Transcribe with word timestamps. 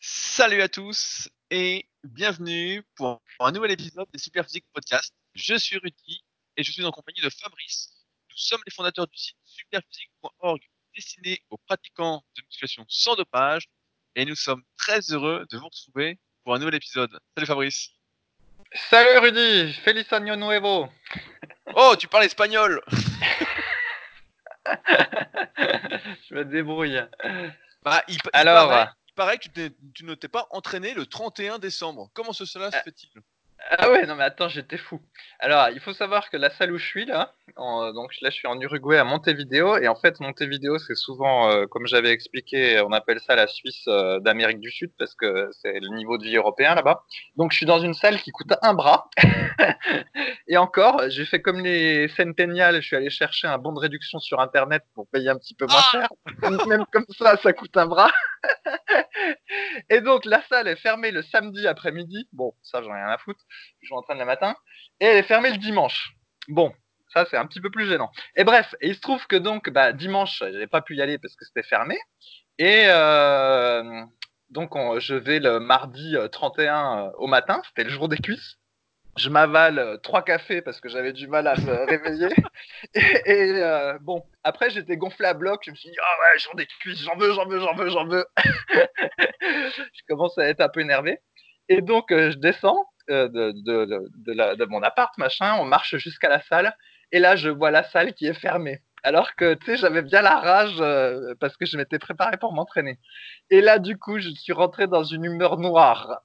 Salut 0.00 0.62
à 0.62 0.68
tous 0.68 1.28
et 1.50 1.88
bienvenue 2.04 2.84
pour 2.94 3.20
un 3.40 3.50
nouvel 3.50 3.72
épisode 3.72 4.06
des 4.12 4.20
Superphysique 4.20 4.64
Podcast. 4.72 5.12
Je 5.34 5.56
suis 5.56 5.76
Rudy 5.76 6.22
et 6.56 6.62
je 6.62 6.70
suis 6.70 6.84
en 6.84 6.92
compagnie 6.92 7.20
de 7.20 7.28
Fabrice. 7.28 7.92
Nous 8.30 8.36
sommes 8.36 8.60
les 8.64 8.72
fondateurs 8.72 9.08
du 9.08 9.18
site 9.18 9.36
superphysique.org 9.44 10.60
destiné 10.94 11.42
aux 11.50 11.56
pratiquants 11.58 12.22
de 12.36 12.42
musculation 12.42 12.86
sans 12.88 13.16
dopage 13.16 13.68
et 14.14 14.24
nous 14.24 14.36
sommes 14.36 14.62
très 14.76 15.00
heureux 15.10 15.44
de 15.50 15.58
vous 15.58 15.64
retrouver 15.64 16.20
pour 16.44 16.54
un 16.54 16.60
nouvel 16.60 16.76
épisode. 16.76 17.18
Salut 17.36 17.48
Fabrice. 17.48 17.90
Salut 18.72 19.18
Rudy, 19.18 19.72
feliz 19.82 20.12
año 20.12 20.36
nuevo. 20.36 20.88
Oh, 21.74 21.96
tu 21.98 22.06
parles 22.06 22.24
espagnol 22.24 22.82
Je 24.64 26.34
me 26.34 26.44
débrouille. 26.44 27.00
Bah, 27.82 28.02
il, 28.08 28.18
Alors, 28.32 28.68
paraît, 28.68 28.84
il 28.84 28.86
paraît 28.86 28.97
que 29.38 29.48
tu 29.48 29.72
tu 29.94 30.04
ne 30.04 30.14
t'es 30.14 30.28
pas 30.28 30.46
entraîné 30.50 30.94
le 30.94 31.06
31 31.06 31.58
décembre. 31.58 32.10
Comment 32.14 32.32
ce- 32.32 32.44
cela 32.44 32.70
se 32.70 32.76
Euh, 32.76 32.82
fait-il? 32.84 33.10
Ah 33.70 33.90
ouais, 33.90 34.06
non 34.06 34.14
mais 34.14 34.24
attends, 34.24 34.48
j'étais 34.48 34.78
fou. 34.78 35.00
Alors, 35.40 35.68
il 35.70 35.80
faut 35.80 35.92
savoir 35.92 36.30
que 36.30 36.36
la 36.36 36.50
salle 36.50 36.72
où 36.72 36.78
je 36.78 36.86
suis 36.86 37.04
là, 37.06 37.34
en- 37.56 37.92
donc 37.92 38.12
là 38.20 38.30
je 38.30 38.36
suis 38.36 38.46
en 38.48 38.58
Uruguay 38.60 38.98
à 38.98 39.04
Montevideo, 39.04 39.76
et 39.78 39.88
en 39.88 39.94
fait 39.94 40.20
Montevideo 40.20 40.78
c'est 40.78 40.94
souvent, 40.94 41.50
euh, 41.50 41.66
comme 41.66 41.86
j'avais 41.86 42.10
expliqué, 42.10 42.80
on 42.80 42.92
appelle 42.92 43.20
ça 43.20 43.34
la 43.36 43.46
Suisse 43.46 43.84
euh, 43.88 44.20
d'Amérique 44.20 44.60
du 44.60 44.70
Sud 44.70 44.90
parce 44.98 45.14
que 45.14 45.48
c'est 45.60 45.78
le 45.80 45.88
niveau 45.96 46.18
de 46.18 46.24
vie 46.24 46.36
européen 46.36 46.74
là-bas. 46.74 47.04
Donc 47.36 47.52
je 47.52 47.56
suis 47.56 47.66
dans 47.66 47.80
une 47.80 47.94
salle 47.94 48.20
qui 48.20 48.30
coûte 48.30 48.52
un 48.62 48.74
bras. 48.74 49.08
et 50.48 50.56
encore, 50.56 51.02
j'ai 51.08 51.24
fait 51.24 51.40
comme 51.42 51.60
les 51.60 52.08
centennials, 52.08 52.80
je 52.80 52.86
suis 52.86 52.96
allé 52.96 53.10
chercher 53.10 53.46
un 53.48 53.58
bon 53.58 53.72
de 53.72 53.78
réduction 53.80 54.18
sur 54.18 54.40
internet 54.40 54.82
pour 54.94 55.06
payer 55.08 55.28
un 55.30 55.36
petit 55.38 55.54
peu 55.54 55.66
moins 55.66 55.80
Ah 55.80 55.90
cher. 55.92 56.66
Même 56.66 56.84
comme 56.92 57.06
ça, 57.18 57.36
ça 57.36 57.52
coûte 57.52 57.76
un 57.76 57.86
bras. 57.86 58.10
Et 59.90 60.00
donc 60.00 60.24
la 60.24 60.42
salle 60.48 60.68
est 60.68 60.76
fermée 60.76 61.10
le 61.10 61.22
samedi 61.22 61.66
après-midi. 61.66 62.28
Bon, 62.32 62.54
ça 62.62 62.82
j'en 62.82 62.90
ai 62.90 63.02
rien 63.02 63.08
à 63.08 63.18
foutre. 63.18 63.40
Je 63.82 63.92
m'entraîne 63.92 64.18
le 64.18 64.24
matin. 64.24 64.54
Et 65.00 65.06
elle 65.06 65.16
est 65.18 65.22
fermée 65.22 65.50
le 65.50 65.58
dimanche. 65.58 66.12
Bon, 66.48 66.72
ça 67.12 67.26
c'est 67.30 67.36
un 67.36 67.46
petit 67.46 67.60
peu 67.60 67.70
plus 67.70 67.86
gênant. 67.88 68.10
Et 68.36 68.44
bref, 68.44 68.74
et 68.80 68.88
il 68.88 68.94
se 68.94 69.00
trouve 69.00 69.26
que 69.26 69.36
donc 69.36 69.70
bah, 69.70 69.92
dimanche, 69.92 70.38
j'avais 70.40 70.66
pas 70.66 70.82
pu 70.82 70.96
y 70.96 71.02
aller 71.02 71.18
parce 71.18 71.34
que 71.36 71.44
c'était 71.44 71.62
fermé. 71.66 71.98
Et 72.58 72.84
euh, 72.88 74.02
donc 74.50 74.74
on- 74.76 74.98
je 75.00 75.14
vais 75.14 75.38
le 75.40 75.60
mardi 75.60 76.16
euh, 76.16 76.28
31 76.28 77.06
euh, 77.08 77.10
au 77.18 77.26
matin. 77.26 77.60
C'était 77.68 77.84
le 77.84 77.90
jour 77.90 78.08
des 78.08 78.18
cuisses. 78.18 78.56
Je 79.16 79.30
m'avale 79.30 79.78
euh, 79.80 79.96
trois 79.96 80.22
cafés 80.22 80.62
parce 80.62 80.80
que 80.80 80.88
j'avais 80.88 81.12
du 81.12 81.26
mal 81.28 81.46
à 81.48 81.56
me 81.56 81.84
réveiller. 81.88 82.28
Et, 82.94 83.00
et, 83.26 83.62
euh, 83.62 83.98
bon, 84.00 84.24
après 84.44 84.70
j'étais 84.70 84.96
gonflé 84.96 85.26
à 85.26 85.34
bloc. 85.34 85.62
Je 85.66 85.70
me 85.72 85.76
suis 85.76 85.90
dit 85.90 85.96
ah 86.00 86.16
ouais, 86.32 86.38
jour 86.38 86.54
des 86.54 86.66
cuisses, 86.66 87.02
j'en 87.02 87.16
veux, 87.16 87.32
j'en 87.32 87.46
veux, 87.46 87.58
j'en 87.60 87.74
veux, 87.74 87.90
j'en 87.90 88.06
veux. 88.06 88.24
je 89.40 90.02
commence 90.08 90.36
à 90.38 90.44
être 90.48 90.60
un 90.60 90.68
peu 90.68 90.80
énervé. 90.80 91.18
Et 91.68 91.82
donc, 91.82 92.12
euh, 92.12 92.30
je 92.30 92.38
descends 92.38 92.84
euh, 93.10 93.28
de, 93.28 93.52
de, 93.64 93.84
de, 93.84 94.08
de 94.16 94.32
la- 94.32 94.56
de 94.56 94.64
mon 94.66 94.82
appart, 94.82 95.16
machin, 95.18 95.56
on 95.60 95.64
marche 95.64 95.96
jusqu'à 95.96 96.28
la 96.28 96.40
salle, 96.42 96.74
et 97.12 97.18
là, 97.18 97.36
je 97.36 97.48
vois 97.48 97.70
la 97.70 97.84
salle 97.84 98.14
qui 98.14 98.26
est 98.26 98.34
fermée. 98.34 98.82
Alors 99.02 99.34
que, 99.36 99.54
tu 99.54 99.66
sais, 99.66 99.76
j'avais 99.76 100.02
bien 100.02 100.22
la 100.22 100.38
rage 100.40 100.76
euh, 100.80 101.34
parce 101.40 101.56
que 101.56 101.66
je 101.66 101.76
m'étais 101.76 101.98
préparé 101.98 102.36
pour 102.36 102.52
m'entraîner. 102.52 102.98
Et 103.50 103.60
là, 103.60 103.78
du 103.78 103.96
coup, 103.96 104.18
je 104.18 104.30
suis 104.30 104.52
rentré 104.52 104.86
dans 104.86 105.04
une 105.04 105.24
humeur 105.24 105.56
noire. 105.58 106.22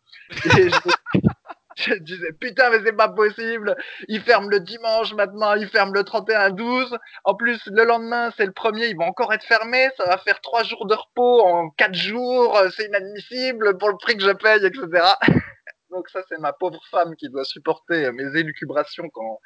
Et 0.58 0.70
je, 0.70 0.80
je 1.78 1.94
disais, 1.96 2.34
putain, 2.40 2.72
mais 2.72 2.80
c'est 2.84 2.94
pas 2.94 3.10
possible. 3.10 3.76
Ils 4.08 4.22
ferment 4.22 4.50
le 4.50 4.60
dimanche 4.60 5.14
maintenant, 5.14 5.54
ils 5.54 5.68
ferment 5.68 5.94
le 5.94 6.02
31-12. 6.02 6.98
En 7.26 7.36
plus, 7.36 7.62
le 7.68 7.84
lendemain, 7.86 8.32
c'est 8.38 8.46
le 8.46 8.52
premier, 8.52 8.88
ils 8.88 8.98
vont 8.98 9.06
encore 9.06 9.34
être 9.34 9.46
fermés. 9.46 9.90
Ça 9.98 10.06
va 10.06 10.18
faire 10.18 10.42
trois 10.42 10.64
jours 10.64 10.88
de 10.88 10.96
repos 10.96 11.42
en 11.46 11.70
quatre 11.70 11.96
jours. 11.96 12.60
C'est 12.76 12.86
inadmissible 12.86 13.78
pour 13.78 13.90
le 13.90 13.98
prix 13.98 14.18
que 14.18 14.24
je 14.24 14.32
paye, 14.32 14.66
etc. 14.66 15.06
Donc 15.94 16.10
ça, 16.10 16.22
c'est 16.28 16.40
ma 16.40 16.54
pauvre 16.54 16.82
femme 16.92 17.16
qui 17.16 17.30
doit 17.30 17.46
supporter 17.46 18.12
mes 18.12 18.38
élucubrations 18.38 19.10
quand 19.10 19.40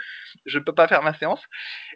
je 0.45 0.59
peux 0.59 0.73
pas 0.73 0.87
faire 0.87 1.03
ma 1.03 1.13
séance. 1.13 1.41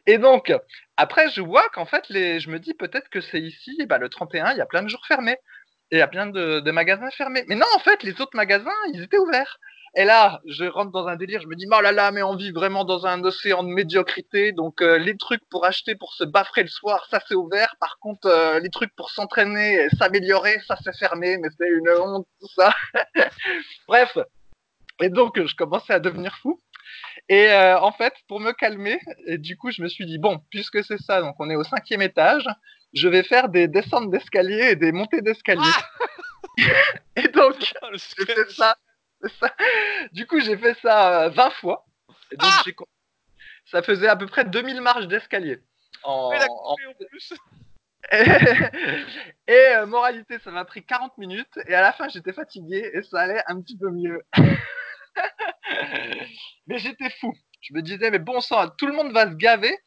Et 0.06 0.18
donc, 0.18 0.54
après, 0.98 1.30
je 1.30 1.42
vois 1.42 1.68
qu'en 1.70 1.86
fait, 1.86 2.08
les... 2.10 2.40
je 2.40 2.50
me 2.50 2.60
dis 2.60 2.74
peut-être 2.74 3.10
que 3.10 3.22
c'est 3.22 3.42
ici, 3.42 3.86
bah, 3.88 3.98
le 3.98 4.10
31, 4.10 4.52
il 4.52 4.58
y 4.58 4.62
a 4.62 4.66
plein 4.66 4.84
de 4.84 4.90
jours 4.90 5.06
fermés. 5.08 5.38
Et 5.92 5.98
il 5.98 6.00
y 6.00 6.02
a 6.04 6.08
plein 6.08 6.28
de, 6.28 6.72
magasins 6.72 7.12
fermés. 7.12 7.44
Mais 7.48 7.56
non, 7.56 7.66
en 7.76 7.80
fait, 7.80 8.02
les 8.04 8.22
autres 8.22 8.36
magasins, 8.36 8.72
ils 8.94 9.04
étaient 9.04 9.18
ouverts. 9.18 9.58
Et 9.96 10.06
là, 10.06 10.40
je 10.46 10.64
rentre 10.64 10.92
dans 10.92 11.08
un 11.08 11.18
délire, 11.18 11.42
je 11.42 11.48
me 11.48 11.56
dis, 11.56 11.68
oh 11.70 11.82
là 11.82 11.92
là, 11.92 12.12
mais 12.12 12.24
on 12.24 12.38
vit 12.38 12.52
vraiment 12.52 12.86
dans 12.86 13.06
un 13.06 13.22
océan 13.26 13.62
de 13.64 13.68
médiocrité. 13.68 14.54
Donc, 14.54 14.82
euh, 14.82 14.98
les 14.98 15.18
trucs 15.18 15.44
pour 15.50 15.66
acheter, 15.66 15.96
pour 15.96 16.14
se 16.14 16.24
baffrer 16.24 16.64
le 16.64 16.70
soir, 16.70 17.06
ça 17.12 17.20
c'est 17.28 17.36
ouvert. 17.36 17.76
Par 17.82 17.98
contre, 18.00 18.28
euh, 18.28 18.60
les 18.62 18.70
trucs 18.70 18.96
pour 18.96 19.10
s'entraîner 19.10 19.90
s'améliorer, 20.00 20.60
ça 20.66 20.78
c'est 20.82 20.98
fermé. 20.98 21.38
Mais 21.40 21.50
c'est 21.60 21.68
une 21.68 21.90
honte, 21.90 22.26
tout 22.40 22.48
ça. 22.56 22.74
Bref. 23.90 24.18
Et 25.02 25.10
donc, 25.10 25.44
je 25.44 25.56
commençais 25.56 25.94
à 25.94 26.00
devenir 26.00 26.36
fou. 26.38 26.60
Et 27.30 27.50
euh, 27.52 27.80
en 27.80 27.92
fait, 27.92 28.14
pour 28.28 28.40
me 28.40 28.52
calmer, 28.52 29.00
et 29.26 29.38
du 29.38 29.58
coup, 29.58 29.72
je 29.72 29.82
me 29.82 29.88
suis 29.88 30.06
dit, 30.06 30.18
bon, 30.20 30.40
puisque 30.50 30.84
c'est 30.84 30.98
ça, 31.02 31.22
donc 31.22 31.36
on 31.40 31.50
est 31.50 31.56
au 31.56 31.64
cinquième 31.64 32.02
étage, 32.02 32.48
je 32.94 33.08
vais 33.08 33.24
faire 33.24 33.50
des 33.50 33.68
descentes 33.68 34.12
d'escalier 34.12 34.72
et 34.72 34.76
des 34.76 34.92
montées 34.92 35.22
d'escalier. 35.22 35.62
et 37.16 37.28
donc, 37.30 37.56
Ah, 37.82 37.88
j'ai 37.94 38.26
fait 38.26 38.36
suspense. 38.48 38.56
ça. 38.56 38.76
Du 40.12 40.26
coup, 40.28 40.40
j'ai 40.40 40.58
fait 40.58 40.76
ça 40.82 41.26
euh, 41.26 41.30
20 41.30 41.50
fois. 41.52 41.86
Et 42.32 42.38
donc, 42.38 42.50
Ah 42.52 42.64
ça 43.66 43.82
faisait 43.84 44.08
à 44.08 44.16
peu 44.16 44.26
près 44.26 44.44
2000 44.46 44.82
marches 44.82 45.08
d'escalier. 45.08 45.60
En, 46.04 46.30
Mais 46.32 46.40
la 46.40 46.46
en- 46.46 46.76
coupé 46.76 46.86
en 46.88 46.94
plus. 47.10 47.34
et 49.48 49.76
euh, 49.76 49.86
moralité, 49.86 50.40
ça 50.44 50.52
m'a 50.52 50.66
pris 50.66 50.84
40 50.84 51.18
minutes. 51.18 51.60
Et 51.68 51.76
à 51.76 51.82
la 51.82 51.94
fin, 51.94 52.10
j'étais 52.10 52.34
fatigué 52.34 52.90
et 52.94 53.04
ça 53.04 53.22
allait 53.22 53.44
un 53.48 53.62
petit 53.62 53.78
peu 53.78 53.90
mieux. 53.92 54.22
mais 56.68 56.80
j'étais 56.80 57.10
fou. 57.10 57.34
Je 57.62 57.76
me 57.76 57.82
disais, 57.82 58.10
mais 58.10 58.20
bon 58.20 58.42
sang, 58.42 58.70
tout 58.78 58.88
le 58.88 58.94
monde 58.94 59.14
va 59.14 59.30
se 59.30 59.36
gaver. 59.36 59.78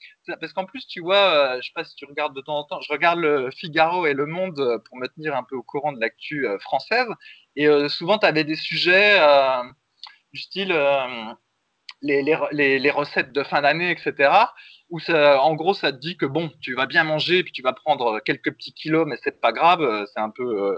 Parce 0.41 0.53
qu'en 0.53 0.65
plus, 0.65 0.87
tu 0.87 1.01
vois, 1.01 1.57
euh, 1.57 1.61
je 1.61 1.67
sais 1.67 1.73
pas 1.75 1.85
si 1.85 1.97
tu 1.97 2.05
regardes 2.05 2.35
de 2.35 2.41
temps 2.41 2.59
en 2.59 2.65
temps, 2.65 2.81
je 2.81 2.93
regarde 2.93 3.19
le 3.19 3.51
Figaro 3.51 4.07
et 4.07 4.15
le 4.15 4.27
Monde 4.27 4.61
euh, 4.61 4.79
pour 4.79 4.97
me 4.97 5.09
tenir 5.09 5.35
un 5.35 5.43
peu 5.43 5.57
au 5.57 5.63
courant 5.63 5.93
de 5.93 6.01
l'actu 6.01 6.47
euh, 6.47 6.59
française. 6.61 7.09
Et 7.57 7.69
souvent, 7.89 8.19
tu 8.19 8.27
avais 8.27 8.43
des 8.43 8.57
sujets 8.57 9.21
du 10.33 10.41
style 10.41 10.75
les, 12.03 12.91
recettes 12.91 13.33
de 13.33 13.45
fin 13.45 13.63
d'année, 13.63 13.93
etc. 13.93 14.33
Où 14.91 14.99
en 15.09 15.55
gros, 15.55 15.73
ça 15.73 15.93
te 15.93 15.99
dit 15.99 16.17
que 16.17 16.27
bon, 16.27 16.51
tu 16.61 16.75
vas 16.75 16.87
bien 16.87 17.05
manger, 17.05 17.45
puis 17.45 17.53
tu 17.53 17.63
vas 17.63 17.73
prendre 17.73 18.19
quelques 18.21 18.53
petits 18.53 18.75
kilos, 18.75 19.07
mais 19.07 19.17
c'est 19.23 19.41
pas 19.41 19.53
grave, 19.53 20.05
c'est 20.13 20.21
un 20.21 20.31
peu, 20.31 20.77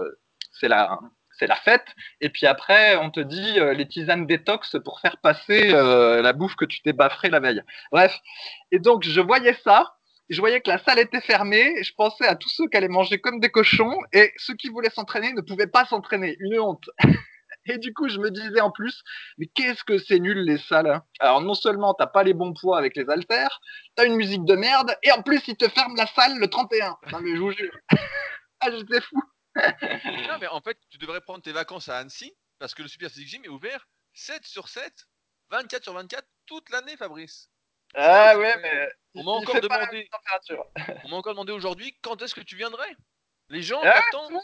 c'est 0.53 0.69
la, 0.69 0.99
c'est 1.39 1.47
la 1.47 1.57
fête. 1.57 1.87
Et 2.21 2.29
puis 2.31 2.47
après, 2.47 2.97
on 2.97 3.11
te 3.11 3.21
dit 3.21 3.59
euh, 3.59 3.73
les 3.73 3.87
tisanes 3.89 4.27
détox 4.27 4.77
pour 4.85 5.01
faire 5.01 5.17
passer 5.19 5.73
euh, 5.73 6.23
la 6.23 6.33
bouffe 6.33 6.57
que 6.57 6.65
tu 6.65 6.81
t'es 6.83 6.93
baffré 6.93 7.29
la 7.31 7.41
veille. 7.41 7.63
Bref. 7.93 8.17
Et 8.73 8.79
donc, 8.79 9.05
je 9.05 9.21
voyais 9.21 9.55
ça. 9.65 9.95
Je 10.29 10.41
voyais 10.41 10.61
que 10.61 10.71
la 10.71 10.79
salle 10.79 10.99
était 10.99 11.21
fermée. 11.21 11.83
Je 11.83 11.93
pensais 11.97 12.27
à 12.27 12.35
tous 12.35 12.49
ceux 12.49 12.69
qui 12.69 12.77
allaient 12.77 12.89
manger 12.89 13.21
comme 13.21 13.39
des 13.39 13.51
cochons 13.51 13.97
et 14.13 14.33
ceux 14.39 14.55
qui 14.55 14.69
voulaient 14.69 14.91
s'entraîner 14.91 15.33
ne 15.33 15.41
pouvaient 15.41 15.69
pas 15.69 15.85
s'entraîner. 15.85 16.37
Une 16.41 16.59
honte. 16.59 16.89
Et 17.69 17.79
du 17.79 17.93
coup, 17.93 18.09
je 18.09 18.19
me 18.21 18.31
disais 18.31 18.61
en 18.61 18.71
plus, 18.71 19.03
mais 19.39 19.47
qu'est-ce 19.47 19.83
que 19.83 19.99
c'est 19.99 20.21
nul 20.21 20.39
les 20.39 20.59
salles. 20.59 20.87
hein. 20.89 21.03
Alors 21.19 21.41
non 21.41 21.55
seulement 21.55 21.95
t'as 21.95 22.07
pas 22.07 22.23
les 22.23 22.33
bons 22.33 22.55
poids 22.55 22.79
avec 22.79 22.97
les 22.97 23.09
haltères, 23.09 23.61
t'as 23.97 24.07
une 24.07 24.15
musique 24.15 24.45
de 24.45 24.55
merde, 24.55 24.95
et 25.03 25.11
en 25.11 25.23
plus 25.23 25.43
ils 25.49 25.57
te 25.57 25.69
ferment 25.69 25.97
la 25.97 26.07
salle 26.07 26.39
le 26.39 26.47
31. 26.49 26.97
Non 27.11 27.19
mais 27.21 27.35
je 27.35 27.41
vous 27.41 27.51
jure. 27.51 27.77
ah 28.61 28.71
j'étais 28.71 29.01
fou. 29.01 29.21
Non, 29.57 30.39
mais 30.41 30.47
en 30.49 30.61
fait, 30.61 30.79
tu 30.91 30.99
devrais 30.99 31.21
prendre 31.21 31.43
tes 31.43 31.53
vacances 31.53 31.89
à 31.89 31.99
Annecy 31.99 32.33
parce 32.59 32.75
que 32.75 32.83
le 32.83 32.89
Super 32.89 33.11
Physique 33.11 33.29
Gym 33.29 33.45
est 33.45 33.49
ouvert 33.49 33.89
7 34.15 34.45
sur 34.47 34.69
7, 34.69 34.93
24 35.51 35.83
sur 35.83 35.93
24 35.95 36.27
toute 36.47 36.71
l'année, 36.71 36.97
Fabrice. 36.97 37.51
Ah 37.95 38.37
ouais, 38.37 38.57
mais 38.61 38.89
On 39.15 39.25
m'a 39.25 39.31
encore 39.33 39.61
demandé, 39.61 40.09
on 41.05 41.13
encore 41.13 41.39
aujourd'hui 41.51 41.97
quand 42.03 42.21
est-ce 42.21 42.35
que 42.35 42.41
tu 42.41 42.57
viendrais? 42.57 42.95
Les 43.49 43.63
gens 43.63 43.81
Ah, 43.83 44.03
t'attendent. 44.03 44.41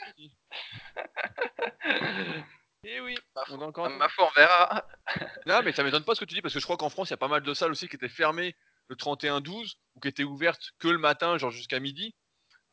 Eh 2.84 3.00
oui, 3.00 3.16
Ma 3.36 3.44
on 3.50 3.60
encore 3.60 3.88
Ma 3.90 4.08
foi, 4.08 4.28
on 4.28 4.30
verra. 4.40 4.84
Non, 5.46 5.62
mais 5.62 5.72
ça 5.72 5.84
m'étonne 5.84 6.04
pas 6.04 6.16
ce 6.16 6.20
que 6.20 6.24
tu 6.24 6.34
dis 6.34 6.42
parce 6.42 6.52
que 6.52 6.58
je 6.58 6.64
crois 6.64 6.76
qu'en 6.76 6.90
France, 6.90 7.10
il 7.10 7.12
y 7.12 7.14
a 7.14 7.18
pas 7.18 7.28
mal 7.28 7.42
de 7.42 7.54
salles 7.54 7.70
aussi 7.70 7.88
qui 7.88 7.94
étaient 7.94 8.08
fermées 8.08 8.56
le 8.88 8.96
31-12 8.96 9.76
ou 9.94 10.00
qui 10.00 10.08
étaient 10.08 10.24
ouvertes 10.24 10.72
que 10.80 10.88
le 10.88 10.98
matin, 10.98 11.38
genre 11.38 11.52
jusqu'à 11.52 11.78
midi. 11.78 12.16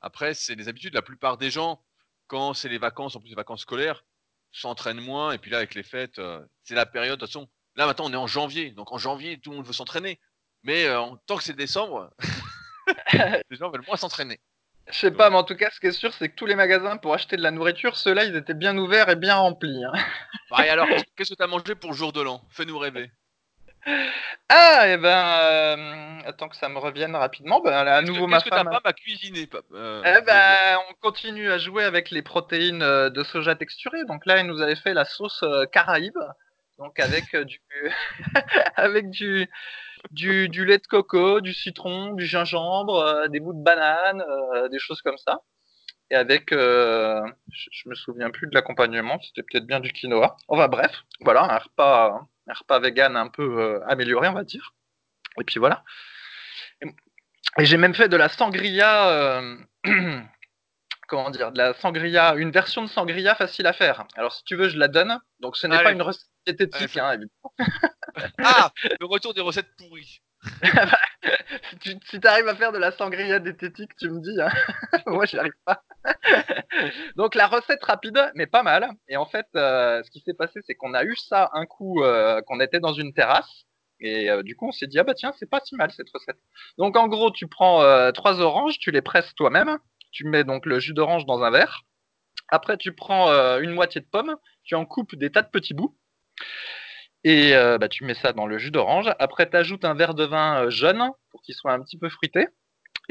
Après, 0.02 0.34
c'est 0.34 0.56
des 0.56 0.68
habitudes. 0.68 0.96
La 0.96 1.04
plupart 1.04 1.38
des 1.38 1.52
gens, 1.52 1.86
quand 2.30 2.54
c'est 2.54 2.70
les 2.70 2.78
vacances, 2.78 3.18
en 3.18 3.20
plus 3.20 3.30
les 3.30 3.36
vacances 3.36 3.62
scolaires, 3.64 4.06
s'entraînent 4.54 5.02
moins. 5.02 5.34
Et 5.34 5.38
puis 5.38 5.52
là, 5.52 5.58
avec 5.58 5.76
les 5.76 5.84
fêtes, 5.84 6.20
euh, 6.20 6.40
c'est 6.64 6.76
la 6.76 6.86
période. 6.86 7.20
De 7.20 7.26
toute 7.26 7.34
façon, 7.34 7.50
là 7.76 7.86
maintenant, 7.86 8.06
on 8.06 8.14
est 8.14 8.16
en 8.16 8.28
janvier. 8.28 8.72
Donc 8.72 8.94
en 8.94 8.98
janvier, 8.98 9.40
tout 9.42 9.50
le 9.52 9.58
monde 9.58 9.66
veut 9.66 9.74
s'entraîner. 9.74 10.20
Mais 10.64 10.86
euh, 10.86 11.02
en 11.02 11.18
tant 11.18 11.36
que 11.38 11.44
c'est 11.44 11.54
décembre, 11.56 12.10
les 13.14 13.58
gens 13.58 13.70
veulent 13.70 13.86
moins 13.86 13.98
s'entraîner. 13.98 14.40
Je 14.92 14.98
sais 14.98 15.12
pas, 15.12 15.30
mais 15.30 15.36
en 15.36 15.44
tout 15.44 15.56
cas, 15.56 15.70
ce 15.72 15.80
qui 15.80 15.88
est 15.88 15.92
sûr, 15.92 16.14
c'est 16.14 16.30
que 16.30 16.36
tous 16.36 16.48
les 16.48 16.56
magasins 16.56 16.98
pour 16.98 17.14
acheter 17.14 17.38
de 17.38 17.44
la 17.44 17.52
nourriture, 17.52 17.96
ceux-là, 17.96 18.26
ils 18.26 18.36
étaient 18.36 18.56
bien 18.56 18.76
ouverts 18.78 19.10
et 19.10 19.16
bien 19.16 19.36
remplis. 19.36 19.84
hein. 19.86 19.94
Bah, 20.50 20.66
et 20.66 20.70
alors, 20.70 20.88
qu'est-ce 21.16 21.30
que 21.32 21.36
tu 21.36 21.44
as 21.44 21.48
mangé 21.48 21.76
pour 21.76 21.92
le 21.92 21.96
jour 21.96 22.12
de 22.12 22.22
l'an? 22.22 22.42
Fais-nous 22.50 22.78
rêver. 22.78 23.12
Ah, 24.50 24.88
et 24.88 24.98
ben, 24.98 25.26
euh, 25.42 26.20
attends 26.26 26.50
que 26.50 26.56
ça 26.56 26.70
me 26.70 26.78
revienne 26.80 27.16
rapidement. 27.16 27.62
Ben, 27.62 27.74
à 27.74 28.02
nouveau, 28.02 28.28
ma 28.28 28.38
Qu'est-ce 28.38 28.46
que 28.46 28.50
ta 28.56 28.64
femme. 28.64 28.80
a 28.84 28.94
cuisiné 28.94 29.48
pap- 29.48 29.64
euh, 29.74 30.02
Eh 30.06 30.22
ben, 30.22 30.78
on 30.90 30.94
continue 31.02 31.52
à 31.52 31.58
jouer 31.58 31.84
avec 31.84 32.10
les 32.12 32.22
protéines 32.22 32.82
euh, 32.82 33.10
de 33.10 33.24
soja 33.24 33.56
texturées. 33.56 34.06
Donc 34.06 34.26
là, 34.26 34.38
elle 34.38 34.48
nous 34.48 34.62
avait 34.62 34.76
fait 34.76 34.94
la 34.94 35.06
sauce 35.06 35.44
Caraïbe, 35.72 36.18
donc 36.78 37.00
avec 37.00 37.36
du, 37.36 37.62
avec 38.76 39.10
du, 39.10 39.48
du, 40.12 40.50
du 40.50 40.66
lait 40.66 40.78
de 40.80 40.88
coco, 40.88 41.42
du 41.42 41.54
citron, 41.54 42.14
du 42.14 42.26
gingembre, 42.26 42.98
euh, 43.02 43.28
des 43.28 43.40
bouts 43.40 43.54
de 43.54 43.64
banane, 43.64 44.24
des 44.72 44.80
choses 44.80 45.02
comme 45.02 45.18
ça. 45.18 45.40
Et 46.12 46.16
avec, 46.16 46.50
je, 46.52 47.24
je 47.72 47.88
me 47.88 47.94
souviens 47.94 48.32
plus 48.32 48.48
de 48.48 48.56
l'accompagnement, 48.56 49.20
c'était 49.22 49.44
peut-être 49.44 49.68
bien 49.68 49.80
du 49.80 49.92
quinoa. 49.94 50.38
Enfin 50.48 50.68
bref, 50.68 51.04
voilà, 51.22 51.44
un 51.44 51.58
repas, 51.60 52.22
un 52.50 52.54
repas 52.54 52.80
vegan 52.80 53.16
un 53.16 53.28
peu 53.28 53.62
euh, 53.62 53.80
amélioré, 53.88 54.28
on 54.28 54.34
va 54.34 54.44
dire. 54.44 54.74
Et 55.40 55.44
puis 55.44 55.60
voilà. 55.60 55.84
Et, 56.82 56.88
et 57.60 57.66
j'ai 57.66 57.78
même 57.78 57.94
fait 57.94 58.10
de 58.10 58.18
la 58.18 58.30
sangria. 58.30 59.10
Euh, 59.10 59.58
comment 61.08 61.30
dire, 61.30 61.52
de 61.52 61.58
la 61.58 61.74
sangria, 61.74 62.36
une 62.36 62.52
version 62.52 62.84
de 62.84 62.88
sangria 62.88 63.36
facile 63.36 63.68
à 63.68 63.74
faire. 63.74 64.06
Alors 64.16 64.34
si 64.34 64.44
tu 64.44 64.56
veux, 64.56 64.70
je 64.70 64.78
la 64.78 64.88
donne. 64.88 65.20
Donc 65.40 65.58
ce 65.58 65.68
n'est 65.68 65.76
Allez. 65.76 65.84
pas 65.84 65.92
une 65.92 66.02
recette 66.02 66.30
diététique, 66.46 66.98
hein, 66.98 67.12
évidemment. 67.12 67.54
Ah, 68.44 68.72
le 69.00 69.06
retour 69.06 69.34
des 69.34 69.42
recettes 69.42 69.76
pourries. 69.78 70.22
Si 70.42 70.50
tu 71.80 71.98
si 72.06 72.28
arrives 72.28 72.48
à 72.48 72.56
faire 72.56 72.72
de 72.72 72.78
la 72.78 72.92
sangria 72.92 73.40
diététique, 73.40 73.96
tu 73.98 74.10
me 74.10 74.20
dis. 74.20 74.42
Hein. 74.42 74.50
Moi, 75.06 75.26
j'y 75.26 75.38
arrive 75.38 75.54
pas. 75.66 75.84
Donc 77.16 77.36
la 77.36 77.48
recette 77.48 77.84
rapide, 77.84 78.32
mais 78.36 78.48
pas 78.48 78.64
mal. 78.64 78.90
Et 79.08 79.18
en 79.18 79.26
fait, 79.26 79.48
euh, 79.56 80.02
ce 80.04 80.12
qui 80.12 80.20
s'est 80.22 80.34
passé, 80.34 80.60
c'est 80.66 80.76
qu'on 80.76 80.94
a 80.94 81.04
eu 81.04 81.16
ça 81.16 81.50
un 81.54 81.66
coup, 81.66 82.04
euh, 82.04 82.42
qu'on 82.42 82.60
était 82.60 82.80
dans 82.80 82.94
une 82.94 83.14
terrasse. 83.14 83.66
Et 84.00 84.30
euh, 84.30 84.44
du 84.44 84.56
coup, 84.56 84.70
on 84.70 84.72
s'est 84.72 84.88
dit, 84.88 84.98
ah 85.00 85.04
bah 85.04 85.14
tiens, 85.14 85.34
c'est 85.38 85.50
pas 85.50 85.60
si 85.64 85.76
mal 85.76 85.92
cette 85.92 86.10
recette. 86.14 86.40
Donc 86.78 86.96
en 86.96 87.08
gros, 87.08 87.32
tu 87.32 87.48
prends 87.48 88.12
trois 88.14 88.40
oranges, 88.40 88.80
tu 88.80 88.92
les 88.92 89.02
presses 89.02 89.34
toi-même. 89.36 89.78
Tu 90.12 90.26
mets 90.26 90.44
donc 90.44 90.66
le 90.66 90.80
jus 90.80 90.94
d'orange 90.94 91.26
dans 91.26 91.44
un 91.44 91.52
verre. 91.52 91.82
Après, 92.48 92.78
tu 92.78 92.94
prends 92.94 93.30
une 93.60 93.72
moitié 93.72 94.02
de 94.02 94.08
pomme, 94.08 94.36
tu 94.64 94.74
en 94.76 94.86
coupes 94.86 95.16
des 95.16 95.32
tas 95.32 95.42
de 95.42 95.50
petits 95.50 95.74
bouts. 95.74 95.96
Et 97.24 97.56
euh, 97.56 97.78
bah, 97.78 97.90
tu 97.90 98.06
mets 98.06 98.14
ça 98.14 98.34
dans 98.34 98.48
le 98.48 98.58
jus 98.58 98.72
d'orange. 98.72 99.12
Après, 99.20 99.50
tu 99.50 99.58
ajoutes 99.58 99.86
un 99.86 99.94
verre 99.94 100.14
de 100.14 100.24
vin 100.24 100.64
euh, 100.64 100.70
jaune 100.70 101.10
pour 101.32 101.42
qu'il 101.42 101.56
soit 101.56 101.74
un 101.74 101.82
petit 101.82 101.98
peu 101.98 102.10
fruité. 102.10 102.48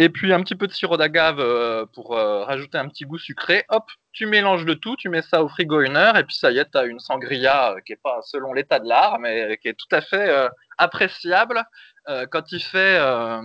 Et 0.00 0.10
puis 0.10 0.32
un 0.32 0.40
petit 0.42 0.54
peu 0.54 0.68
de 0.68 0.72
sirop 0.72 0.96
d'agave 0.96 1.40
euh, 1.40 1.84
pour 1.92 2.10
rajouter 2.10 2.78
un 2.78 2.88
petit 2.88 3.04
goût 3.04 3.18
sucré. 3.18 3.64
Hop, 3.68 3.84
tu 4.12 4.26
mélanges 4.26 4.64
le 4.64 4.76
tout, 4.76 4.94
tu 4.94 5.08
mets 5.08 5.22
ça 5.22 5.42
au 5.42 5.48
frigo 5.48 5.80
une 5.80 5.96
heure, 5.96 6.16
et 6.16 6.22
puis 6.22 6.36
ça 6.36 6.52
y 6.52 6.58
est, 6.58 6.70
tu 6.70 6.78
as 6.78 6.84
une 6.84 7.00
sangria 7.00 7.74
qui 7.84 7.94
est 7.94 8.00
pas 8.00 8.20
selon 8.22 8.52
l'état 8.52 8.78
de 8.78 8.88
l'art, 8.88 9.18
mais 9.18 9.58
qui 9.60 9.66
est 9.66 9.74
tout 9.74 9.92
à 9.92 10.00
fait 10.00 10.48
appréciable 10.78 11.64
euh, 12.08 12.26
quand 12.26 12.52
il 12.52 12.62
fait 12.62 12.98
euh, 13.00 13.40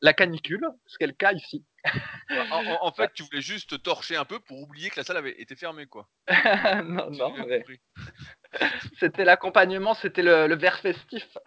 la 0.00 0.12
canicule, 0.12 0.66
ce 0.86 0.98
qui 0.98 1.04
est 1.04 1.08
le 1.08 1.12
cas 1.12 1.32
ici. 1.32 1.64
En, 2.30 2.56
en- 2.56 2.86
en 2.86 2.92
fait, 2.92 3.12
tu 3.14 3.22
voulais 3.24 3.42
juste 3.42 3.82
torcher 3.82 4.16
un 4.16 4.24
peu 4.24 4.38
pour 4.40 4.60
oublier 4.60 4.90
que 4.90 4.96
la 5.00 5.04
salle 5.04 5.16
avait 5.16 5.40
été 5.40 5.56
fermée, 5.56 5.86
quoi. 5.86 6.08
non, 6.84 7.12
Si 7.12 7.18
non, 7.18 7.34
mais 7.46 7.64
c'était 9.00 9.24
l'accompagnement, 9.24 9.94
c'était 9.94 10.22
le, 10.22 10.46
le 10.46 10.56
verre 10.56 10.78
festif. 10.78 11.26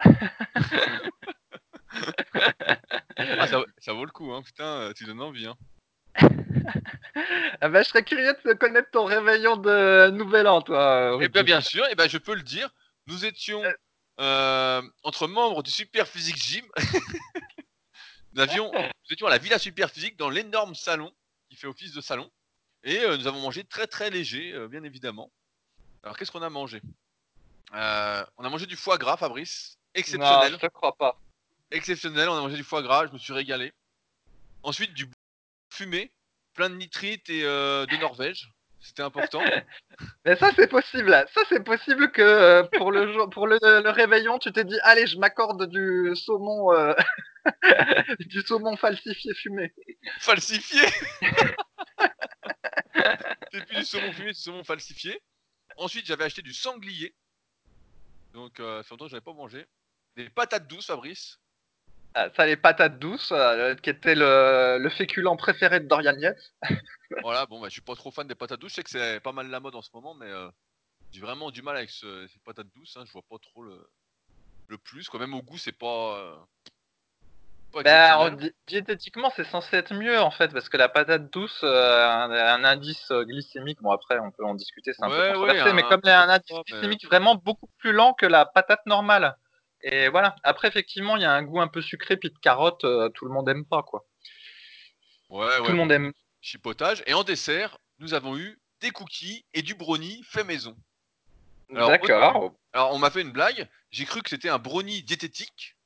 Ah, 3.18 3.46
ça, 3.46 3.62
ça 3.78 3.92
vaut 3.92 4.04
le 4.04 4.10
coup, 4.10 4.32
hein. 4.32 4.42
Putain, 4.42 4.64
euh, 4.64 4.92
tu 4.92 5.04
donnes 5.04 5.22
envie, 5.22 5.46
hein. 5.46 5.56
Ah 7.60 7.68
bah, 7.68 7.82
je 7.82 7.88
serais 7.88 8.02
curieux 8.04 8.36
de 8.44 8.52
connaître 8.52 8.90
ton 8.90 9.04
réveillon 9.04 9.56
de 9.56 10.10
Nouvel 10.10 10.46
An, 10.46 10.60
toi. 10.60 11.18
Eh 11.20 11.28
bien, 11.28 11.42
bien 11.42 11.60
sûr, 11.60 11.84
eh 11.90 11.94
ben, 11.94 12.08
je 12.08 12.18
peux 12.18 12.34
le 12.34 12.42
dire. 12.42 12.68
Nous 13.06 13.24
étions 13.24 13.62
euh, 14.18 14.82
entre 15.02 15.26
membres 15.26 15.62
du 15.62 15.70
Super 15.70 16.08
Physique 16.08 16.36
Gym. 16.36 16.64
nous, 18.32 18.40
avions, 18.40 18.72
nous 18.72 19.12
étions 19.12 19.26
à 19.26 19.30
la 19.30 19.38
Villa 19.38 19.58
Super 19.58 19.90
Physique 19.90 20.16
dans 20.16 20.30
l'énorme 20.30 20.74
salon 20.74 21.12
qui 21.48 21.56
fait 21.56 21.66
office 21.66 21.92
de 21.92 22.00
salon. 22.00 22.30
Et 22.82 23.00
euh, 23.00 23.16
nous 23.16 23.26
avons 23.26 23.40
mangé 23.40 23.64
très 23.64 23.86
très 23.86 24.10
léger, 24.10 24.52
euh, 24.52 24.68
bien 24.68 24.82
évidemment. 24.84 25.30
Alors, 26.02 26.16
qu'est-ce 26.16 26.30
qu'on 26.30 26.42
a 26.42 26.50
mangé? 26.50 26.80
On 27.72 27.76
a 28.44 28.48
mangé 28.48 28.66
du 28.66 28.76
foie 28.76 28.96
gras, 28.96 29.16
Fabrice. 29.16 29.76
Non, 29.94 30.00
Exceptionnel. 30.00 30.52
je 30.52 30.56
te 30.56 30.66
crois 30.66 30.96
pas. 30.96 31.20
Exceptionnel. 31.70 32.28
On 32.28 32.36
a 32.36 32.40
mangé 32.40 32.56
du 32.56 32.64
foie 32.64 32.82
gras, 32.82 33.06
je 33.06 33.12
me 33.12 33.18
suis 33.18 33.32
régalé. 33.32 33.72
Ensuite, 34.62 34.94
du 34.94 35.10
fumé, 35.70 36.12
plein 36.54 36.70
de 36.70 36.76
nitrites 36.76 37.28
et 37.28 37.42
de 37.42 38.00
Norvège. 38.00 38.50
C'était 38.86 39.02
important. 39.02 39.42
Mais 40.24 40.36
ça, 40.36 40.52
c'est 40.54 40.68
possible. 40.68 41.10
Ça, 41.34 41.40
c'est 41.48 41.64
possible 41.64 42.12
que 42.12 42.22
euh, 42.22 42.62
pour 42.78 42.92
le 42.92 43.12
jour, 43.12 43.28
pour 43.28 43.48
le, 43.48 43.58
le 43.60 43.90
réveillon, 43.90 44.38
tu 44.38 44.52
t'es 44.52 44.64
dit, 44.64 44.78
allez, 44.84 45.08
je 45.08 45.18
m'accorde 45.18 45.68
du 45.68 46.14
saumon, 46.14 46.72
euh, 46.72 46.94
du 48.20 48.42
saumon 48.42 48.76
falsifié 48.76 49.34
fumé. 49.34 49.74
falsifié. 50.20 50.82
c'est 53.52 53.66
plus 53.66 53.76
du 53.78 53.84
saumon 53.84 54.12
fumé, 54.12 54.32
c'est 54.32 54.38
du 54.38 54.44
saumon 54.44 54.62
falsifié. 54.62 55.20
Ensuite, 55.78 56.06
j'avais 56.06 56.24
acheté 56.24 56.42
du 56.42 56.54
sanglier. 56.54 57.12
Donc, 58.34 58.60
euh, 58.60 58.78
ça 58.78 58.84
fait 58.84 58.90
longtemps 58.92 59.06
que 59.06 59.10
j'avais 59.10 59.20
pas 59.20 59.32
mangé. 59.32 59.66
Des 60.14 60.30
patates 60.30 60.68
douces, 60.68 60.86
Fabrice. 60.86 61.40
Ah, 62.18 62.30
ça, 62.34 62.46
les 62.46 62.56
patates 62.56 62.98
douces, 62.98 63.30
euh, 63.32 63.74
qui 63.74 63.90
étaient 63.90 64.14
le, 64.14 64.78
le 64.80 64.88
féculent 64.88 65.36
préféré 65.36 65.80
de 65.80 65.86
Dorian 65.86 66.16
Yates. 66.18 66.54
Voilà, 67.22 67.44
bon, 67.44 67.60
bah, 67.60 67.68
je 67.68 67.74
suis 67.74 67.82
pas 67.82 67.94
trop 67.94 68.10
fan 68.10 68.26
des 68.26 68.34
patates 68.34 68.58
douces. 68.58 68.70
Je 68.72 68.76
sais 68.76 68.82
que 68.82 68.88
c'est 68.90 69.20
pas 69.20 69.32
mal 69.32 69.48
la 69.50 69.60
mode 69.60 69.74
en 69.74 69.82
ce 69.82 69.90
moment, 69.92 70.14
mais 70.14 70.30
euh, 70.30 70.48
j'ai 71.12 71.20
vraiment 71.20 71.50
du 71.50 71.60
mal 71.60 71.76
avec 71.76 71.90
ce- 71.90 72.26
ces 72.28 72.38
patates 72.38 72.68
douces. 72.74 72.96
hein. 72.96 73.04
Je 73.06 73.12
vois 73.12 73.22
pas 73.28 73.36
trop 73.38 73.62
le, 73.62 73.86
le 74.68 74.78
plus. 74.78 75.10
Quand 75.10 75.18
même, 75.18 75.34
au 75.34 75.42
goût, 75.42 75.58
c'est 75.58 75.76
pas. 75.76 76.18
euh, 76.18 76.36
pas 77.82 78.30
di- 78.30 78.52
diététiquement, 78.66 79.30
c'est 79.36 79.44
censé 79.44 79.76
être 79.76 79.92
mieux, 79.92 80.18
en 80.18 80.30
fait, 80.30 80.50
parce 80.54 80.70
que 80.70 80.78
la 80.78 80.88
patate 80.88 81.30
douce 81.30 81.60
euh, 81.64 82.06
a 82.06 82.24
un, 82.24 82.30
un 82.32 82.64
indice 82.64 83.10
euh, 83.10 83.24
glycémique, 83.24 83.82
bon, 83.82 83.90
après, 83.90 84.18
on 84.18 84.30
peut 84.30 84.44
en 84.46 84.54
discuter, 84.54 84.94
c'est 84.94 85.04
un 85.04 85.10
Ouais, 85.10 85.16
peu 85.16 85.22
ouais, 85.24 85.32
controversé, 85.34 85.72
mais 85.74 85.82
un 85.82 85.88
comme 85.90 86.00
il 86.04 86.08
y 86.08 86.10
a 86.12 86.22
un 86.22 86.28
indice 86.30 86.50
mais- 86.50 86.64
glycémique 86.66 87.04
vraiment 87.04 87.34
beaucoup 87.34 87.68
plus 87.76 87.92
lent 87.92 88.14
que 88.14 88.24
la 88.24 88.46
patate 88.46 88.84
normale. 88.86 89.36
Et 89.88 90.08
voilà. 90.08 90.34
Après, 90.42 90.66
effectivement, 90.68 91.16
il 91.16 91.22
y 91.22 91.24
a 91.24 91.32
un 91.32 91.42
goût 91.44 91.60
un 91.60 91.68
peu 91.68 91.80
sucré, 91.80 92.16
puis 92.16 92.30
de 92.30 92.38
carotte, 92.38 92.82
euh, 92.84 93.08
tout 93.10 93.24
le 93.24 93.30
monde 93.32 93.48
aime 93.48 93.64
pas, 93.64 93.82
quoi. 93.84 94.04
Ouais, 95.28 95.56
Tout 95.58 95.62
ouais. 95.62 95.68
le 95.70 95.74
monde 95.76 95.92
aime. 95.92 96.12
Chipotage. 96.40 97.02
Et 97.06 97.14
en 97.14 97.22
dessert, 97.22 97.78
nous 98.00 98.12
avons 98.14 98.36
eu 98.36 98.58
des 98.80 98.90
cookies 98.90 99.44
et 99.54 99.62
du 99.62 99.74
brownie 99.74 100.22
fait 100.24 100.44
maison. 100.44 100.76
Alors, 101.74 101.88
D'accord. 101.88 102.54
Alors, 102.72 102.92
on 102.94 102.98
m'a 102.98 103.10
fait 103.10 103.22
une 103.22 103.32
blague. 103.32 103.68
J'ai 103.90 104.04
cru 104.06 104.22
que 104.22 104.30
c'était 104.30 104.48
un 104.48 104.58
brownie 104.58 105.02
diététique. 105.02 105.76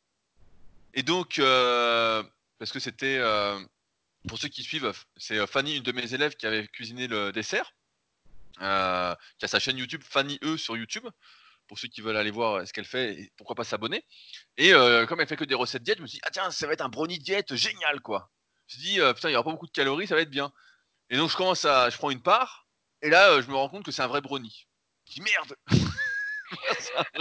Et 0.94 1.02
donc, 1.02 1.38
euh, 1.38 2.23
parce 2.58 2.73
que 2.73 2.81
c'était, 2.81 3.19
euh, 3.19 3.58
pour 4.29 4.38
ceux 4.38 4.49
qui 4.49 4.62
suivent, 4.62 4.93
c'est 5.17 5.47
Fanny, 5.47 5.76
une 5.76 5.82
de 5.82 5.93
mes 5.93 6.14
élèves, 6.14 6.37
qui 6.37 6.47
avait 6.47 6.67
cuisiné 6.69 7.06
le 7.06 7.32
dessert. 7.32 7.73
euh, 8.62 9.14
qui 9.38 9.47
a 9.47 9.49
sa 9.49 9.59
chaîne 9.59 9.78
YouTube, 9.78 10.02
Fanny 10.04 10.38
E 10.45 10.57
sur 10.59 10.76
YouTube. 10.76 11.07
Pour 11.70 11.78
ceux 11.78 11.86
qui 11.86 12.00
veulent 12.00 12.16
aller 12.16 12.32
voir 12.32 12.66
ce 12.66 12.72
qu'elle 12.72 12.84
fait 12.84 13.12
et 13.12 13.32
pourquoi 13.36 13.54
pas 13.54 13.62
s'abonner. 13.62 14.04
Et 14.56 14.74
euh, 14.74 15.06
comme 15.06 15.20
elle 15.20 15.28
fait 15.28 15.36
que 15.36 15.44
des 15.44 15.54
recettes 15.54 15.84
diète, 15.84 15.98
je 15.98 16.02
me 16.02 16.08
suis 16.08 16.16
dit, 16.16 16.22
ah 16.24 16.30
tiens, 16.32 16.50
ça 16.50 16.66
va 16.66 16.72
être 16.72 16.80
un 16.80 16.88
brownie 16.88 17.20
diète 17.20 17.54
génial 17.54 18.00
quoi. 18.00 18.28
Je 18.66 18.76
me 18.76 18.82
suis 18.82 18.90
dit, 18.90 19.00
euh, 19.00 19.14
putain, 19.14 19.28
il 19.28 19.34
y 19.34 19.36
aura 19.36 19.44
pas 19.44 19.52
beaucoup 19.52 19.68
de 19.68 19.70
calories, 19.70 20.08
ça 20.08 20.16
va 20.16 20.22
être 20.22 20.30
bien. 20.30 20.52
Et 21.10 21.16
donc, 21.16 21.30
je 21.30 21.36
commence 21.36 21.64
à, 21.64 21.88
je 21.88 21.96
prends 21.96 22.10
une 22.10 22.22
part. 22.22 22.66
Et 23.02 23.08
là, 23.08 23.30
euh, 23.30 23.42
je 23.42 23.48
me 23.48 23.54
rends 23.54 23.68
compte 23.68 23.84
que 23.84 23.92
c'est 23.92 24.02
un 24.02 24.08
vrai 24.08 24.20
brownie. 24.20 24.66
Je 25.06 25.12
dis, 25.12 25.20
merde 25.20 25.54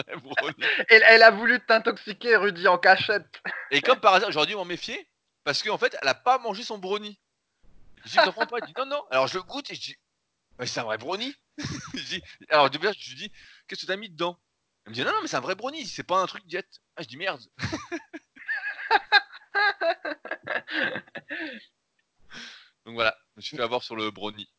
un 0.08 0.18
vrai. 0.18 0.54
Elle, 0.90 1.04
elle 1.08 1.22
a 1.22 1.30
voulu 1.30 1.64
t'intoxiquer, 1.64 2.36
Rudy, 2.36 2.68
en 2.68 2.80
cachette. 2.80 3.40
Et 3.70 3.82
comme 3.82 4.00
par 4.00 4.16
hasard, 4.16 4.32
j'aurais 4.32 4.48
dû 4.48 4.56
m'en 4.56 4.66
méfier 4.66 5.08
parce 5.44 5.62
qu'en 5.62 5.78
fait, 5.78 5.96
elle 6.02 6.08
a 6.08 6.16
pas 6.16 6.40
mangé 6.40 6.64
son 6.64 6.80
brownie. 6.80 7.20
Je 8.04 8.10
dis, 8.10 8.16
t'en 8.16 8.32
prends 8.32 8.48
pas 8.48 8.58
Elle 8.62 8.68
dit, 8.68 8.74
non, 8.76 8.88
non. 8.88 9.04
Alors 9.12 9.28
je 9.28 9.36
le 9.36 9.44
goûte 9.44 9.70
et 9.70 9.76
je 9.76 9.82
dis, 9.82 9.96
mais 10.58 10.66
c'est 10.66 10.80
un 10.80 10.84
vrai 10.84 10.98
brownie. 10.98 11.36
je 11.94 12.04
dis, 12.04 12.22
alors 12.50 12.72
je 12.72 12.80
lui 12.80 13.16
dis, 13.16 13.32
qu'est-ce 13.70 13.82
que 13.82 13.88
t'as 13.88 13.96
mis 13.98 14.10
dedans 14.10 14.38
Elle 14.86 14.92
me 14.92 14.96
dit, 14.96 15.04
non, 15.04 15.12
non, 15.12 15.22
mais 15.22 15.28
c'est 15.28 15.38
un 15.38 15.42
vrai 15.42 15.56
brownie, 15.56 15.86
c'est 15.86 16.04
pas 16.04 16.22
un 16.22 16.26
truc 16.26 16.46
diète. 16.46 16.80
Ah, 16.98 17.04
je 17.04 17.08
dis, 17.08 17.18
merde. 17.18 17.42
Donc 22.86 22.96
voilà, 22.96 23.16
je 23.36 23.38
me 23.38 23.42
suis 23.42 23.58
fait 23.58 23.64
avoir 23.64 23.84
sur 23.84 23.96
le 23.96 24.10
brownie. 24.12 24.50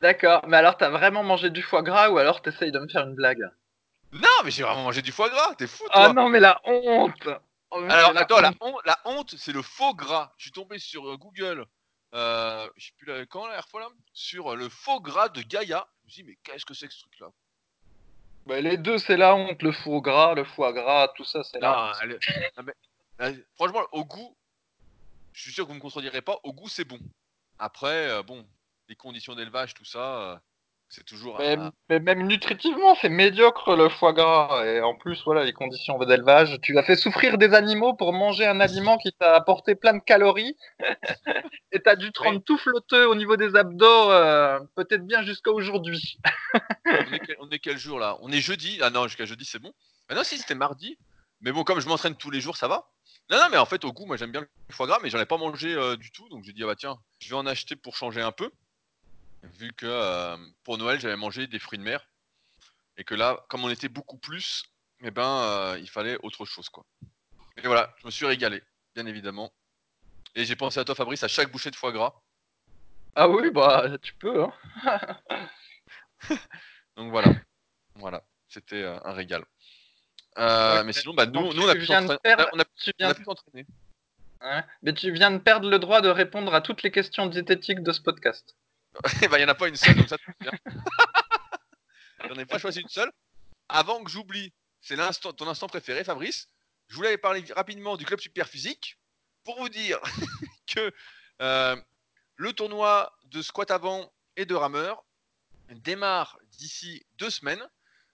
D'accord. 0.00 0.46
Mais 0.48 0.56
alors, 0.56 0.76
t'as 0.76 0.90
vraiment 0.90 1.22
mangé 1.22 1.50
du 1.50 1.62
foie 1.62 1.82
gras 1.82 2.08
ou 2.10 2.18
alors 2.18 2.42
t'essayes 2.42 2.72
de 2.72 2.78
me 2.78 2.88
faire 2.88 3.06
une 3.06 3.14
blague? 3.14 3.42
Non, 4.12 4.28
mais 4.44 4.50
j'ai 4.50 4.62
vraiment 4.62 4.82
mangé 4.84 5.02
du 5.02 5.12
foie 5.12 5.28
gras, 5.28 5.54
t'es 5.54 5.66
fou, 5.66 5.84
toi 5.84 5.92
Ah 6.08 6.12
non, 6.12 6.28
mais 6.28 6.40
la 6.40 6.60
honte 6.64 7.28
Oh, 7.72 7.80
mais 7.80 7.92
Alors 7.92 8.12
la 8.12 8.22
attends, 8.22 8.40
la 8.40 8.48
honte. 8.48 8.56
honte, 8.60 8.80
la 8.84 8.98
honte 9.04 9.34
c'est 9.36 9.52
le 9.52 9.62
faux 9.62 9.94
gras. 9.94 10.32
Je 10.38 10.44
suis 10.44 10.52
tombé 10.52 10.80
sur 10.80 11.08
euh, 11.08 11.16
Google, 11.16 11.64
euh, 12.14 12.68
je 12.76 12.86
sais 12.86 12.92
plus 12.96 13.06
la- 13.06 13.24
quand 13.26 13.42
la 13.42 13.50
dernière 13.52 13.68
fois 13.68 13.82
là, 13.82 13.88
sur 14.12 14.52
euh, 14.52 14.56
le 14.56 14.68
faux 14.68 15.00
gras 15.00 15.28
de 15.28 15.40
Gaïa. 15.42 15.86
Je 16.02 16.06
me 16.06 16.10
suis 16.10 16.22
dit, 16.24 16.28
mais 16.30 16.36
qu'est-ce 16.42 16.66
que 16.66 16.74
c'est 16.74 16.88
que 16.88 16.94
ce 16.94 17.00
truc 17.02 17.12
là 17.20 17.28
Bah, 18.46 18.60
les 18.60 18.76
deux, 18.76 18.98
c'est 18.98 19.16
la 19.16 19.34
honte. 19.36 19.62
Le 19.62 19.72
foie 19.72 20.00
gras, 20.00 20.34
le 20.34 20.44
foie 20.44 20.72
gras, 20.72 21.08
tout 21.16 21.24
ça, 21.24 21.42
c'est 21.44 21.60
la 21.60 21.70
honte. 21.90 21.96
elle- 22.02 22.18
non, 22.56 22.64
mais, 22.64 23.34
franchement, 23.54 23.82
au 23.92 24.04
goût, 24.04 24.36
je 25.32 25.42
suis 25.42 25.52
sûr 25.52 25.64
que 25.64 25.68
vous 25.68 25.74
me 25.76 25.80
contredirez 25.80 26.22
pas, 26.22 26.38
au 26.42 26.52
goût 26.52 26.68
c'est 26.68 26.84
bon. 26.84 26.98
Après, 27.58 28.08
euh, 28.08 28.22
bon, 28.22 28.46
les 28.88 28.96
conditions 28.96 29.34
d'élevage, 29.34 29.74
tout 29.74 29.84
ça, 29.84 30.32
euh, 30.32 30.36
C'est 30.90 31.04
toujours. 31.04 31.38
Mais, 31.38 31.56
un- 31.56 31.72
mais 31.88 32.00
même 32.00 32.26
nutritivement, 32.26 32.96
c'est 33.00 33.08
médiocre 33.08 33.76
le 33.76 33.88
foie 33.88 34.12
gras. 34.12 34.66
Et 34.66 34.80
en 34.80 34.96
plus, 34.96 35.22
voilà, 35.24 35.44
les 35.44 35.52
conditions 35.52 35.96
d'élevage. 36.00 36.58
Tu 36.62 36.76
as 36.78 36.82
fait 36.82 36.96
souffrir 36.96 37.38
des 37.38 37.54
animaux 37.54 37.94
pour 37.94 38.12
manger 38.12 38.44
un 38.44 38.58
aliment 38.58 38.98
qui 38.98 39.12
t'a 39.12 39.36
apporté 39.36 39.76
plein 39.76 39.94
de 39.94 40.02
calories. 40.02 40.56
et 41.72 41.78
t'as 41.80 41.94
dû 41.94 42.10
te 42.10 42.20
rendre 42.20 42.42
tout 42.42 42.58
flotteux 42.58 43.06
au 43.08 43.14
niveau 43.14 43.36
des 43.36 43.54
abdos, 43.54 44.10
euh, 44.10 44.58
peut-être 44.74 45.06
bien 45.06 45.22
jusqu'à 45.22 45.52
aujourd'hui. 45.52 46.18
on, 46.86 47.12
est 47.12 47.20
quel, 47.26 47.36
on 47.38 47.48
est 47.50 47.58
quel 47.60 47.78
jour 47.78 48.00
là? 48.00 48.18
On 48.22 48.32
est 48.32 48.40
jeudi? 48.40 48.80
Ah 48.82 48.90
non, 48.90 49.06
jusqu'à 49.06 49.26
jeudi, 49.26 49.44
c'est 49.44 49.60
bon. 49.60 49.72
Ah 50.08 50.16
non, 50.16 50.24
si, 50.24 50.38
c'était 50.38 50.56
mardi. 50.56 50.98
Mais 51.40 51.52
bon, 51.52 51.62
comme 51.62 51.80
je 51.80 51.86
m'entraîne 51.86 52.16
tous 52.16 52.30
les 52.30 52.40
jours, 52.40 52.56
ça 52.56 52.66
va. 52.66 52.90
Non, 53.30 53.38
non, 53.38 53.46
mais 53.48 53.58
en 53.58 53.64
fait, 53.64 53.84
au 53.84 53.92
goût, 53.92 54.06
moi 54.06 54.16
j'aime 54.16 54.32
bien 54.32 54.40
le 54.40 54.48
foie 54.74 54.88
gras, 54.88 54.98
mais 55.04 55.08
j'en 55.08 55.20
ai 55.20 55.26
pas 55.26 55.38
mangé 55.38 55.72
euh, 55.72 55.96
du 55.96 56.10
tout. 56.10 56.28
Donc 56.30 56.42
j'ai 56.42 56.52
dit, 56.52 56.64
ah 56.64 56.66
bah 56.66 56.74
tiens, 56.76 56.96
je 57.20 57.28
vais 57.28 57.36
en 57.36 57.46
acheter 57.46 57.76
pour 57.76 57.94
changer 57.96 58.20
un 58.20 58.32
peu. 58.32 58.50
Vu 59.42 59.72
que 59.72 59.86
euh, 59.86 60.36
pour 60.64 60.78
Noël, 60.78 61.00
j'avais 61.00 61.16
mangé 61.16 61.46
des 61.46 61.58
fruits 61.58 61.78
de 61.78 61.84
mer. 61.84 62.06
Et 62.96 63.04
que 63.04 63.14
là, 63.14 63.44
comme 63.48 63.64
on 63.64 63.70
était 63.70 63.88
beaucoup 63.88 64.18
plus, 64.18 64.64
eh 65.02 65.10
ben, 65.10 65.26
euh, 65.42 65.78
il 65.80 65.88
fallait 65.88 66.18
autre 66.22 66.44
chose, 66.44 66.68
quoi. 66.68 66.84
Et 67.56 67.66
voilà, 67.66 67.94
je 68.00 68.06
me 68.06 68.10
suis 68.10 68.26
régalé, 68.26 68.62
bien 68.94 69.06
évidemment. 69.06 69.50
Et 70.34 70.44
j'ai 70.44 70.56
pensé 70.56 70.78
à 70.80 70.84
toi, 70.84 70.94
Fabrice, 70.94 71.22
à 71.24 71.28
chaque 71.28 71.50
bouchée 71.50 71.70
de 71.70 71.76
foie 71.76 71.92
gras. 71.92 72.14
Ah 73.14 73.28
oui, 73.28 73.50
bah, 73.50 73.86
tu 74.02 74.14
peux, 74.14 74.44
hein. 74.44 74.52
Donc 76.96 77.10
voilà, 77.10 77.32
voilà, 77.94 78.22
c'était 78.48 78.82
euh, 78.82 78.98
un 79.04 79.12
régal. 79.12 79.44
Mais 80.36 80.92
sinon, 80.92 81.14
bah, 81.14 81.26
nous, 81.26 81.52
nous, 81.54 81.62
on 81.62 81.68
a 81.68 81.72
pu 81.74 81.80
viens 81.80 82.02
de 82.02 82.06
s'entraîner. 82.08 82.20
perdre- 82.22 82.48
On 82.52 82.58
a, 82.60 82.64
Tu 82.64 82.90
on 83.00 83.04
a 83.04 83.06
viens, 83.06 83.14
pu 83.14 83.24
s'entraîner. 83.24 83.66
Mais 84.82 84.94
tu 84.94 85.10
viens 85.12 85.30
de 85.30 85.38
perdre 85.38 85.68
le 85.68 85.78
droit 85.78 86.00
de 86.00 86.08
répondre 86.08 86.54
à 86.54 86.60
toutes 86.60 86.82
les 86.82 86.90
questions 86.90 87.26
diététiques 87.26 87.82
de 87.82 87.92
ce 87.92 88.00
podcast. 88.00 88.56
Ben, 89.20 89.32
il 89.32 89.38
n'y 89.38 89.44
en 89.44 89.48
a 89.48 89.54
pas 89.54 89.68
une 89.68 89.76
seule, 89.76 89.96
donc 89.96 90.08
ça, 90.08 90.16
c'est 90.24 90.38
bien. 90.40 90.52
J'en 92.28 92.34
ai 92.34 92.44
pas 92.44 92.58
choisi 92.58 92.80
une 92.80 92.88
seule. 92.88 93.10
Avant 93.68 94.02
que 94.02 94.10
j'oublie, 94.10 94.52
c'est 94.80 94.96
ton 95.36 95.48
instant 95.48 95.68
préféré, 95.68 96.04
Fabrice. 96.04 96.48
Je 96.88 96.96
voulais 96.96 97.16
parler 97.16 97.44
rapidement 97.54 97.96
du 97.96 98.04
club 98.04 98.20
super 98.20 98.48
physique 98.48 98.98
pour 99.44 99.58
vous 99.58 99.68
dire 99.68 100.00
que 100.66 100.92
euh, 101.40 101.76
le 102.36 102.52
tournoi 102.52 103.16
de 103.26 103.42
squat 103.42 103.70
avant 103.70 104.12
et 104.36 104.44
de 104.44 104.54
rameur 104.54 105.04
démarre 105.70 106.38
d'ici 106.58 107.06
deux 107.18 107.30
semaines, 107.30 107.64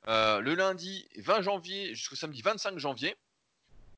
euh, 0.09 0.41
le 0.41 0.55
lundi 0.55 1.09
20 1.17 1.43
janvier 1.43 1.95
jusqu'au 1.95 2.17
samedi 2.17 2.43
25 2.43 2.79
janvier. 2.79 3.17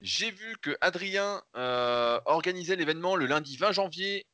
J'ai 0.01 0.31
vu 0.31 0.57
que 0.63 0.77
Adrien 0.81 1.43
euh, 1.57 2.21
organisait 2.25 2.77
l'événement 2.77 3.17
le 3.17 3.27
lundi 3.27 3.57
20 3.57 3.73
janvier 3.73 4.27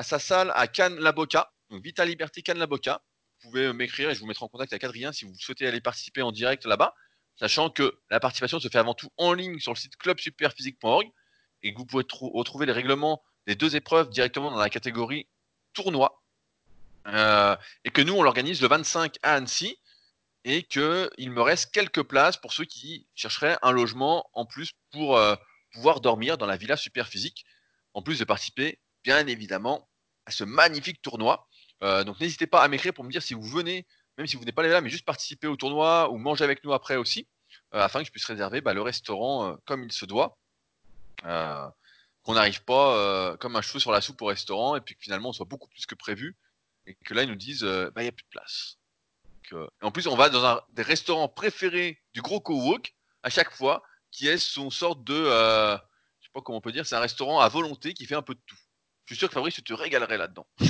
à 0.00 0.02
sa 0.02 0.18
salle 0.18 0.50
à 0.54 0.66
Cannes-la-Boca, 0.66 1.52
donc 1.68 1.84
Vita 1.84 2.06
Liberté 2.06 2.40
Cannes-la-Boca. 2.40 3.02
Vous 3.42 3.50
pouvez 3.50 3.70
m'écrire 3.74 4.08
et 4.08 4.14
je 4.14 4.20
vous 4.20 4.26
mettrai 4.26 4.46
en 4.46 4.48
contact 4.48 4.72
avec 4.72 4.82
Adrien 4.82 5.12
si 5.12 5.26
vous 5.26 5.34
souhaitez 5.34 5.66
aller 5.66 5.82
participer 5.82 6.22
en 6.22 6.32
direct 6.32 6.64
là-bas, 6.64 6.94
sachant 7.36 7.68
que 7.68 7.98
la 8.08 8.18
participation 8.18 8.58
se 8.60 8.68
fait 8.68 8.78
avant 8.78 8.94
tout 8.94 9.10
en 9.18 9.34
ligne 9.34 9.58
sur 9.60 9.72
le 9.74 9.76
site 9.76 9.96
clubsuperphysique.org 9.98 11.06
et 11.62 11.74
que 11.74 11.78
vous 11.78 11.84
pouvez 11.84 12.04
trou- 12.04 12.30
retrouver 12.30 12.64
les 12.64 12.72
règlements 12.72 13.22
des 13.46 13.56
deux 13.56 13.76
épreuves 13.76 14.08
directement 14.08 14.50
dans 14.50 14.56
la 14.56 14.70
catégorie 14.70 15.28
tournoi. 15.74 16.22
Euh, 17.08 17.54
et 17.84 17.90
que 17.90 18.00
nous, 18.00 18.14
on 18.14 18.22
l'organise 18.22 18.62
le 18.62 18.68
25 18.68 19.16
à 19.22 19.34
Annecy 19.34 19.76
et 20.44 20.62
qu'il 20.62 21.30
me 21.30 21.42
reste 21.42 21.72
quelques 21.74 22.04
places 22.04 22.38
pour 22.38 22.54
ceux 22.54 22.64
qui 22.64 23.06
chercheraient 23.14 23.58
un 23.60 23.72
logement 23.72 24.30
en 24.32 24.46
plus 24.46 24.72
pour 24.92 25.18
euh, 25.18 25.36
pouvoir 25.72 26.00
dormir 26.00 26.38
dans 26.38 26.46
la 26.46 26.56
villa 26.56 26.78
super 26.78 27.06
physique, 27.06 27.44
en 27.92 28.00
plus 28.00 28.18
de 28.18 28.24
participer 28.24 28.78
bien 29.04 29.26
évidemment 29.26 29.86
ce 30.30 30.44
magnifique 30.44 31.02
tournoi. 31.02 31.46
Euh, 31.82 32.04
donc 32.04 32.20
n'hésitez 32.20 32.46
pas 32.46 32.62
à 32.62 32.68
m'écrire 32.68 32.92
pour 32.92 33.04
me 33.04 33.10
dire 33.10 33.22
si 33.22 33.34
vous 33.34 33.42
venez, 33.42 33.86
même 34.18 34.26
si 34.26 34.36
vous 34.36 34.44
n'êtes 34.44 34.54
pas 34.54 34.62
là, 34.62 34.80
mais 34.80 34.90
juste 34.90 35.04
participer 35.04 35.46
au 35.46 35.56
tournoi 35.56 36.10
ou 36.10 36.18
manger 36.18 36.44
avec 36.44 36.62
nous 36.64 36.72
après 36.72 36.96
aussi, 36.96 37.26
euh, 37.74 37.80
afin 37.80 38.00
que 38.00 38.06
je 38.06 38.10
puisse 38.10 38.26
réserver 38.26 38.60
bah, 38.60 38.74
le 38.74 38.82
restaurant 38.82 39.46
euh, 39.46 39.56
comme 39.64 39.84
il 39.84 39.92
se 39.92 40.04
doit. 40.04 40.38
Qu'on 42.22 42.34
n'arrive 42.34 42.62
pas 42.64 43.36
comme 43.38 43.56
un 43.56 43.62
cheveu 43.62 43.78
sur 43.78 43.92
la 43.92 44.02
soupe 44.02 44.20
au 44.20 44.26
restaurant 44.26 44.76
et 44.76 44.82
puis 44.82 44.94
que 44.94 45.02
finalement 45.02 45.30
on 45.30 45.32
soit 45.32 45.46
beaucoup 45.46 45.68
plus 45.68 45.86
que 45.86 45.94
prévu 45.94 46.36
et 46.86 46.94
que 46.94 47.14
là 47.14 47.22
ils 47.22 47.28
nous 47.30 47.34
disent 47.34 47.62
bah 47.62 48.02
il 48.02 48.02
n'y 48.02 48.08
a 48.08 48.12
plus 48.12 48.24
de 48.24 48.28
place. 48.28 48.76
En 49.80 49.90
plus 49.90 50.06
on 50.06 50.16
va 50.16 50.28
dans 50.28 50.44
un 50.44 50.60
des 50.72 50.82
restaurants 50.82 51.28
préférés 51.28 51.98
du 52.12 52.20
gros 52.20 52.40
co-walk 52.40 52.94
à 53.22 53.30
chaque 53.30 53.50
fois 53.50 53.82
qui 54.10 54.28
est 54.28 54.36
son 54.36 54.68
sorte 54.68 55.02
de 55.02 55.14
je 55.14 56.26
sais 56.26 56.30
pas 56.34 56.42
comment 56.42 56.58
on 56.58 56.60
peut 56.60 56.72
dire 56.72 56.86
c'est 56.86 56.94
un 56.94 57.00
restaurant 57.00 57.40
à 57.40 57.48
volonté 57.48 57.94
qui 57.94 58.04
fait 58.04 58.14
un 58.16 58.22
peu 58.22 58.34
de 58.34 58.40
tout. 58.46 58.58
Je 59.10 59.16
suis 59.16 59.18
sûr 59.18 59.28
que 59.28 59.34
Fabrice 59.34 59.54
tu 59.54 59.64
te 59.64 59.74
régalerais 59.74 60.16
là-dedans. 60.16 60.46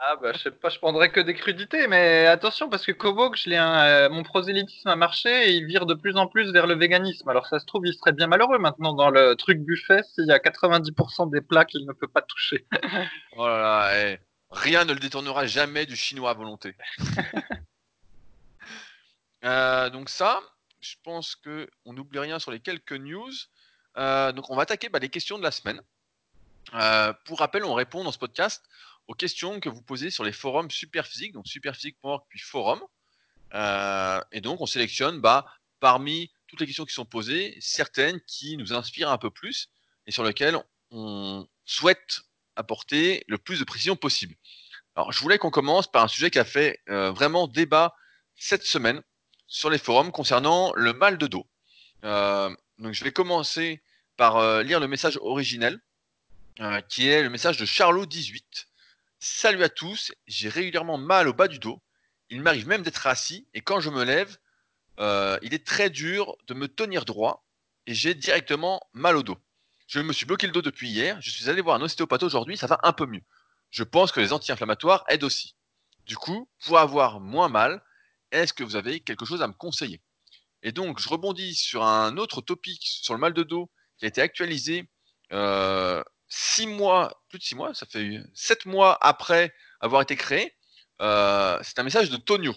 Ah 0.00 0.14
bah 0.14 0.32
je 0.32 0.38
sais 0.38 0.52
pas, 0.52 0.68
je 0.68 0.78
prendrais 0.78 1.10
que 1.10 1.18
des 1.18 1.34
crudités, 1.34 1.88
mais 1.88 2.28
attention 2.28 2.68
parce 2.68 2.86
que 2.86 2.92
Kobok, 2.92 3.36
je 3.36 3.50
l'ai 3.50 3.56
un, 3.56 3.80
euh, 3.80 4.08
mon 4.08 4.22
prosélytisme 4.22 4.88
a 4.88 4.94
marché 4.94 5.48
et 5.48 5.56
il 5.56 5.66
vire 5.66 5.86
de 5.86 5.94
plus 5.94 6.16
en 6.16 6.28
plus 6.28 6.52
vers 6.52 6.68
le 6.68 6.76
véganisme. 6.76 7.28
Alors 7.28 7.48
ça 7.48 7.58
se 7.58 7.66
trouve, 7.66 7.84
il 7.84 7.92
serait 7.94 8.12
bien 8.12 8.28
malheureux 8.28 8.58
maintenant 8.58 8.94
dans 8.94 9.10
le 9.10 9.34
truc 9.34 9.58
buffet 9.58 10.04
s'il 10.04 10.26
y 10.26 10.30
a 10.30 10.38
90% 10.38 11.32
des 11.32 11.40
plats 11.40 11.64
qu'il 11.64 11.84
ne 11.84 11.92
peut 11.92 12.06
pas 12.06 12.22
toucher. 12.22 12.64
Oh 13.36 13.48
là 13.48 13.58
là, 13.60 14.12
eh, 14.12 14.20
rien 14.52 14.84
ne 14.84 14.92
le 14.92 15.00
détournera 15.00 15.48
jamais 15.48 15.84
du 15.84 15.96
chinois 15.96 16.30
à 16.30 16.34
volonté. 16.34 16.76
Euh, 19.44 19.88
donc 19.90 20.08
ça, 20.08 20.40
je 20.80 20.96
pense 21.04 21.36
que 21.36 21.68
on 21.84 21.92
n'oublie 21.92 22.18
rien 22.18 22.40
sur 22.40 22.50
les 22.50 22.58
quelques 22.58 22.92
news. 22.92 23.32
Euh, 23.96 24.32
donc 24.32 24.50
on 24.50 24.56
va 24.56 24.62
attaquer 24.62 24.88
bah, 24.88 24.98
les 24.98 25.08
questions 25.08 25.38
de 25.38 25.44
la 25.44 25.52
semaine. 25.52 25.80
Euh, 26.74 27.12
pour 27.24 27.38
rappel, 27.38 27.64
on 27.64 27.74
répond 27.74 28.04
dans 28.04 28.12
ce 28.12 28.18
podcast 28.18 28.64
aux 29.06 29.14
questions 29.14 29.58
que 29.60 29.68
vous 29.68 29.82
posez 29.82 30.10
sur 30.10 30.24
les 30.24 30.32
forums 30.32 30.70
Superphysique, 30.70 31.32
donc 31.32 31.46
superphysique.org 31.46 32.22
puis 32.28 32.38
forum. 32.38 32.80
Euh, 33.54 34.20
et 34.32 34.40
donc 34.40 34.60
on 34.60 34.66
sélectionne 34.66 35.20
bah, 35.20 35.46
parmi 35.80 36.30
toutes 36.46 36.60
les 36.60 36.66
questions 36.66 36.84
qui 36.84 36.92
sont 36.92 37.06
posées, 37.06 37.56
certaines 37.60 38.20
qui 38.26 38.56
nous 38.58 38.74
inspirent 38.74 39.10
un 39.10 39.18
peu 39.18 39.30
plus 39.30 39.70
et 40.06 40.12
sur 40.12 40.22
lesquelles 40.22 40.58
on 40.90 41.48
souhaite 41.64 42.20
apporter 42.56 43.24
le 43.28 43.38
plus 43.38 43.60
de 43.60 43.64
précision 43.64 43.96
possible. 43.96 44.34
Alors 44.94 45.12
je 45.12 45.20
voulais 45.20 45.38
qu'on 45.38 45.50
commence 45.50 45.90
par 45.90 46.04
un 46.04 46.08
sujet 46.08 46.30
qui 46.30 46.38
a 46.38 46.44
fait 46.44 46.80
euh, 46.90 47.10
vraiment 47.10 47.46
débat 47.46 47.94
cette 48.36 48.64
semaine 48.64 49.02
sur 49.46 49.70
les 49.70 49.78
forums 49.78 50.12
concernant 50.12 50.72
le 50.74 50.92
mal 50.92 51.16
de 51.16 51.26
dos. 51.26 51.46
Euh, 52.04 52.54
donc 52.78 52.92
je 52.92 53.04
vais 53.04 53.12
commencer 53.12 53.82
par 54.16 54.62
lire 54.64 54.80
le 54.80 54.88
message 54.88 55.16
originel, 55.22 55.80
euh, 56.60 56.80
qui 56.80 57.08
est 57.08 57.22
le 57.22 57.30
message 57.30 57.56
de 57.56 57.64
Charlot18. 57.64 58.66
Salut 59.20 59.62
à 59.62 59.68
tous, 59.68 60.12
j'ai 60.26 60.48
régulièrement 60.48 60.98
mal 60.98 61.28
au 61.28 61.32
bas 61.32 61.46
du 61.46 61.60
dos. 61.60 61.80
Il 62.30 62.42
m'arrive 62.42 62.66
même 62.66 62.82
d'être 62.82 63.06
assis 63.06 63.46
et 63.54 63.60
quand 63.60 63.78
je 63.78 63.90
me 63.90 64.02
lève, 64.02 64.38
euh, 64.98 65.38
il 65.42 65.54
est 65.54 65.64
très 65.64 65.88
dur 65.88 66.36
de 66.48 66.54
me 66.54 66.66
tenir 66.66 67.04
droit 67.04 67.46
et 67.86 67.94
j'ai 67.94 68.14
directement 68.14 68.80
mal 68.92 69.16
au 69.16 69.22
dos. 69.22 69.38
Je 69.86 70.00
me 70.00 70.12
suis 70.12 70.26
bloqué 70.26 70.48
le 70.48 70.52
dos 70.52 70.60
depuis 70.60 70.88
hier, 70.90 71.20
je 71.20 71.30
suis 71.30 71.48
allé 71.48 71.60
voir 71.60 71.76
un 71.76 71.82
ostéopathe 71.82 72.24
aujourd'hui, 72.24 72.56
ça 72.56 72.66
va 72.66 72.80
un 72.82 72.92
peu 72.92 73.06
mieux. 73.06 73.22
Je 73.70 73.84
pense 73.84 74.10
que 74.10 74.18
les 74.18 74.32
anti-inflammatoires 74.32 75.04
aident 75.08 75.24
aussi. 75.24 75.54
Du 76.06 76.16
coup, 76.16 76.50
pour 76.64 76.78
avoir 76.80 77.20
moins 77.20 77.48
mal, 77.48 77.84
est-ce 78.32 78.52
que 78.52 78.64
vous 78.64 78.74
avez 78.74 78.98
quelque 78.98 79.24
chose 79.24 79.42
à 79.42 79.46
me 79.46 79.52
conseiller? 79.52 80.00
Et 80.64 80.72
donc, 80.72 80.98
je 80.98 81.08
rebondis 81.08 81.54
sur 81.54 81.84
un 81.84 82.16
autre 82.16 82.40
topic 82.40 82.80
sur 82.82 83.14
le 83.14 83.20
mal 83.20 83.32
de 83.32 83.44
dos 83.44 83.70
qui 83.96 84.06
a 84.06 84.08
été 84.08 84.20
actualisé 84.20 84.88
euh, 85.32 86.02
six 86.28 86.66
mois, 86.66 87.22
plus 87.28 87.38
de 87.38 87.44
six 87.44 87.54
mois, 87.54 87.74
ça 87.74 87.86
fait 87.86 88.20
sept 88.34 88.66
mois 88.66 88.98
après 89.00 89.54
avoir 89.80 90.02
été 90.02 90.16
créé. 90.16 90.54
Euh, 91.00 91.58
c'est 91.62 91.78
un 91.78 91.82
message 91.82 92.10
de 92.10 92.16
Tonio 92.16 92.54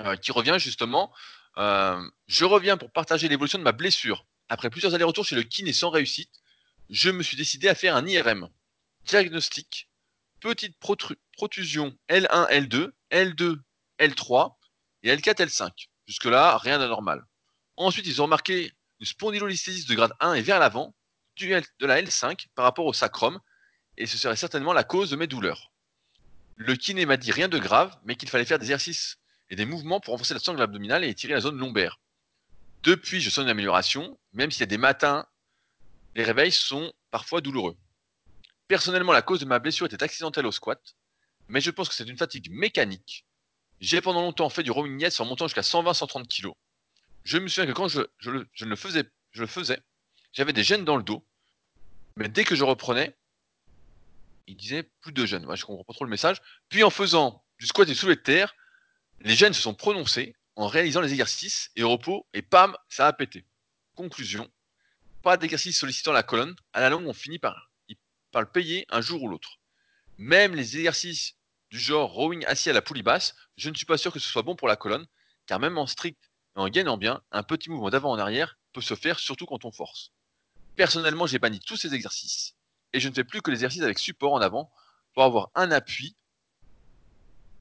euh, 0.00 0.16
qui 0.16 0.32
revient 0.32 0.56
justement. 0.58 1.12
Euh, 1.58 2.00
je 2.26 2.44
reviens 2.44 2.76
pour 2.76 2.90
partager 2.90 3.28
l'évolution 3.28 3.58
de 3.58 3.64
ma 3.64 3.72
blessure. 3.72 4.26
Après 4.48 4.70
plusieurs 4.70 4.94
allers-retours 4.94 5.24
chez 5.24 5.36
le 5.36 5.42
kiné 5.42 5.72
sans 5.72 5.90
réussite, 5.90 6.30
je 6.90 7.10
me 7.10 7.22
suis 7.22 7.36
décidé 7.36 7.68
à 7.68 7.74
faire 7.74 7.96
un 7.96 8.06
IRM. 8.06 8.48
Diagnostic 9.04 9.88
petite 10.40 10.76
protusion 11.32 11.96
L1, 12.08 12.48
L2, 12.50 12.92
L2, 13.10 13.58
L3 13.98 14.54
et 15.02 15.14
L4, 15.16 15.46
L5. 15.46 15.70
Jusque-là, 16.06 16.58
rien 16.58 16.78
d'anormal. 16.78 17.24
Ensuite, 17.76 18.06
ils 18.06 18.20
ont 18.20 18.24
remarqué 18.24 18.72
une 19.00 19.06
spondylolisthésis 19.06 19.86
de 19.86 19.94
grade 19.94 20.12
1 20.20 20.34
et 20.34 20.42
vers 20.42 20.58
l'avant 20.58 20.94
de 21.38 21.86
la 21.86 22.00
L5 22.00 22.46
par 22.54 22.64
rapport 22.64 22.86
au 22.86 22.92
sacrum, 22.92 23.40
et 23.96 24.06
ce 24.06 24.18
serait 24.18 24.36
certainement 24.36 24.72
la 24.72 24.84
cause 24.84 25.10
de 25.10 25.16
mes 25.16 25.26
douleurs. 25.26 25.72
Le 26.56 26.74
kiné 26.74 27.06
m'a 27.06 27.16
dit 27.16 27.32
rien 27.32 27.48
de 27.48 27.58
grave, 27.58 27.96
mais 28.04 28.16
qu'il 28.16 28.28
fallait 28.28 28.44
faire 28.44 28.58
des 28.58 28.66
exercices 28.66 29.18
et 29.50 29.56
des 29.56 29.66
mouvements 29.66 30.00
pour 30.00 30.12
renforcer 30.12 30.34
la 30.34 30.40
sangle 30.40 30.62
abdominale 30.62 31.04
et 31.04 31.08
étirer 31.08 31.34
la 31.34 31.40
zone 31.40 31.58
lombaire. 31.58 32.00
Depuis, 32.82 33.20
je 33.20 33.30
sens 33.30 33.44
une 33.44 33.50
amélioration, 33.50 34.18
même 34.32 34.50
s'il 34.50 34.60
y 34.60 34.64
a 34.64 34.66
des 34.66 34.78
matins, 34.78 35.26
les 36.14 36.24
réveils 36.24 36.52
sont 36.52 36.92
parfois 37.10 37.40
douloureux. 37.40 37.76
Personnellement, 38.68 39.12
la 39.12 39.22
cause 39.22 39.40
de 39.40 39.44
ma 39.44 39.58
blessure 39.58 39.86
était 39.86 40.02
accidentelle 40.02 40.46
au 40.46 40.52
squat, 40.52 40.96
mais 41.48 41.60
je 41.60 41.70
pense 41.70 41.88
que 41.88 41.94
c'est 41.94 42.08
une 42.08 42.16
fatigue 42.16 42.50
mécanique. 42.50 43.26
J'ai 43.80 44.00
pendant 44.00 44.22
longtemps 44.22 44.48
fait 44.48 44.62
du 44.62 44.70
rowing 44.70 44.96
net 44.96 45.20
en 45.20 45.26
montant 45.26 45.46
jusqu'à 45.46 45.60
120-130 45.60 46.26
kg. 46.26 46.52
Je 47.24 47.38
me 47.38 47.48
souviens 47.48 47.66
que 47.66 47.76
quand 47.76 47.88
je 47.88 48.64
le 48.64 48.76
faisais, 48.76 49.78
j'avais 50.36 50.52
des 50.52 50.64
gènes 50.64 50.84
dans 50.84 50.98
le 50.98 51.02
dos, 51.02 51.26
mais 52.16 52.28
dès 52.28 52.44
que 52.44 52.54
je 52.54 52.62
reprenais, 52.62 53.16
il 54.46 54.54
disait 54.54 54.82
plus 55.00 55.12
de 55.12 55.24
gêne. 55.24 55.46
Ouais, 55.46 55.56
je 55.56 55.64
comprends 55.64 55.82
pas 55.82 55.94
trop 55.94 56.04
le 56.04 56.10
message. 56.10 56.42
Puis 56.68 56.84
en 56.84 56.90
faisant 56.90 57.42
du 57.58 57.66
squat 57.66 57.88
et 57.88 57.92
du 57.92 57.96
soulevé 57.96 58.16
de 58.16 58.20
terre, 58.20 58.54
les 59.20 59.34
jeunes 59.34 59.54
se 59.54 59.62
sont 59.62 59.74
prononcés 59.74 60.36
en 60.54 60.66
réalisant 60.68 61.00
les 61.00 61.10
exercices 61.10 61.70
et 61.74 61.82
au 61.82 61.90
repos, 61.90 62.26
et 62.34 62.42
pam, 62.42 62.76
ça 62.90 63.06
a 63.06 63.14
pété. 63.14 63.46
Conclusion, 63.94 64.50
pas 65.22 65.38
d'exercice 65.38 65.78
sollicitant 65.78 66.12
la 66.12 66.22
colonne, 66.22 66.54
à 66.74 66.80
la 66.80 66.90
longue, 66.90 67.06
on 67.06 67.14
finit 67.14 67.38
par, 67.38 67.70
par 68.30 68.42
le 68.42 68.48
payer 68.48 68.84
un 68.90 69.00
jour 69.00 69.22
ou 69.22 69.28
l'autre. 69.28 69.58
Même 70.18 70.54
les 70.54 70.76
exercices 70.76 71.34
du 71.70 71.78
genre 71.78 72.12
rowing 72.12 72.44
assis 72.44 72.68
à 72.68 72.74
la 72.74 72.82
poulie 72.82 73.02
basse, 73.02 73.34
je 73.56 73.70
ne 73.70 73.74
suis 73.74 73.86
pas 73.86 73.96
sûr 73.96 74.12
que 74.12 74.18
ce 74.18 74.28
soit 74.28 74.42
bon 74.42 74.54
pour 74.54 74.68
la 74.68 74.76
colonne, 74.76 75.06
car 75.46 75.60
même 75.60 75.78
en 75.78 75.86
strict 75.86 76.30
et 76.56 76.60
en 76.60 76.68
gainant 76.68 76.98
bien, 76.98 77.22
un 77.32 77.42
petit 77.42 77.70
mouvement 77.70 77.88
d'avant 77.88 78.10
en 78.10 78.18
arrière 78.18 78.58
peut 78.74 78.82
se 78.82 78.94
faire 78.94 79.18
surtout 79.18 79.46
quand 79.46 79.64
on 79.64 79.72
force. 79.72 80.12
Personnellement, 80.76 81.26
j'ai 81.26 81.38
banni 81.38 81.60
tous 81.60 81.76
ces 81.76 81.94
exercices, 81.94 82.54
et 82.92 83.00
je 83.00 83.08
ne 83.08 83.14
fais 83.14 83.24
plus 83.24 83.42
que 83.42 83.50
les 83.50 83.56
exercices 83.56 83.82
avec 83.82 83.98
support 83.98 84.34
en 84.34 84.40
avant 84.40 84.70
pour 85.14 85.24
avoir 85.24 85.50
un 85.54 85.70
appui 85.70 86.16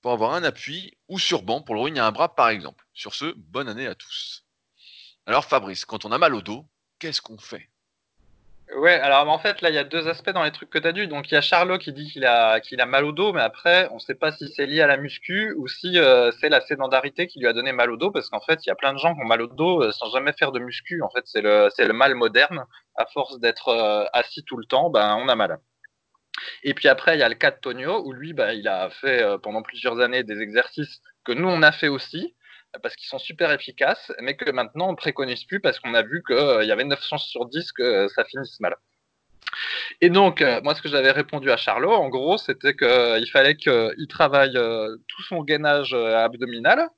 pour 0.05 0.11
avoir 0.11 0.35
un 0.35 0.43
appui 0.43 0.95
ou 1.07 1.17
sur 1.17 1.41
banc 1.41 1.63
pour 1.63 1.73
le 1.73 1.81
rowing 1.81 1.97
à 1.97 2.05
un 2.05 2.11
bras 2.11 2.35
par 2.35 2.49
exemple. 2.49 2.85
Sur 2.93 3.15
ce, 3.15 3.33
bonne 3.37 3.67
année 3.67 3.87
à 3.87 3.95
tous. 3.95 4.45
Alors 5.25 5.45
Fabrice, 5.45 5.83
quand 5.83 6.05
on 6.05 6.11
a 6.11 6.19
mal 6.19 6.35
au 6.35 6.43
dos, 6.43 6.63
qu'est-ce 6.99 7.21
qu'on 7.21 7.39
fait? 7.39 7.71
Ouais, 8.73 8.93
alors 8.93 9.29
en 9.29 9.37
fait, 9.37 9.61
là, 9.61 9.69
il 9.69 9.75
y 9.75 9.77
a 9.77 9.83
deux 9.83 10.07
aspects 10.07 10.31
dans 10.31 10.43
les 10.43 10.51
trucs 10.51 10.71
que 10.71 10.79
tu 10.79 10.87
as 10.87 10.91
dit. 10.91 11.07
Donc, 11.07 11.29
il 11.29 11.35
y 11.35 11.37
a 11.37 11.41
Charlot 11.41 11.77
qui 11.77 11.93
dit 11.93 12.11
qu'il 12.11 12.25
a, 12.25 12.59
qu'il 12.59 12.81
a 12.81 12.85
mal 12.87 13.05
au 13.05 13.11
dos, 13.11 13.31
mais 13.31 13.41
après, 13.41 13.87
on 13.91 13.95
ne 13.95 13.99
sait 13.99 14.15
pas 14.15 14.31
si 14.31 14.51
c'est 14.55 14.65
lié 14.65 14.81
à 14.81 14.87
la 14.87 14.97
muscu 14.97 15.53
ou 15.57 15.67
si 15.67 15.99
euh, 15.99 16.31
c'est 16.39 16.49
la 16.49 16.61
sédentarité 16.61 17.27
qui 17.27 17.39
lui 17.39 17.47
a 17.47 17.53
donné 17.53 17.71
mal 17.73 17.91
au 17.91 17.97
dos, 17.97 18.09
parce 18.09 18.29
qu'en 18.29 18.41
fait, 18.41 18.65
il 18.65 18.69
y 18.69 18.71
a 18.71 18.75
plein 18.75 18.93
de 18.93 18.97
gens 18.97 19.13
qui 19.13 19.21
ont 19.21 19.25
mal 19.25 19.41
au 19.43 19.47
dos 19.47 19.83
euh, 19.83 19.91
sans 19.91 20.09
jamais 20.09 20.33
faire 20.33 20.51
de 20.51 20.59
muscu. 20.59 21.03
En 21.03 21.09
fait, 21.09 21.21
c'est 21.25 21.41
le, 21.41 21.69
le 21.77 21.93
mal 21.93 22.15
moderne. 22.15 22.65
À 22.97 23.05
force 23.05 23.39
d'être 23.39 23.67
euh, 23.69 24.05
assis 24.13 24.43
tout 24.43 24.57
le 24.57 24.65
temps, 24.65 24.89
ben, 24.89 25.15
on 25.21 25.29
a 25.29 25.35
mal. 25.35 25.59
Et 26.63 26.73
puis 26.73 26.87
après, 26.87 27.15
il 27.15 27.19
y 27.19 27.23
a 27.23 27.29
le 27.29 27.35
cas 27.35 27.51
de 27.51 27.57
Tonio, 27.57 28.01
où 28.03 28.13
lui, 28.13 28.33
bah, 28.33 28.53
il 28.53 28.67
a 28.67 28.89
fait 28.89 29.23
pendant 29.43 29.61
plusieurs 29.61 29.99
années 29.99 30.23
des 30.23 30.41
exercices 30.41 31.01
que 31.23 31.31
nous, 31.31 31.47
on 31.47 31.61
a 31.61 31.71
fait 31.71 31.87
aussi, 31.87 32.35
parce 32.81 32.95
qu'ils 32.95 33.07
sont 33.07 33.19
super 33.19 33.51
efficaces, 33.51 34.11
mais 34.21 34.35
que 34.35 34.49
maintenant, 34.51 34.89
on 34.89 34.91
ne 34.91 34.97
préconise 34.97 35.43
plus 35.45 35.59
parce 35.59 35.79
qu'on 35.79 35.93
a 35.93 36.03
vu 36.03 36.23
qu'il 36.25 36.35
euh, 36.35 36.63
y 36.63 36.71
avait 36.71 36.83
9 36.83 37.01
chances 37.03 37.27
sur 37.27 37.45
10 37.45 37.71
que 37.71 37.83
euh, 37.83 38.07
ça 38.09 38.23
finisse 38.25 38.59
mal. 38.59 38.75
Et 40.01 40.09
donc, 40.09 40.43
moi, 40.63 40.75
ce 40.75 40.81
que 40.81 40.89
j'avais 40.89 41.11
répondu 41.11 41.49
à 41.49 41.55
Charlot, 41.55 41.93
en 41.93 42.09
gros, 42.09 42.37
c'était 42.37 42.75
qu'il 42.75 43.29
fallait 43.31 43.55
qu'il 43.55 44.07
travaille 44.09 44.53
tout 44.53 45.23
son 45.23 45.43
gainage 45.43 45.93
abdominal, 45.93 46.89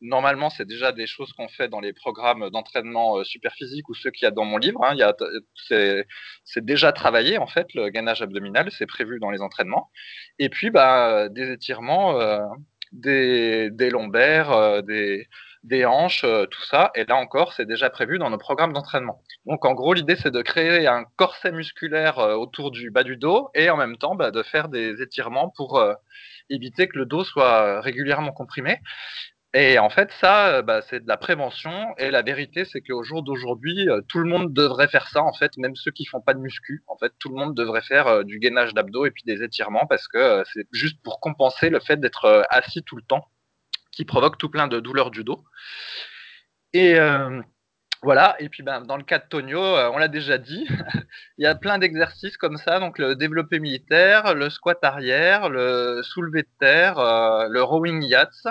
normalement, 0.00 0.50
c'est 0.50 0.66
déjà 0.66 0.92
des 0.92 1.06
choses 1.06 1.32
qu'on 1.32 1.48
fait 1.48 1.68
dans 1.68 1.80
les 1.80 1.92
programmes 1.92 2.50
d'entraînement 2.50 3.18
euh, 3.18 3.24
super 3.24 3.52
physique 3.54 3.88
ou 3.88 3.94
ceux 3.94 4.10
qu'il 4.10 4.24
y 4.24 4.28
a 4.28 4.30
dans 4.30 4.44
mon 4.44 4.58
livre. 4.58 4.82
Hein. 4.84 4.96
c'est 6.44 6.64
déjà 6.64 6.92
travaillé, 6.92 7.38
en 7.38 7.46
fait, 7.46 7.72
le 7.74 7.88
gainage 7.88 8.22
abdominal, 8.22 8.70
c'est 8.70 8.86
prévu 8.86 9.18
dans 9.20 9.30
les 9.30 9.40
entraînements. 9.40 9.90
Et 10.38 10.48
puis, 10.48 10.70
bah, 10.70 11.28
des 11.28 11.50
étirements, 11.50 12.18
euh, 13.06 13.70
des, 13.70 13.90
lombaires, 13.90 14.52
euh, 14.52 14.82
des, 14.82 15.28
des 15.62 15.84
hanches, 15.84 16.22
tout 16.22 16.62
ça. 16.62 16.90
Et 16.94 17.04
là 17.04 17.16
encore, 17.16 17.52
c'est 17.52 17.66
déjà 17.66 17.90
prévu 17.90 18.18
dans 18.18 18.30
nos 18.30 18.38
programmes 18.38 18.72
d'entraînement. 18.72 19.22
Donc, 19.46 19.64
en 19.64 19.74
gros, 19.74 19.94
l'idée, 19.94 20.16
c'est 20.16 20.30
de 20.30 20.42
créer 20.42 20.86
un 20.86 21.04
corset 21.16 21.52
musculaire 21.52 22.18
autour 22.18 22.70
du 22.70 22.90
bas 22.90 23.02
du 23.02 23.16
dos 23.16 23.50
et 23.54 23.70
en 23.70 23.76
même 23.76 23.96
temps, 23.96 24.14
bah, 24.14 24.30
de 24.30 24.42
faire 24.42 24.68
des 24.68 25.02
étirements 25.02 25.52
pour 25.56 25.82
éviter 26.50 26.88
que 26.88 26.98
le 26.98 27.06
dos 27.06 27.24
soit 27.24 27.80
régulièrement 27.80 28.32
comprimé. 28.32 28.80
Et 29.58 29.78
en 29.78 29.88
fait, 29.88 30.10
ça, 30.20 30.48
euh, 30.48 30.62
bah, 30.62 30.82
c'est 30.82 31.00
de 31.02 31.08
la 31.08 31.16
prévention. 31.16 31.94
Et 31.96 32.10
la 32.10 32.20
vérité, 32.20 32.66
c'est 32.66 32.82
qu'au 32.82 33.02
jour 33.02 33.22
d'aujourd'hui, 33.22 33.88
euh, 33.88 34.02
tout 34.06 34.18
le 34.18 34.28
monde 34.28 34.52
devrait 34.52 34.86
faire 34.86 35.08
ça. 35.08 35.22
En 35.22 35.32
fait, 35.32 35.56
même 35.56 35.74
ceux 35.76 35.92
qui 35.92 36.04
font 36.04 36.20
pas 36.20 36.34
de 36.34 36.40
muscu, 36.40 36.84
en 36.88 36.98
fait, 36.98 37.14
tout 37.18 37.30
le 37.30 37.36
monde 37.36 37.54
devrait 37.56 37.80
faire 37.80 38.06
euh, 38.06 38.22
du 38.22 38.38
gainage 38.38 38.74
d'abdos 38.74 39.06
et 39.06 39.10
puis 39.10 39.22
des 39.24 39.42
étirements 39.42 39.86
parce 39.86 40.08
que 40.08 40.42
c'est 40.52 40.66
juste 40.72 41.02
pour 41.02 41.20
compenser 41.20 41.70
le 41.70 41.80
fait 41.80 41.96
d'être 41.96 42.46
assis 42.50 42.82
tout 42.82 42.96
le 42.96 43.02
temps, 43.02 43.28
qui 43.92 44.04
provoque 44.04 44.36
tout 44.36 44.50
plein 44.50 44.68
de 44.68 44.78
douleurs 44.78 45.10
du 45.10 45.24
dos. 45.24 45.42
Et 46.74 46.98
voilà. 48.02 48.36
Et 48.40 48.50
puis, 48.50 48.62
ben, 48.62 48.82
dans 48.82 48.98
le 48.98 49.04
cas 49.04 49.18
de 49.18 49.24
Tonio, 49.26 49.60
on 49.60 49.96
l'a 49.96 50.08
déjà 50.08 50.36
dit, 50.36 50.66
il 51.38 51.44
y 51.44 51.46
a 51.46 51.54
plein 51.54 51.78
d'exercices 51.78 52.36
comme 52.36 52.58
ça. 52.58 52.78
Donc, 52.78 52.98
le 52.98 53.16
développé 53.16 53.58
militaire, 53.58 54.34
le 54.34 54.50
squat 54.50 54.78
arrière, 54.84 55.48
le 55.48 56.02
soulevé 56.02 56.42
de 56.42 56.48
terre, 56.58 56.96
le 57.48 57.62
rowing 57.62 58.02
yachts 58.02 58.48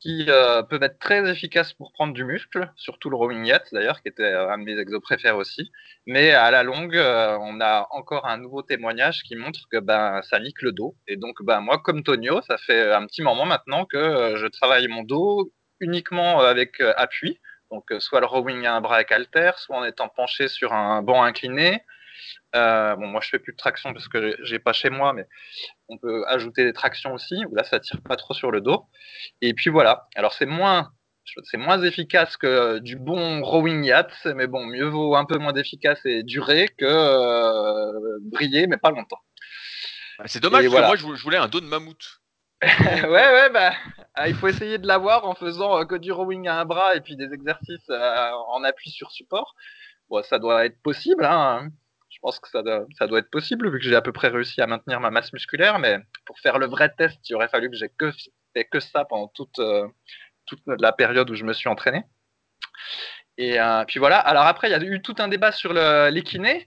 qui 0.00 0.26
euh, 0.28 0.62
peuvent 0.62 0.82
être 0.82 0.98
très 0.98 1.28
efficaces 1.30 1.72
pour 1.72 1.92
prendre 1.92 2.12
du 2.12 2.24
muscle, 2.24 2.70
surtout 2.76 3.08
le 3.08 3.16
rowing 3.16 3.44
yacht 3.46 3.72
d'ailleurs, 3.72 4.02
qui 4.02 4.08
était 4.08 4.22
euh, 4.22 4.50
un 4.50 4.58
de 4.58 4.64
mes 4.64 4.78
exos 4.78 5.00
préférés 5.00 5.36
aussi. 5.36 5.72
Mais 6.06 6.32
à 6.32 6.50
la 6.50 6.62
longue, 6.62 6.96
euh, 6.96 7.36
on 7.40 7.60
a 7.60 7.86
encore 7.90 8.26
un 8.26 8.36
nouveau 8.36 8.62
témoignage 8.62 9.22
qui 9.22 9.36
montre 9.36 9.60
que 9.70 9.78
ben, 9.78 10.20
ça 10.22 10.38
nique 10.38 10.60
le 10.62 10.72
dos. 10.72 10.96
Et 11.08 11.16
donc, 11.16 11.42
ben, 11.42 11.60
moi, 11.60 11.78
comme 11.78 12.02
Tonio, 12.02 12.42
ça 12.42 12.58
fait 12.58 12.92
un 12.92 13.06
petit 13.06 13.22
moment 13.22 13.46
maintenant 13.46 13.86
que 13.86 14.34
je 14.36 14.46
travaille 14.46 14.86
mon 14.88 15.02
dos 15.02 15.50
uniquement 15.80 16.40
avec 16.40 16.80
appui. 16.96 17.40
Donc, 17.70 17.84
soit 17.98 18.20
le 18.20 18.26
rowing 18.26 18.64
à 18.66 18.76
un 18.76 18.80
bras 18.80 18.96
avec 18.96 19.10
halter, 19.12 19.52
soit 19.56 19.76
en 19.76 19.84
étant 19.84 20.08
penché 20.08 20.48
sur 20.48 20.72
un 20.72 21.02
banc 21.02 21.22
incliné, 21.24 21.82
euh, 22.54 22.96
bon, 22.96 23.06
moi, 23.06 23.20
je 23.22 23.28
fais 23.28 23.38
plus 23.38 23.52
de 23.52 23.56
traction 23.56 23.92
parce 23.92 24.08
que 24.08 24.36
j'ai 24.42 24.58
pas 24.58 24.72
chez 24.72 24.90
moi, 24.90 25.12
mais 25.12 25.26
on 25.88 25.98
peut 25.98 26.24
ajouter 26.28 26.64
des 26.64 26.72
tractions 26.72 27.12
aussi. 27.12 27.44
Où 27.46 27.54
là, 27.54 27.64
ça 27.64 27.80
tire 27.80 28.00
pas 28.02 28.16
trop 28.16 28.34
sur 28.34 28.50
le 28.50 28.60
dos. 28.60 28.86
Et 29.40 29.54
puis 29.54 29.70
voilà. 29.70 30.08
Alors, 30.14 30.32
c'est 30.32 30.46
moins, 30.46 30.92
c'est 31.44 31.56
moins 31.56 31.82
efficace 31.82 32.36
que 32.36 32.78
du 32.78 32.96
bon 32.96 33.42
rowing 33.42 33.84
yacht, 33.84 34.12
mais 34.34 34.46
bon, 34.46 34.64
mieux 34.64 34.86
vaut 34.86 35.16
un 35.16 35.24
peu 35.24 35.38
moins 35.38 35.54
efficace 35.54 36.00
et 36.04 36.22
durer 36.22 36.68
que 36.78 36.84
euh, 36.84 38.18
briller, 38.22 38.66
mais 38.66 38.76
pas 38.76 38.90
longtemps. 38.90 39.20
Bah, 40.18 40.24
c'est 40.26 40.40
dommage, 40.40 40.68
parce 40.70 40.98
que 40.98 41.04
moi, 41.04 41.14
je 41.16 41.22
voulais 41.22 41.38
un 41.38 41.48
dos 41.48 41.60
de 41.60 41.66
mammouth. 41.66 42.20
ouais, 42.62 43.08
ouais, 43.10 43.50
bah, 43.50 43.74
ah, 44.14 44.28
il 44.28 44.34
faut 44.34 44.48
essayer 44.48 44.78
de 44.78 44.86
l'avoir 44.86 45.26
en 45.26 45.34
faisant 45.34 45.78
euh, 45.78 45.84
que 45.84 45.94
du 45.94 46.10
rowing 46.10 46.48
à 46.48 46.58
un 46.58 46.64
bras 46.64 46.96
et 46.96 47.02
puis 47.02 47.14
des 47.14 47.34
exercices 47.34 47.90
en 47.90 48.64
appui 48.64 48.88
sur 48.88 49.10
support. 49.10 49.54
Bon, 50.08 50.22
ça 50.22 50.38
doit 50.38 50.64
être 50.64 50.80
possible, 50.80 51.24
hein. 51.24 51.68
Je 52.16 52.20
pense 52.22 52.40
que 52.40 52.48
ça 52.48 52.62
doit, 52.62 53.18
être 53.18 53.30
possible 53.30 53.70
vu 53.70 53.78
que 53.78 53.84
j'ai 53.84 53.94
à 53.94 54.00
peu 54.00 54.10
près 54.10 54.28
réussi 54.28 54.62
à 54.62 54.66
maintenir 54.66 55.00
ma 55.00 55.10
masse 55.10 55.34
musculaire, 55.34 55.78
mais 55.78 55.98
pour 56.24 56.38
faire 56.40 56.58
le 56.58 56.66
vrai 56.66 56.90
test, 56.96 57.18
il 57.28 57.34
aurait 57.34 57.48
fallu 57.48 57.70
que 57.70 57.76
j'ai 57.76 57.90
que 57.90 58.10
fait 58.54 58.64
que 58.64 58.80
ça 58.80 59.04
pendant 59.04 59.28
toute, 59.28 59.58
euh, 59.58 59.86
toute 60.46 60.62
la 60.66 60.92
période 60.92 61.28
où 61.30 61.34
je 61.34 61.44
me 61.44 61.52
suis 61.52 61.68
entraîné. 61.68 62.04
Et 63.36 63.60
euh, 63.60 63.84
puis 63.84 64.00
voilà. 64.00 64.18
Alors 64.18 64.44
après, 64.44 64.68
il 64.68 64.70
y 64.70 64.74
a 64.74 64.82
eu 64.82 65.02
tout 65.02 65.14
un 65.18 65.28
débat 65.28 65.52
sur 65.52 65.74
les 65.74 66.22
kinés. 66.22 66.66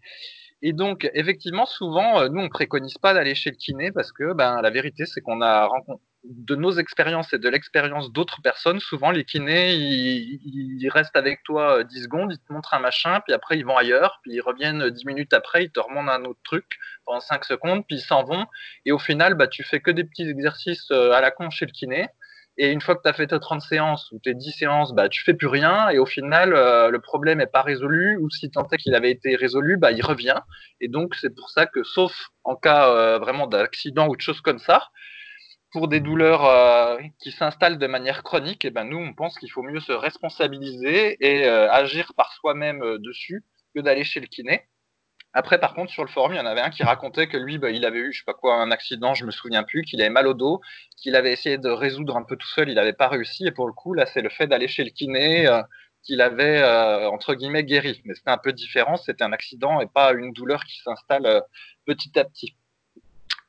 Et 0.62 0.73
donc, 0.73 1.09
effectivement, 1.13 1.65
souvent, 1.65 2.21
euh, 2.21 2.29
nous, 2.29 2.41
on 2.41 2.49
préconise 2.49 2.97
pas 2.97 3.13
d'aller 3.13 3.33
chez 3.33 3.49
le 3.49 3.55
kiné 3.55 3.91
parce 3.91 4.12
que, 4.12 4.33
ben, 4.33 4.62
la 4.62 4.69
vérité, 4.69 5.05
c'est 5.05 5.21
qu'on 5.21 5.41
a 5.41 5.65
rencontré 5.65 6.03
de 6.23 6.55
nos 6.55 6.71
expériences 6.71 7.34
et 7.34 7.39
de 7.39 7.49
l'expérience 7.49 8.12
d'autres 8.12 8.41
personnes, 8.41 8.79
souvent 8.79 9.12
les 9.12 9.23
kinés, 9.23 9.73
ils, 9.73 10.89
restent 10.89 11.15
avec 11.15 11.43
toi 11.43 11.84
10 11.84 12.03
secondes, 12.03 12.32
ils 12.32 12.39
te 12.39 12.51
montrent 12.51 12.73
un 12.73 12.79
machin, 12.79 13.21
puis 13.25 13.34
après 13.34 13.58
ils 13.58 13.65
vont 13.65 13.77
ailleurs, 13.77 14.19
puis 14.23 14.34
ils 14.34 14.41
reviennent 14.41 14.89
10 14.89 15.05
minutes 15.05 15.34
après, 15.34 15.65
ils 15.65 15.71
te 15.71 15.79
remontent 15.79 16.12
un 16.12 16.25
autre 16.25 16.39
truc 16.43 16.65
pendant 17.05 17.19
5 17.19 17.45
secondes, 17.45 17.86
puis 17.88 17.97
ils 17.97 18.01
s'en 18.01 18.23
vont. 18.23 18.45
Et 18.86 18.91
au 18.91 18.99
final, 18.99 19.36
bah, 19.36 19.47
tu 19.47 19.63
fais 19.63 19.79
que 19.79 19.91
des 19.91 20.03
petits 20.03 20.27
exercices 20.27 20.91
à 20.91 21.21
la 21.21 21.32
con 21.32 21.49
chez 21.49 21.65
le 21.65 21.71
kiné. 21.71 22.10
Et 22.62 22.71
une 22.73 22.82
fois 22.82 22.97
que 22.97 23.01
tu 23.01 23.08
as 23.08 23.13
fait 23.13 23.27
tes 23.27 23.39
30 23.39 23.62
séances 23.62 24.12
ou 24.12 24.19
tes 24.19 24.34
10 24.34 24.51
séances, 24.51 24.93
bah, 24.93 25.08
tu 25.08 25.23
fais 25.23 25.34
plus 25.34 25.47
rien. 25.47 25.88
Et 25.89 25.97
au 25.97 26.05
final, 26.05 26.53
euh, 26.53 26.89
le 26.89 26.99
problème 26.99 27.38
n'est 27.38 27.47
pas 27.47 27.62
résolu. 27.62 28.17
Ou 28.17 28.29
si 28.29 28.51
tant 28.51 28.67
est 28.67 28.77
qu'il 28.77 28.93
avait 28.95 29.12
été 29.12 29.38
résolu, 29.38 29.77
bah, 29.77 29.93
il 29.93 30.03
revient. 30.03 30.36
Et 30.82 30.89
donc, 30.89 31.15
c'est 31.15 31.34
pour 31.34 31.49
ça 31.49 31.67
que, 31.67 31.84
sauf 31.84 32.13
en 32.43 32.58
cas 32.58 32.89
euh, 32.89 33.17
vraiment 33.17 33.47
d'accident 33.47 34.10
ou 34.10 34.15
de 34.17 34.21
choses 34.21 34.41
comme 34.41 34.60
ça, 34.60 34.89
pour 35.71 35.88
des 35.88 35.99
douleurs 35.99 36.45
euh, 36.45 36.97
qui 37.19 37.32
s'installent 37.32 37.77
de 37.77 37.88
manière 37.88 38.23
chronique, 38.23 38.65
et 38.65 38.69
eh 38.69 38.71
ben 38.71 38.86
nous, 38.86 38.97
on 38.97 39.13
pense 39.13 39.38
qu'il 39.38 39.51
faut 39.51 39.63
mieux 39.63 39.79
se 39.79 39.91
responsabiliser 39.91 41.17
et 41.19 41.47
agir 41.47 42.13
par 42.15 42.34
soi-même 42.34 42.97
dessus 42.99 43.43
que 43.75 43.82
d'aller 43.82 44.03
chez 44.03 44.19
le 44.19 44.27
kiné. 44.27 44.65
Après, 45.34 45.60
par 45.60 45.75
contre, 45.75 45.91
sur 45.91 46.03
le 46.03 46.10
forum, 46.10 46.34
il 46.34 46.38
y 46.38 46.39
en 46.39 46.45
avait 46.47 46.62
un 46.62 46.71
qui 46.71 46.84
racontait 46.84 47.27
que 47.27 47.38
lui, 47.38 47.60
bah, 47.60 47.69
il 47.69 47.86
avait 47.86 47.99
eu, 47.99 48.12
je 48.12 48.19
sais 48.19 48.25
pas 48.25 48.34
quoi, 48.34 48.55
un 48.55 48.71
accident, 48.71 49.13
je 49.13 49.25
me 49.25 49.32
souviens 49.32 49.63
plus, 49.63 49.84
qu'il 49.84 50.01
avait 50.01 50.10
mal 50.10 50.25
au 50.27 50.34
dos, 50.34 50.60
qu'il 50.97 51.15
avait 51.15 51.32
essayé 51.32 51.60
de 51.60 51.69
résoudre 51.69 52.17
un 52.17 52.23
peu 52.23 52.36
tout 52.36 52.47
seul, 52.47 52.69
il 52.69 52.75
n'avait 52.75 52.93
pas 52.93 53.08
réussi. 53.08 53.45
Et 53.45 53.51
pour 53.51 53.67
le 53.67 53.73
coup, 53.73 53.93
là, 53.93 54.08
c'est 54.08 54.21
le 54.21 54.29
fait 54.29 54.47
d'aller 54.47 54.67
chez 54.67 54.84
le 54.84 54.89
kiné 54.89 55.47
euh, 55.47 55.62
qu'il 56.03 56.21
avait, 56.21 56.62
euh, 56.63 57.08
entre 57.10 57.36
guillemets, 57.36 57.63
guéri. 57.63 58.01
Mais 58.05 58.15
c'était 58.15 58.32
un 58.32 58.39
peu 58.39 58.53
différent, 58.53 58.97
c'était 58.97 59.23
un 59.23 59.32
accident 59.32 59.79
et 59.82 59.88
pas 59.88 60.13
une 60.13 60.34
douleur 60.34 60.63
qui 60.65 60.79
s'installe 60.82 61.27
euh, 61.27 61.41
petit 61.86 62.17
à 62.17 62.25
petit. 62.25 62.55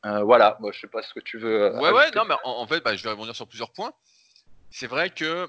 Voilà, 0.02 0.56
moi, 0.60 0.70
je 0.72 0.80
sais 0.80 0.88
pas 0.88 1.02
ce 1.02 1.12
que 1.14 1.20
tu 1.20 1.38
veux. 1.38 1.74
ouais, 1.76 1.92
ouais, 1.92 2.10
non, 2.14 2.24
mais 2.24 2.34
en, 2.44 2.66
fait, 2.66 2.80
bah, 2.80 2.96
je 2.96 3.02
vais 3.02 3.10
rebondir 3.10 3.34
sur 3.34 3.46
plusieurs 3.46 3.72
points. 3.72 3.92
C'est 4.70 4.86
vrai 4.86 5.10
que 5.10 5.48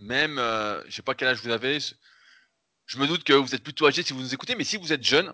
même, 0.00 0.36
je 0.36 0.90
sais 0.90 1.02
pas 1.02 1.14
quel 1.14 1.28
âge 1.28 1.42
vous 1.42 1.50
avez, 1.50 1.78
je 2.86 2.98
me 2.98 3.06
doute 3.06 3.24
que 3.24 3.32
vous 3.32 3.54
êtes 3.54 3.62
plutôt 3.62 3.86
âgé 3.86 4.02
si 4.02 4.12
vous 4.12 4.20
nous 4.20 4.34
écoutez, 4.34 4.54
mais 4.54 4.64
si 4.64 4.76
vous 4.76 4.92
êtes 4.92 5.02
jeune, 5.02 5.32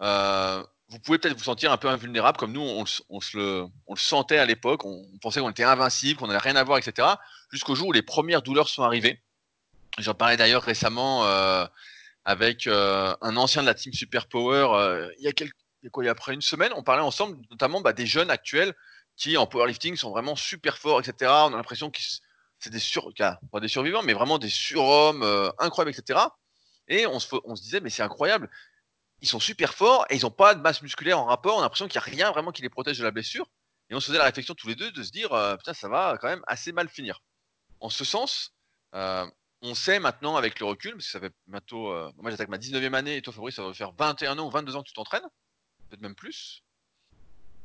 euh, 0.00 0.62
vous 0.88 0.98
pouvez 0.98 1.18
peut-être 1.18 1.36
vous 1.36 1.44
sentir 1.44 1.70
un 1.70 1.76
peu 1.76 1.88
invulnérable, 1.88 2.36
comme 2.36 2.52
nous, 2.52 2.60
on, 2.62 2.84
se 2.84 3.36
le, 3.36 3.66
sentait 3.94 4.38
à 4.38 4.44
l'époque. 4.44 4.84
On, 4.84 5.04
pensait 5.22 5.40
qu'on 5.40 5.50
était 5.50 5.62
invincible, 5.62 6.18
qu'on 6.18 6.26
n'avait 6.26 6.38
rien 6.38 6.56
à 6.56 6.64
voir, 6.64 6.78
etc. 6.78 7.06
Jusqu'au 7.52 7.76
jour 7.76 7.88
où 7.88 7.92
les 7.92 8.02
premières 8.02 8.42
douleurs 8.42 8.68
sont 8.68 8.82
arrivées. 8.82 9.22
J'en 9.98 10.14
parlais 10.14 10.36
d'ailleurs 10.36 10.62
récemment 10.62 11.26
euh, 11.26 11.64
avec 12.24 12.66
euh, 12.66 13.14
un 13.20 13.36
ancien 13.36 13.62
de 13.62 13.66
la 13.66 13.74
team 13.74 13.92
Super 13.92 14.26
Power. 14.26 15.06
il 15.18 15.24
y 15.24 15.28
a 15.28 15.32
quelques, 15.32 15.54
quoi, 15.88 16.04
il 16.04 16.06
y 16.06 16.08
a 16.08 16.12
après 16.12 16.34
une 16.34 16.42
semaine, 16.42 16.72
on 16.76 16.82
parlait 16.82 17.02
ensemble, 17.02 17.38
notamment 17.50 17.80
bah, 17.80 17.92
des 17.92 18.06
jeunes 18.06 18.30
actuels 18.30 18.74
qui 19.16 19.36
en 19.36 19.46
powerlifting 19.46 19.96
sont 19.96 20.10
vraiment 20.10 20.36
super 20.36 20.78
forts, 20.78 21.00
etc. 21.00 21.30
On 21.30 21.52
a 21.52 21.56
l'impression 21.56 21.90
que 21.90 22.00
c'est 22.58 22.70
des 22.70 22.78
sur, 22.78 23.10
pas 23.50 23.60
des 23.60 23.68
survivants, 23.68 24.02
mais 24.02 24.12
vraiment 24.12 24.38
des 24.38 24.48
surhommes 24.48 25.22
euh, 25.22 25.50
incroyables, 25.58 25.96
etc. 25.96 26.20
Et 26.88 27.06
on 27.06 27.20
se, 27.20 27.62
disait, 27.62 27.80
mais 27.80 27.90
c'est 27.90 28.02
incroyable, 28.02 28.50
ils 29.20 29.28
sont 29.28 29.40
super 29.40 29.74
forts 29.74 30.06
et 30.10 30.16
ils 30.16 30.22
n'ont 30.22 30.30
pas 30.30 30.54
de 30.54 30.60
masse 30.60 30.82
musculaire 30.82 31.18
en 31.18 31.26
rapport. 31.26 31.56
On 31.56 31.60
a 31.60 31.62
l'impression 31.62 31.86
qu'il 31.88 32.00
n'y 32.00 32.06
a 32.06 32.10
rien 32.10 32.30
vraiment 32.32 32.52
qui 32.52 32.62
les 32.62 32.68
protège 32.68 32.98
de 32.98 33.04
la 33.04 33.10
blessure. 33.10 33.46
Et 33.90 33.94
on 33.94 34.00
se 34.00 34.06
faisait 34.06 34.18
la 34.18 34.24
réflexion 34.24 34.54
tous 34.54 34.68
les 34.68 34.76
deux 34.76 34.90
de 34.92 35.02
se 35.02 35.10
dire, 35.10 35.32
euh, 35.32 35.56
putain, 35.56 35.74
ça 35.74 35.88
va 35.88 36.16
quand 36.20 36.28
même 36.28 36.42
assez 36.46 36.72
mal 36.72 36.88
finir. 36.88 37.22
En 37.80 37.90
ce 37.90 38.04
sens, 38.04 38.54
euh, 38.94 39.26
on 39.62 39.74
sait 39.74 39.98
maintenant 40.00 40.36
avec 40.36 40.60
le 40.60 40.66
recul, 40.66 40.92
parce 40.92 41.06
que 41.06 41.10
ça 41.10 41.20
fait 41.20 41.32
bientôt. 41.46 41.92
Euh, 41.92 42.10
moi, 42.16 42.30
j'attaque 42.30 42.48
ma 42.48 42.58
19e 42.58 42.94
année 42.94 43.16
et 43.16 43.22
toi, 43.22 43.32
Fabrice, 43.32 43.56
ça 43.56 43.62
va 43.62 43.74
faire 43.74 43.92
21 43.92 44.38
ans 44.38 44.46
ou 44.46 44.50
22 44.50 44.76
ans 44.76 44.82
que 44.82 44.88
tu 44.88 44.94
t'entraînes. 44.94 45.26
Peut-être 45.90 46.02
même 46.02 46.14
plus. 46.14 46.62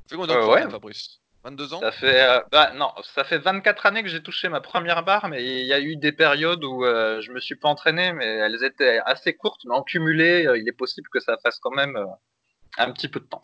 Fais 0.10 0.16
euh, 0.16 0.48
ouais. 0.48 0.70
Fabrice 0.70 1.22
22 1.44 1.74
ans? 1.76 1.80
Ça 1.80 1.92
fait 1.92 2.42
bah, 2.52 2.74
non, 2.74 2.92
ça 3.14 3.24
fait 3.24 3.38
24 3.38 3.86
années 3.86 4.02
que 4.02 4.10
j'ai 4.10 4.24
touché 4.24 4.50
ma 4.50 4.62
première 4.62 5.04
barre, 5.04 5.30
mais 5.30 5.44
il 5.44 5.68
y 5.68 5.74
a 5.74 5.80
eu 5.80 5.96
des 5.96 6.12
périodes 6.12 6.64
où 6.64 6.84
je 6.84 7.32
me 7.32 7.40
suis 7.40 7.56
pas 7.56 7.70
entraîné, 7.70 8.14
mais 8.14 8.26
elles 8.26 8.64
étaient 8.64 9.00
assez 9.06 9.36
courtes, 9.36 9.62
mais 9.66 9.76
en 9.76 9.84
cumulé, 9.84 10.48
il 10.58 10.68
est 10.68 10.76
possible 10.76 11.08
que 11.10 11.20
ça 11.20 11.38
fasse 11.44 11.60
quand 11.60 11.72
même 11.72 12.04
un 12.78 12.92
petit 12.92 13.08
peu 13.08 13.20
de 13.20 13.26
temps. 13.26 13.42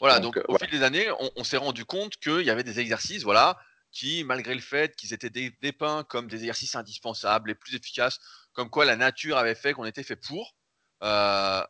Voilà, 0.00 0.20
donc, 0.20 0.38
au 0.46 0.58
fil 0.58 0.70
des 0.70 0.82
années, 0.82 1.10
on, 1.18 1.30
on 1.36 1.44
s'est 1.44 1.56
rendu 1.56 1.84
compte 1.84 2.16
qu'il 2.18 2.42
y 2.42 2.50
avait 2.50 2.64
des 2.64 2.80
exercices, 2.80 3.24
voilà, 3.24 3.58
qui, 3.92 4.24
malgré 4.24 4.54
le 4.54 4.60
fait 4.60 4.94
qu'ils 4.96 5.12
étaient 5.12 5.30
dépeints 5.30 6.04
comme 6.04 6.28
des 6.28 6.38
exercices 6.38 6.76
indispensables 6.76 7.50
et 7.50 7.54
plus 7.54 7.74
efficaces, 7.74 8.18
comme 8.52 8.70
quoi 8.70 8.84
la 8.84 8.96
nature 8.96 9.38
avait 9.38 9.54
fait 9.54 9.72
qu'on 9.72 9.84
était 9.84 10.02
fait 10.02 10.16
pour, 10.16 10.54
euh, 11.02 11.62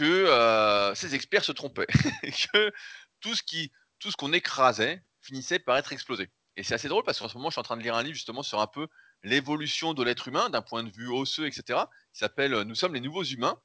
que 0.00 0.04
euh, 0.04 0.94
ces 0.94 1.14
experts 1.14 1.44
se 1.44 1.52
trompaient, 1.52 1.86
que 2.52 2.72
tout 3.20 3.34
ce 3.34 3.42
qui, 3.42 3.70
tout 3.98 4.10
ce 4.10 4.16
qu'on 4.16 4.32
écrasait 4.32 5.04
finissait 5.20 5.58
par 5.58 5.76
être 5.76 5.92
explosé. 5.92 6.30
Et 6.56 6.62
c'est 6.62 6.72
assez 6.72 6.88
drôle 6.88 7.04
parce 7.04 7.18
qu'en 7.18 7.28
ce 7.28 7.36
moment, 7.36 7.50
je 7.50 7.54
suis 7.54 7.60
en 7.60 7.64
train 7.64 7.76
de 7.76 7.82
lire 7.82 7.94
un 7.94 8.02
livre 8.02 8.14
justement 8.14 8.42
sur 8.42 8.60
un 8.60 8.66
peu 8.66 8.88
l'évolution 9.22 9.92
de 9.92 10.02
l'être 10.02 10.26
humain 10.26 10.48
d'un 10.48 10.62
point 10.62 10.82
de 10.82 10.90
vue 10.90 11.08
osseux, 11.08 11.46
etc. 11.46 11.80
qui 12.14 12.18
s'appelle 12.18 12.52
Nous 12.62 12.74
sommes 12.74 12.94
les 12.94 13.00
nouveaux 13.00 13.24
humains. 13.24 13.60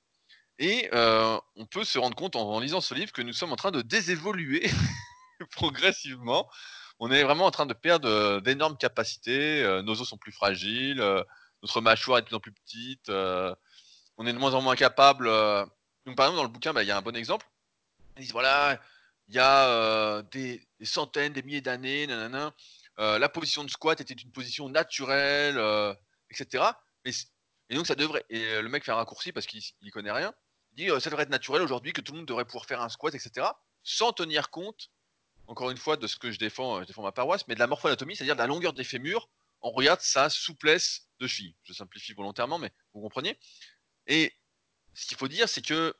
Et 0.59 0.89
euh, 0.93 1.39
on 1.55 1.65
peut 1.65 1.85
se 1.85 1.97
rendre 1.97 2.17
compte 2.17 2.35
en, 2.35 2.59
lisant 2.59 2.81
ce 2.81 2.93
livre 2.93 3.13
que 3.13 3.21
nous 3.21 3.33
sommes 3.33 3.53
en 3.53 3.57
train 3.57 3.71
de 3.71 3.81
désévoluer 3.81 4.69
progressivement 5.51 6.49
on 6.99 7.11
est 7.11 7.23
vraiment 7.23 7.45
en 7.45 7.51
train 7.51 7.65
de 7.65 7.73
perdre 7.73 8.39
d'énormes 8.39 8.77
capacités. 8.77 9.63
nos 9.83 9.99
os 9.99 10.07
sont 10.07 10.17
plus 10.17 10.31
fragiles, 10.31 11.03
notre 11.61 11.81
mâchoire 11.81 12.19
est 12.19 12.21
de 12.21 12.27
plus 12.27 12.35
en 12.37 12.39
plus 12.39 12.53
petite. 12.53 13.09
on 13.09 14.25
est 14.25 14.31
de 14.31 14.37
moins 14.37 14.53
en 14.53 14.61
moins 14.61 14.77
capable. 14.77 15.29
Donc, 16.05 16.15
par 16.15 16.27
exemple, 16.27 16.37
dans 16.37 16.43
le 16.43 16.49
bouquin, 16.49 16.73
bah, 16.73 16.83
il 16.83 16.87
y 16.87 16.91
a 16.91 16.97
un 16.97 17.01
bon 17.01 17.15
exemple. 17.15 17.45
Ils 18.17 18.23
disent 18.23 18.31
voilà, 18.31 18.79
il 19.27 19.35
y 19.35 19.39
a 19.39 20.21
des, 20.31 20.61
centaines, 20.83 21.33
des 21.33 21.43
milliers 21.43 21.61
d'années, 21.61 22.07
la 22.97 23.29
position 23.29 23.63
de 23.63 23.69
squat 23.69 23.99
était 23.99 24.13
une 24.13 24.31
position 24.31 24.69
naturelle, 24.69 25.59
etc. 26.29 26.63
et 27.03 27.75
donc, 27.75 27.87
ça 27.87 27.95
devrait. 27.95 28.25
Et 28.29 28.61
le 28.61 28.69
mec 28.69 28.85
fait 28.85 28.91
un 28.91 28.95
raccourci 28.95 29.31
parce 29.31 29.45
qu'il 29.45 29.61
ne 29.81 29.89
connaît 29.89 30.11
rien. 30.11 30.33
Il 30.77 30.85
dit 30.85 31.01
ça 31.01 31.09
devrait 31.09 31.23
être 31.23 31.29
naturel 31.29 31.61
aujourd'hui 31.61 31.91
que 31.93 32.01
tout 32.01 32.13
le 32.13 32.19
monde 32.19 32.27
devrait 32.27 32.45
pouvoir 32.45 32.65
faire 32.65 32.81
un 32.81 32.89
squat, 32.89 33.13
etc. 33.15 33.47
Sans 33.83 34.13
tenir 34.13 34.49
compte 34.49 34.89
encore 35.47 35.69
une 35.69 35.77
fois, 35.77 35.97
de 35.97 36.07
ce 36.07 36.17
que 36.17 36.31
je 36.31 36.39
défends, 36.39 36.77
euh, 36.77 36.81
je 36.81 36.87
défends 36.87 37.03
ma 37.03 37.11
paroisse, 37.11 37.47
mais 37.47 37.55
de 37.55 37.59
la 37.59 37.67
morphoanatomie, 37.67 38.15
c'est-à-dire 38.15 38.35
de 38.35 38.41
la 38.41 38.47
longueur 38.47 38.73
des 38.73 38.83
fémurs. 38.83 39.29
On 39.61 39.71
regarde 39.71 40.01
sa 40.01 40.29
souplesse 40.29 41.07
de 41.19 41.27
cheville. 41.27 41.55
Je 41.63 41.73
simplifie 41.73 42.13
volontairement, 42.13 42.59
mais 42.59 42.71
vous 42.93 43.01
comprenez. 43.01 43.37
Et 44.07 44.33
ce 44.95 45.05
qu'il 45.05 45.17
faut 45.17 45.27
dire, 45.27 45.47
c'est 45.47 45.61
que 45.61 45.93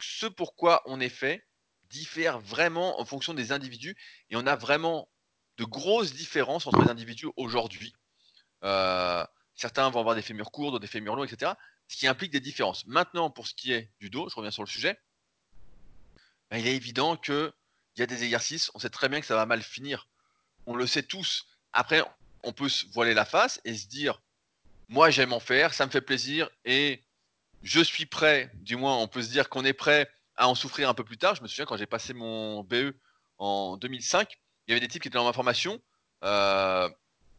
ce 0.00 0.26
pourquoi 0.26 0.82
on 0.86 1.00
est 1.00 1.10
fait 1.10 1.44
diffère 1.90 2.38
vraiment 2.38 3.00
en 3.00 3.04
fonction 3.04 3.34
des 3.34 3.52
individus, 3.52 3.96
et 4.30 4.36
on 4.36 4.46
a 4.46 4.56
vraiment 4.56 5.08
de 5.58 5.64
grosses 5.64 6.14
différences 6.14 6.66
entre 6.66 6.82
les 6.82 6.88
individus 6.88 7.28
aujourd'hui. 7.36 7.92
Euh, 8.62 9.24
certains 9.54 9.90
vont 9.90 10.00
avoir 10.00 10.14
des 10.14 10.22
fémurs 10.22 10.52
courts, 10.52 10.70
d'autres 10.70 10.82
des 10.82 10.86
fémurs 10.86 11.16
longs, 11.16 11.24
etc. 11.24 11.52
Ce 11.88 11.96
qui 11.96 12.06
implique 12.06 12.30
des 12.30 12.40
différences. 12.40 12.86
Maintenant, 12.86 13.28
pour 13.30 13.48
ce 13.48 13.54
qui 13.54 13.72
est 13.72 13.90
du 13.98 14.08
dos, 14.08 14.28
je 14.28 14.36
reviens 14.36 14.52
sur 14.52 14.62
le 14.62 14.68
sujet, 14.68 14.98
ben, 16.50 16.58
il 16.58 16.66
est 16.66 16.76
évident 16.76 17.16
que 17.16 17.52
il 17.96 18.00
y 18.00 18.02
a 18.02 18.06
des 18.06 18.22
exercices, 18.22 18.70
on 18.74 18.78
sait 18.78 18.88
très 18.88 19.08
bien 19.08 19.20
que 19.20 19.26
ça 19.26 19.34
va 19.34 19.46
mal 19.46 19.62
finir. 19.62 20.08
On 20.66 20.76
le 20.76 20.86
sait 20.86 21.02
tous. 21.02 21.46
Après, 21.72 22.02
on 22.44 22.52
peut 22.52 22.68
se 22.68 22.86
voiler 22.92 23.14
la 23.14 23.24
face 23.24 23.60
et 23.64 23.76
se 23.76 23.88
dire, 23.88 24.22
moi 24.88 25.10
j'aime 25.10 25.32
en 25.32 25.40
faire, 25.40 25.74
ça 25.74 25.86
me 25.86 25.90
fait 25.90 26.00
plaisir 26.00 26.48
et 26.64 27.04
je 27.62 27.80
suis 27.80 28.06
prêt, 28.06 28.50
du 28.54 28.76
moins 28.76 28.96
on 28.96 29.08
peut 29.08 29.22
se 29.22 29.30
dire 29.30 29.48
qu'on 29.48 29.64
est 29.64 29.72
prêt 29.72 30.10
à 30.36 30.48
en 30.48 30.54
souffrir 30.54 30.88
un 30.88 30.94
peu 30.94 31.04
plus 31.04 31.18
tard. 31.18 31.34
Je 31.34 31.42
me 31.42 31.48
souviens 31.48 31.66
quand 31.66 31.76
j'ai 31.76 31.86
passé 31.86 32.14
mon 32.14 32.64
BE 32.64 32.94
en 33.38 33.76
2005, 33.76 34.38
il 34.66 34.70
y 34.70 34.72
avait 34.72 34.80
des 34.80 34.88
types 34.88 35.02
qui 35.02 35.08
étaient 35.08 35.18
dans 35.18 35.24
ma 35.24 35.32
formation 35.32 35.80
euh, 36.24 36.88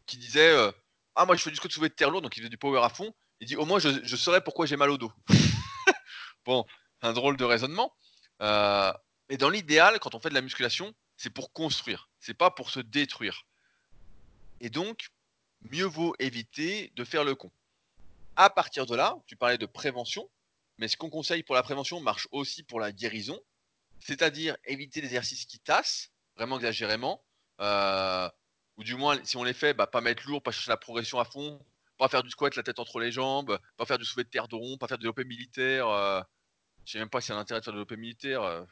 qui 0.06 0.16
disaient 0.16 0.52
euh, 0.52 0.70
Ah, 1.14 1.24
moi 1.26 1.36
je 1.36 1.42
fais 1.42 1.50
du 1.50 1.56
squat 1.56 1.72
soulevé 1.72 1.88
de 1.88 1.94
terre 1.94 2.10
lourde, 2.10 2.24
donc 2.24 2.36
il 2.36 2.40
faisait 2.40 2.50
du 2.50 2.58
power 2.58 2.80
à 2.82 2.88
fond. 2.88 3.14
Il 3.40 3.46
dit 3.46 3.56
Au 3.56 3.64
moins 3.64 3.78
je, 3.78 3.88
je 4.02 4.16
saurais 4.16 4.42
pourquoi 4.42 4.66
j'ai 4.66 4.76
mal 4.76 4.90
au 4.90 4.98
dos. 4.98 5.12
bon, 6.44 6.64
un 7.02 7.12
drôle 7.12 7.36
de 7.36 7.44
raisonnement. 7.44 7.92
Euh, 8.40 8.92
et 9.28 9.36
dans 9.36 9.50
l'idéal, 9.50 9.98
quand 10.00 10.14
on 10.14 10.20
fait 10.20 10.28
de 10.28 10.34
la 10.34 10.40
musculation, 10.40 10.94
c'est 11.16 11.30
pour 11.30 11.52
construire, 11.52 12.08
c'est 12.20 12.34
pas 12.34 12.50
pour 12.50 12.70
se 12.70 12.80
détruire. 12.80 13.46
Et 14.60 14.70
donc, 14.70 15.08
mieux 15.70 15.84
vaut 15.84 16.14
éviter 16.18 16.92
de 16.96 17.04
faire 17.04 17.24
le 17.24 17.34
con. 17.34 17.50
À 18.36 18.50
partir 18.50 18.86
de 18.86 18.96
là, 18.96 19.16
tu 19.26 19.36
parlais 19.36 19.58
de 19.58 19.66
prévention, 19.66 20.28
mais 20.78 20.88
ce 20.88 20.96
qu'on 20.96 21.10
conseille 21.10 21.42
pour 21.42 21.54
la 21.54 21.62
prévention 21.62 22.00
marche 22.00 22.28
aussi 22.30 22.62
pour 22.62 22.80
la 22.80 22.92
guérison, 22.92 23.38
c'est-à-dire 24.00 24.56
éviter 24.64 25.00
les 25.00 25.08
exercices 25.08 25.44
qui 25.44 25.58
tassent, 25.58 26.10
vraiment 26.36 26.56
exagérément, 26.56 27.22
euh, 27.60 28.28
ou 28.76 28.84
du 28.84 28.96
moins, 28.96 29.22
si 29.24 29.36
on 29.36 29.44
les 29.44 29.52
fait, 29.52 29.74
bah, 29.74 29.86
pas 29.86 30.00
mettre 30.00 30.26
lourd, 30.26 30.42
pas 30.42 30.50
chercher 30.50 30.70
la 30.70 30.78
progression 30.78 31.18
à 31.18 31.24
fond, 31.24 31.60
pas 31.98 32.08
faire 32.08 32.22
du 32.22 32.30
squat 32.30 32.56
la 32.56 32.62
tête 32.62 32.78
entre 32.78 33.00
les 33.00 33.12
jambes, 33.12 33.58
pas 33.76 33.84
faire 33.84 33.98
du 33.98 34.04
soulevé 34.04 34.24
de 34.24 34.30
terre 34.30 34.48
de 34.48 34.56
rond, 34.56 34.78
pas 34.78 34.88
faire 34.88 34.98
du 34.98 35.02
développé 35.02 35.24
militaire. 35.24 35.88
Euh, 35.88 36.22
je 36.84 36.92
sais 36.92 36.98
même 36.98 37.10
pas 37.10 37.20
s'il 37.20 37.32
y 37.32 37.34
a 37.34 37.38
un 37.38 37.40
intérêt 37.42 37.60
de 37.60 37.64
faire 37.64 37.72
du 37.72 37.76
développé 37.76 37.96
militaire. 37.96 38.42
Euh, 38.42 38.64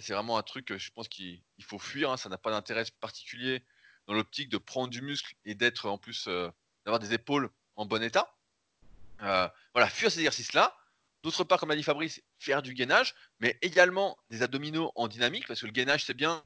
c'est 0.00 0.12
vraiment 0.12 0.36
un 0.36 0.42
truc 0.42 0.76
je 0.76 0.90
pense 0.90 1.08
qu'il 1.08 1.42
faut 1.62 1.78
fuir. 1.78 2.10
Hein. 2.10 2.16
Ça 2.16 2.28
n'a 2.28 2.38
pas 2.38 2.50
d'intérêt 2.50 2.84
particulier 3.00 3.64
dans 4.06 4.14
l'optique 4.14 4.50
de 4.50 4.58
prendre 4.58 4.90
du 4.90 5.02
muscle 5.02 5.34
et 5.44 5.54
d'être 5.54 5.86
en 5.88 5.98
plus 5.98 6.26
euh, 6.28 6.50
d'avoir 6.84 6.98
des 6.98 7.14
épaules 7.14 7.50
en 7.76 7.86
bon 7.86 8.02
état. 8.02 8.32
Euh, 9.24 9.48
voilà, 9.74 9.88
fuir 9.88 10.10
ces 10.10 10.18
exercices-là. 10.20 10.76
D'autre 11.22 11.44
part, 11.44 11.58
comme 11.58 11.70
l'a 11.70 11.76
dit 11.76 11.82
Fabrice, 11.82 12.22
faire 12.38 12.62
du 12.62 12.74
gainage, 12.74 13.14
mais 13.40 13.58
également 13.62 14.18
des 14.28 14.42
abdominaux 14.42 14.92
en 14.94 15.08
dynamique, 15.08 15.46
parce 15.46 15.60
que 15.60 15.66
le 15.66 15.72
gainage 15.72 16.04
c'est 16.04 16.14
bien, 16.14 16.44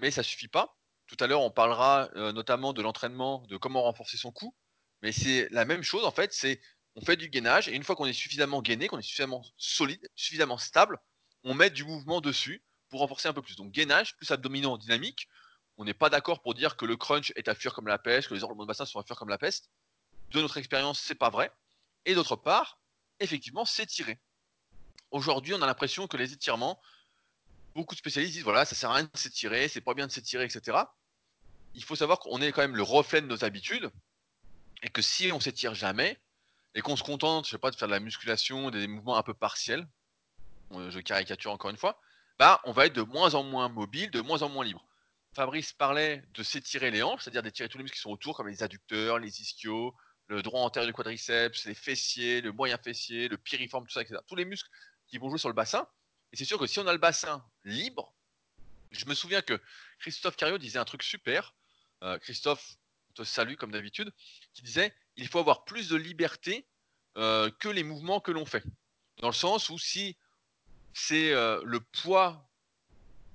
mais 0.00 0.12
ça 0.12 0.22
suffit 0.22 0.48
pas. 0.48 0.76
Tout 1.08 1.16
à 1.18 1.26
l'heure, 1.26 1.40
on 1.40 1.50
parlera 1.50 2.08
euh, 2.14 2.32
notamment 2.32 2.72
de 2.72 2.80
l'entraînement, 2.82 3.44
de 3.48 3.56
comment 3.56 3.82
renforcer 3.82 4.16
son 4.16 4.30
cou, 4.30 4.54
mais 5.02 5.10
c'est 5.10 5.48
la 5.50 5.64
même 5.64 5.82
chose 5.82 6.04
en 6.04 6.12
fait. 6.12 6.32
C'est 6.32 6.60
on 6.94 7.00
fait 7.00 7.16
du 7.16 7.28
gainage 7.28 7.68
et 7.68 7.74
une 7.74 7.82
fois 7.82 7.96
qu'on 7.96 8.06
est 8.06 8.12
suffisamment 8.12 8.62
gainé, 8.62 8.86
qu'on 8.86 8.98
est 8.98 9.02
suffisamment 9.02 9.42
solide, 9.56 10.08
suffisamment 10.14 10.58
stable, 10.58 10.98
on 11.42 11.54
met 11.54 11.70
du 11.70 11.84
mouvement 11.84 12.20
dessus 12.20 12.62
pour 12.90 13.00
renforcer 13.00 13.28
un 13.28 13.32
peu 13.32 13.42
plus. 13.42 13.56
Donc 13.56 13.72
gainage 13.72 14.16
plus 14.16 14.30
abdominaux 14.30 14.78
dynamique. 14.78 15.28
On 15.78 15.84
n'est 15.84 15.94
pas 15.94 16.10
d'accord 16.10 16.42
pour 16.42 16.54
dire 16.54 16.76
que 16.76 16.84
le 16.84 16.96
crunch 16.96 17.32
est 17.34 17.48
à 17.48 17.54
fuir 17.54 17.74
comme 17.74 17.88
la 17.88 17.98
peste, 17.98 18.28
que 18.28 18.34
les 18.34 18.44
hormones 18.44 18.66
de 18.66 18.68
bassin 18.68 18.84
sont 18.84 19.00
à 19.00 19.02
fuir 19.02 19.16
comme 19.16 19.30
la 19.30 19.38
peste. 19.38 19.70
De 20.30 20.40
notre 20.40 20.58
expérience, 20.58 21.00
c'est 21.00 21.14
pas 21.14 21.30
vrai. 21.30 21.50
Et 22.04 22.14
d'autre 22.14 22.36
part, 22.36 22.78
effectivement, 23.20 23.64
s'étirer. 23.64 24.18
Aujourd'hui, 25.10 25.54
on 25.54 25.62
a 25.62 25.66
l'impression 25.66 26.06
que 26.06 26.16
les 26.16 26.32
étirements, 26.32 26.80
beaucoup 27.74 27.94
de 27.94 27.98
spécialistes 27.98 28.34
disent 28.34 28.44
voilà, 28.44 28.64
ça 28.64 28.74
sert 28.74 28.90
à 28.90 28.94
rien 28.94 29.04
de 29.04 29.18
s'étirer, 29.18 29.68
c'est 29.68 29.80
pas 29.80 29.94
bien 29.94 30.06
de 30.06 30.12
s'étirer, 30.12 30.44
etc. 30.44 30.78
Il 31.74 31.84
faut 31.84 31.96
savoir 31.96 32.18
qu'on 32.18 32.40
est 32.40 32.52
quand 32.52 32.62
même 32.62 32.76
le 32.76 32.82
reflet 32.82 33.20
de 33.20 33.26
nos 33.26 33.44
habitudes 33.44 33.90
et 34.82 34.88
que 34.88 35.02
si 35.02 35.30
on 35.32 35.40
s'étire 35.40 35.74
jamais 35.74 36.18
et 36.74 36.80
qu'on 36.80 36.96
se 36.96 37.02
contente, 37.02 37.46
je 37.46 37.50
sais 37.50 37.58
pas, 37.58 37.70
de 37.70 37.76
faire 37.76 37.88
de 37.88 37.92
la 37.92 38.00
musculation, 38.00 38.70
des 38.70 38.86
mouvements 38.86 39.16
un 39.16 39.22
peu 39.22 39.34
partiels, 39.34 39.86
euh, 40.72 40.90
je 40.90 41.00
caricature 41.00 41.52
encore 41.52 41.70
une 41.70 41.76
fois, 41.76 42.00
bah, 42.38 42.60
on 42.64 42.72
va 42.72 42.86
être 42.86 42.94
de 42.94 43.02
moins 43.02 43.34
en 43.34 43.42
moins 43.42 43.68
mobile, 43.68 44.10
de 44.10 44.20
moins 44.20 44.42
en 44.42 44.48
moins 44.48 44.64
libre. 44.64 44.84
Fabrice 45.34 45.72
parlait 45.72 46.24
de 46.34 46.42
s'étirer 46.42 46.90
les 46.90 47.02
hanches, 47.02 47.22
c'est-à-dire 47.22 47.42
d'étirer 47.42 47.68
tous 47.68 47.78
les 47.78 47.84
muscles 47.84 47.96
qui 47.96 48.02
sont 48.02 48.10
autour, 48.10 48.36
comme 48.36 48.48
les 48.48 48.62
adducteurs, 48.62 49.18
les 49.18 49.40
ischios, 49.40 49.94
le 50.28 50.42
droit 50.42 50.62
antérieur 50.62 50.86
du 50.86 50.92
quadriceps, 50.92 51.64
les 51.64 51.74
fessiers, 51.74 52.40
le 52.40 52.52
moyen 52.52 52.78
fessier, 52.78 53.28
le 53.28 53.36
piriforme, 53.36 53.86
tout 53.86 53.92
ça, 53.92 54.02
etc. 54.02 54.20
Tous 54.26 54.36
les 54.36 54.44
muscles 54.44 54.70
qui 55.06 55.18
vont 55.18 55.28
jouer 55.28 55.38
sur 55.38 55.48
le 55.48 55.54
bassin. 55.54 55.86
Et 56.32 56.36
c'est 56.36 56.44
sûr 56.44 56.58
que 56.58 56.66
si 56.66 56.78
on 56.78 56.86
a 56.86 56.92
le 56.92 56.98
bassin 56.98 57.44
libre, 57.64 58.14
je 58.90 59.04
me 59.06 59.14
souviens 59.14 59.42
que 59.42 59.60
Christophe 59.98 60.36
Cario 60.36 60.58
disait 60.58 60.78
un 60.78 60.84
truc 60.84 61.02
super. 61.02 61.54
Euh, 62.02 62.18
Christophe, 62.18 62.76
on 63.10 63.12
te 63.14 63.22
salue 63.24 63.54
comme 63.54 63.72
d'habitude, 63.72 64.12
qui 64.54 64.62
disait 64.62 64.94
il 65.16 65.28
faut 65.28 65.38
avoir 65.38 65.64
plus 65.64 65.88
de 65.88 65.96
liberté 65.96 66.66
euh, 67.18 67.50
que 67.58 67.68
les 67.68 67.82
mouvements 67.82 68.20
que 68.20 68.30
l'on 68.30 68.46
fait. 68.46 68.64
Dans 69.18 69.28
le 69.28 69.34
sens 69.34 69.68
où 69.68 69.78
si 69.78 70.16
c'est 70.94 71.32
le 71.32 71.80
poids 71.80 72.50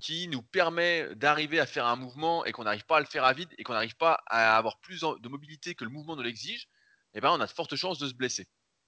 qui 0.00 0.28
nous 0.28 0.42
permet 0.42 1.14
d'arriver 1.16 1.58
à 1.60 1.66
faire 1.66 1.86
un 1.86 1.96
mouvement 1.96 2.44
et 2.44 2.52
qu'on 2.52 2.64
n'arrive 2.64 2.84
pas 2.84 2.98
à 2.98 3.00
le 3.00 3.06
faire 3.06 3.24
à 3.24 3.32
vide 3.32 3.48
et 3.58 3.64
qu'on 3.64 3.72
n'arrive 3.72 3.96
pas 3.96 4.22
à 4.26 4.56
avoir 4.56 4.78
plus 4.78 5.00
de 5.00 5.28
mobilité 5.28 5.74
que 5.74 5.84
le 5.84 5.90
mouvement 5.90 6.16
ne 6.16 6.22
l'exige, 6.22 6.68
eh 7.14 7.20
ben, 7.20 7.30
on 7.30 7.40
a 7.40 7.46
de 7.46 7.50
fortes 7.50 7.76
chances 7.76 7.98
de 7.98 8.08
se 8.08 8.14
blesser. 8.14 8.46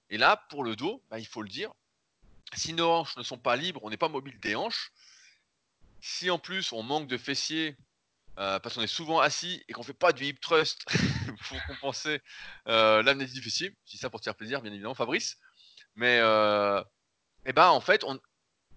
Et 0.09 0.17
là, 0.17 0.45
pour 0.49 0.63
le 0.63 0.75
dos, 0.75 1.03
bah, 1.09 1.19
il 1.19 1.27
faut 1.27 1.41
le 1.41 1.49
dire, 1.49 1.71
si 2.53 2.73
nos 2.73 2.89
hanches 2.89 3.17
ne 3.17 3.23
sont 3.23 3.37
pas 3.37 3.55
libres, 3.55 3.79
on 3.83 3.89
n'est 3.89 3.97
pas 3.97 4.09
mobile 4.09 4.39
des 4.39 4.55
hanches, 4.55 4.91
si 6.01 6.29
en 6.29 6.39
plus 6.39 6.71
on 6.71 6.83
manque 6.83 7.07
de 7.07 7.17
fessiers, 7.17 7.77
euh, 8.37 8.59
parce 8.59 8.75
qu'on 8.75 8.81
est 8.81 8.87
souvent 8.87 9.19
assis 9.19 9.63
et 9.67 9.73
qu'on 9.73 9.83
fait 9.83 9.93
pas 9.93 10.13
du 10.13 10.25
hip 10.25 10.39
thrust 10.41 10.85
pour 11.47 11.57
compenser 11.67 12.21
euh, 12.67 13.03
l'amnésie 13.03 13.33
du 13.33 13.41
fessier, 13.41 13.75
ça 13.85 14.09
pour 14.09 14.19
te 14.19 14.25
faire 14.25 14.35
plaisir, 14.35 14.61
bien 14.61 14.71
évidemment, 14.71 14.95
Fabrice. 14.95 15.37
Mais 15.95 16.19
euh, 16.19 16.81
eh 17.45 17.53
ben 17.53 17.67
en 17.69 17.81
fait, 17.81 18.03
on, 18.03 18.19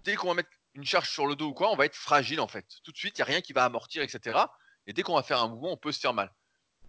dès 0.03 0.17
qu'on 0.17 0.29
va 0.29 0.35
mettre 0.35 0.51
une 0.75 0.85
charge 0.85 1.09
sur 1.09 1.27
le 1.27 1.37
dos 1.37 1.49
ou 1.49 1.55
quoi, 1.55 1.71
on 1.71 1.77
va 1.77 1.87
être 1.87 1.95
fragile 1.95 2.41
en 2.41 2.49
fait. 2.49 2.67
Tout 2.83 2.93
de 2.93 2.97
suite, 2.97 3.17
il 3.17 3.21
n'y 3.21 3.23
a 3.23 3.27
rien 3.27 3.41
qui 3.41 3.53
va 3.53 3.65
amortir, 3.65 4.03
etc. 4.03 4.39
Et 4.87 4.93
dès 4.93 5.03
qu'on 5.03 5.15
va 5.15 5.23
faire 5.23 5.41
un 5.41 5.49
mouvement, 5.49 5.73
on 5.73 5.77
peut 5.77 5.93
se 5.93 6.01
faire 6.01 6.15
mal. 6.15 6.33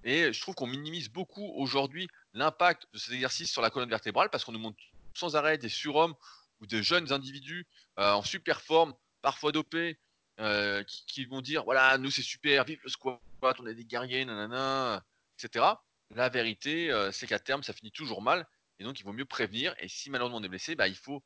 Et 0.06 0.32
je 0.32 0.40
trouve 0.40 0.54
qu'on 0.54 0.68
minimise 0.68 1.10
beaucoup 1.10 1.52
aujourd'hui 1.56 2.08
l'impact 2.34 2.86
de 2.94 3.00
ces 3.00 3.14
exercices 3.16 3.52
sur 3.52 3.64
la 3.64 3.72
colonne 3.72 3.90
vertébrale 3.90 4.30
parce 4.30 4.46
qu'on 4.46 4.52
nous 4.52 4.60
montre 4.60 4.78
sans 5.16 5.36
arrêt 5.36 5.58
des 5.58 5.68
surhommes 5.68 6.14
ou 6.62 6.68
des 6.68 6.84
jeunes 6.84 7.12
individus 7.12 7.66
euh, 7.98 8.14
en 8.14 8.22
super 8.22 8.62
forme, 8.62 8.94
parfois 9.24 9.52
dopés, 9.52 10.00
euh, 10.40 10.84
qui, 11.08 11.26
vont 11.26 11.42
dire 11.42 11.64
voilà, 11.64 11.98
nous 11.98 12.12
c'est 12.12 12.22
super, 12.22 12.66
vive 12.66 12.80
le 12.84 12.90
squat, 12.90 13.20
on 13.42 13.66
est 13.66 13.74
des 13.74 13.84
guerriers, 13.84 14.26
nanana, 14.26 15.04
etc. 15.40 15.66
La 16.12 16.30
vérité, 16.30 16.92
euh, 16.92 17.12
c'est 17.12 17.26
qu'à 17.26 17.40
terme, 17.40 17.64
ça 17.64 17.74
finit 17.74 17.92
toujours 17.92 18.22
mal. 18.22 18.48
Et 18.78 18.84
donc, 18.84 19.00
il 19.00 19.04
vaut 19.04 19.14
mieux 19.14 19.26
prévenir. 19.26 19.74
Et 19.80 19.88
si 19.88 20.12
malheureusement 20.12 20.38
on 20.38 20.44
est 20.44 20.50
blessé, 20.50 20.76
bah, 20.76 20.88
il 20.88 20.96
faut 20.96 21.24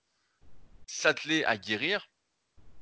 s'atteler 0.88 1.44
à 1.44 1.58
guérir. 1.58 2.10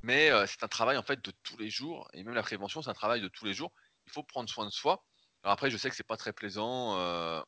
Mais 0.04 0.30
c'est 0.46 0.64
un 0.64 0.68
travail 0.68 0.96
en 0.98 1.04
fait 1.04 1.24
de 1.24 1.32
tous 1.44 1.58
les 1.58 1.72
jours. 1.72 2.08
Et 2.14 2.24
même 2.24 2.36
la 2.36 2.44
prévention, 2.44 2.84
c'est 2.84 2.90
un 2.90 2.94
travail 2.94 3.20
de 3.20 3.28
tous 3.30 3.46
les 3.46 3.54
jours. 3.56 3.72
Il 4.06 4.12
faut 4.12 4.22
prendre 4.22 4.48
soin 4.48 4.66
de 4.66 4.70
soi. 4.70 5.04
Alors 5.44 5.54
après, 5.54 5.70
je 5.70 5.78
sais 5.78 5.90
que 5.90 5.96
c'est 5.96 6.04
pas 6.04 6.18
très 6.18 6.34
plaisant. 6.34 6.98
Euh... 6.98 7.42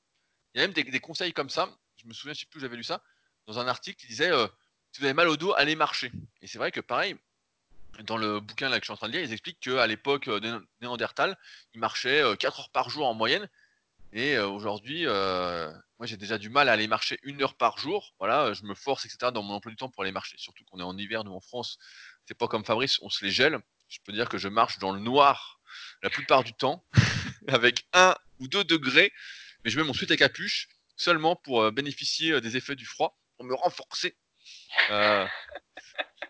Il 0.53 0.61
y 0.61 0.63
a 0.63 0.67
même 0.67 0.73
des, 0.73 0.99
conseils 0.99 1.33
comme 1.33 1.49
ça. 1.49 1.69
Je 1.97 2.07
me 2.07 2.13
souviens, 2.13 2.33
je 2.33 2.39
sais 2.39 2.45
plus 2.47 2.59
j'avais 2.59 2.77
lu 2.77 2.83
ça 2.83 3.03
dans 3.45 3.59
un 3.59 3.67
article 3.67 3.99
qui 3.99 4.07
disait 4.07 4.31
euh, 4.31 4.47
si 4.91 4.99
vous 4.99 5.05
avez 5.05 5.13
mal 5.13 5.27
au 5.27 5.37
dos, 5.37 5.53
allez 5.53 5.75
marcher. 5.75 6.11
Et 6.41 6.47
c'est 6.47 6.57
vrai 6.57 6.71
que 6.71 6.81
pareil, 6.81 7.15
dans 8.03 8.17
le 8.17 8.39
bouquin 8.39 8.69
là 8.69 8.79
que 8.79 8.83
je 8.83 8.85
suis 8.85 8.93
en 8.93 8.97
train 8.97 9.07
de 9.07 9.13
lire, 9.13 9.21
ils 9.21 9.31
expliquent 9.31 9.59
qu'à 9.59 9.85
l'époque 9.85 10.27
euh, 10.27 10.39
de 10.39 10.67
Néandertal, 10.81 11.37
ils 11.73 11.79
marchaient 11.79 12.23
4 12.37 12.59
heures 12.59 12.69
par 12.71 12.89
jour 12.89 13.07
en 13.07 13.13
moyenne. 13.13 13.47
Et 14.11 14.39
aujourd'hui, 14.39 15.05
moi 15.05 16.05
j'ai 16.05 16.17
déjà 16.17 16.39
du 16.39 16.49
mal 16.49 16.67
à 16.67 16.71
aller 16.71 16.87
marcher 16.87 17.19
une 17.21 17.43
heure 17.43 17.53
par 17.53 17.77
jour. 17.77 18.15
Voilà, 18.17 18.53
je 18.53 18.63
me 18.63 18.73
force, 18.73 19.05
etc. 19.05 19.31
dans 19.31 19.43
mon 19.43 19.53
emploi 19.53 19.69
du 19.69 19.75
temps 19.75 19.89
pour 19.89 20.01
aller 20.01 20.11
marcher. 20.11 20.35
Surtout 20.39 20.63
qu'on 20.65 20.79
est 20.79 20.83
en 20.83 20.97
hiver, 20.97 21.23
nous 21.23 21.33
en 21.33 21.41
France, 21.41 21.77
c'est 22.25 22.37
pas 22.37 22.47
comme 22.47 22.65
Fabrice, 22.65 22.97
on 23.03 23.09
se 23.09 23.23
les 23.23 23.29
gèle. 23.29 23.59
Je 23.87 23.99
peux 24.03 24.11
dire 24.11 24.27
que 24.27 24.39
je 24.39 24.47
marche 24.47 24.79
dans 24.79 24.91
le 24.91 24.99
noir 24.99 25.59
la 26.01 26.09
plupart 26.09 26.43
du 26.43 26.53
temps, 26.53 26.83
avec 27.47 27.85
1 27.93 28.15
ou 28.39 28.47
2 28.47 28.63
degrés, 28.63 29.11
mais 29.63 29.71
je 29.71 29.79
mets 29.79 29.85
mon 29.85 29.93
sweat 29.93 30.11
à 30.11 30.17
capuche 30.17 30.69
seulement 30.95 31.35
pour 31.35 31.61
euh, 31.61 31.71
bénéficier 31.71 32.41
des 32.41 32.57
effets 32.57 32.75
du 32.75 32.85
froid, 32.85 33.19
pour 33.37 33.45
me 33.45 33.53
renforcer. 33.53 34.15
Euh... 34.91 35.25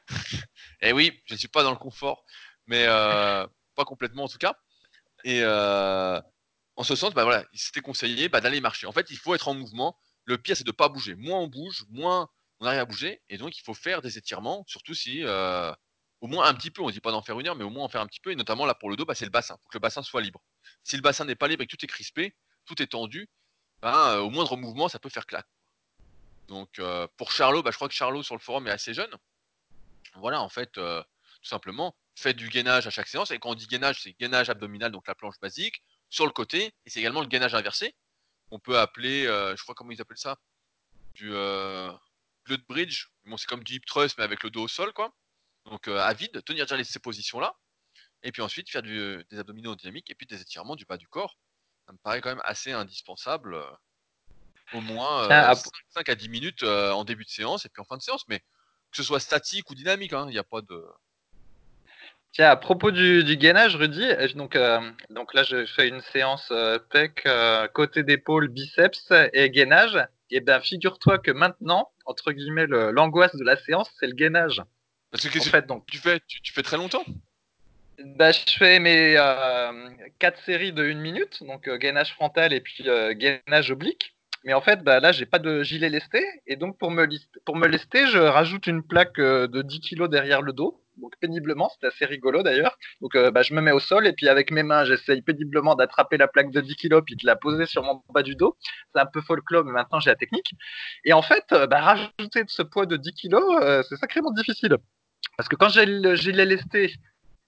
Et 0.81 0.93
oui, 0.93 1.19
je 1.25 1.33
ne 1.33 1.39
suis 1.39 1.47
pas 1.47 1.63
dans 1.63 1.71
le 1.71 1.77
confort, 1.77 2.23
mais 2.67 2.85
euh, 2.87 3.45
pas 3.75 3.85
complètement 3.85 4.23
en 4.23 4.27
tout 4.27 4.37
cas. 4.37 4.55
Et 5.23 5.41
euh, 5.43 6.21
en 6.75 6.83
ce 6.83 6.95
sens, 6.95 7.13
bah 7.13 7.23
voilà, 7.23 7.45
il 7.51 7.59
s'était 7.59 7.81
conseillé 7.81 8.29
bah, 8.29 8.41
d'aller 8.41 8.61
marcher. 8.61 8.87
En 8.87 8.91
fait, 8.91 9.09
il 9.09 9.17
faut 9.17 9.35
être 9.35 9.47
en 9.47 9.53
mouvement. 9.53 9.97
Le 10.25 10.37
pire, 10.37 10.55
c'est 10.55 10.63
de 10.63 10.69
ne 10.69 10.75
pas 10.75 10.89
bouger. 10.89 11.15
Moins 11.15 11.39
on 11.39 11.47
bouge, 11.47 11.85
moins 11.89 12.29
on 12.59 12.65
arrive 12.65 12.79
à 12.79 12.85
bouger. 12.85 13.21
Et 13.29 13.37
donc, 13.37 13.57
il 13.57 13.61
faut 13.61 13.73
faire 13.73 14.01
des 14.01 14.17
étirements, 14.17 14.63
surtout 14.67 14.93
si, 14.93 15.23
euh, 15.23 15.73
au 16.21 16.27
moins 16.27 16.47
un 16.47 16.53
petit 16.53 16.71
peu, 16.71 16.81
on 16.81 16.87
ne 16.87 16.91
dit 16.91 16.99
pas 16.99 17.11
d'en 17.11 17.21
faire 17.21 17.39
une 17.39 17.47
heure, 17.47 17.55
mais 17.55 17.63
au 17.63 17.69
moins 17.69 17.85
en 17.85 17.89
faire 17.89 18.01
un 18.01 18.07
petit 18.07 18.19
peu. 18.19 18.31
Et 18.31 18.35
notamment, 18.35 18.65
là, 18.65 18.75
pour 18.75 18.89
le 18.89 18.95
dos, 18.95 19.05
bah, 19.05 19.15
c'est 19.15 19.25
le 19.25 19.31
bassin. 19.31 19.55
Il 19.55 19.63
faut 19.63 19.69
que 19.69 19.77
le 19.77 19.81
bassin 19.81 20.03
soit 20.03 20.21
libre. 20.21 20.41
Si 20.83 20.95
le 20.95 21.01
bassin 21.01 21.25
n'est 21.25 21.35
pas 21.35 21.47
libre 21.47 21.63
et 21.63 21.67
que 21.67 21.75
tout 21.75 21.83
est 21.83 21.87
crispé, 21.87 22.35
tout 22.65 22.81
est 22.81 22.87
tendu, 22.87 23.29
bah, 23.81 24.15
euh, 24.15 24.19
au 24.19 24.29
moindre 24.29 24.57
mouvement, 24.57 24.89
ça 24.89 24.99
peut 24.99 25.09
faire 25.09 25.25
claque. 25.25 25.47
Donc, 26.47 26.79
euh, 26.79 27.07
pour 27.17 27.31
Charlot, 27.31 27.63
bah, 27.63 27.71
je 27.71 27.77
crois 27.77 27.87
que 27.87 27.93
Charlot, 27.93 28.23
sur 28.23 28.35
le 28.35 28.41
forum, 28.41 28.67
est 28.67 28.71
assez 28.71 28.93
jeune. 28.93 29.13
Voilà, 30.15 30.41
en 30.41 30.49
fait, 30.49 30.77
euh, 30.77 31.01
tout 31.41 31.49
simplement, 31.49 31.95
faites 32.15 32.35
du 32.35 32.49
gainage 32.49 32.85
à 32.85 32.89
chaque 32.89 33.07
séance. 33.07 33.31
Et 33.31 33.39
quand 33.39 33.51
on 33.51 33.55
dit 33.55 33.67
gainage, 33.67 34.01
c'est 34.01 34.13
gainage 34.19 34.49
abdominal, 34.49 34.91
donc 34.91 35.07
la 35.07 35.15
planche 35.15 35.39
basique, 35.39 35.81
sur 36.09 36.25
le 36.25 36.31
côté, 36.31 36.73
et 36.85 36.89
c'est 36.89 36.99
également 36.99 37.21
le 37.21 37.27
gainage 37.27 37.55
inversé. 37.55 37.95
On 38.51 38.59
peut 38.59 38.79
appeler, 38.79 39.25
je 39.25 39.61
crois 39.61 39.75
comment 39.75 39.91
ils 39.91 40.01
appellent 40.01 40.17
ça, 40.17 40.37
du 41.13 41.29
glute 42.45 42.67
bridge. 42.67 43.05
C'est 43.37 43.45
comme 43.45 43.63
du 43.63 43.75
hip 43.75 43.85
thrust, 43.85 44.17
mais 44.17 44.23
avec 44.23 44.41
le 44.41 44.49
dos 44.49 44.63
au 44.63 44.67
sol, 44.67 44.91
quoi. 44.91 45.13
Donc 45.65 45.87
euh, 45.87 45.99
à 45.99 46.13
vide, 46.13 46.43
tenir 46.45 46.65
déjà 46.65 46.83
ces 46.83 46.99
positions-là. 46.99 47.53
Et 48.23 48.31
puis 48.31 48.41
ensuite, 48.41 48.69
faire 48.69 48.81
du, 48.81 49.23
des 49.29 49.39
abdominaux 49.39 49.75
dynamiques 49.75 50.09
et 50.09 50.15
puis 50.15 50.27
des 50.27 50.41
étirements 50.41 50.75
du 50.75 50.85
bas 50.85 50.97
du 50.97 51.07
corps. 51.07 51.37
Ça 51.85 51.93
me 51.93 51.97
paraît 51.97 52.21
quand 52.21 52.29
même 52.29 52.41
assez 52.43 52.71
indispensable. 52.71 53.55
Euh, 53.55 53.63
au 54.73 54.81
moins 54.81 55.27
Ah, 55.31 55.55
5, 55.55 55.71
5, 55.89 56.09
à 56.09 56.15
10 56.15 56.29
minutes 56.29 56.63
euh, 56.63 56.91
en 56.91 57.03
début 57.03 57.23
de 57.25 57.29
séance 57.29 57.65
et 57.65 57.69
puis 57.69 57.81
en 57.81 57.85
fin 57.85 57.97
de 57.97 58.01
séance. 58.01 58.27
Mais 58.27 58.39
que 58.39 58.97
ce 58.97 59.03
soit 59.03 59.19
statique 59.19 59.69
ou 59.69 59.75
dynamique, 59.75 60.13
hein, 60.13 60.25
il 60.27 60.31
n'y 60.33 60.37
a 60.37 60.43
pas 60.43 60.61
de. 60.61 60.85
Tiens, 62.31 62.49
à 62.49 62.55
propos 62.55 62.91
du, 62.91 63.23
du 63.23 63.37
gainage, 63.37 63.75
Rudy, 63.75 64.05
donc, 64.35 64.55
euh, 64.55 64.79
donc 65.09 65.33
là, 65.33 65.41
je 65.43 65.65
fais 65.65 65.87
une 65.87 66.01
séance 66.01 66.47
euh, 66.51 66.77
PEC, 66.77 67.25
euh, 67.25 67.67
côté 67.69 68.03
d'épaule, 68.03 68.49
biceps 68.49 69.11
et 69.33 69.49
gainage. 69.49 69.97
Et 70.29 70.39
ben, 70.41 70.61
figure-toi 70.61 71.17
que 71.17 71.31
maintenant, 71.31 71.91
entre 72.05 72.31
guillemets, 72.31 72.67
le- 72.67 72.91
l'angoisse 72.91 73.35
de 73.35 73.43
la 73.43 73.57
séance, 73.57 73.89
c'est 73.99 74.05
le 74.05 74.13
gainage. 74.13 74.61
Parce 75.11 75.27
que 75.27 75.57
En 75.57 75.61
donc, 75.67 75.85
tu 75.87 75.97
fais 75.97 76.19
tu, 76.27 76.41
tu 76.41 76.53
fais 76.53 76.63
très 76.63 76.77
longtemps 76.77 77.03
bah, 78.03 78.31
je 78.31 78.39
fais 78.57 78.79
mes 78.79 79.15
euh, 79.17 79.89
quatre 80.19 80.41
séries 80.45 80.71
de 80.71 80.85
une 80.85 80.99
minute, 80.99 81.43
donc 81.43 81.67
euh, 81.67 81.77
gainage 81.77 82.13
frontal 82.13 82.53
et 82.53 82.61
puis 82.61 82.87
euh, 82.87 83.13
gainage 83.13 83.71
oblique. 83.71 84.15
Mais 84.45 84.53
en 84.53 84.61
fait, 84.61 84.83
bah, 84.83 85.01
là, 85.01 85.11
j'ai 85.11 85.25
pas 85.25 85.39
de 85.39 85.63
gilet 85.63 85.89
lesté, 85.89 86.25
et 86.47 86.55
donc 86.55 86.77
pour 86.77 86.91
me, 86.91 87.05
pour 87.45 87.57
me 87.57 87.67
lester, 87.67 88.07
je 88.07 88.19
rajoute 88.19 88.67
une 88.67 88.83
plaque 88.83 89.19
euh, 89.19 89.47
de 89.47 89.61
10 89.61 89.81
kilos 89.81 90.09
derrière 90.09 90.41
le 90.41 90.53
dos. 90.53 90.81
Donc 90.95 91.13
péniblement, 91.19 91.69
c'est 91.79 91.87
assez 91.87 92.05
rigolo 92.05 92.43
d'ailleurs. 92.43 92.77
Donc 92.99 93.15
bah, 93.15 93.41
je 93.41 93.53
me 93.53 93.61
mets 93.61 93.71
au 93.71 93.79
sol 93.79 94.05
et 94.05 94.11
puis 94.11 94.27
avec 94.27 94.51
mes 94.51 94.63
mains, 94.63 94.83
j'essaye 94.83 95.21
péniblement 95.21 95.75
d'attraper 95.75 96.17
la 96.17 96.27
plaque 96.27 96.51
de 96.51 96.59
10 96.59 96.75
kilos 96.75 97.01
puis 97.05 97.15
de 97.15 97.25
la 97.25 97.37
poser 97.37 97.65
sur 97.65 97.83
mon 97.83 98.03
bas 98.13 98.21
du 98.21 98.35
dos. 98.35 98.57
C'est 98.93 98.99
un 98.99 99.05
peu 99.05 99.21
folklore, 99.21 99.63
mais 99.63 99.71
maintenant 99.71 100.01
j'ai 100.01 100.09
la 100.09 100.17
technique. 100.17 100.51
Et 101.05 101.13
en 101.13 101.21
fait, 101.21 101.45
bah, 101.69 101.79
rajouter 101.79 102.43
de 102.43 102.49
ce 102.49 102.63
poids 102.63 102.85
de 102.85 102.97
10 102.97 103.13
kilos, 103.13 103.63
euh, 103.63 103.81
c'est 103.87 103.95
sacrément 103.95 104.31
difficile. 104.31 104.75
Parce 105.39 105.47
que 105.47 105.55
quand 105.55 105.69
j'ai 105.69 105.85
le 105.85 106.15
gilet 106.15 106.43
lesté, 106.43 106.93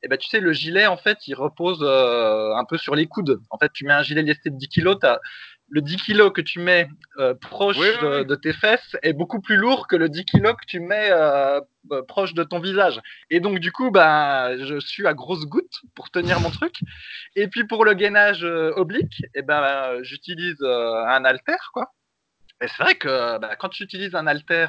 eh 0.01 0.08
ben, 0.08 0.17
tu 0.17 0.30
sais, 0.30 0.39
le 0.39 0.54
gilet, 0.54 0.88
en 0.88 0.95
fait, 0.95 1.27
il 1.27 1.36
repose 1.36 1.80
euh, 1.82 2.56
un 2.56 2.63
peu 2.63 2.77
sur 2.77 2.95
les 2.95 3.06
coudes. 3.06 3.41
En 3.49 3.58
fait, 3.58 3.69
tu 3.73 3.84
mets 3.84 3.91
un 3.91 4.01
gilet 4.01 4.21
lesté 4.21 4.49
de 4.49 4.56
10 4.56 4.69
kg, 4.69 4.95
le 5.67 5.82
10 5.82 5.97
kg 5.97 6.32
que 6.32 6.39
tu 6.39 6.60
mets 6.60 6.88
euh, 7.17 7.34
proche 7.34 7.75
Oui, 7.77 7.89
oui, 7.89 8.01
de, 8.01 8.19
oui. 8.19 8.25
de 8.25 8.36
tes 8.36 8.54
fesses 8.54 8.95
est 9.04 9.12
beaucoup 9.12 9.41
plus 9.41 9.58
lourd 9.58 9.88
que 9.88 9.97
le 9.97 10.08
10 10.08 10.23
kg 10.23 10.54
que 10.54 10.65
tu 10.65 10.80
mets 10.80 11.10
euh, 11.12 11.60
proche 12.08 12.34
de 12.34 12.45
ton 12.45 12.62
visage. 12.62 13.01
Et 13.30 13.41
donc, 13.41 13.60
du 13.60 13.73
coup, 13.73 13.91
ben, 13.91 14.56
je 14.58 14.80
suis 14.80 15.06
à 15.06 15.13
grosses 15.13 15.45
gouttes 15.45 15.82
pour 15.93 16.12
tenir 16.12 16.39
mon 16.39 16.49
truc. 16.49 16.80
Et 17.36 17.49
puis, 17.49 17.67
pour 17.67 17.84
le 17.84 17.93
gainage 17.93 18.45
oblique, 18.45 19.21
eh 19.36 19.41
ben, 19.41 20.01
j'utilise 20.01 20.62
un 20.63 21.25
halter, 21.25 21.60
quoi. 21.73 21.91
Et 22.62 22.69
c'est 22.69 22.84
vrai 22.84 22.95
que 22.95 23.38
bah, 23.38 23.58
quand 23.58 23.67
tu 23.67 23.84
utilises 23.84 24.15
un 24.15 24.27
halter 24.27 24.67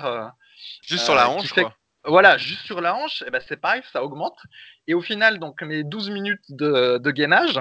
Juste 0.82 1.04
sur 1.04 1.14
la 1.14 1.30
hanche, 1.30 1.52
fait 1.52 1.62
quoi. 1.62 1.76
Voilà, 2.04 2.36
juste 2.36 2.62
sur 2.62 2.80
la 2.80 2.96
hanche, 2.96 3.22
eh 3.26 3.30
ben 3.30 3.40
c'est 3.46 3.60
pareil, 3.60 3.82
ça 3.92 4.02
augmente. 4.02 4.38
Et 4.88 4.94
au 4.94 5.00
final, 5.00 5.38
donc 5.38 5.62
mes 5.62 5.84
12 5.84 6.10
minutes 6.10 6.44
de, 6.48 7.10
gainage, 7.10 7.60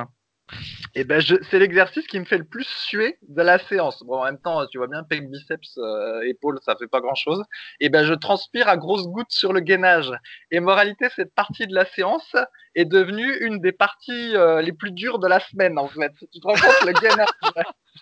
eh 0.95 1.03
ben 1.03 1.21
c'est 1.21 1.59
l'exercice 1.59 2.07
qui 2.07 2.19
me 2.19 2.25
fait 2.25 2.39
le 2.39 2.43
plus 2.43 2.67
suer 2.67 3.17
de 3.21 3.41
la 3.41 3.59
séance. 3.59 4.03
Bon, 4.03 4.17
en 4.19 4.25
même 4.25 4.39
temps, 4.39 4.65
tu 4.67 4.79
vois 4.79 4.87
bien, 4.87 5.03
pec, 5.03 5.29
biceps, 5.29 5.77
euh, 5.77 6.21
épaules, 6.27 6.59
ça 6.63 6.75
fait 6.75 6.87
pas 6.87 7.01
grand 7.01 7.15
chose. 7.15 7.43
Et 7.79 7.89
ben 7.89 8.03
je 8.03 8.13
transpire 8.15 8.67
à 8.67 8.77
grosses 8.77 9.07
gouttes 9.07 9.31
sur 9.31 9.53
le 9.53 9.59
gainage. 9.59 10.11
Et 10.49 10.59
moralité, 10.59 11.07
cette 11.15 11.33
partie 11.35 11.67
de 11.67 11.75
la 11.75 11.85
séance 11.85 12.35
est 12.75 12.85
devenue 12.85 13.37
une 13.41 13.59
des 13.59 13.71
parties 13.71 14.35
euh, 14.35 14.61
les 14.61 14.73
plus 14.73 14.91
dures 14.91 15.19
de 15.19 15.27
la 15.27 15.39
semaine, 15.39 15.77
en 15.77 15.87
fait. 15.87 16.13
Tu 16.33 16.39
te 16.39 16.47
rends 16.47 16.53
compte, 16.53 16.85
le 16.85 16.93
gainage, 16.93 17.27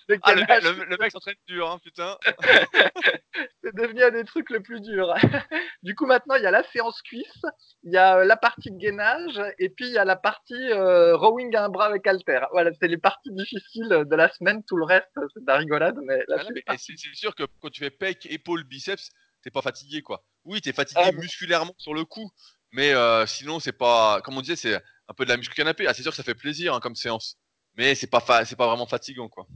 le 0.08 0.18
Ah, 0.22 0.34
le, 0.34 0.42
mec- 0.42 0.48
gainage, 0.48 0.78
le, 0.78 0.86
le 0.86 0.98
mec 0.98 1.12
s'entraîne 1.12 1.36
dur, 1.48 1.70
hein, 1.70 1.80
putain. 1.84 2.18
c'est 3.64 3.76
devenu 3.76 4.04
un 4.04 4.12
des 4.12 4.24
trucs 4.24 4.50
le 4.50 4.62
plus 4.62 4.82
dur. 4.82 5.14
du 5.84 5.96
coup, 5.96 6.06
maintenant, 6.06 6.36
il 6.36 6.44
y 6.44 6.48
a 6.48 6.52
la 6.52 6.64
séance 6.64 7.02
cuisse, 7.02 7.42
il 7.84 7.94
y 7.94 7.98
a 7.98 8.18
euh, 8.18 8.26
la 8.26 8.38
partie 8.38 8.72
gainage, 8.72 9.42
et 9.58 9.70
puis 9.70 9.86
il 9.88 9.94
y 9.94 9.98
a 9.98 10.06
la 10.06 10.16
partie 10.16 10.72
euh, 10.72 11.16
rowing 11.16 11.56
à 11.56 11.66
un 11.66 11.70
bras 11.70 11.88
avec 11.88 12.06
halter. 12.08 12.42
Voilà, 12.52 12.72
c'est 12.80 12.88
les 12.88 12.98
parties 12.98 13.32
difficiles 13.32 13.90
de 13.90 14.16
la 14.16 14.30
semaine. 14.34 14.64
Tout 14.66 14.78
le 14.78 14.86
reste, 14.86 15.08
c'est 15.34 15.42
de 15.42 15.48
la 15.48 15.58
rigolade, 15.58 15.98
mais 16.04 16.24
Ah 16.30 16.44
c'est 16.78 16.94
mais 16.94 17.14
sûr 17.14 17.36
que 17.36 17.44
quand 17.62 17.70
tu 17.70 17.80
fais 17.82 17.90
pec, 17.92 18.26
épaule, 18.30 18.64
biceps, 18.64 19.10
t'es 19.44 19.52
pas 19.52 19.62
fatigué, 19.62 20.02
quoi. 20.02 20.24
Oui, 20.46 20.62
t'es 20.62 20.74
fatigué 20.74 21.02
Ah, 21.04 21.12
musculairement 21.12 21.76
sur 21.78 21.94
le 21.94 22.06
coup, 22.06 22.32
mais 22.72 22.94
euh, 22.94 23.26
sinon, 23.26 23.60
c'est 23.60 23.72
pas. 23.74 24.22
Comme 24.22 24.38
on 24.38 24.42
disait, 24.42 24.56
c'est 24.56 24.76
un 24.76 25.14
peu 25.16 25.26
de 25.26 25.30
la 25.30 25.38
muscu 25.38 25.54
canapé. 25.56 25.88
Ah, 25.88 25.94
c'est 25.94 26.02
sûr 26.04 26.12
que 26.12 26.16
ça 26.18 26.24
fait 26.24 26.36
plaisir 26.36 26.74
hein, 26.74 26.80
comme 26.80 26.96
séance, 26.96 27.38
mais 27.76 27.96
c'est 27.96 28.08
pas, 28.10 28.20
fa- 28.20 28.46
c'est 28.46 28.56
pas 28.56 28.68
vraiment 28.68 28.86
fatigant, 28.88 29.28
quoi. 29.30 29.48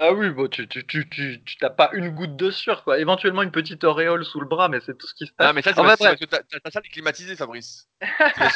Ah 0.00 0.12
oui, 0.12 0.28
bon, 0.30 0.48
tu, 0.48 0.66
tu, 0.68 0.84
tu, 0.86 1.08
tu, 1.08 1.56
t'as 1.58 1.70
pas 1.70 1.90
une 1.92 2.10
goutte 2.10 2.34
de 2.36 2.50
sueur, 2.50 2.82
quoi. 2.82 2.98
Éventuellement 2.98 3.42
une 3.42 3.52
petite 3.52 3.84
auréole 3.84 4.24
sous 4.24 4.40
le 4.40 4.46
bras, 4.46 4.68
mais 4.68 4.80
c'est 4.84 4.98
tout 4.98 5.06
ce 5.06 5.14
qui 5.14 5.26
se 5.26 5.32
passe. 5.32 5.46
Non, 5.46 5.52
mais 5.54 5.62
ça, 5.62 5.70
c'est 5.70 5.76
parce, 5.82 5.98
parce 5.98 6.16
que 6.20 6.24
ta, 6.24 6.38
ta- 6.42 6.60
ta 6.60 6.70
salle 6.70 6.82
est 6.86 6.88
climatisée, 6.90 7.36
Fabrice. 7.36 7.86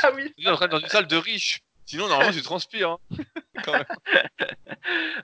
Ah 0.04 0.10
oui, 0.14 0.32
tu 0.36 0.44
es 0.46 0.50
en 0.50 0.56
train 0.56 0.66
dans 0.68 0.78
une 0.80 0.88
salle 0.88 1.06
de 1.06 1.16
riches. 1.16 1.60
Sinon, 1.86 2.08
normalement, 2.08 2.32
tu 2.32 2.42
transpires. 2.42 2.90
Hein, 2.90 2.98
quand 3.64 3.72
même. 3.72 3.84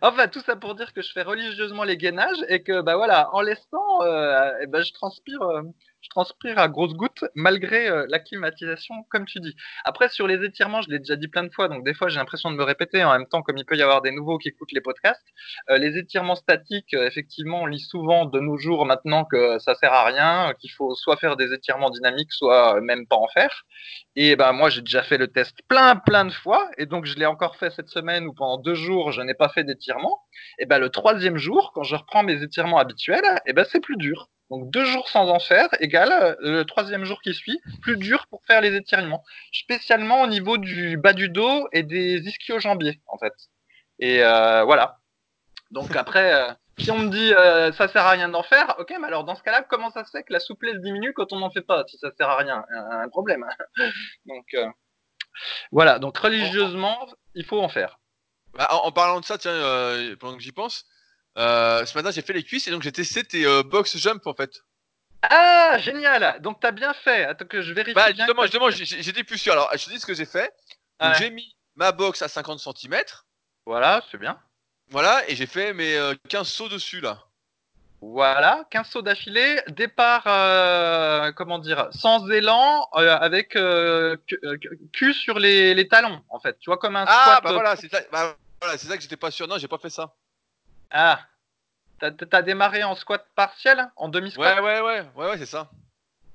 Enfin, 0.00 0.28
tout 0.28 0.40
ça 0.40 0.56
pour 0.56 0.74
dire 0.74 0.92
que 0.92 1.02
je 1.02 1.12
fais 1.12 1.22
religieusement 1.22 1.84
les 1.84 1.96
gainages 1.96 2.42
et 2.48 2.62
que, 2.62 2.80
bah 2.80 2.96
voilà, 2.96 3.28
en 3.34 3.40
laissant, 3.42 4.02
euh, 4.02 4.50
eh 4.62 4.66
ben, 4.66 4.82
je 4.82 4.92
transpire, 4.92 5.42
euh, 5.42 5.62
transpire 6.08 6.58
à 6.58 6.68
grosses 6.68 6.94
gouttes 6.94 7.24
malgré 7.34 7.88
euh, 7.88 8.06
la 8.08 8.18
climatisation, 8.18 8.94
comme 9.10 9.24
tu 9.26 9.40
dis. 9.40 9.54
Après, 9.84 10.08
sur 10.08 10.26
les 10.26 10.44
étirements, 10.44 10.82
je 10.82 10.90
l'ai 10.90 10.98
déjà 10.98 11.16
dit 11.16 11.28
plein 11.28 11.44
de 11.44 11.52
fois, 11.52 11.68
donc 11.68 11.84
des 11.84 11.94
fois 11.94 12.08
j'ai 12.08 12.18
l'impression 12.18 12.50
de 12.50 12.56
me 12.56 12.62
répéter 12.62 13.04
en 13.04 13.12
même 13.12 13.26
temps, 13.26 13.42
comme 13.42 13.56
il 13.56 13.64
peut 13.64 13.76
y 13.76 13.82
avoir 13.82 14.02
des 14.02 14.10
nouveaux 14.10 14.38
qui 14.38 14.48
écoutent 14.48 14.72
les 14.72 14.80
podcasts. 14.80 15.26
Euh, 15.70 15.78
les 15.78 15.98
étirements 15.98 16.34
statiques, 16.34 16.94
euh, 16.94 17.06
effectivement, 17.06 17.62
on 17.62 17.66
lit 17.66 17.80
souvent 17.80 18.24
de 18.24 18.40
nos 18.40 18.56
jours 18.56 18.86
maintenant 18.86 19.24
que 19.24 19.58
ça 19.58 19.74
sert 19.74 19.92
à 19.92 20.04
rien, 20.04 20.54
qu'il 20.58 20.70
faut 20.70 20.94
soit 20.94 21.16
faire 21.16 21.36
des 21.36 21.52
étirements 21.52 21.90
dynamiques, 21.90 22.32
soit 22.32 22.80
même 22.80 23.06
pas 23.06 23.16
en 23.16 23.28
faire. 23.28 23.64
Et 24.16 24.36
ben 24.36 24.52
moi, 24.52 24.70
j'ai 24.70 24.80
déjà 24.80 25.02
fait 25.02 25.18
le 25.18 25.28
test 25.28 25.56
plein, 25.68 25.96
plein 25.96 26.24
de 26.24 26.32
fois, 26.32 26.68
et 26.78 26.86
donc 26.86 27.04
je 27.04 27.16
l'ai 27.16 27.26
encore 27.26 27.56
fait 27.56 27.70
cette 27.70 27.88
semaine 27.88 28.26
où 28.26 28.32
pendant 28.32 28.58
deux 28.58 28.74
jours, 28.74 29.12
je 29.12 29.22
n'ai 29.22 29.34
pas 29.34 29.48
fait 29.48 29.64
d'étirement. 29.64 30.20
Et 30.58 30.66
ben 30.66 30.78
le 30.78 30.88
troisième 30.90 31.38
jour, 31.38 31.72
quand 31.74 31.82
je 31.82 31.96
reprends 31.96 32.22
mes 32.22 32.42
étirements 32.42 32.78
habituels, 32.78 33.24
et 33.46 33.52
ben 33.52 33.64
c'est 33.68 33.80
plus 33.80 33.96
dur. 33.96 34.28
Donc 34.50 34.70
deux 34.70 34.84
jours 34.84 35.08
sans 35.08 35.28
en 35.28 35.38
faire 35.38 35.68
égale 35.80 36.12
euh, 36.12 36.36
le 36.40 36.64
troisième 36.64 37.04
jour 37.04 37.20
qui 37.22 37.34
suit, 37.34 37.60
plus 37.82 37.96
dur 37.96 38.26
pour 38.28 38.44
faire 38.46 38.60
les 38.60 38.74
étirements. 38.76 39.24
Spécialement 39.52 40.22
au 40.22 40.26
niveau 40.26 40.58
du 40.58 40.96
bas 40.96 41.12
du 41.12 41.28
dos 41.28 41.66
et 41.72 41.82
des 41.82 42.20
ischio-jambiers, 42.28 43.00
en 43.06 43.18
fait. 43.18 43.32
Et 43.98 44.22
euh, 44.22 44.64
voilà. 44.64 44.98
Donc 45.70 45.96
après, 45.96 46.34
euh, 46.34 46.52
si 46.78 46.90
on 46.90 46.98
me 46.98 47.08
dit 47.08 47.32
euh, 47.34 47.72
ça 47.72 47.88
sert 47.88 48.04
à 48.04 48.10
rien 48.10 48.28
d'en 48.28 48.42
faire, 48.42 48.74
ok, 48.78 48.94
mais 49.00 49.06
alors 49.06 49.24
dans 49.24 49.34
ce 49.34 49.42
cas-là, 49.42 49.62
comment 49.62 49.90
ça 49.90 50.04
se 50.04 50.10
fait 50.10 50.22
que 50.24 50.32
la 50.32 50.40
souplesse 50.40 50.80
diminue 50.80 51.12
quand 51.14 51.32
on 51.32 51.38
n'en 51.38 51.50
fait 51.50 51.62
pas 51.62 51.84
Si 51.88 51.98
ça 51.98 52.10
sert 52.16 52.28
à 52.28 52.36
rien, 52.36 52.64
un 52.70 53.08
problème. 53.08 53.46
donc 54.26 54.46
euh, 54.54 54.66
voilà. 55.72 55.98
Donc 55.98 56.16
religieusement, 56.18 57.06
il 57.34 57.44
faut 57.44 57.60
en 57.60 57.68
faire. 57.68 57.98
Bah, 58.54 58.68
en, 58.70 58.86
en 58.88 58.92
parlant 58.92 59.20
de 59.20 59.24
ça, 59.24 59.38
tiens, 59.38 59.52
euh, 59.52 60.16
pendant 60.16 60.36
que 60.36 60.42
j'y 60.42 60.52
pense, 60.52 60.84
euh, 61.38 61.84
ce 61.86 61.96
matin 61.96 62.10
j'ai 62.10 62.22
fait 62.22 62.32
les 62.32 62.42
cuisses 62.44 62.68
et 62.68 62.70
donc 62.70 62.82
j'ai 62.82 62.92
testé 62.92 63.24
tes 63.24 63.44
euh, 63.46 63.62
box 63.62 63.96
jump 63.96 64.26
en 64.26 64.34
fait. 64.34 64.52
Ah, 65.22 65.78
génial 65.78 66.40
Donc 66.42 66.60
t'as 66.60 66.70
bien 66.72 66.92
fait. 66.92 67.24
Attends 67.24 67.46
que 67.46 67.62
je 67.62 67.72
vérifie 67.72 67.94
Bah 67.94 68.12
bien. 68.12 68.26
justement, 68.26 68.42
que- 68.42 68.70
justement, 68.72 69.00
j'étais 69.02 69.24
plus 69.24 69.38
sûr. 69.38 69.52
Alors 69.52 69.70
je 69.74 69.84
te 69.84 69.90
dis 69.90 69.98
ce 69.98 70.06
que 70.06 70.14
j'ai 70.14 70.26
fait. 70.26 70.52
Ouais. 71.02 71.12
j'ai 71.18 71.30
mis 71.30 71.56
ma 71.76 71.92
box 71.92 72.22
à 72.22 72.28
50 72.28 72.60
cm, 72.60 73.02
Voilà, 73.66 74.02
c'est 74.10 74.18
bien. 74.18 74.38
voilà, 74.90 75.28
et 75.28 75.34
j'ai 75.34 75.46
fait 75.46 75.72
mes 75.72 75.96
euh, 75.96 76.14
15 76.28 76.46
sauts 76.46 76.68
dessus 76.68 77.00
là. 77.00 77.18
Voilà, 78.00 78.64
15 78.70 78.86
sauts 78.88 79.02
d'affilée, 79.02 79.60
départ, 79.68 80.22
euh, 80.26 81.32
comment 81.32 81.58
dire, 81.58 81.88
sans 81.90 82.28
élan, 82.30 82.86
euh, 82.96 83.16
avec 83.16 83.56
euh, 83.56 84.16
cu- 84.26 84.38
cul 84.92 85.14
sur 85.14 85.38
les, 85.38 85.74
les 85.74 85.88
talons, 85.88 86.22
en 86.28 86.38
fait. 86.38 86.58
Tu 86.60 86.68
vois, 86.68 86.76
comme 86.76 86.96
un 86.96 87.06
Ah 87.08 87.22
squat. 87.22 87.42
bah 87.44 87.50
euh, 87.50 87.52
voilà, 87.54 87.76
c'est 87.76 87.88
ça. 87.90 88.00
Bah, 88.12 88.36
voilà, 88.60 88.76
c'est 88.76 88.86
ça 88.88 88.96
que 88.96 89.02
j'étais 89.02 89.16
pas 89.16 89.30
sûr. 89.30 89.48
Non, 89.48 89.56
j'ai 89.56 89.68
pas 89.68 89.78
fait 89.78 89.88
ça. 89.90 90.12
Ah, 90.94 91.28
t'as 92.00 92.12
t'as 92.12 92.42
démarré 92.42 92.84
en 92.84 92.94
squat 92.94 93.26
partiel, 93.36 93.90
en 93.96 94.08
demi-squat 94.08 94.36
Ouais, 94.36 94.60
ouais, 94.60 94.80
ouais, 94.80 95.00
ouais, 95.16 95.26
ouais, 95.30 95.38
c'est 95.38 95.46
ça. 95.46 95.70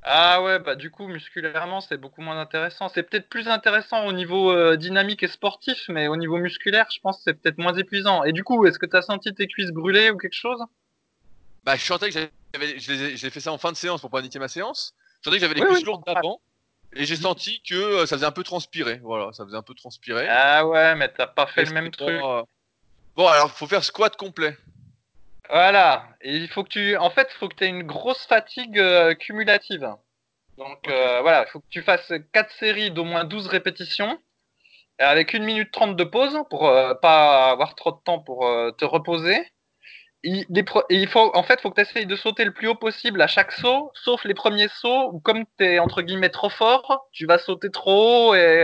Ah 0.04 0.42
ouais, 0.44 0.60
bah 0.60 0.76
du 0.76 0.92
coup, 0.92 1.08
musculairement, 1.08 1.80
c'est 1.80 1.96
beaucoup 1.98 2.22
moins 2.22 2.38
intéressant. 2.40 2.90
C'est 2.90 3.04
peut-être 3.04 3.30
plus 3.30 3.48
intéressant 3.48 4.06
au 4.08 4.12
niveau 4.14 4.52
euh, 4.52 4.76
dynamique 4.76 5.24
et 5.24 5.28
sportif, 5.30 5.86
mais 5.88 6.08
au 6.10 6.18
niveau 6.18 6.38
musculaire, 6.38 6.88
je 6.92 7.00
pense 7.00 7.18
que 7.18 7.24
c'est 7.24 7.34
peut-être 7.36 7.58
moins 7.60 7.74
épuisant. 7.76 8.24
Et 8.26 8.34
du 8.34 8.44
coup, 8.44 8.66
est-ce 8.66 8.78
que 8.80 8.86
t'as 8.86 9.02
senti 9.02 9.34
tes 9.34 9.48
cuisses 9.48 9.72
brûler 9.72 10.10
ou 10.12 10.18
quelque 10.18 10.34
chose? 10.34 10.62
Bah 11.64 11.76
je 11.76 11.84
sentais 11.86 12.10
que 12.10 12.30
j'ai 12.78 13.30
fait 13.30 13.40
ça 13.40 13.52
en 13.52 13.58
fin 13.58 13.72
de 13.72 13.78
séance 13.78 14.02
pour 14.02 14.10
pas 14.10 14.22
niquer 14.22 14.40
ma 14.40 14.48
séance. 14.48 14.94
Je 15.22 15.26
sentais 15.30 15.38
que 15.38 15.42
j'avais 15.42 15.54
les 15.56 15.62
Oui, 15.62 15.66
cuisses 15.66 15.84
oui, 15.84 15.84
lourdes 15.84 16.04
d'avant. 16.06 16.42
Et 16.94 17.06
j'ai 17.06 17.16
senti 17.16 17.62
que 17.62 17.76
euh, 17.76 18.06
ça 18.06 18.16
faisait 18.16 18.26
un 18.26 18.32
peu 18.32 18.44
transpirer. 18.44 19.00
Voilà, 19.04 19.32
ça 19.34 19.46
faisait 19.46 19.58
un 19.58 19.62
peu 19.64 19.76
transpirer. 19.76 20.32
Ah 20.32 20.66
ouais, 20.68 20.96
mais 20.96 21.12
t'as 21.12 21.28
pas 21.28 21.48
fait 21.48 21.66
le 21.66 21.72
même 21.72 21.92
truc. 21.92 22.24
euh, 22.24 22.44
Bon, 23.20 23.28
alors 23.28 23.52
faut 23.52 23.68
faire 23.68 23.84
squat 23.84 24.16
complet. 24.16 24.56
Voilà. 25.50 26.08
Et 26.22 26.38
il 26.38 26.48
faut 26.48 26.64
que 26.64 26.70
tu, 26.70 26.96
en 26.96 27.10
fait, 27.10 27.30
faut 27.34 27.50
que 27.50 27.56
tu 27.56 27.66
aies 27.66 27.68
une 27.68 27.84
grosse 27.84 28.26
fatigue 28.26 28.80
euh, 28.80 29.14
cumulative. 29.14 29.94
Donc 30.58 30.88
euh, 30.88 31.20
voilà, 31.20 31.44
il 31.46 31.52
faut 31.52 31.60
que 31.60 31.68
tu 31.70 31.82
fasses 31.82 32.14
4 32.32 32.50
séries 32.54 32.92
d'au 32.92 33.04
moins 33.04 33.26
12 33.26 33.48
répétitions 33.48 34.18
avec 35.00 35.36
1 35.36 35.40
minute 35.40 35.70
30 35.74 35.98
de 35.98 36.04
pause 36.06 36.40
pour 36.50 36.70
euh, 36.70 36.94
pas 36.94 37.52
avoir 37.52 37.76
trop 37.76 37.92
de 37.92 38.00
temps 38.06 38.20
pour 38.20 38.48
euh, 38.48 38.72
te 38.72 38.86
reposer. 38.86 39.38
Il, 40.24 40.46
et 40.90 41.06
faut, 41.08 41.36
en 41.36 41.44
fait, 41.44 41.60
faut 41.60 41.72
que 41.72 41.76
tu 41.76 41.90
essayes 41.90 42.06
de 42.06 42.16
sauter 42.16 42.46
le 42.46 42.54
plus 42.54 42.70
haut 42.70 42.76
possible 42.76 43.22
à 43.22 43.28
chaque 43.28 43.52
saut, 43.52 43.92
sauf 43.96 44.24
les 44.24 44.34
premiers 44.34 44.70
sauts 44.70 45.12
où 45.12 45.20
comme 45.20 45.44
tu 45.58 45.66
es 45.66 45.80
entre 45.80 46.04
guillemets 46.04 46.30
trop 46.30 46.50
fort, 46.50 47.10
tu 47.12 47.26
vas 47.26 47.38
sauter 47.38 47.70
trop 47.70 48.30
haut 48.30 48.36
et 48.36 48.64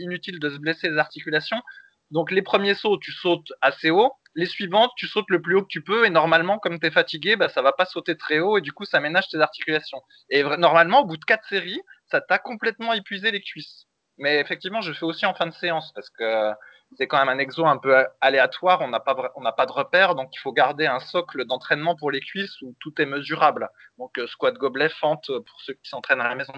inutile 0.00 0.40
de 0.40 0.50
se 0.50 0.58
blesser 0.58 0.90
les 0.90 0.98
articulations. 0.98 1.62
Donc 2.10 2.30
les 2.30 2.42
premiers 2.42 2.74
sauts, 2.74 2.98
tu 2.98 3.12
sautes 3.12 3.52
assez 3.60 3.90
haut. 3.90 4.12
Les 4.34 4.46
suivantes, 4.46 4.92
tu 4.96 5.06
sautes 5.06 5.28
le 5.28 5.42
plus 5.42 5.56
haut 5.56 5.62
que 5.62 5.68
tu 5.68 5.82
peux 5.82 6.06
et 6.06 6.10
normalement, 6.10 6.58
comme 6.58 6.78
tu 6.78 6.86
es 6.86 6.90
fatigué, 6.90 7.36
bah, 7.36 7.48
ça 7.48 7.62
va 7.62 7.72
pas 7.72 7.84
sauter 7.84 8.16
très 8.16 8.38
haut 8.38 8.58
et 8.58 8.60
du 8.60 8.72
coup, 8.72 8.84
ça 8.84 9.00
ménage 9.00 9.28
tes 9.28 9.40
articulations. 9.40 10.00
Et 10.28 10.42
normalement, 10.42 11.00
au 11.00 11.04
bout 11.04 11.16
de 11.16 11.24
quatre 11.24 11.48
séries, 11.48 11.80
ça 12.06 12.20
t'a 12.20 12.38
complètement 12.38 12.92
épuisé 12.92 13.30
les 13.30 13.40
cuisses. 13.40 13.86
Mais 14.18 14.38
effectivement, 14.38 14.80
je 14.82 14.92
fais 14.92 15.04
aussi 15.04 15.26
en 15.26 15.34
fin 15.34 15.46
de 15.46 15.52
séance 15.52 15.92
parce 15.94 16.10
que 16.10 16.52
c'est 16.96 17.06
quand 17.06 17.18
même 17.18 17.28
un 17.28 17.38
exo 17.38 17.64
un 17.66 17.78
peu 17.78 18.04
aléatoire, 18.20 18.80
on 18.82 18.88
n'a 18.88 19.00
pas, 19.00 19.14
pas 19.14 19.66
de 19.66 19.72
repère, 19.72 20.14
donc 20.14 20.30
il 20.34 20.38
faut 20.38 20.52
garder 20.52 20.86
un 20.86 21.00
socle 21.00 21.44
d'entraînement 21.44 21.94
pour 21.96 22.10
les 22.10 22.20
cuisses 22.20 22.60
où 22.62 22.74
tout 22.80 22.92
est 23.00 23.06
mesurable. 23.06 23.68
Donc 23.98 24.18
euh, 24.18 24.26
squat 24.26 24.54
gobelet, 24.54 24.88
fente 24.88 25.30
euh, 25.30 25.40
pour 25.40 25.60
ceux 25.62 25.74
qui 25.74 25.88
s'entraînent 25.88 26.20
à 26.20 26.28
la 26.28 26.34
maison. 26.34 26.52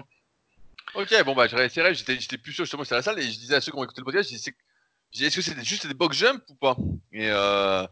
Ok, 0.95 1.13
bon 1.23 1.35
bah 1.35 1.47
je 1.47 1.55
réessayerai. 1.55 1.93
J'étais, 1.93 2.37
plus 2.37 2.51
sûr 2.51 2.65
justement, 2.65 2.83
la 2.89 3.01
salle 3.01 3.19
et 3.19 3.23
je 3.23 3.39
disais 3.39 3.55
à 3.55 3.61
ceux 3.61 3.71
qui 3.71 3.77
ont 3.77 3.83
écouté 3.83 4.01
le 4.01 4.05
podcast, 4.05 4.29
je 4.29 4.35
disais, 4.35 4.53
est-ce 5.21 5.35
que 5.37 5.41
c'était 5.41 5.63
juste 5.63 5.87
des 5.87 5.93
box 5.93 6.17
jump 6.17 6.43
ou 6.49 6.55
pas? 6.55 6.75
Et 7.11 7.29
euh, 7.29 7.85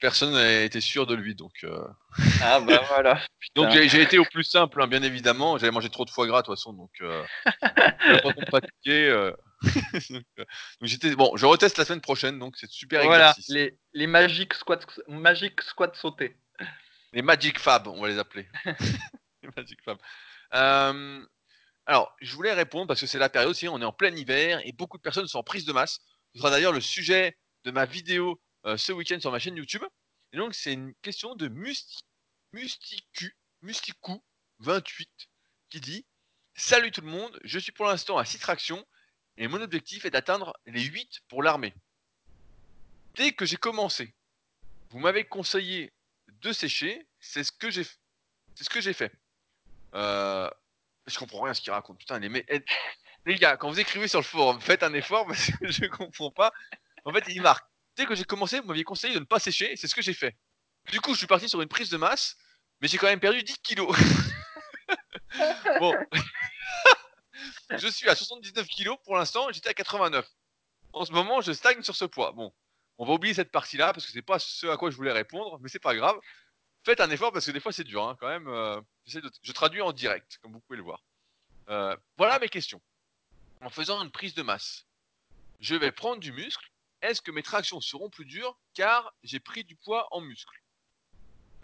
personne 0.00 0.32
n'a 0.32 0.62
été 0.62 0.80
sûr 0.80 1.06
de 1.06 1.14
lui, 1.14 1.34
donc. 1.34 1.52
euh, 1.64 1.84
Ah 2.42 2.60
bah 2.60 2.82
voilà. 2.88 3.20
Donc 3.54 3.70
j'ai, 3.70 3.86
j'ai 3.88 4.00
été 4.00 4.18
au 4.18 4.24
plus 4.24 4.44
simple, 4.44 4.80
hein, 4.82 4.86
bien 4.86 5.02
évidemment. 5.02 5.58
J'avais 5.58 5.72
mangé 5.72 5.90
trop 5.90 6.04
de 6.06 6.10
foie 6.10 6.26
gras 6.26 6.40
de 6.42 6.46
toute 6.46 6.56
façon, 6.56 6.72
donc. 6.72 6.90
Euh, 7.02 7.22
pas 7.60 8.32
trop 8.32 8.42
pratiqué. 8.46 9.08
euh, 9.08 9.30
donc, 10.10 10.24
euh, 10.38 10.44
donc 10.80 10.88
j'étais 10.88 11.14
bon. 11.14 11.36
Je 11.36 11.44
reteste 11.46 11.76
la 11.78 11.84
semaine 11.84 12.00
prochaine, 12.00 12.38
donc 12.38 12.56
c'est 12.56 12.70
super 12.70 13.04
Voilà, 13.04 13.30
exercice. 13.30 13.48
les, 13.54 13.78
les 13.92 14.06
magic 14.06 14.54
squats, 14.54 14.78
magic 15.08 15.60
squats 15.62 15.92
sautés. 15.94 16.36
Les 17.12 17.20
Magic 17.22 17.58
Fab, 17.58 17.88
on 17.88 18.00
va 18.00 18.08
les 18.08 18.18
appeler. 18.18 18.48
les 19.42 19.50
Magic 19.54 19.78
Fab. 19.84 19.98
Euh, 20.54 21.22
alors, 21.84 22.14
je 22.22 22.34
voulais 22.34 22.52
répondre 22.54 22.86
parce 22.86 23.00
que 23.00 23.06
c'est 23.06 23.18
la 23.18 23.28
période 23.28 23.50
aussi, 23.50 23.68
on 23.68 23.80
est 23.82 23.84
en 23.84 23.92
plein 23.92 24.14
hiver 24.16 24.60
et 24.64 24.72
beaucoup 24.72 24.96
de 24.96 25.02
personnes 25.02 25.26
sont 25.26 25.38
en 25.38 25.42
prise 25.42 25.66
de 25.66 25.72
masse. 25.74 26.00
Ce 26.34 26.38
sera 26.38 26.50
d'ailleurs 26.50 26.72
le 26.72 26.80
sujet 26.80 27.36
de 27.64 27.70
ma 27.70 27.84
vidéo 27.84 28.40
euh, 28.64 28.76
ce 28.76 28.92
week-end 28.92 29.20
sur 29.20 29.30
ma 29.30 29.38
chaîne 29.38 29.56
YouTube. 29.56 29.84
Et 30.32 30.38
donc, 30.38 30.54
c'est 30.54 30.72
une 30.72 30.94
question 31.02 31.34
de 31.34 31.48
Musti, 31.48 32.04
Musticu, 32.52 33.36
Musticou 33.60 34.22
28 34.60 35.08
qui 35.68 35.80
dit 35.80 36.06
Salut 36.54 36.90
tout 36.90 37.00
le 37.00 37.08
monde, 37.08 37.38
je 37.44 37.58
suis 37.58 37.72
pour 37.72 37.86
l'instant 37.86 38.18
à 38.18 38.24
6 38.24 38.38
tractions 38.38 38.84
et 39.36 39.48
mon 39.48 39.60
objectif 39.60 40.04
est 40.04 40.10
d'atteindre 40.10 40.54
les 40.66 40.82
8 40.82 41.20
pour 41.28 41.42
l'armée. 41.42 41.74
Dès 43.14 43.32
que 43.32 43.44
j'ai 43.44 43.56
commencé, 43.56 44.14
vous 44.90 44.98
m'avez 44.98 45.24
conseillé 45.24 45.92
de 46.28 46.52
sécher, 46.52 47.06
c'est 47.20 47.44
ce 47.44 47.52
que 47.52 47.70
j'ai 47.70 47.84
c'est 48.54 48.64
ce 48.64 48.70
que 48.70 48.80
j'ai 48.80 48.92
fait. 48.92 49.12
Euh, 49.94 50.50
je 51.06 51.18
comprends 51.18 51.42
rien 51.42 51.52
à 51.52 51.54
ce 51.54 51.60
qu'il 51.62 51.72
raconte. 51.72 51.98
Putain, 51.98 52.18
les, 52.18 52.44
eh, 52.48 52.64
les 53.26 53.36
gars, 53.36 53.56
quand 53.56 53.68
vous 53.68 53.80
écrivez 53.80 54.08
sur 54.08 54.18
le 54.18 54.24
forum, 54.24 54.60
faites 54.60 54.82
un 54.82 54.92
effort 54.94 55.26
parce 55.28 55.50
que 55.50 55.70
je 55.70 55.86
comprends 55.86 56.30
pas. 56.30 56.52
En 57.04 57.12
fait, 57.12 57.24
il 57.28 57.42
marque. 57.42 57.66
Dès 57.96 58.06
que 58.06 58.14
j'ai 58.14 58.24
commencé, 58.24 58.60
vous 58.60 58.66
m'aviez 58.66 58.84
conseillé 58.84 59.14
de 59.14 59.20
ne 59.20 59.24
pas 59.24 59.38
sécher, 59.38 59.76
c'est 59.76 59.86
ce 59.86 59.94
que 59.94 60.02
j'ai 60.02 60.14
fait. 60.14 60.36
Du 60.90 61.00
coup, 61.00 61.12
je 61.12 61.18
suis 61.18 61.26
parti 61.26 61.48
sur 61.48 61.60
une 61.60 61.68
prise 61.68 61.90
de 61.90 61.96
masse, 61.96 62.36
mais 62.80 62.88
j'ai 62.88 62.98
quand 62.98 63.06
même 63.06 63.20
perdu 63.20 63.42
10 63.42 63.58
kilos. 63.58 63.94
bon. 65.78 65.94
je 67.70 67.88
suis 67.88 68.08
à 68.08 68.14
79 68.14 68.66
kilos 68.66 68.96
pour 69.04 69.16
l'instant, 69.16 69.48
j'étais 69.52 69.68
à 69.68 69.74
89. 69.74 70.26
En 70.94 71.04
ce 71.04 71.12
moment, 71.12 71.40
je 71.40 71.52
stagne 71.52 71.82
sur 71.82 71.96
ce 71.96 72.04
poids. 72.06 72.32
Bon, 72.32 72.52
on 72.98 73.04
va 73.04 73.12
oublier 73.12 73.34
cette 73.34 73.50
partie-là 73.50 73.92
parce 73.92 74.06
que 74.06 74.12
c'est 74.12 74.22
pas 74.22 74.38
ce 74.38 74.66
à 74.66 74.76
quoi 74.76 74.90
je 74.90 74.96
voulais 74.96 75.12
répondre, 75.12 75.58
mais 75.60 75.68
c'est 75.68 75.78
pas 75.78 75.94
grave. 75.94 76.18
Faites 76.84 77.00
un 77.00 77.10
effort 77.10 77.32
parce 77.32 77.46
que 77.46 77.52
des 77.52 77.60
fois 77.60 77.72
c'est 77.72 77.84
dur 77.84 78.02
hein, 78.02 78.16
quand 78.18 78.28
même. 78.28 78.48
euh, 78.48 78.80
je 79.06 79.52
traduis 79.52 79.82
en 79.82 79.92
direct, 79.92 80.38
comme 80.42 80.52
vous 80.52 80.60
pouvez 80.60 80.78
le 80.78 80.82
voir. 80.82 81.02
Euh, 81.68 81.96
voilà 82.16 82.38
mes 82.38 82.48
questions. 82.48 82.80
En 83.62 83.70
faisant 83.70 84.02
une 84.02 84.10
prise 84.10 84.34
de 84.34 84.42
masse, 84.42 84.86
je 85.60 85.76
vais 85.76 85.92
prendre 85.92 86.20
du 86.20 86.32
muscle. 86.32 86.68
Est-ce 87.00 87.22
que 87.22 87.30
mes 87.30 87.44
tractions 87.44 87.80
seront 87.80 88.10
plus 88.10 88.24
dures 88.24 88.58
car 88.74 89.12
j'ai 89.22 89.38
pris 89.38 89.62
du 89.62 89.76
poids 89.76 90.08
en 90.10 90.20
muscle? 90.20 90.60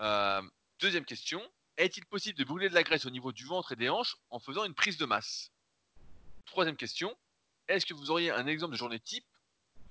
Euh, 0.01 0.43
Deuxième 0.79 1.05
question. 1.05 1.43
Est-il 1.77 2.07
possible 2.07 2.39
de 2.39 2.45
brûler 2.45 2.69
de 2.69 2.75
la 2.75 2.85
graisse 2.85 3.05
au 3.05 3.11
niveau 3.11 3.33
du 3.33 3.45
ventre 3.45 3.73
et 3.73 3.77
des 3.77 3.89
hanches 3.89 4.17
en 4.31 4.39
faisant 4.39 4.65
une 4.65 4.75
prise 4.75 4.97
de 4.97 5.07
masse? 5.07 5.51
Troisième 6.45 6.77
question. 6.77 7.17
Est-ce 7.67 7.85
que 7.85 7.95
vous 7.95 8.13
auriez 8.13 8.31
un 8.31 8.47
exemple 8.47 8.73
de 8.73 8.79
journée 8.79 9.01
type 9.01 9.27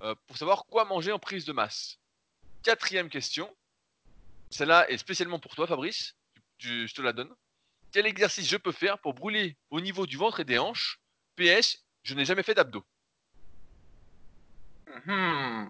euh, 0.00 0.14
pour 0.26 0.38
savoir 0.38 0.64
quoi 0.64 0.86
manger 0.86 1.12
en 1.12 1.18
prise 1.18 1.44
de 1.44 1.52
masse? 1.52 1.98
Quatrième 2.62 3.10
question. 3.10 3.54
Celle-là 4.48 4.88
est 4.90 4.96
spécialement 4.96 5.38
pour 5.38 5.54
toi, 5.54 5.66
Fabrice. 5.66 6.16
Je 6.56 6.90
te 6.92 7.02
la 7.02 7.12
donne. 7.12 7.34
Quel 7.92 8.06
exercice 8.06 8.48
je 8.48 8.56
peux 8.56 8.72
faire 8.72 8.98
pour 8.98 9.12
brûler 9.12 9.58
au 9.68 9.82
niveau 9.82 10.06
du 10.06 10.16
ventre 10.16 10.40
et 10.40 10.44
des 10.44 10.58
hanches? 10.58 11.00
PS, 11.36 11.84
je 12.08 12.14
n'ai 12.14 12.24
jamais 12.24 12.42
fait 12.42 12.54
d'abdos. 12.54 12.84
Hmm. 15.04 15.66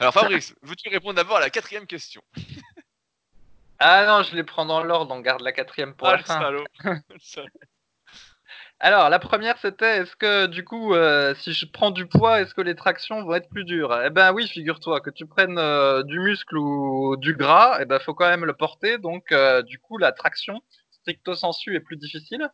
Alors 0.00 0.14
Fabrice, 0.14 0.54
veux-tu 0.62 0.88
répondre 0.88 1.16
d'abord 1.16 1.36
à 1.36 1.40
la 1.40 1.50
quatrième 1.50 1.86
question? 1.86 2.22
Ah 3.78 4.06
non, 4.06 4.22
je 4.22 4.34
les 4.34 4.42
prends 4.42 4.64
dans 4.64 4.82
l'ordre, 4.82 5.14
on 5.14 5.20
garde 5.20 5.42
la 5.42 5.52
quatrième 5.52 5.94
pour 5.94 6.08
Ah, 6.08 6.16
la 6.16 6.22
fin. 6.22 6.38
salaud. 7.20 7.48
Alors, 8.80 9.10
la 9.10 9.18
première, 9.18 9.58
c'était 9.58 9.98
est-ce 9.98 10.16
que 10.16 10.46
du 10.46 10.64
coup, 10.64 10.94
euh, 10.94 11.34
si 11.34 11.52
je 11.52 11.66
prends 11.66 11.90
du 11.90 12.06
poids, 12.06 12.40
est-ce 12.40 12.54
que 12.54 12.60
les 12.62 12.74
tractions 12.74 13.22
vont 13.22 13.34
être 13.34 13.50
plus 13.50 13.64
dures? 13.64 13.96
Eh 14.04 14.10
ben 14.10 14.32
oui, 14.32 14.48
figure-toi, 14.48 15.00
que 15.00 15.10
tu 15.10 15.26
prennes 15.26 15.58
euh, 15.58 16.02
du 16.04 16.20
muscle 16.20 16.56
ou 16.56 17.16
du 17.18 17.34
gras, 17.34 17.78
eh 17.80 17.84
ben 17.84 17.98
faut 17.98 18.14
quand 18.14 18.28
même 18.28 18.46
le 18.46 18.54
porter, 18.54 18.96
donc 18.98 19.30
euh, 19.32 19.62
du 19.62 19.78
coup, 19.78 19.98
la 19.98 20.12
traction, 20.12 20.62
stricto 20.90 21.34
sensu, 21.34 21.76
est 21.76 21.80
plus 21.80 21.96
difficile. 21.96 22.48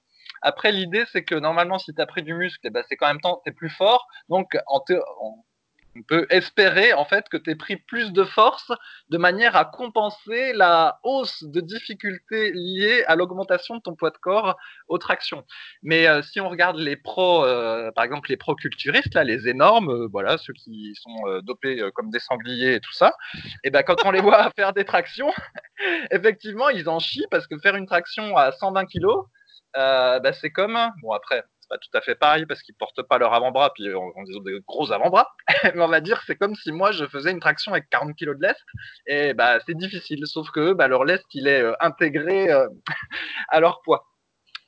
Après, 0.45 0.71
l'idée, 0.73 1.05
c'est 1.11 1.25
que 1.25 1.35
normalement, 1.35 1.79
si 1.79 1.95
tu 1.95 2.01
as 2.01 2.07
pris 2.07 2.23
du 2.23 2.35
muscle, 2.35 2.61
eh 2.65 2.71
ben, 2.71 2.85
c'est 2.89 2.97
qu'en 2.97 3.09
même 3.09 3.21
temps, 3.21 3.41
tu 3.45 3.53
plus 3.53 3.71
fort, 3.71 4.07
donc 4.29 4.57
on 5.97 6.03
peut 6.03 6.27
espérer 6.31 6.93
en 6.93 7.05
fait 7.05 7.29
que 7.29 7.37
tu 7.37 7.51
aies 7.51 7.57
pris 7.57 7.77
plus 7.77 8.13
de 8.13 8.25
force 8.25 8.71
de 9.11 9.19
manière 9.19 9.57
à 9.57 9.65
compenser 9.65 10.53
la 10.53 10.99
hausse 11.03 11.43
de 11.45 11.61
difficulté 11.61 12.53
liée 12.53 13.05
à 13.07 13.17
l'augmentation 13.17 13.77
de 13.77 13.81
ton 13.81 13.95
poids 13.95 14.11
de 14.11 14.19
corps 14.19 14.57
aux 14.89 14.99
tractions. 14.99 15.45
Mais 15.83 16.07
euh, 16.07 16.23
si 16.23 16.41
on 16.41 16.49
regarde 16.49 16.79
les 16.79 16.97
pros, 16.97 17.45
euh, 17.45 17.91
par 17.93 18.05
exemple 18.05 18.31
les 18.31 18.37
pros 18.37 18.55
culturistes, 18.55 19.15
là, 19.15 19.25
les 19.25 19.49
énormes, 19.49 19.91
euh, 19.91 20.09
voilà, 20.11 20.39
ceux 20.39 20.53
qui 20.53 20.95
sont 20.97 21.41
dopés 21.43 21.81
comme 21.95 22.11
des 22.11 22.21
sangliers 22.21 22.75
et 22.75 22.81
tout 22.81 22.93
ça, 22.93 23.15
et 23.63 23.71
ben 23.71 23.83
quand 23.83 24.05
on 24.05 24.11
les 24.11 24.21
voit 24.21 24.51
faire 24.57 24.73
des 24.73 24.85
tractions, 24.85 25.33
effectivement, 26.11 26.69
ils 26.71 26.89
en 26.89 26.99
chient 26.99 27.27
parce 27.31 27.47
que 27.47 27.59
faire 27.59 27.77
une 27.77 27.87
traction 27.87 28.37
à 28.37 28.53
120 28.53 28.87
kg, 28.87 29.07
euh, 29.77 30.21
bah, 30.21 30.33
c'est 30.33 30.51
comme, 30.51 30.79
bon 31.03 31.13
après, 31.13 31.45
c'est 31.61 31.69
pas 31.69 31.79
tout 31.79 31.97
à 31.97 32.01
fait 32.01 32.15
pareil 32.15 32.47
parce 32.47 32.63
qu'ils 32.63 32.75
portent 32.75 33.03
pas 33.03 33.19
leur 33.19 33.33
avant-bras, 33.33 33.73
puis 33.75 33.93
on, 33.95 34.13
on 34.17 34.41
des 34.43 34.61
gros 34.67 34.93
avant-bras, 34.93 35.29
mais 35.75 35.83
on 35.83 35.89
va 35.89 36.01
dire 36.01 36.23
c'est 36.27 36.37
comme 36.37 36.55
si 36.55 36.73
moi 36.73 36.93
je 36.93 37.07
faisais 37.07 37.31
une 37.31 37.41
traction 37.41 37.73
avec 37.73 37.89
40 37.91 38.17
kg 38.17 38.37
de 38.37 38.43
lest, 38.43 38.61
et 39.07 39.35
bah 39.35 39.59
c'est 39.67 39.77
difficile, 39.77 40.27
sauf 40.27 40.51
que 40.51 40.73
bah, 40.73 40.89
leur 40.89 41.05
lest 41.05 41.25
il 41.33 41.49
est 41.49 41.63
euh, 41.63 41.75
intégré 41.81 42.51
euh, 42.51 42.69
à 43.49 43.61
leur 43.61 43.83
poids. 43.83 44.07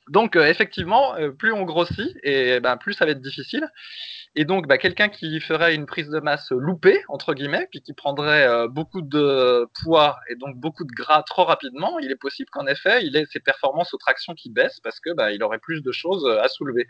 Donc 0.09 0.35
euh, 0.35 0.45
effectivement, 0.45 1.15
euh, 1.15 1.31
plus 1.31 1.51
on 1.51 1.63
grossit, 1.63 2.15
et 2.23 2.59
ben 2.59 2.77
plus 2.77 2.93
ça 2.93 3.05
va 3.05 3.11
être 3.11 3.21
difficile. 3.21 3.67
Et 4.35 4.45
donc, 4.45 4.67
bah, 4.67 4.77
quelqu'un 4.77 5.09
qui 5.09 5.39
ferait 5.39 5.73
une 5.73 5.87
prise 5.87 6.09
de 6.09 6.19
masse 6.19 6.51
loupée, 6.51 7.01
entre 7.09 7.33
guillemets, 7.33 7.67
puis 7.71 7.81
qui 7.81 7.93
prendrait 7.93 8.47
euh, 8.47 8.67
beaucoup 8.67 9.01
de 9.01 9.67
poids 9.81 10.19
et 10.29 10.35
donc 10.35 10.55
beaucoup 10.57 10.83
de 10.83 10.91
gras 10.91 11.23
trop 11.23 11.43
rapidement, 11.43 11.97
il 11.99 12.11
est 12.11 12.17
possible 12.17 12.49
qu'en 12.51 12.67
effet, 12.67 13.03
il 13.05 13.15
ait 13.15 13.25
ses 13.25 13.39
performances 13.39 13.93
aux 13.93 13.97
tractions 13.97 14.35
qui 14.35 14.51
baissent 14.51 14.79
parce 14.81 14.99
que 14.99 15.11
bah, 15.13 15.31
il 15.31 15.43
aurait 15.43 15.59
plus 15.59 15.81
de 15.81 15.91
choses 15.91 16.27
à 16.27 16.47
soulever. 16.49 16.87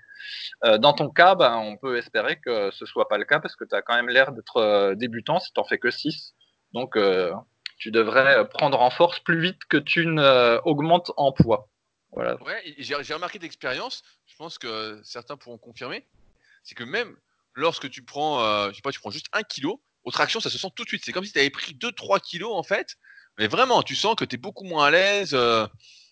Dans 0.80 0.94
ton 0.94 1.10
cas, 1.10 1.36
bah, 1.36 1.58
on 1.58 1.78
peut 1.78 1.98
espérer 1.98 2.38
que 2.40 2.70
ce 2.72 2.86
soit 2.86 3.08
pas 3.08 3.18
le 3.18 3.26
cas 3.26 3.40
parce 3.40 3.56
que 3.56 3.64
tu 3.64 3.76
as 3.76 3.82
quand 3.82 3.96
même 3.96 4.10
l'air 4.10 4.34
d'être 4.34 4.94
débutant 4.96 5.40
si 5.40 5.52
tu 5.54 5.62
fais 5.70 5.78
que 5.78 5.92
6. 5.92 6.34
Donc, 6.74 6.98
tu 7.78 7.92
devrais 7.92 8.48
prendre 8.50 8.82
en 8.82 8.90
force 8.90 9.20
plus 9.22 9.40
vite 9.40 9.60
que 9.70 9.78
tu 9.78 10.06
n'augmentes 10.06 11.12
en 11.16 11.32
poids. 11.32 11.70
Ouais, 12.46 12.76
j'ai 12.78 13.14
remarqué 13.14 13.40
d'expérience, 13.40 14.04
je 14.26 14.36
pense 14.36 14.58
que 14.58 15.00
certains 15.04 15.38
pourront 15.38 15.58
confirmer, 15.58 16.06
c'est 16.64 16.76
que 16.76 16.84
même 16.84 17.16
lorsque 17.58 17.90
tu 17.90 18.04
prends, 18.04 18.44
euh, 18.44 18.70
je 18.70 18.76
sais 18.76 18.82
pas, 18.82 18.92
tu 18.92 19.00
prends 19.00 19.12
juste 19.12 19.28
un 19.34 19.44
kilo, 19.44 19.82
aux 20.04 20.12
tractions, 20.12 20.40
ça 20.40 20.50
se 20.50 20.58
sent 20.58 20.70
tout 20.76 20.84
de 20.84 20.88
suite. 20.88 21.04
C'est 21.04 21.12
comme 21.12 21.26
si 21.26 21.34
tu 21.34 21.40
avais 21.40 21.50
pris 21.50 21.74
2-3 21.74 22.22
kilos 22.22 22.54
en 22.54 22.64
fait, 22.64 22.96
mais 23.38 23.48
vraiment, 23.48 23.84
tu 23.84 23.96
sens 23.96 24.16
que 24.16 24.24
tu 24.24 24.36
es 24.36 24.38
beaucoup 24.38 24.64
moins 24.64 24.86
à 24.86 24.92
l'aise, 24.92 25.32
euh, 25.34 25.68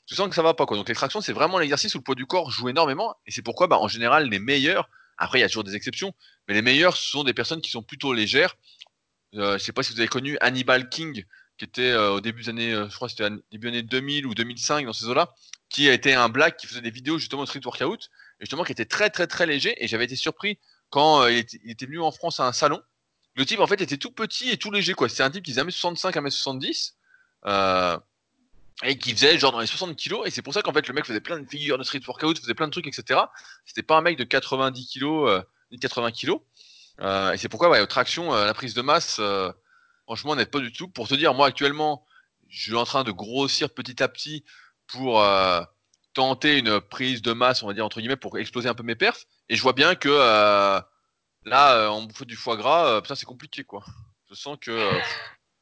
tu 0.06 0.16
sens 0.16 0.28
que 0.28 0.36
ça 0.36 0.42
va 0.42 0.54
pas 0.54 0.66
quoi. 0.66 0.76
Donc 0.76 0.90
les 0.90 0.96
tractions, 0.96 1.22
c'est 1.22 1.34
vraiment 1.34 1.60
l'exercice 1.60 1.96
où 1.96 2.00
le 2.00 2.04
poids 2.04 2.16
du 2.16 2.26
corps 2.26 2.52
joue 2.52 2.68
énormément, 2.68 3.16
et 3.26 3.32
c'est 3.32 3.42
pourquoi, 3.42 3.68
bah, 3.68 3.78
en 3.78 3.88
général, 3.88 4.30
les 4.30 4.40
meilleurs, 4.40 4.90
après 5.18 5.40
il 5.40 5.42
y 5.42 5.46
a 5.46 5.48
toujours 5.48 5.64
des 5.64 5.76
exceptions, 5.76 6.14
mais 6.48 6.56
les 6.56 6.62
meilleurs, 6.62 6.98
ce 6.98 7.10
sont 7.10 7.24
des 7.24 7.34
personnes 7.34 7.62
qui 7.62 7.72
sont 7.72 7.84
plutôt 7.84 8.12
légères. 8.14 8.56
Euh, 9.36 9.58
je 9.58 9.64
sais 9.64 9.72
pas 9.72 9.84
si 9.84 9.94
vous 9.94 10.00
avez 10.00 10.10
connu 10.10 10.38
Hannibal 10.42 10.90
King, 10.90 11.24
qui 11.58 11.66
était 11.66 11.96
au 11.96 12.20
début 12.20 12.44
des 12.44 12.50
années, 12.50 12.72
je 12.72 12.96
crois 12.96 13.08
c'était 13.08 13.30
début 13.50 13.70
années 13.70 13.82
2000 13.82 14.26
ou 14.26 14.36
2005 14.36 14.86
dans 14.86 14.94
ces 14.94 15.06
eaux-là, 15.06 15.34
qui 15.76 15.90
été 15.90 16.14
un 16.14 16.30
black 16.30 16.56
qui 16.56 16.68
faisait 16.68 16.80
des 16.80 16.90
vidéos 16.90 17.18
justement 17.18 17.42
de 17.42 17.48
street 17.48 17.60
workout, 17.66 18.10
et 18.40 18.46
justement 18.46 18.64
qui 18.64 18.72
était 18.72 18.86
très 18.86 19.10
très 19.10 19.28
très 19.28 19.46
léger, 19.46 19.76
et 19.84 19.90
j'avais 19.90 20.06
été 20.06 20.16
surpris 20.16 20.58
quand 20.90 21.24
euh, 21.24 21.32
il, 21.34 21.40
était, 21.40 21.60
était 21.66 21.86
venu 21.86 22.00
en 22.00 22.12
France 22.12 22.40
à 22.40 22.48
un 22.48 22.54
salon. 22.54 22.82
Le 23.36 23.46
type 23.46 23.60
en 23.60 23.68
fait 23.68 23.82
était 23.82 23.98
tout 23.98 24.12
petit 24.12 24.50
et 24.50 24.58
tout 24.58 24.72
léger 24.72 24.94
quoi. 24.94 25.10
C'était 25.10 25.24
un 25.24 25.32
type 25.32 25.44
qui 25.44 25.52
faisait 25.52 25.64
1m65, 25.64 26.14
1m70, 26.14 26.94
euh, 27.48 27.98
et 28.84 28.98
qui 28.98 29.12
faisait 29.12 29.38
genre 29.38 29.52
dans 29.52 29.60
les 29.60 29.68
60 29.68 29.98
kilos, 29.98 30.26
et 30.26 30.32
c'est 30.32 30.42
pour 30.42 30.54
ça 30.54 30.62
qu'en 30.62 30.72
fait 30.72 30.88
le 30.88 30.94
mec 30.94 31.06
faisait 31.06 31.20
plein 31.20 31.42
de 31.42 31.46
figures 31.46 31.78
de 31.78 31.84
street 31.84 32.02
workout, 32.08 32.40
faisait 32.40 32.54
plein 32.54 32.68
de 32.68 32.72
trucs, 32.72 32.88
etc. 32.88 33.20
C'était 33.66 33.84
pas 33.84 33.98
un 33.98 34.02
mec 34.02 34.18
de 34.18 34.24
90 34.24 34.88
kilos, 34.88 35.30
euh, 35.30 35.42
ni 35.72 35.78
de 35.78 35.82
80 35.82 36.12
kilos. 36.12 36.40
Euh, 37.02 37.34
et 37.34 37.38
c'est 37.38 37.50
pourquoi, 37.50 37.70
ouais, 37.70 37.80
euh, 37.82 38.46
la 38.46 38.54
prise 38.54 38.74
de 38.74 38.82
masse, 38.82 39.20
franchement, 40.06 40.38
n'aide 40.38 40.52
pas 40.52 40.60
du 40.60 40.72
tout. 40.72 40.88
Pour 40.88 41.10
te 41.10 41.16
dire, 41.16 41.34
moi, 41.34 41.48
actuellement, 41.48 42.06
je 42.48 42.62
suis 42.62 42.76
en 42.76 42.86
train 42.86 43.04
de 43.04 43.12
grossir 43.12 43.70
petit 43.70 44.02
à 44.02 44.08
petit 44.08 44.46
pour 44.88 45.22
euh, 45.22 45.62
tenter 46.14 46.60
une 46.60 46.80
prise 46.80 47.22
de 47.22 47.34
masse, 47.34 47.64
on 47.64 47.68
va 47.68 47.74
dire, 47.74 47.86
entre 47.86 48.00
guillemets, 48.00 48.16
pour 48.16 48.38
exploser 48.38 48.70
un 48.70 48.74
peu 48.76 48.84
mes 48.84 48.96
perfs. 48.96 49.26
Et 49.50 49.56
je 49.56 49.62
vois 49.62 49.74
bien 49.74 49.96
que 49.96 50.10
euh, 50.10 50.80
là, 51.46 51.76
euh, 51.76 51.88
en 51.88 52.04
bouffant 52.04 52.26
du 52.26 52.36
foie 52.36 52.58
gras, 52.58 53.02
putain, 53.02 53.16
c'est 53.16 53.26
compliqué, 53.26 53.64
quoi. 53.64 53.84
Je 54.30 54.36
sens 54.36 54.58
que. 54.60 54.90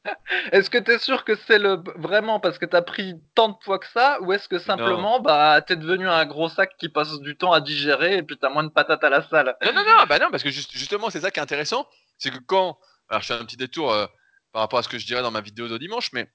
Est-ce 0.51 0.69
que 0.69 0.77
tu 0.77 0.91
es 0.91 0.99
sûr 0.99 1.23
que 1.23 1.33
c'est 1.47 1.59
le 1.59 1.81
vraiment 1.95 2.41
parce 2.41 2.57
que 2.57 2.65
tu 2.65 2.75
as 2.75 2.81
pris 2.81 3.15
tant 3.35 3.47
de 3.49 3.55
poids 3.63 3.79
que 3.79 3.87
ça 3.87 4.19
ou 4.21 4.33
est-ce 4.33 4.49
que 4.49 4.59
simplement 4.59 5.21
bah 5.21 5.61
t'es 5.61 5.77
devenu 5.77 6.09
un 6.09 6.25
gros 6.25 6.49
sac 6.49 6.75
qui 6.77 6.89
passe 6.89 7.21
du 7.21 7.37
temps 7.37 7.53
à 7.53 7.61
digérer 7.61 8.17
et 8.17 8.23
puis 8.23 8.37
t'as 8.37 8.49
moins 8.49 8.65
de 8.65 8.69
patates 8.69 9.01
à 9.05 9.09
la 9.09 9.21
salle? 9.29 9.55
Non, 9.63 9.71
non, 9.73 9.83
non, 9.85 10.03
bah 10.09 10.19
non, 10.19 10.29
parce 10.29 10.43
que 10.43 10.49
juste- 10.49 10.73
justement, 10.73 11.09
c'est 11.09 11.21
ça 11.21 11.31
qui 11.31 11.39
est 11.39 11.43
intéressant. 11.43 11.87
C'est 12.17 12.31
que 12.31 12.39
quand. 12.45 12.77
Alors, 13.07 13.21
je 13.21 13.27
fais 13.27 13.33
un 13.33 13.45
petit 13.45 13.55
détour 13.55 13.93
euh, 13.93 14.05
par 14.51 14.61
rapport 14.63 14.79
à 14.79 14.83
ce 14.83 14.89
que 14.89 14.97
je 14.99 15.05
dirais 15.05 15.21
dans 15.21 15.31
ma 15.31 15.39
vidéo 15.41 15.69
de 15.69 15.77
dimanche, 15.77 16.09
mais 16.11 16.29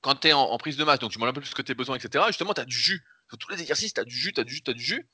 quand 0.00 0.16
tu 0.16 0.28
es 0.28 0.32
en, 0.32 0.56
prise 0.58 0.76
de 0.76 0.84
masse, 0.84 0.98
donc 0.98 1.12
tu 1.12 1.18
manges 1.18 1.30
un 1.30 1.32
peu 1.32 1.40
plus 1.40 1.54
que 1.54 1.62
tes 1.62 1.74
besoins, 1.74 1.96
etc., 1.96 2.24
justement, 2.28 2.54
tu 2.54 2.60
as 2.60 2.64
du 2.64 2.76
jus. 2.76 3.04
Sur 3.28 3.38
tous 3.38 3.50
les 3.50 3.60
exercices, 3.60 3.94
tu 3.94 4.00
as 4.00 4.04
du 4.04 4.14
jus, 4.14 4.32
tu 4.32 4.40
as 4.40 4.44
du 4.44 4.54
jus, 4.54 4.62
tu 4.62 4.70
as 4.70 4.74
du 4.74 4.82
jus. 4.82 5.08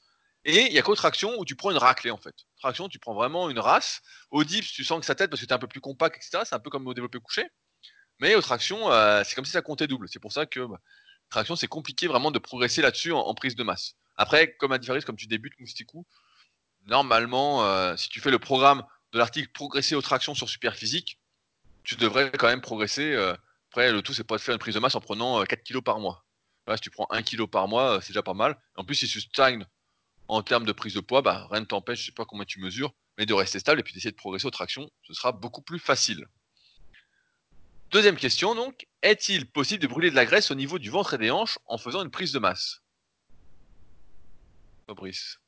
Et 0.44 0.66
il 0.66 0.72
y 0.72 0.78
a 0.78 0.82
qu'aux 0.82 0.94
tractions 0.94 1.38
où 1.38 1.44
tu 1.44 1.54
prends 1.54 1.70
une 1.70 1.76
raclée, 1.76 2.10
en 2.10 2.16
fait. 2.16 2.34
Traction, 2.58 2.88
tu 2.88 2.98
prends 2.98 3.14
vraiment 3.14 3.50
une 3.50 3.58
race. 3.58 4.00
Au 4.30 4.42
dips, 4.42 4.72
tu 4.72 4.84
sens 4.84 5.00
que 5.00 5.06
ça 5.06 5.14
t'aide 5.14 5.30
parce 5.30 5.40
que 5.40 5.46
tu 5.46 5.50
es 5.50 5.54
un 5.54 5.58
peu 5.58 5.66
plus 5.66 5.80
compact, 5.80 6.16
etc. 6.16 6.44
C'est 6.44 6.54
un 6.54 6.60
peu 6.60 6.70
comme 6.70 6.86
au 6.86 6.94
développé 6.94 7.18
couché. 7.20 7.46
Mais 8.20 8.34
aux 8.34 8.40
tractions, 8.40 8.90
euh, 8.90 9.22
c'est 9.24 9.34
comme 9.34 9.44
si 9.44 9.52
ça 9.52 9.62
comptait 9.62 9.86
double. 9.86 10.08
C'est 10.08 10.18
pour 10.18 10.32
ça 10.32 10.46
que 10.46 10.60
bah, 10.60 10.80
traction, 11.28 11.56
c'est 11.56 11.68
compliqué 11.68 12.06
vraiment 12.06 12.30
de 12.30 12.38
progresser 12.38 12.80
là-dessus 12.82 13.12
en, 13.12 13.34
prise 13.34 13.54
de 13.54 13.62
masse. 13.62 13.94
Après, 14.16 14.54
comme 14.54 14.72
à 14.72 14.78
différence, 14.78 15.04
comme 15.04 15.16
tu 15.16 15.26
débutes 15.26 15.58
Mousticou, 15.60 16.06
normalement, 16.86 17.64
euh, 17.64 17.96
si 17.96 18.08
tu 18.08 18.20
fais 18.20 18.30
le 18.30 18.38
programme 18.38 18.82
de 19.12 19.18
l'article 19.18 19.50
Progresser 19.52 19.94
aux 19.94 20.02
tractions 20.02 20.34
sur 20.34 20.48
Superphysique, 20.48 21.18
tu 21.84 21.96
devrais 21.96 22.30
quand 22.30 22.48
même 22.48 22.60
progresser. 22.60 23.12
euh, 23.12 23.34
après, 23.70 23.92
le 23.92 24.02
tout, 24.02 24.12
c'est 24.12 24.24
pas 24.24 24.36
de 24.36 24.40
faire 24.40 24.54
une 24.54 24.58
prise 24.58 24.74
de 24.74 24.80
masse 24.80 24.96
en 24.96 25.00
prenant 25.00 25.40
euh, 25.40 25.44
4 25.44 25.62
kilos 25.62 25.84
par 25.84 26.00
mois. 26.00 26.26
Si 26.74 26.80
tu 26.80 26.90
prends 26.90 27.06
1 27.10 27.22
kilo 27.22 27.46
par 27.46 27.68
mois, 27.68 27.96
euh, 27.96 28.00
c'est 28.00 28.08
déjà 28.08 28.22
pas 28.22 28.34
mal. 28.34 28.60
En 28.74 28.84
plus, 28.84 28.96
si 28.96 29.06
tu 29.06 29.20
stagnes 29.20 29.64
en 30.26 30.42
termes 30.42 30.64
de 30.64 30.72
prise 30.72 30.94
de 30.94 31.00
poids, 31.00 31.22
bah, 31.22 31.46
rien 31.52 31.60
ne 31.60 31.66
t'empêche, 31.66 32.00
je 32.00 32.06
sais 32.06 32.12
pas 32.12 32.24
combien 32.24 32.44
tu 32.44 32.58
mesures, 32.58 32.92
mais 33.16 33.26
de 33.26 33.34
rester 33.34 33.60
stable 33.60 33.78
et 33.78 33.84
puis 33.84 33.94
d'essayer 33.94 34.10
de 34.10 34.16
progresser 34.16 34.46
aux 34.46 34.50
tractions, 34.50 34.90
ce 35.02 35.14
sera 35.14 35.30
beaucoup 35.30 35.62
plus 35.62 35.78
facile. 35.78 36.26
Deuxième 37.92 38.16
question 38.16 38.56
donc, 38.56 38.88
est-il 39.02 39.48
possible 39.48 39.82
de 39.82 39.88
brûler 39.88 40.10
de 40.10 40.16
la 40.16 40.26
graisse 40.26 40.50
au 40.50 40.56
niveau 40.56 40.80
du 40.80 40.90
ventre 40.90 41.14
et 41.14 41.18
des 41.18 41.30
hanches 41.30 41.58
en 41.66 41.78
faisant 41.78 42.02
une 42.02 42.10
prise 42.10 42.32
de 42.32 42.40
masse? 42.40 42.82
Fabrice. 44.88 45.38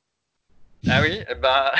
Ah 0.88 1.02
oui, 1.02 1.24
ben. 1.40 1.70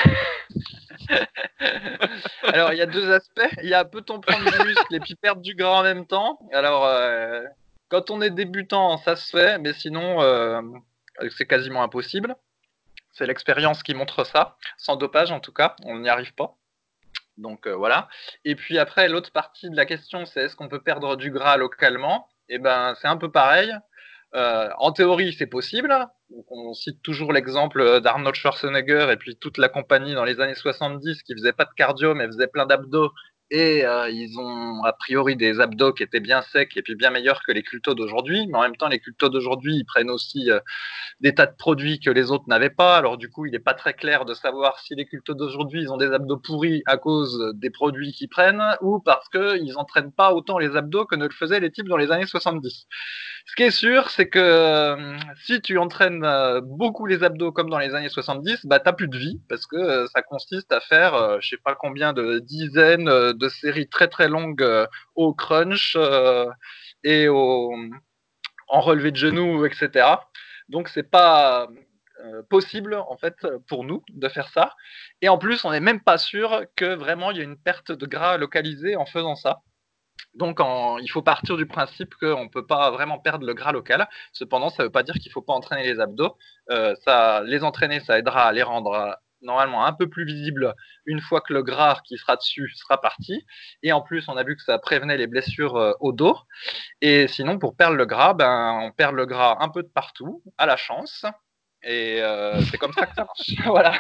Alors 2.42 2.72
il 2.72 2.78
y 2.78 2.82
a 2.82 2.86
deux 2.86 3.10
aspects. 3.10 3.48
Il 3.62 3.68
y 3.68 3.74
a 3.74 3.84
peut-on 3.84 4.20
prendre 4.20 4.44
du 4.44 4.68
muscle 4.68 4.94
et 4.94 5.00
puis 5.00 5.14
perdre 5.14 5.42
du 5.42 5.54
gras 5.54 5.80
en 5.80 5.82
même 5.82 6.06
temps? 6.06 6.38
Alors 6.52 6.84
euh, 6.86 7.42
quand 7.88 8.10
on 8.10 8.20
est 8.20 8.30
débutant, 8.30 8.98
ça 8.98 9.16
se 9.16 9.30
fait, 9.30 9.58
mais 9.58 9.72
sinon 9.72 10.22
euh, 10.22 10.60
c'est 11.36 11.46
quasiment 11.46 11.82
impossible. 11.82 12.36
C'est 13.12 13.26
l'expérience 13.26 13.82
qui 13.82 13.94
montre 13.94 14.24
ça. 14.24 14.56
Sans 14.78 14.96
dopage 14.96 15.30
en 15.32 15.40
tout 15.40 15.52
cas, 15.52 15.76
on 15.84 15.98
n'y 15.98 16.08
arrive 16.08 16.34
pas. 16.34 16.56
Donc 17.38 17.66
euh, 17.66 17.74
voilà. 17.74 18.08
Et 18.44 18.54
puis 18.54 18.78
après, 18.78 19.08
l'autre 19.08 19.32
partie 19.32 19.70
de 19.70 19.76
la 19.76 19.86
question, 19.86 20.26
c'est 20.26 20.42
est-ce 20.42 20.56
qu'on 20.56 20.68
peut 20.68 20.82
perdre 20.82 21.16
du 21.16 21.30
gras 21.30 21.56
localement? 21.56 22.28
Eh 22.48 22.58
ben, 22.58 22.94
c'est 23.00 23.08
un 23.08 23.16
peu 23.16 23.30
pareil. 23.30 23.72
Euh, 24.34 24.70
en 24.78 24.92
théorie, 24.92 25.34
c'est 25.34 25.46
possible. 25.46 25.94
On 26.48 26.72
cite 26.72 27.02
toujours 27.02 27.32
l'exemple 27.32 28.00
d'Arnold 28.00 28.34
Schwarzenegger 28.34 29.08
et 29.12 29.16
puis 29.16 29.36
toute 29.36 29.58
la 29.58 29.68
compagnie 29.68 30.14
dans 30.14 30.24
les 30.24 30.40
années 30.40 30.54
70 30.54 31.22
qui 31.22 31.34
faisait 31.34 31.52
pas 31.52 31.64
de 31.64 31.74
cardio 31.76 32.14
mais 32.14 32.26
faisait 32.26 32.46
plein 32.46 32.64
d'abdos 32.64 33.12
et 33.52 33.84
euh, 33.84 34.08
ils 34.08 34.38
ont 34.38 34.82
a 34.82 34.94
priori 34.94 35.36
des 35.36 35.60
abdos 35.60 35.92
qui 35.92 36.02
étaient 36.02 36.20
bien 36.20 36.40
secs 36.40 36.74
et 36.74 36.80
puis 36.80 36.94
bien 36.94 37.10
meilleurs 37.10 37.42
que 37.42 37.52
les 37.52 37.62
cultos 37.62 37.94
d'aujourd'hui. 37.94 38.46
Mais 38.46 38.56
en 38.56 38.62
même 38.62 38.76
temps, 38.76 38.88
les 38.88 38.98
cultos 38.98 39.28
d'aujourd'hui, 39.28 39.76
ils 39.76 39.84
prennent 39.84 40.08
aussi 40.08 40.50
euh, 40.50 40.58
des 41.20 41.34
tas 41.34 41.44
de 41.44 41.54
produits 41.54 42.00
que 42.00 42.08
les 42.08 42.30
autres 42.30 42.44
n'avaient 42.48 42.70
pas. 42.70 42.96
Alors 42.96 43.18
du 43.18 43.28
coup, 43.28 43.44
il 43.44 43.52
n'est 43.52 43.58
pas 43.58 43.74
très 43.74 43.92
clair 43.92 44.24
de 44.24 44.32
savoir 44.32 44.78
si 44.80 44.94
les 44.94 45.04
cultos 45.04 45.34
d'aujourd'hui, 45.34 45.82
ils 45.82 45.92
ont 45.92 45.98
des 45.98 46.10
abdos 46.12 46.38
pourris 46.38 46.82
à 46.86 46.96
cause 46.96 47.52
des 47.54 47.68
produits 47.68 48.12
qu'ils 48.12 48.30
prennent 48.30 48.62
ou 48.80 49.00
parce 49.00 49.28
qu'ils 49.28 49.72
n'entraînent 49.74 50.12
pas 50.12 50.32
autant 50.32 50.58
les 50.58 50.74
abdos 50.74 51.04
que 51.04 51.14
ne 51.14 51.24
le 51.24 51.34
faisaient 51.34 51.60
les 51.60 51.70
types 51.70 51.88
dans 51.88 51.98
les 51.98 52.10
années 52.10 52.26
70. 52.26 52.86
Ce 53.44 53.56
qui 53.56 53.64
est 53.64 53.70
sûr, 53.70 54.08
c'est 54.08 54.28
que 54.28 54.38
euh, 54.38 55.16
si 55.44 55.60
tu 55.60 55.76
entraînes 55.76 56.26
beaucoup 56.62 57.04
les 57.06 57.22
abdos 57.22 57.52
comme 57.52 57.68
dans 57.68 57.78
les 57.78 57.94
années 57.94 58.08
70, 58.08 58.64
bah 58.64 58.78
t'as 58.78 58.92
plus 58.92 59.08
de 59.08 59.18
vie 59.18 59.40
parce 59.48 59.66
que 59.66 60.06
ça 60.14 60.22
consiste 60.22 60.72
à 60.72 60.80
faire, 60.80 61.38
je 61.40 61.48
sais 61.50 61.60
pas 61.62 61.74
combien 61.74 62.12
de 62.12 62.38
dizaines 62.38 63.08
euh, 63.08 63.32
de 63.42 63.48
séries 63.48 63.88
très 63.88 64.08
très 64.08 64.28
longues 64.28 64.62
euh, 64.62 64.86
au 65.14 65.34
crunch 65.34 65.94
euh, 65.96 66.46
et 67.04 67.28
au 67.28 67.74
en 68.68 68.80
relevé 68.80 69.10
de 69.10 69.16
genoux, 69.16 69.66
etc. 69.66 70.06
Donc 70.68 70.88
c'est 70.88 71.10
pas 71.10 71.68
possible 72.48 72.94
en 72.94 73.16
fait 73.16 73.34
pour 73.66 73.84
nous 73.84 74.02
de 74.08 74.28
faire 74.28 74.48
ça. 74.48 74.74
Et 75.20 75.28
en 75.28 75.38
plus, 75.38 75.64
on 75.64 75.72
n'est 75.72 75.80
même 75.80 76.00
pas 76.00 76.18
sûr 76.18 76.62
que 76.76 76.94
vraiment 76.94 77.32
il 77.32 77.38
y 77.38 77.40
a 77.40 77.44
une 77.44 77.58
perte 77.58 77.90
de 77.90 78.06
gras 78.06 78.38
localisée 78.38 78.96
en 78.96 79.04
faisant 79.04 79.34
ça. 79.34 79.60
Donc, 80.34 80.60
il 81.02 81.08
faut 81.10 81.20
partir 81.22 81.56
du 81.56 81.66
principe 81.66 82.14
qu'on 82.14 82.44
ne 82.44 82.48
peut 82.48 82.66
pas 82.66 82.90
vraiment 82.90 83.18
perdre 83.18 83.44
le 83.44 83.54
gras 83.54 83.72
local. 83.72 84.08
Cependant, 84.32 84.70
ça 84.70 84.82
ne 84.82 84.86
veut 84.86 84.92
pas 84.92 85.02
dire 85.02 85.14
qu'il 85.16 85.32
faut 85.32 85.42
pas 85.42 85.52
entraîner 85.52 85.82
les 85.82 86.00
abdos. 86.00 86.36
ça, 87.04 87.42
les 87.44 87.64
entraîner, 87.64 88.00
ça 88.00 88.18
aidera 88.18 88.44
à 88.44 88.52
les 88.52 88.62
rendre 88.62 89.18
normalement 89.42 89.84
un 89.84 89.92
peu 89.92 90.08
plus 90.08 90.24
visibles 90.24 90.74
une 91.06 91.20
fois 91.20 91.40
que 91.40 91.52
le 91.52 91.62
gras 91.62 92.00
qui 92.04 92.16
sera 92.16 92.36
dessus 92.36 92.72
sera 92.74 93.00
parti. 93.00 93.44
Et 93.82 93.92
en 93.92 94.00
plus, 94.00 94.28
on 94.28 94.36
a 94.36 94.42
vu 94.44 94.56
que 94.56 94.62
ça 94.62 94.78
prévenait 94.78 95.16
les 95.16 95.26
blessures 95.26 95.96
au 96.00 96.12
dos. 96.12 96.38
Et 97.00 97.28
sinon, 97.28 97.58
pour 97.58 97.76
perdre 97.76 97.96
le 97.96 98.06
gras, 98.06 98.34
ben, 98.34 98.80
on 98.82 98.92
perd 98.92 99.14
le 99.14 99.26
gras 99.26 99.58
un 99.60 99.68
peu 99.68 99.82
de 99.82 99.88
partout, 99.88 100.42
à 100.58 100.66
la 100.66 100.76
chance. 100.76 101.24
Et 101.84 102.22
c'est 102.70 102.78
comme 102.78 102.92
ça 102.92 103.06
que 103.06 103.14
ça 103.14 103.24
marche. 103.24 103.50
voilà. 103.66 103.94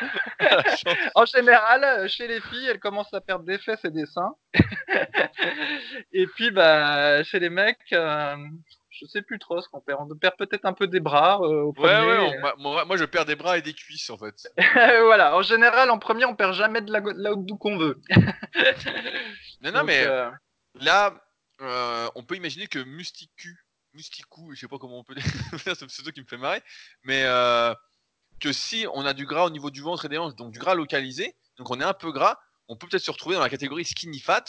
en 1.14 1.24
général, 1.24 2.08
chez 2.08 2.28
les 2.28 2.40
filles, 2.40 2.68
elles 2.68 2.80
commencent 2.80 3.14
à 3.14 3.20
perdre 3.20 3.44
des 3.44 3.58
fesses 3.58 3.84
et 3.84 3.90
des 3.90 4.06
seins. 4.06 4.34
et 6.12 6.26
puis, 6.28 6.50
bah, 6.50 7.22
chez 7.24 7.40
les 7.40 7.50
mecs, 7.50 7.94
je 8.92 9.06
sais 9.06 9.22
plus 9.22 9.38
trop 9.38 9.60
ce 9.60 9.68
qu'on 9.68 9.80
perd. 9.80 10.00
On 10.00 10.16
perd 10.16 10.36
peut-être 10.36 10.64
un 10.64 10.72
peu 10.72 10.86
des 10.86 11.00
bras 11.00 11.40
au 11.40 11.72
premier. 11.72 11.92
Ouais, 11.92 12.34
ouais, 12.42 12.84
moi, 12.84 12.96
je 12.96 13.04
perds 13.04 13.24
des 13.24 13.36
bras 13.36 13.58
et 13.58 13.62
des 13.62 13.74
cuisses 13.74 14.10
en 14.10 14.18
fait. 14.18 14.48
voilà. 15.04 15.36
En 15.36 15.42
général, 15.42 15.90
en 15.90 15.98
premier, 15.98 16.24
on 16.24 16.36
perd 16.36 16.54
jamais 16.54 16.80
de 16.80 16.92
la, 16.92 17.00
là 17.00 17.32
d'où 17.36 17.56
qu'on 17.56 17.78
veut. 17.78 18.00
non, 19.62 19.72
non, 19.72 19.84
mais 19.84 20.06
là, 20.74 21.14
on 22.14 22.22
peut 22.22 22.36
imaginer 22.36 22.66
que 22.66 22.78
Musticu 22.78 23.58
Musticou, 23.94 24.54
je 24.54 24.60
sais 24.60 24.68
pas 24.68 24.78
comment 24.78 24.98
on 24.98 25.04
peut 25.04 25.14
dire, 25.14 25.24
c'est 25.58 25.74
ce 25.74 25.84
pseudo 25.84 26.10
qui 26.12 26.20
me 26.20 26.26
fait 26.26 26.36
marrer, 26.36 26.62
mais 27.02 27.24
euh, 27.24 27.74
que 28.40 28.52
si 28.52 28.86
on 28.94 29.04
a 29.04 29.12
du 29.12 29.26
gras 29.26 29.44
au 29.44 29.50
niveau 29.50 29.70
du 29.70 29.82
ventre 29.82 30.06
et 30.06 30.08
des 30.08 30.18
hanches, 30.18 30.34
donc 30.34 30.52
du 30.52 30.58
gras 30.58 30.74
localisé, 30.74 31.36
donc 31.58 31.70
on 31.70 31.80
est 31.80 31.84
un 31.84 31.94
peu 31.94 32.12
gras, 32.12 32.38
on 32.68 32.76
peut 32.76 32.86
peut-être 32.88 33.02
se 33.02 33.10
retrouver 33.10 33.36
dans 33.36 33.42
la 33.42 33.50
catégorie 33.50 33.84
skinny 33.84 34.20
fat, 34.20 34.44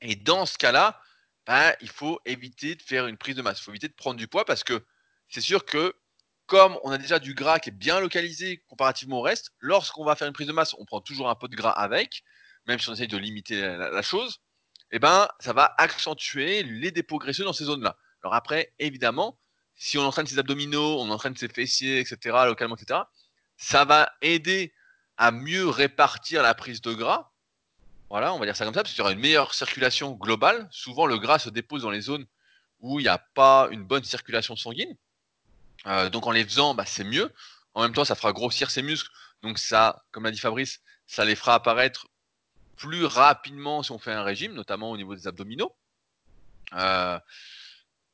et 0.00 0.16
dans 0.16 0.46
ce 0.46 0.58
cas-là, 0.58 1.00
ben, 1.46 1.74
il 1.80 1.88
faut 1.88 2.20
éviter 2.24 2.74
de 2.74 2.82
faire 2.82 3.06
une 3.06 3.16
prise 3.16 3.36
de 3.36 3.42
masse, 3.42 3.60
il 3.60 3.62
faut 3.62 3.70
éviter 3.70 3.88
de 3.88 3.94
prendre 3.94 4.16
du 4.16 4.28
poids 4.28 4.44
parce 4.44 4.64
que 4.64 4.84
c'est 5.28 5.40
sûr 5.40 5.64
que 5.64 5.94
comme 6.46 6.78
on 6.84 6.90
a 6.90 6.98
déjà 6.98 7.18
du 7.18 7.34
gras 7.34 7.58
qui 7.58 7.70
est 7.70 7.72
bien 7.72 8.00
localisé 8.00 8.62
comparativement 8.68 9.18
au 9.18 9.22
reste, 9.22 9.50
lorsqu'on 9.58 10.04
va 10.04 10.14
faire 10.16 10.28
une 10.28 10.32
prise 10.32 10.46
de 10.46 10.52
masse, 10.52 10.74
on 10.78 10.84
prend 10.84 11.00
toujours 11.00 11.28
un 11.28 11.34
peu 11.34 11.48
de 11.48 11.56
gras 11.56 11.70
avec, 11.70 12.22
même 12.66 12.78
si 12.78 12.88
on 12.88 12.92
essaye 12.92 13.08
de 13.08 13.16
limiter 13.16 13.60
la, 13.60 13.90
la 13.90 14.02
chose, 14.02 14.40
et 14.92 14.96
eh 14.96 14.98
ben 15.00 15.28
ça 15.40 15.52
va 15.52 15.74
accentuer 15.78 16.62
les 16.62 16.92
dépôts 16.92 17.18
graisseux 17.18 17.44
dans 17.44 17.52
ces 17.52 17.64
zones-là. 17.64 17.96
Alors 18.22 18.34
après, 18.34 18.72
évidemment, 18.78 19.38
si 19.74 19.98
on 19.98 20.02
entraîne 20.02 20.26
ses 20.26 20.38
abdominaux, 20.38 21.00
on 21.00 21.10
entraîne 21.10 21.36
ses 21.36 21.48
fessiers, 21.48 21.98
etc., 21.98 22.36
localement, 22.46 22.76
etc., 22.76 23.00
ça 23.56 23.84
va 23.84 24.12
aider 24.22 24.72
à 25.16 25.30
mieux 25.30 25.68
répartir 25.68 26.42
la 26.42 26.54
prise 26.54 26.80
de 26.80 26.92
gras. 26.92 27.32
Voilà, 28.10 28.32
on 28.32 28.38
va 28.38 28.46
dire 28.46 28.56
ça 28.56 28.64
comme 28.64 28.74
ça, 28.74 28.82
parce 28.82 28.92
qu'il 28.92 29.00
y 29.00 29.02
aura 29.02 29.12
une 29.12 29.20
meilleure 29.20 29.54
circulation 29.54 30.12
globale. 30.12 30.68
Souvent, 30.70 31.06
le 31.06 31.18
gras 31.18 31.38
se 31.38 31.50
dépose 31.50 31.82
dans 31.82 31.90
les 31.90 32.00
zones 32.00 32.26
où 32.80 33.00
il 33.00 33.04
n'y 33.04 33.08
a 33.08 33.18
pas 33.18 33.68
une 33.70 33.82
bonne 33.84 34.04
circulation 34.04 34.54
sanguine. 34.54 34.96
Euh, 35.86 36.08
donc 36.10 36.26
en 36.26 36.30
les 36.30 36.44
faisant, 36.44 36.74
bah, 36.74 36.86
c'est 36.86 37.04
mieux. 37.04 37.32
En 37.74 37.82
même 37.82 37.92
temps, 37.92 38.04
ça 38.04 38.14
fera 38.14 38.32
grossir 38.32 38.70
ses 38.70 38.82
muscles. 38.82 39.10
Donc 39.42 39.58
ça, 39.58 40.04
comme 40.12 40.24
l'a 40.24 40.30
dit 40.30 40.38
Fabrice, 40.38 40.80
ça 41.06 41.24
les 41.24 41.34
fera 41.36 41.54
apparaître 41.54 42.08
plus 42.76 43.04
rapidement 43.04 43.82
si 43.82 43.92
on 43.92 43.98
fait 43.98 44.12
un 44.12 44.22
régime, 44.22 44.52
notamment 44.54 44.90
au 44.90 44.96
niveau 44.96 45.14
des 45.14 45.26
abdominaux. 45.26 45.74
Euh, 46.74 47.18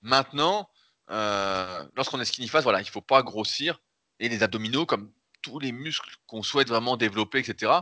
Maintenant, 0.03 0.69
euh, 1.11 1.85
lorsqu'on 1.97 2.21
est 2.21 2.25
skinny 2.25 2.49
fat, 2.49 2.61
voilà, 2.61 2.81
il 2.81 2.85
ne 2.85 2.91
faut 2.91 3.01
pas 3.01 3.23
grossir. 3.23 3.81
Et 4.19 4.29
les 4.29 4.43
abdominaux, 4.43 4.85
comme 4.85 5.13
tous 5.41 5.59
les 5.59 5.73
muscles 5.73 6.17
qu'on 6.27 6.43
souhaite 6.43 6.69
vraiment 6.69 6.97
développer, 6.97 7.39
etc., 7.39 7.73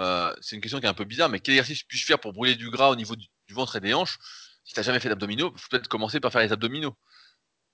euh, 0.00 0.34
c'est 0.40 0.56
une 0.56 0.62
question 0.62 0.80
qui 0.80 0.86
est 0.86 0.88
un 0.88 0.94
peu 0.94 1.04
bizarre, 1.04 1.28
mais 1.28 1.40
quel 1.40 1.54
exercice 1.54 1.82
puis-je 1.82 2.06
faire 2.06 2.18
pour 2.18 2.32
brûler 2.32 2.54
du 2.54 2.70
gras 2.70 2.88
au 2.88 2.96
niveau 2.96 3.16
du, 3.16 3.28
ventre 3.50 3.76
et 3.76 3.80
des 3.80 3.92
hanches 3.92 4.18
Si 4.64 4.72
tu 4.72 4.80
n'as 4.80 4.84
jamais 4.84 4.98
fait 4.98 5.10
d'abdominaux, 5.10 5.52
il 5.54 5.60
faut 5.60 5.68
peut-être 5.70 5.88
commencer 5.88 6.20
par 6.20 6.32
faire 6.32 6.40
les 6.40 6.52
abdominaux. 6.52 6.96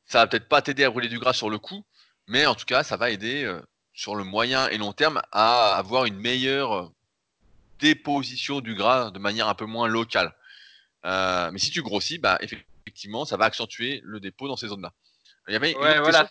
Ça 0.07 0.19
va 0.19 0.27
peut-être 0.27 0.49
pas 0.49 0.61
t'aider 0.61 0.85
à 0.85 0.91
brûler 0.91 1.09
du 1.09 1.19
gras 1.19 1.33
sur 1.33 1.51
le 1.51 1.59
coup, 1.59 1.85
mais 2.27 2.47
en 2.47 2.55
tout 2.55 2.65
cas, 2.65 2.83
ça 2.83 2.97
va 2.97 3.11
aider 3.11 3.45
euh, 3.45 3.61
sur 3.93 4.17
le 4.17 4.25
moyen 4.25 4.69
et 4.69 4.79
long 4.79 4.93
terme 4.93 5.23
à 5.31 5.77
avoir 5.77 6.05
une 6.05 6.19
meilleure 6.19 6.91
déposition 7.79 8.61
du 8.61 8.75
gras 8.75 9.11
de 9.11 9.19
manière 9.19 9.49
un 9.49 9.55
peu 9.55 9.67
moins 9.67 9.87
locale. 9.87 10.35
mais 11.05 11.59
si 11.59 11.71
tu 11.71 11.83
grossis, 11.83 12.19
bah, 12.19 12.39
effectivement, 12.41 13.25
ça 13.25 13.37
va 13.37 13.45
accentuer 13.45 14.01
le 14.05 14.19
dépôt 14.19 14.49
dans 14.49 14.57
ces 14.57 14.69
zones-là. 14.69 14.93
Il 15.49 15.53
y 15.53 15.57
avait 15.57 15.77
ouais, 15.77 16.01
voilà. 16.01 16.29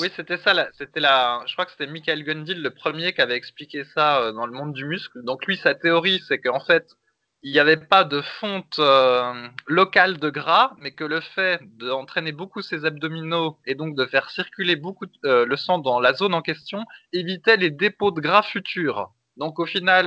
Oui, 0.00 0.10
c'était 0.14 0.36
ça. 0.36 0.68
C'était 0.72 1.00
la. 1.00 1.42
Je 1.46 1.52
crois 1.52 1.64
que 1.64 1.72
c'était 1.72 1.86
Michael 1.86 2.24
Gundil 2.24 2.62
le 2.62 2.70
premier 2.70 3.12
qui 3.12 3.20
avait 3.20 3.36
expliqué 3.36 3.84
ça 3.84 4.20
euh, 4.20 4.32
dans 4.32 4.46
le 4.46 4.52
monde 4.52 4.72
du 4.72 4.84
muscle. 4.84 5.22
Donc 5.22 5.46
lui, 5.46 5.56
sa 5.56 5.74
théorie, 5.74 6.20
c'est 6.28 6.38
qu'en 6.40 6.60
fait, 6.60 6.96
il 7.42 7.52
n'y 7.52 7.58
avait 7.58 7.76
pas 7.76 8.04
de 8.04 8.20
fonte 8.20 8.78
euh, 8.78 9.48
locale 9.66 10.18
de 10.18 10.30
gras, 10.30 10.74
mais 10.78 10.92
que 10.92 11.04
le 11.04 11.20
fait 11.20 11.60
d'entraîner 11.78 12.32
beaucoup 12.32 12.62
ses 12.62 12.84
abdominaux 12.84 13.58
et 13.66 13.74
donc 13.74 13.96
de 13.96 14.06
faire 14.06 14.30
circuler 14.30 14.76
beaucoup 14.76 15.06
euh, 15.24 15.46
le 15.46 15.56
sang 15.56 15.78
dans 15.78 16.00
la 16.00 16.12
zone 16.12 16.34
en 16.34 16.42
question 16.42 16.84
évitait 17.12 17.56
les 17.56 17.70
dépôts 17.70 18.10
de 18.10 18.20
gras 18.20 18.42
futurs. 18.42 19.12
Donc 19.36 19.58
au 19.58 19.66
final, 19.66 20.06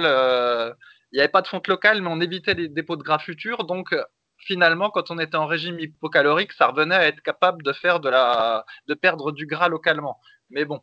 il 1.12 1.16
n'y 1.16 1.20
avait 1.20 1.32
pas 1.32 1.41
de 1.41 1.48
fonte 1.48 1.68
locale, 1.68 2.02
mais 2.02 2.10
on 2.10 2.22
évitait 2.22 2.54
les 2.54 2.68
dépôts 2.68 2.98
de 2.98 3.04
gras 3.04 3.20
futurs. 3.20 3.64
Donc 3.64 3.96
finalement, 4.46 4.89
quand 4.89 5.12
on 5.12 5.20
était 5.20 5.36
en 5.36 5.46
régime 5.46 5.80
hypocalorique, 5.80 6.54
ça 6.54 6.68
revenait 6.68 6.96
à 6.96 7.08
être 7.08 7.22
capable 7.22 7.64
de 7.64 7.74
faire 7.74 8.00
de 8.00 8.10
la, 8.10 8.66
de 8.88 8.94
perdre 8.94 9.32
du 9.32 9.46
gras 9.46 9.68
localement. 9.68 10.20
Mais 10.50 10.66
bon, 10.66 10.82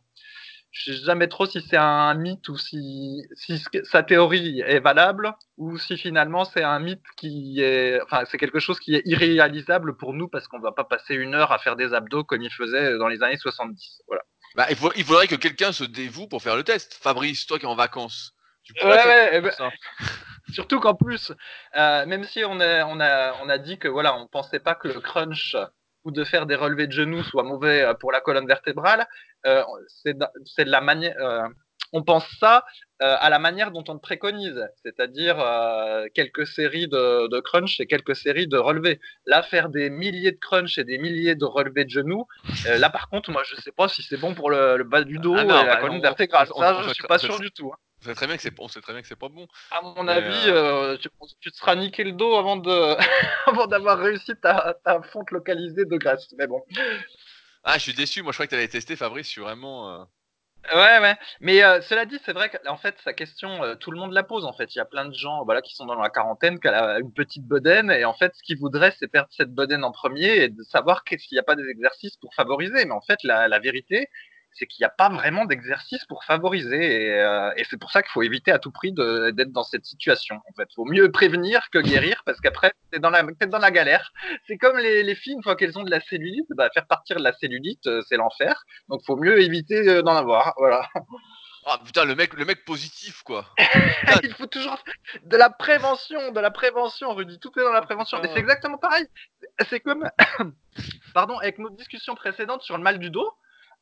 je 0.71 0.93
sais 0.93 1.03
jamais 1.03 1.27
trop 1.27 1.45
si 1.45 1.61
c'est 1.61 1.77
un 1.77 2.13
mythe 2.13 2.47
ou 2.47 2.57
si, 2.57 3.21
si 3.35 3.61
sa 3.83 4.03
théorie 4.03 4.61
est 4.61 4.79
valable 4.79 5.33
ou 5.57 5.77
si 5.77 5.97
finalement 5.97 6.45
c'est 6.45 6.63
un 6.63 6.79
mythe 6.79 7.03
qui 7.17 7.61
est, 7.61 8.01
enfin, 8.03 8.23
c'est 8.29 8.37
quelque 8.37 8.59
chose 8.59 8.79
qui 8.79 8.95
est 8.95 9.01
irréalisable 9.05 9.97
pour 9.97 10.13
nous 10.13 10.29
parce 10.29 10.47
qu'on 10.47 10.59
va 10.59 10.71
pas 10.71 10.85
passer 10.85 11.13
une 11.13 11.35
heure 11.35 11.51
à 11.51 11.59
faire 11.59 11.75
des 11.75 11.93
abdos 11.93 12.23
comme 12.23 12.41
il 12.41 12.51
faisait 12.51 12.97
dans 12.97 13.09
les 13.09 13.21
années 13.21 13.37
70. 13.37 14.01
Voilà. 14.07 14.23
Bah, 14.55 14.67
il, 14.69 14.77
il 14.95 15.03
faudrait 15.03 15.27
que 15.27 15.35
quelqu'un 15.35 15.71
se 15.71 15.83
dévoue 15.83 16.27
pour 16.27 16.41
faire 16.41 16.55
le 16.55 16.63
test. 16.63 16.93
Fabrice, 16.93 17.45
toi 17.45 17.59
qui 17.59 17.65
es 17.65 17.69
en 17.69 17.75
vacances. 17.75 18.33
ouais, 18.81 18.87
ouais, 18.87 19.29
eh 19.33 19.41
ben, 19.41 19.51
Surtout 20.53 20.79
qu'en 20.79 20.95
plus, 20.95 21.31
euh, 21.75 22.05
même 22.05 22.23
si 22.23 22.43
on 22.45 22.59
a, 22.59 22.85
on, 22.85 22.99
a, 22.99 23.33
on 23.43 23.49
a 23.49 23.57
dit 23.57 23.77
que 23.77 23.87
voilà, 23.87 24.15
on 24.15 24.27
pensait 24.27 24.59
pas 24.59 24.75
que 24.75 24.87
le 24.87 24.99
crunch 24.99 25.55
ou 26.03 26.11
de 26.11 26.23
faire 26.23 26.45
des 26.45 26.55
relevés 26.55 26.87
de 26.87 26.91
genoux 26.91 27.23
soit 27.23 27.43
mauvais 27.43 27.83
euh, 27.83 27.93
pour 27.93 28.11
la 28.11 28.21
colonne 28.21 28.47
vertébrale, 28.47 29.07
euh, 29.45 29.63
c'est 29.87 30.17
de, 30.17 30.25
la 30.71 30.81
manière. 30.81 31.15
On 31.93 32.03
pense 32.03 32.25
ça 32.39 32.65
à 32.99 33.31
la 33.31 33.39
manière 33.39 33.71
dont 33.71 33.83
on 33.87 33.93
le 33.93 33.99
préconise, 33.99 34.63
c'est-à-dire 34.83 35.43
quelques 36.13 36.45
séries 36.45 36.87
de, 36.87 37.27
de, 37.29 37.39
crunch 37.39 37.79
et 37.79 37.87
quelques 37.87 38.15
séries 38.15 38.45
de 38.45 38.57
relevés. 38.57 38.99
Là, 39.25 39.41
faire 39.41 39.69
des 39.69 39.89
milliers 39.89 40.31
de 40.31 40.37
crunch 40.37 40.77
et 40.77 40.83
des 40.83 40.99
milliers 40.99 41.33
de 41.33 41.45
relevés 41.45 41.85
de 41.85 41.89
genoux, 41.89 42.27
là 42.65 42.91
par 42.91 43.09
contre, 43.09 43.31
moi 43.31 43.41
je 43.43 43.59
sais 43.59 43.71
pas 43.71 43.87
si 43.87 44.03
c'est 44.03 44.17
bon 44.17 44.35
pour 44.35 44.51
le, 44.51 44.83
bas 44.83 45.03
du 45.03 45.17
dos 45.17 45.33
ah 45.35 45.43
et 45.43 45.47
la 45.47 45.63
bah, 45.63 45.77
colonne 45.77 46.01
vertébrale. 46.01 46.47
Ça, 46.55 46.83
je 46.87 46.93
suis 46.93 47.07
pas 47.07 47.17
sûr 47.17 47.39
du 47.39 47.49
tout. 47.51 47.71
Hein. 47.73 47.77
On 48.01 48.05
sait 48.05 48.15
très 48.15 48.25
bien 48.25 48.35
que 48.35 48.41
c'est, 48.41 48.53
sait 48.69 48.81
très 48.81 48.93
bien 48.93 49.01
que 49.03 49.07
c'est 49.07 49.15
pas 49.15 49.29
bon. 49.29 49.47
À 49.69 49.81
mon 49.81 50.07
avis, 50.07 50.49
euh, 50.49 50.93
euh, 50.93 50.97
tu, 50.97 51.51
te 51.51 51.55
seras 51.55 51.75
niqué 51.75 52.03
le 52.03 52.13
dos 52.13 52.35
avant 52.35 52.57
de, 52.57 52.95
avant 53.45 53.67
d'avoir 53.67 53.99
réussi 53.99 54.33
ta, 54.41 54.75
ta, 54.83 55.03
fonte 55.03 55.29
localisée 55.29 55.85
de 55.85 55.97
graisse. 55.97 56.27
Mais 56.37 56.47
bon. 56.47 56.63
Ah, 57.63 57.77
je 57.77 57.83
suis 57.83 57.93
déçu. 57.93 58.23
Moi, 58.23 58.31
je 58.31 58.37
crois 58.37 58.47
que 58.47 58.51
tu 58.51 58.55
allais 58.55 58.67
tester, 58.67 58.95
Fabrice. 58.95 59.27
Je 59.27 59.31
suis 59.31 59.41
vraiment. 59.41 59.91
Euh, 59.91 60.03
ouais, 60.73 60.99
ouais. 60.99 61.15
Mais 61.39 61.59
cela 61.81 62.05
dit, 62.05 62.19
c'est 62.25 62.33
vrai 62.33 62.49
qu'en 62.49 62.77
fait, 62.77 62.95
sa 63.03 63.13
question, 63.13 63.75
tout 63.79 63.91
le 63.91 63.99
monde 63.99 64.13
la 64.13 64.23
pose. 64.23 64.45
En 64.45 64.53
fait, 64.53 64.73
il 64.75 64.77
y 64.77 64.81
a 64.81 64.85
plein 64.85 65.05
de 65.05 65.13
gens, 65.13 65.43
voilà, 65.45 65.61
qui 65.61 65.75
sont 65.75 65.85
dans 65.85 65.95
la 65.95 66.09
quarantaine, 66.09 66.59
qui 66.59 66.67
ont 66.67 66.97
une 66.99 67.13
petite 67.13 67.45
bedaine, 67.45 67.91
et 67.91 68.05
en 68.05 68.13
fait, 68.13 68.33
ce 68.35 68.43
qu'ils 68.43 68.57
voudraient, 68.59 68.93
c'est 68.99 69.07
perdre 69.07 69.29
cette 69.31 69.53
bedaine 69.53 69.83
en 69.83 69.91
premier 69.91 70.43
et 70.43 70.49
de 70.49 70.63
savoir 70.63 71.03
qu'il 71.03 71.19
n'y 71.31 71.39
a 71.39 71.43
pas 71.43 71.55
des 71.55 71.67
exercices 71.69 72.17
pour 72.17 72.33
favoriser. 72.35 72.85
Mais 72.85 72.91
en 72.91 73.01
fait, 73.01 73.19
la, 73.23 73.47
la 73.47 73.59
vérité, 73.59 74.07
c'est 74.53 74.65
qu'il 74.67 74.83
n'y 74.83 74.85
a 74.85 74.89
pas 74.89 75.09
vraiment 75.09 75.45
d'exercice 75.45 76.03
pour 76.05 76.23
favoriser. 76.23 77.05
Et, 77.05 77.19
euh, 77.19 77.51
et 77.55 77.63
c'est 77.69 77.77
pour 77.77 77.91
ça 77.91 78.01
qu'il 78.01 78.11
faut 78.11 78.21
éviter 78.21 78.51
à 78.51 78.59
tout 78.59 78.71
prix 78.71 78.91
d'être 78.91 79.51
dans 79.51 79.63
cette 79.63 79.85
situation. 79.85 80.35
En 80.49 80.53
fait, 80.53 80.67
faut 80.75 80.85
mieux 80.85 81.11
prévenir 81.11 81.69
que 81.69 81.79
guérir 81.79 82.21
parce 82.25 82.39
qu'après, 82.41 82.73
t'es 82.91 82.99
dans 82.99 83.09
la, 83.09 83.23
es 83.39 83.47
dans 83.47 83.59
la 83.59 83.71
galère. 83.71 84.11
C'est 84.47 84.57
comme 84.57 84.77
les, 84.77 85.03
les, 85.03 85.15
filles, 85.15 85.33
une 85.33 85.43
fois 85.43 85.55
qu'elles 85.55 85.77
ont 85.77 85.83
de 85.83 85.91
la 85.91 86.01
cellulite, 86.01 86.47
bah, 86.51 86.69
faire 86.73 86.85
partir 86.87 87.17
de 87.17 87.23
la 87.23 87.33
cellulite, 87.33 87.87
euh, 87.87 88.01
c'est 88.07 88.17
l'enfer. 88.17 88.63
Donc, 88.89 89.01
faut 89.05 89.15
mieux 89.15 89.41
éviter 89.41 89.87
euh, 89.87 90.01
d'en 90.01 90.15
avoir. 90.15 90.53
Voilà. 90.57 90.87
Ah 91.63 91.79
putain, 91.85 92.05
le 92.05 92.15
mec, 92.15 92.33
le 92.33 92.43
mec 92.43 92.65
positif, 92.65 93.21
quoi. 93.21 93.45
Il 94.23 94.33
faut 94.33 94.47
toujours 94.47 94.83
de 95.23 95.37
la 95.37 95.51
prévention, 95.51 96.31
de 96.31 96.39
la 96.39 96.49
prévention, 96.49 97.13
Rudy. 97.13 97.39
Tout 97.39 97.51
est 97.55 97.61
dans 97.61 97.71
la 97.71 97.83
prévention. 97.83 98.19
Mais 98.19 98.29
c'est 98.33 98.39
exactement 98.39 98.79
pareil. 98.79 99.05
C'est 99.69 99.79
comme, 99.79 100.09
pardon, 101.13 101.37
avec 101.37 101.59
notre 101.59 101.75
discussion 101.75 102.15
précédente 102.15 102.63
sur 102.63 102.77
le 102.77 102.83
mal 102.83 102.97
du 102.97 103.11
dos 103.11 103.31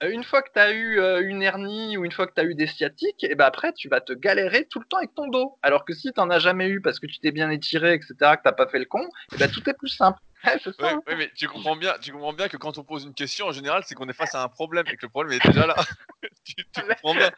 une 0.01 0.23
fois 0.23 0.41
que 0.41 0.51
tu 0.53 0.59
as 0.59 0.71
eu 0.71 0.99
euh, 0.99 1.21
une 1.21 1.41
hernie 1.41 1.97
ou 1.97 2.05
une 2.05 2.11
fois 2.11 2.27
que 2.27 2.33
tu 2.33 2.41
as 2.41 2.45
eu 2.45 2.55
des 2.55 2.67
sciatiques, 2.67 3.23
et 3.23 3.35
ben 3.35 3.45
après, 3.45 3.73
tu 3.73 3.89
vas 3.89 4.01
te 4.01 4.13
galérer 4.13 4.65
tout 4.65 4.79
le 4.79 4.85
temps 4.85 4.97
avec 4.97 5.13
ton 5.13 5.27
dos. 5.27 5.57
Alors 5.61 5.85
que 5.85 5.93
si 5.93 6.11
tu 6.13 6.19
n'en 6.19 6.29
as 6.29 6.39
jamais 6.39 6.67
eu 6.67 6.81
parce 6.81 6.99
que 6.99 7.07
tu 7.07 7.19
t'es 7.19 7.31
bien 7.31 7.49
étiré, 7.49 7.93
etc., 7.93 8.13
que 8.19 8.49
tu 8.49 8.55
pas 8.55 8.67
fait 8.67 8.79
le 8.79 8.85
con, 8.85 9.07
et 9.33 9.37
ben 9.37 9.49
tout 9.49 9.67
est 9.69 9.73
plus 9.73 9.89
simple. 9.89 10.19
ça, 10.43 10.55
hein. 10.79 11.01
mais 11.07 11.29
tu 11.35 11.49
comprends, 11.49 11.75
bien, 11.75 11.95
tu 12.01 12.13
comprends 12.13 12.31
bien 12.31 12.47
que 12.47 12.55
quand 12.55 12.77
on 12.77 12.83
pose 12.83 13.03
une 13.03 13.13
question, 13.13 13.47
en 13.47 13.51
général, 13.51 13.83
c'est 13.85 13.93
qu'on 13.93 14.07
est 14.07 14.13
face 14.13 14.35
à 14.35 14.43
un 14.43 14.47
problème 14.47 14.85
et 14.87 14.95
que 14.95 15.05
le 15.05 15.09
problème 15.09 15.37
est 15.37 15.45
déjà 15.45 15.67
là. 15.67 15.75
tu, 16.45 16.55
comprends 16.73 17.13
bien. 17.13 17.31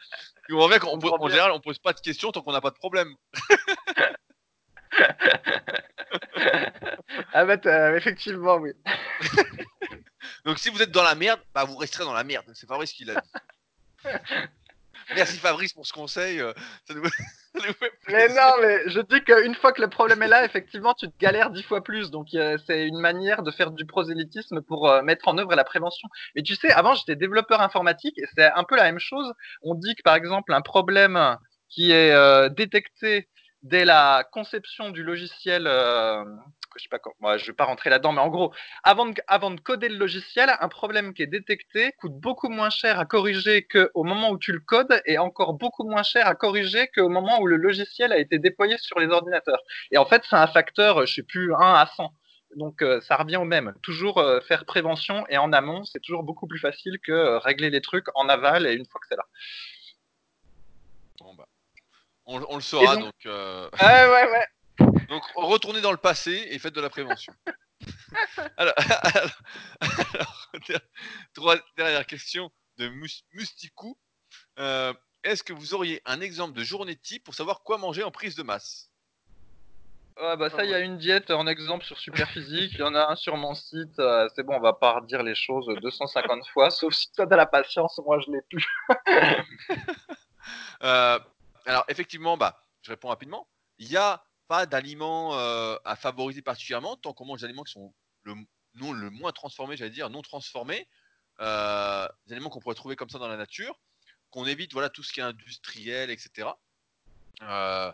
Tu 0.46 0.52
comprends 0.52 0.68
bien 0.68 0.78
qu'en 0.78 1.28
général, 1.28 1.50
on 1.50 1.60
pose 1.60 1.78
pas 1.78 1.92
de 1.92 2.00
questions 2.00 2.30
tant 2.30 2.42
qu'on 2.42 2.52
n'a 2.52 2.60
pas 2.60 2.70
de 2.70 2.76
problème. 2.76 3.14
ah 7.32 7.44
bah 7.44 7.96
effectivement, 7.96 8.56
oui. 8.56 8.72
Donc 10.44 10.58
si 10.58 10.70
vous 10.70 10.82
êtes 10.82 10.90
dans 10.90 11.02
la 11.02 11.14
merde, 11.14 11.40
bah 11.54 11.64
vous 11.64 11.76
resterez 11.76 12.04
dans 12.04 12.12
la 12.12 12.24
merde. 12.24 12.44
C'est 12.54 12.66
Fabrice 12.66 12.92
qui 12.92 13.04
l'a 13.04 13.14
dit. 13.14 13.30
Merci 15.14 15.38
Fabrice 15.38 15.72
pour 15.72 15.86
ce 15.86 15.92
conseil. 15.92 16.40
Euh, 16.40 16.52
mais 18.08 18.28
non, 18.28 18.52
mais 18.60 18.88
je 18.88 19.00
dis 19.00 19.22
qu'une 19.22 19.54
fois 19.54 19.72
que 19.72 19.80
le 19.82 19.88
problème 19.88 20.22
est 20.22 20.28
là, 20.28 20.44
effectivement, 20.44 20.94
tu 20.94 21.08
te 21.08 21.18
galères 21.18 21.50
dix 21.50 21.62
fois 21.62 21.82
plus. 21.82 22.10
Donc 22.10 22.28
c'est 22.66 22.86
une 22.86 22.98
manière 22.98 23.42
de 23.42 23.50
faire 23.50 23.72
du 23.72 23.84
prosélytisme 23.84 24.62
pour 24.62 24.88
euh, 24.88 25.02
mettre 25.02 25.28
en 25.28 25.36
œuvre 25.38 25.54
la 25.54 25.64
prévention. 25.64 26.08
Mais 26.34 26.42
tu 26.42 26.54
sais, 26.54 26.70
avant 26.72 26.94
j'étais 26.94 27.16
développeur 27.16 27.60
informatique 27.60 28.18
et 28.18 28.24
c'est 28.34 28.50
un 28.52 28.64
peu 28.64 28.76
la 28.76 28.84
même 28.84 29.00
chose. 29.00 29.32
On 29.62 29.74
dit 29.74 29.94
que 29.94 30.02
par 30.02 30.14
exemple 30.14 30.52
un 30.52 30.62
problème 30.62 31.36
qui 31.68 31.90
est 31.90 32.12
euh, 32.12 32.48
détecté 32.48 33.28
dès 33.62 33.84
la 33.84 34.24
conception 34.32 34.90
du 34.90 35.02
logiciel, 35.02 35.66
euh, 35.66 36.24
je 36.76 36.82
sais 36.82 36.88
pas 36.88 36.98
moi, 37.20 37.36
je 37.36 37.46
vais 37.46 37.52
pas 37.52 37.64
rentrer 37.64 37.90
là-dedans, 37.90 38.12
mais 38.12 38.20
en 38.20 38.28
gros, 38.28 38.52
avant 38.82 39.06
de, 39.06 39.60
coder 39.60 39.88
le 39.88 39.96
logiciel, 39.96 40.50
un 40.60 40.68
problème 40.68 41.14
qui 41.14 41.22
est 41.22 41.26
détecté 41.26 41.92
coûte 41.92 42.14
beaucoup 42.14 42.48
moins 42.48 42.70
cher 42.70 42.98
à 42.98 43.04
corriger 43.04 43.66
qu'au 43.66 44.04
moment 44.04 44.30
où 44.30 44.38
tu 44.38 44.52
le 44.52 44.60
codes 44.60 45.00
et 45.06 45.18
encore 45.18 45.54
beaucoup 45.54 45.84
moins 45.84 46.02
cher 46.02 46.26
à 46.26 46.34
corriger 46.34 46.88
qu'au 46.88 47.08
moment 47.08 47.40
où 47.40 47.46
le 47.46 47.56
logiciel 47.56 48.12
a 48.12 48.18
été 48.18 48.38
déployé 48.38 48.76
sur 48.78 48.98
les 48.98 49.08
ordinateurs. 49.08 49.62
Et 49.90 49.98
en 49.98 50.06
fait, 50.06 50.22
c'est 50.28 50.36
un 50.36 50.46
facteur, 50.46 51.06
je 51.06 51.14
sais 51.14 51.22
plus, 51.22 51.54
1 51.54 51.58
à 51.58 51.86
100. 51.86 52.12
Donc 52.56 52.82
euh, 52.82 53.00
ça 53.00 53.16
revient 53.16 53.36
au 53.36 53.44
même. 53.44 53.74
Toujours 53.82 54.18
euh, 54.18 54.40
faire 54.40 54.66
prévention 54.66 55.24
et 55.28 55.38
en 55.38 55.52
amont, 55.52 55.84
c'est 55.84 56.00
toujours 56.00 56.22
beaucoup 56.22 56.46
plus 56.46 56.58
facile 56.58 56.98
que 57.02 57.38
régler 57.38 57.70
les 57.70 57.80
trucs 57.80 58.06
en 58.14 58.28
aval 58.28 58.66
et 58.66 58.74
une 58.74 58.84
fois 58.86 59.00
que 59.00 59.06
c'est 59.08 59.16
là. 59.16 59.24
On, 62.26 62.56
le 62.56 62.62
saura 62.62 62.96
donc. 62.96 63.14
Euh, 63.26 63.68
ouais, 63.80 64.08
ouais, 64.08 64.30
ouais. 64.30 64.46
Donc 65.08 65.22
retournez 65.34 65.80
dans 65.80 65.90
le 65.90 65.98
passé 65.98 66.46
et 66.50 66.58
faites 66.58 66.74
de 66.74 66.80
la 66.80 66.88
prévention. 66.88 67.34
alors, 68.56 68.74
alors, 68.78 69.30
dernière 71.76 72.06
question 72.06 72.50
de 72.78 72.88
Mustikou. 73.32 73.98
Euh, 74.58 74.94
est-ce 75.24 75.42
que 75.42 75.52
vous 75.52 75.74
auriez 75.74 76.00
un 76.04 76.20
exemple 76.20 76.54
de 76.54 76.64
journée 76.64 76.96
type 76.96 77.24
pour 77.24 77.34
savoir 77.34 77.62
quoi 77.62 77.78
manger 77.78 78.02
en 78.02 78.10
prise 78.10 78.34
de 78.34 78.42
masse? 78.42 78.90
Ouais, 80.20 80.36
bah 80.36 80.50
ça, 80.50 80.64
il 80.64 80.70
y 80.70 80.74
a 80.74 80.80
une 80.80 80.98
diète 80.98 81.30
en 81.30 81.46
exemple 81.46 81.84
sur 81.84 81.98
Superphysique. 81.98 82.72
Il 82.74 82.80
y 82.80 82.82
en 82.82 82.94
a 82.94 83.12
un 83.12 83.16
sur 83.16 83.36
mon 83.36 83.54
site. 83.54 83.98
Euh, 83.98 84.28
c'est 84.34 84.42
bon, 84.42 84.54
on 84.54 84.60
va 84.60 84.74
pas 84.74 84.94
redire 84.94 85.22
les 85.22 85.34
choses 85.34 85.66
250 85.80 86.46
fois, 86.48 86.70
sauf 86.70 86.92
si 86.92 87.10
toi, 87.12 87.26
as 87.30 87.36
la 87.36 87.46
patience. 87.46 87.98
Moi, 88.04 88.20
je 88.20 88.30
l'ai 88.30 88.42
plus. 88.42 88.66
euh, 90.82 91.18
alors 91.66 91.84
effectivement, 91.88 92.36
bah, 92.36 92.60
je 92.82 92.90
réponds 92.90 93.08
rapidement. 93.08 93.48
Il 93.78 93.88
n'y 93.88 93.96
a 93.96 94.24
pas 94.48 94.66
d'aliments 94.66 95.38
euh, 95.38 95.76
à 95.84 95.96
favoriser 95.96 96.42
particulièrement 96.42 96.96
tant 96.96 97.12
qu'on 97.12 97.24
mange 97.24 97.40
des 97.40 97.46
aliments 97.46 97.64
qui 97.64 97.72
sont 97.72 97.94
le, 98.24 98.34
non, 98.74 98.92
le 98.92 99.10
moins 99.10 99.32
transformés, 99.32 99.76
j'allais 99.76 99.90
dire, 99.90 100.10
non 100.10 100.22
transformés, 100.22 100.88
euh, 101.40 102.06
des 102.26 102.34
aliments 102.34 102.50
qu'on 102.50 102.60
pourrait 102.60 102.74
trouver 102.74 102.96
comme 102.96 103.08
ça 103.08 103.18
dans 103.18 103.28
la 103.28 103.36
nature, 103.36 103.80
qu'on 104.30 104.46
évite 104.46 104.72
voilà 104.72 104.90
tout 104.90 105.02
ce 105.02 105.12
qui 105.12 105.20
est 105.20 105.22
industriel, 105.22 106.10
etc. 106.10 106.50
Euh, 107.42 107.92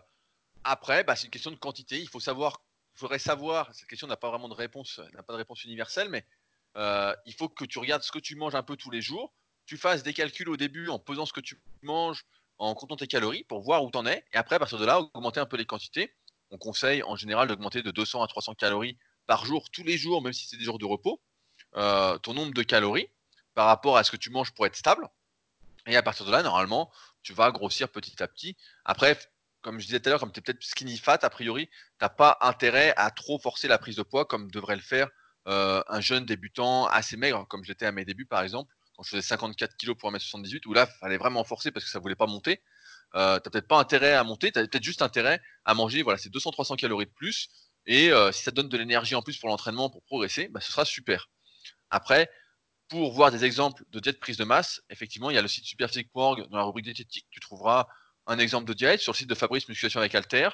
après, 0.63 1.03
bah, 1.03 1.15
c'est 1.15 1.25
une 1.25 1.31
question 1.31 1.51
de 1.51 1.55
quantité. 1.55 1.99
Il 1.99 2.09
faut 2.09 2.19
savoir, 2.19 2.61
il 2.95 2.99
faudrait 2.99 3.19
savoir. 3.19 3.73
Cette 3.73 3.87
question 3.87 4.07
n'a 4.07 4.17
pas 4.17 4.29
vraiment 4.29 4.49
de 4.49 4.53
réponse, 4.53 4.99
n'a 5.13 5.23
pas 5.23 5.33
de 5.33 5.37
réponse 5.37 5.63
universelle, 5.63 6.09
mais 6.09 6.25
il 7.25 7.33
faut 7.33 7.49
que 7.49 7.65
tu 7.65 7.79
regardes 7.79 8.03
ce 8.03 8.11
que 8.11 8.19
tu 8.19 8.35
manges 8.35 8.55
un 8.55 8.63
peu 8.63 8.75
tous 8.75 8.91
les 8.91 9.01
jours. 9.01 9.33
Tu 9.65 9.77
fasses 9.77 10.03
des 10.03 10.13
calculs 10.13 10.49
au 10.49 10.57
début 10.57 10.89
en 10.89 10.99
pesant 10.99 11.25
ce 11.25 11.33
que 11.33 11.41
tu 11.41 11.61
manges, 11.83 12.25
en 12.59 12.75
comptant 12.75 12.97
tes 12.97 13.07
calories 13.07 13.45
pour 13.45 13.61
voir 13.61 13.83
où 13.83 13.89
tu 13.89 13.97
en 13.97 14.05
es. 14.05 14.23
Et 14.33 14.37
après, 14.37 14.55
à 14.55 14.59
partir 14.59 14.77
de 14.77 14.85
là, 14.85 14.99
augmenter 14.99 15.39
un 15.39 15.45
peu 15.45 15.57
les 15.57 15.65
quantités. 15.65 16.13
On 16.51 16.57
conseille 16.57 17.01
en 17.03 17.15
général 17.15 17.47
d'augmenter 17.47 17.81
de 17.81 17.91
200 17.91 18.21
à 18.21 18.27
300 18.27 18.55
calories 18.55 18.97
par 19.27 19.45
jour, 19.45 19.69
tous 19.71 19.83
les 19.83 19.97
jours, 19.97 20.21
même 20.21 20.33
si 20.33 20.47
c'est 20.47 20.57
des 20.57 20.63
jours 20.63 20.79
de 20.79 20.85
repos, 20.85 21.21
euh, 21.77 22.17
ton 22.17 22.33
nombre 22.33 22.53
de 22.53 22.63
calories 22.63 23.07
par 23.53 23.67
rapport 23.67 23.97
à 23.97 24.03
ce 24.03 24.11
que 24.11 24.17
tu 24.17 24.29
manges 24.29 24.51
pour 24.51 24.65
être 24.65 24.75
stable. 24.75 25.07
Et 25.87 25.95
à 25.95 26.03
partir 26.03 26.25
de 26.25 26.31
là, 26.31 26.43
normalement, 26.43 26.91
tu 27.21 27.33
vas 27.33 27.51
grossir 27.51 27.89
petit 27.89 28.21
à 28.21 28.27
petit. 28.27 28.57
Après, 28.85 29.17
comme 29.61 29.79
je 29.79 29.85
disais 29.85 29.99
tout 29.99 30.09
à 30.09 30.11
l'heure, 30.11 30.19
comme 30.19 30.31
tu 30.31 30.39
es 30.39 30.43
peut-être 30.43 30.63
skinny 30.63 30.97
fat, 30.97 31.19
a 31.21 31.29
priori, 31.29 31.67
tu 31.67 31.73
n'as 32.01 32.09
pas 32.09 32.37
intérêt 32.41 32.93
à 32.97 33.11
trop 33.11 33.39
forcer 33.39 33.67
la 33.67 33.77
prise 33.77 33.95
de 33.95 34.03
poids 34.03 34.25
comme 34.25 34.51
devrait 34.51 34.75
le 34.75 34.81
faire 34.81 35.09
euh, 35.47 35.81
un 35.87 36.01
jeune 36.01 36.25
débutant 36.25 36.87
assez 36.87 37.15
maigre, 37.15 37.47
comme 37.47 37.63
j'étais 37.63 37.85
à 37.85 37.91
mes 37.91 38.05
débuts 38.05 38.25
par 38.25 38.41
exemple 38.41 38.73
quand 38.99 39.03
je 39.03 39.11
faisais 39.11 39.21
54 39.21 39.77
kg 39.77 39.93
pour 39.93 40.11
1m78, 40.11 40.67
où 40.67 40.73
là, 40.73 40.85
il 40.93 40.99
fallait 40.99 41.17
vraiment 41.17 41.45
forcer 41.45 41.71
parce 41.71 41.85
que 41.85 41.89
ça 41.89 41.99
voulait 41.99 42.17
pas 42.17 42.27
monter. 42.27 42.61
Euh, 43.15 43.39
t'as 43.39 43.49
peut-être 43.49 43.69
pas 43.69 43.79
intérêt 43.79 44.11
à 44.11 44.25
monter, 44.25 44.51
tu 44.51 44.59
as 44.59 44.67
peut-être 44.67 44.83
juste 44.83 45.01
intérêt 45.01 45.41
à 45.63 45.73
manger, 45.73 46.03
voilà, 46.03 46.17
c'est 46.17 46.29
200-300 46.29 46.75
calories 46.75 47.05
de 47.05 47.11
plus. 47.11 47.47
Et 47.85 48.11
euh, 48.11 48.33
si 48.33 48.43
ça 48.43 48.51
donne 48.51 48.67
de 48.67 48.77
l'énergie 48.77 49.15
en 49.15 49.21
plus 49.21 49.37
pour 49.37 49.47
l'entraînement, 49.47 49.89
pour 49.89 50.03
progresser, 50.03 50.49
bah, 50.49 50.59
ce 50.59 50.69
sera 50.73 50.83
super. 50.83 51.29
Après, 51.89 52.29
pour 52.89 53.13
voir 53.13 53.31
des 53.31 53.45
exemples 53.45 53.85
de 53.89 54.01
diète 54.01 54.19
prise 54.19 54.35
de 54.35 54.43
masse, 54.43 54.81
effectivement, 54.89 55.29
il 55.29 55.35
y 55.35 55.39
a 55.39 55.41
le 55.41 55.47
site 55.47 55.63
superphysique.org 55.63 56.49
dans 56.49 56.57
la 56.57 56.63
rubrique 56.63 56.83
diététique, 56.83 57.25
tu 57.29 57.39
trouveras 57.39 57.87
un 58.27 58.37
exemple 58.37 58.67
de 58.67 58.73
diète 58.73 58.99
sur 58.99 59.13
le 59.13 59.17
site 59.17 59.29
de 59.29 59.35
Fabrice 59.35 59.69
Musculation 59.69 60.01
avec 60.01 60.13
Alter. 60.13 60.49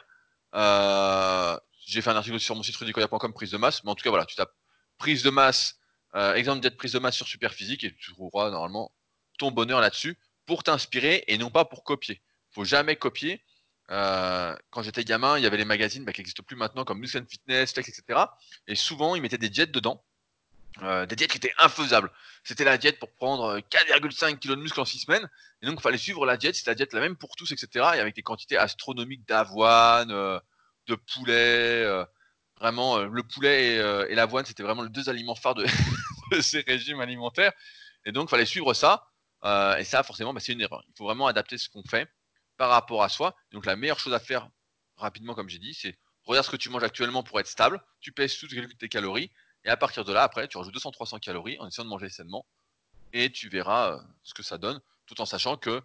Euh, 0.54 1.58
j'ai 1.88 2.04
fait 2.04 2.12
un 2.12 2.16
article 2.16 2.40
sur 2.40 2.56
mon 2.56 2.62
site 2.62 2.76
rudicoya.com 2.76 3.34
prise 3.34 3.50
de 3.50 3.58
masse, 3.58 3.84
mais 3.84 3.90
en 3.90 3.96
tout 3.96 4.04
cas, 4.04 4.12
voilà, 4.12 4.26
tu 4.28 4.36
tapes 4.36 4.54
prise 5.00 5.24
de 5.24 5.32
masse 5.32 5.80
exemple 6.16 6.62
d'être 6.62 6.78
prise 6.78 6.94
de 6.94 7.00
masse 7.00 7.16
sur 7.16 7.28
Superphysique 7.28 7.84
et 7.84 7.94
tu 7.94 8.14
trouveras 8.14 8.50
normalement 8.50 8.92
ton 9.38 9.52
bonheur 9.52 9.82
là-dessus 9.82 10.18
pour 10.46 10.64
t'inspirer 10.64 11.24
et 11.28 11.38
non 11.38 11.50
pas 11.50 11.66
pour 11.66 11.84
copier. 11.84 12.22
Faut 12.52 12.66
jamais 12.66 12.96
copier. 12.96 13.44
Euh, 13.92 14.56
quand 14.72 14.82
j'étais 14.82 15.04
gamin, 15.04 15.38
il 15.38 15.44
y 15.44 15.48
avait 15.48 15.58
les 15.58 15.66
magazines 15.66 16.06
bah, 16.06 16.14
qui 16.14 16.22
n'existent 16.22 16.44
plus 16.44 16.56
maintenant 16.56 16.86
comme 16.86 17.00
Muscle 17.00 17.26
Fitness, 17.30 17.74
Flex, 17.74 17.90
etc. 17.90 18.20
Et 18.68 18.76
souvent, 18.76 19.16
ils 19.16 19.22
mettaient 19.22 19.38
des 19.38 19.50
diètes 19.50 19.72
dedans. 19.72 20.04
Euh, 20.82 21.06
des 21.06 21.16
diètes 21.16 21.32
qui 21.32 21.38
étaient 21.38 21.54
infaisables. 21.58 22.12
C'était 22.44 22.64
la 22.64 22.78
diète 22.78 23.00
pour 23.00 23.12
prendre 23.12 23.60
4,5 23.60 24.40
kg 24.40 24.50
de 24.50 24.56
muscle 24.56 24.80
en 24.80 24.86
6 24.86 25.00
semaines. 25.00 25.30
Et 25.62 25.68
donc, 25.68 25.80
il 25.80 25.82
fallait 25.82 25.98
suivre 25.98 26.26
la 26.26 26.38
diète. 26.38 26.56
C'est 26.56 26.68
la 26.68 26.76
diète 26.76 26.94
la 26.94 27.00
même 27.00 27.16
pour 27.16 27.36
tous, 27.36 27.52
etc. 27.52 27.68
Et 27.96 28.00
avec 28.00 28.16
des 28.16 28.24
quantités 28.24 28.58
astronomiques 28.58 29.28
d'avoine, 29.28 30.10
de 30.10 30.96
poulet. 30.96 32.06
Vraiment, 32.60 33.00
le 33.00 33.24
poulet 33.24 33.76
et, 33.76 34.12
et 34.12 34.16
l'avoine, 34.16 34.46
c'était 34.46 34.64
vraiment 34.64 34.84
les 34.84 34.90
deux 34.90 35.10
aliments 35.10 35.36
phares 35.36 35.56
de, 35.56 35.66
ces 36.42 36.62
régimes 36.62 37.00
alimentaires. 37.00 37.54
Et 38.06 38.12
donc, 38.12 38.28
il 38.28 38.30
fallait 38.30 38.46
suivre 38.46 38.74
ça. 38.74 39.08
Euh, 39.44 39.78
et 39.78 39.84
ça, 39.84 40.04
forcément, 40.04 40.34
bah, 40.34 40.40
c'est 40.40 40.54
une 40.54 40.62
erreur. 40.62 40.84
Il 40.88 40.94
faut 40.98 41.06
vraiment 41.06 41.28
adapter 41.28 41.58
ce 41.58 41.70
qu'on 41.70 41.84
fait 41.84 42.10
par 42.58 42.70
rapport 42.70 43.04
à 43.04 43.10
soi. 43.10 43.36
Donc, 43.52 43.66
la 43.66 43.76
meilleure 43.76 44.00
chose 44.00 44.14
à 44.14 44.20
faire 44.20 44.50
rapidement, 44.98 45.34
comme 45.34 45.50
j'ai 45.50 45.60
dit, 45.60 45.74
c'est 45.74 45.98
regarde 46.24 46.46
ce 46.46 46.52
que 46.52 46.56
tu 46.56 46.70
manges 46.70 46.84
actuellement 46.84 47.24
pour 47.24 47.40
être 47.40 47.48
stable. 47.48 47.84
Tu 48.00 48.12
pèses 48.12 48.38
toutes 48.38 48.78
tes 48.78 48.90
calories. 48.90 49.32
Et 49.64 49.70
à 49.70 49.78
partir 49.78 50.06
de 50.06 50.14
là, 50.14 50.24
après, 50.24 50.48
tu 50.48 50.58
rajoutes 50.58 50.76
200-300 50.76 51.20
calories 51.20 51.58
en 51.60 51.68
essayant 51.68 51.86
de 51.86 51.90
manger 51.90 52.10
sainement. 52.10 52.46
Et 53.14 53.32
tu 53.32 53.50
verras 53.50 53.94
euh, 53.94 54.02
ce 54.24 54.34
que 54.34 54.44
ça 54.44 54.58
donne, 54.58 54.80
tout 55.06 55.20
en 55.22 55.26
sachant 55.26 55.58
que 55.58 55.82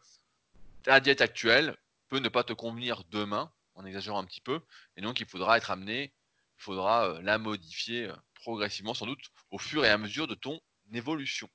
ta 0.82 1.00
diète 1.00 1.20
actuelle 1.20 1.76
peut 2.08 2.18
ne 2.18 2.28
pas 2.28 2.44
te 2.44 2.52
convenir 2.52 3.04
demain, 3.10 3.52
en 3.74 3.84
exagérant 3.84 4.18
un 4.20 4.24
petit 4.24 4.40
peu. 4.40 4.60
Et 4.96 5.00
donc, 5.00 5.20
il 5.20 5.26
faudra 5.26 5.56
être 5.56 5.70
amené, 5.70 6.12
il 6.60 6.62
faudra 6.62 7.06
euh, 7.06 7.20
la 7.22 7.38
modifier 7.38 8.10
progressivement, 8.34 8.94
sans 8.94 9.06
doute, 9.06 9.24
au 9.50 9.58
fur 9.58 9.84
et 9.84 9.88
à 9.88 9.98
mesure 9.98 10.26
de 10.26 10.34
ton 10.34 10.60
évolution. 10.92 11.48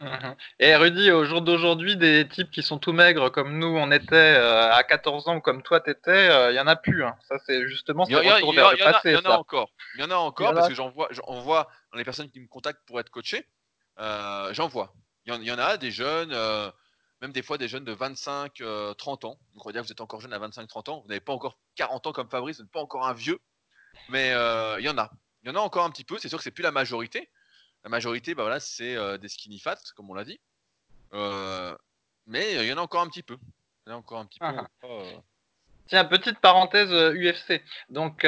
Mhm. 0.00 0.34
Et 0.60 0.74
Rudy, 0.76 1.10
au 1.10 1.24
jour 1.26 1.42
d'aujourd'hui, 1.42 1.96
des 1.96 2.26
types 2.26 2.50
qui 2.50 2.62
sont 2.62 2.78
tout 2.78 2.92
maigres 2.92 3.30
comme 3.30 3.58
nous 3.58 3.66
on 3.66 3.90
était 3.90 4.14
euh, 4.14 4.72
à 4.72 4.82
14 4.82 5.28
ans 5.28 5.40
comme 5.40 5.62
toi 5.62 5.80
t'étais, 5.80 6.26
il 6.26 6.30
euh, 6.30 6.52
y 6.52 6.60
en 6.60 6.66
a 6.66 6.76
plus. 6.76 7.04
Hein. 7.04 7.14
Ça 7.28 7.36
c'est 7.44 7.68
justement 7.68 8.06
Il 8.08 8.12
y, 8.12 8.16
en 8.16 8.20
a 8.20 8.40
encore. 9.36 9.70
Il 9.96 10.00
y 10.00 10.04
en 10.04 10.10
a 10.10 10.16
encore 10.16 10.54
parce 10.54 10.68
que 10.68 10.74
j'en 10.74 10.88
vois, 10.88 11.08
j'en 11.10 11.40
vois 11.40 11.68
dans 11.92 11.98
les 11.98 12.04
personnes 12.04 12.30
qui 12.30 12.40
me 12.40 12.48
contactent 12.48 12.80
pour 12.86 12.98
être 12.98 13.10
coachées. 13.10 13.46
Euh, 13.98 14.54
j'en 14.54 14.68
vois. 14.68 14.94
Il 15.26 15.44
y, 15.44 15.52
en 15.52 15.58
a 15.58 15.76
des 15.76 15.90
jeunes, 15.90 16.34
même 17.20 17.32
des 17.32 17.42
fois 17.42 17.58
des 17.58 17.68
jeunes 17.68 17.84
de 17.84 17.92
25, 17.92 18.62
30 18.96 19.24
ans. 19.26 19.38
Donc 19.52 19.66
on 19.66 19.68
va 19.68 19.72
dire 19.72 19.82
que 19.82 19.86
vous 19.86 19.92
êtes 19.92 20.00
encore 20.00 20.22
jeune 20.22 20.32
à 20.32 20.38
25-30 20.38 20.90
ans. 20.90 21.00
Vous 21.02 21.08
n'avez 21.08 21.20
pas 21.20 21.34
encore 21.34 21.58
40 21.76 22.06
ans 22.06 22.12
comme 22.12 22.30
Fabrice, 22.30 22.56
vous 22.56 22.62
n'êtes 22.62 22.72
pas 22.72 22.80
encore 22.80 23.06
un 23.06 23.12
vieux. 23.12 23.38
Mais 24.08 24.28
il 24.78 24.84
y 24.84 24.88
en 24.88 24.98
a. 24.98 25.10
Il 25.42 25.48
y 25.48 25.52
en 25.52 25.56
a 25.56 25.60
encore 25.60 25.84
un 25.84 25.90
petit 25.90 26.04
peu, 26.04 26.18
c'est 26.18 26.28
sûr 26.28 26.38
que 26.38 26.44
c'est 26.44 26.50
plus 26.50 26.62
la 26.62 26.70
majorité. 26.70 27.28
La 27.84 27.90
majorité, 27.90 28.34
bah 28.34 28.42
voilà, 28.42 28.60
c'est 28.60 28.94
euh, 28.94 29.16
des 29.16 29.28
skinny 29.28 29.58
fat, 29.58 29.78
comme 29.96 30.10
on 30.10 30.14
l'a 30.14 30.24
dit. 30.24 30.38
Euh, 31.14 31.74
mais 32.26 32.54
il 32.56 32.68
y 32.68 32.72
en 32.72 32.78
a 32.78 32.82
encore 32.82 33.00
un 33.00 33.08
petit 33.08 33.22
peu. 33.22 33.38
Il 33.86 33.90
y 33.90 33.92
en 33.92 33.96
a 33.96 33.98
encore 33.98 34.20
un 34.20 34.26
petit 34.26 34.38
peu. 34.38 34.46
Ah. 34.46 34.68
Euh, 34.84 35.12
Tiens, 35.88 36.04
petite 36.04 36.38
parenthèse 36.40 36.92
UFC. 36.92 37.62
Donc, 37.88 38.26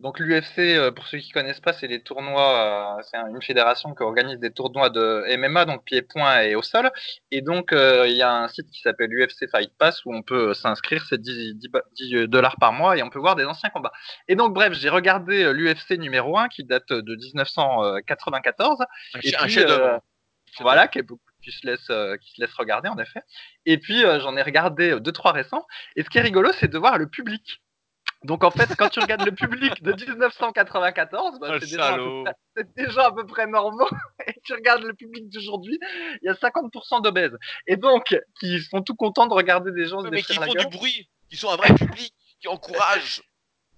Donc 0.00 0.18
l'UFC, 0.18 0.90
pour 0.94 1.06
ceux 1.06 1.18
qui 1.18 1.30
connaissent 1.30 1.60
pas, 1.60 1.74
c'est 1.74 1.86
des 1.86 2.02
tournois, 2.02 2.98
c'est 3.02 3.18
une 3.18 3.42
fédération 3.42 3.94
qui 3.94 4.02
organise 4.02 4.38
des 4.38 4.50
tournois 4.50 4.88
de 4.88 5.24
MMA, 5.36 5.66
donc 5.66 5.84
pieds-points 5.84 6.40
et 6.40 6.54
au 6.54 6.62
sol. 6.62 6.90
Et 7.30 7.42
donc 7.42 7.72
il 7.72 8.16
y 8.16 8.22
a 8.22 8.32
un 8.32 8.48
site 8.48 8.70
qui 8.70 8.80
s'appelle 8.80 9.10
UFC 9.12 9.46
Fight 9.50 9.70
Pass 9.78 10.02
où 10.06 10.14
on 10.14 10.22
peut 10.22 10.54
s'inscrire, 10.54 11.04
c'est 11.06 11.20
10, 11.20 11.54
10, 11.96 12.28
dollars 12.28 12.56
par 12.56 12.72
mois 12.72 12.96
et 12.96 13.02
on 13.02 13.10
peut 13.10 13.18
voir 13.18 13.36
des 13.36 13.44
anciens 13.44 13.68
combats. 13.68 13.92
Et 14.26 14.36
donc 14.36 14.54
bref, 14.54 14.72
j'ai 14.72 14.88
regardé 14.88 15.52
l'UFC 15.52 15.98
numéro 15.98 16.38
1 16.38 16.48
qui 16.48 16.64
date 16.64 16.88
de 16.88 17.14
1994. 17.16 18.80
Un, 18.80 19.18
un 19.38 19.48
chef 19.48 19.70
voilà, 20.60 20.88
qui, 20.88 20.98
est 20.98 21.02
beaucoup, 21.02 21.22
qui, 21.44 21.52
se 21.52 21.66
laisse, 21.66 21.90
qui 22.22 22.32
se 22.32 22.40
laisse 22.40 22.54
regarder 22.54 22.88
en 22.88 22.98
effet. 22.98 23.20
Et 23.66 23.76
puis 23.76 24.00
j'en 24.00 24.34
ai 24.38 24.42
regardé 24.42 24.98
deux 24.98 25.12
trois 25.12 25.32
récents. 25.32 25.66
Et 25.94 26.02
ce 26.02 26.08
qui 26.08 26.16
est 26.16 26.22
rigolo, 26.22 26.52
c'est 26.52 26.68
de 26.68 26.78
voir 26.78 26.96
le 26.96 27.06
public. 27.06 27.60
Donc 28.24 28.44
en 28.44 28.50
fait, 28.50 28.74
quand 28.76 28.88
tu 28.90 29.00
regardes 29.00 29.24
le 29.24 29.32
public 29.32 29.82
de 29.82 29.92
1994, 29.92 31.40
bah, 31.40 31.48
c'est 31.54 31.60
déjà, 31.60 31.96
déjà, 32.76 33.06
à 33.06 33.12
peu 33.12 33.24
près 33.26 33.46
normal. 33.46 33.86
Et 34.26 34.34
tu 34.44 34.52
regardes 34.52 34.82
le 34.82 34.92
public 34.92 35.28
d'aujourd'hui, 35.30 35.78
il 36.22 36.26
y 36.26 36.28
a 36.28 36.34
50% 36.34 37.02
d'obèses. 37.02 37.36
Et 37.66 37.76
donc, 37.76 38.14
qui 38.38 38.60
sont 38.60 38.82
tout 38.82 38.94
contents 38.94 39.26
de 39.26 39.34
regarder 39.34 39.72
des 39.72 39.86
gens. 39.86 40.02
mais 40.02 40.22
qui 40.22 40.34
font 40.34 40.52
du 40.52 40.66
bruit, 40.66 41.08
qui 41.30 41.36
sont 41.36 41.50
un 41.50 41.56
vrai 41.56 41.74
public, 41.74 42.12
qui 42.40 42.48
encouragent. 42.48 43.22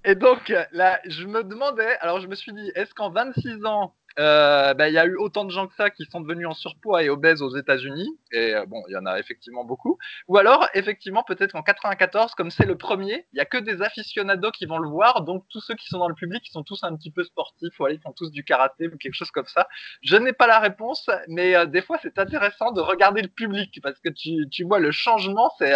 Et 0.05 0.17
donc 0.17 0.53
là, 0.73 1.01
je 1.07 1.25
me 1.27 1.45
demandais, 1.45 1.97
alors 2.01 2.21
je 2.21 2.27
me 2.27 2.35
suis 2.35 2.53
dit, 2.53 2.73
est-ce 2.75 2.93
qu'en 2.93 3.11
26 3.11 3.65
ans, 3.65 3.95
euh, 4.19 4.75
bah, 4.75 4.89
il 4.89 4.95
y 4.95 4.99
a 4.99 5.07
eu 5.07 5.17
autant 5.17 5.45
de 5.45 5.51
gens 5.51 5.67
que 5.67 5.75
ça 5.75 5.91
qui 5.91 6.05
sont 6.05 6.21
devenus 6.21 6.47
en 6.47 6.55
surpoids 6.55 7.03
et 7.03 7.09
obèses 7.09 7.43
aux 7.43 7.57
États-Unis. 7.57 8.09
Et 8.33 8.55
euh, 8.55 8.67
bon, 8.67 8.83
il 8.89 8.93
y 8.93 8.97
en 8.97 9.07
a 9.07 9.19
effectivement 9.19 9.65
beaucoup. 9.65 9.99
Ou 10.29 10.39
alors, 10.39 10.67
effectivement, 10.75 11.23
peut-être 11.23 11.53
qu'en 11.53 11.63
94, 11.63 12.35
comme 12.35 12.51
c'est 12.51 12.67
le 12.67 12.77
premier, 12.77 13.27
il 13.33 13.39
y 13.39 13.41
a 13.41 13.45
que 13.45 13.59
des 13.59 13.83
aficionados 13.83 14.51
qui 14.51 14.67
vont 14.67 14.79
le 14.79 14.89
voir. 14.89 15.23
Donc, 15.23 15.45
tous 15.49 15.61
ceux 15.61 15.75
qui 15.75 15.89
sont 15.89 15.99
dans 15.99 16.09
le 16.09 16.15
public, 16.15 16.43
ils 16.47 16.53
sont 16.53 16.65
tous 16.65 16.83
un 16.85 16.95
petit 16.97 17.11
peu 17.11 17.25
sportifs. 17.25 17.75
Ils 17.91 18.01
font 18.01 18.13
tous 18.13 18.31
du 18.31 18.45
karaté 18.45 18.89
ou 18.89 18.97
quelque 18.97 19.15
chose 19.15 19.31
comme 19.31 19.47
ça. 19.47 19.69
Je 20.03 20.17
n'ai 20.17 20.33
pas 20.33 20.47
la 20.47 20.59
réponse, 20.59 21.09
mais 21.29 21.55
euh, 21.55 21.67
des 21.67 21.83
fois, 21.83 21.99
c'est 22.03 22.19
intéressant 22.19 22.73
de 22.73 22.81
regarder 22.81 23.23
le 23.23 23.29
public 23.29 23.81
parce 23.83 23.99
que 24.01 24.11
tu, 24.11 24.65
vois 24.65 24.79
le 24.79 24.93
changement, 24.93 25.51
c'est 25.59 25.73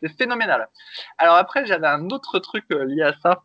c'est 0.00 0.08
phénoménal. 0.16 0.68
Alors 1.18 1.36
après, 1.36 1.66
j'avais 1.66 1.86
un 1.86 2.10
autre 2.10 2.38
truc 2.38 2.64
lié 2.70 3.02
à 3.02 3.14
ça 3.22 3.42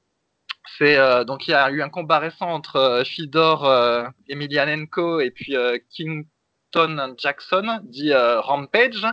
c'est 0.78 0.97
euh, 0.97 1.24
donc 1.24 1.47
il 1.47 1.51
y 1.51 1.53
a 1.53 1.70
eu 1.72 1.82
un 1.82 1.89
combat 1.89 2.20
récent 2.20 2.47
entre 2.47 2.76
euh, 2.76 3.03
Fidor 3.03 3.66
euh, 3.66 4.07
Emelianenko 4.28 5.20
et 5.20 5.32
puis 5.32 5.55
Kington 5.95 7.16
Jackson, 7.18 7.80
dit 7.84 8.14
Rampage. 8.14 9.05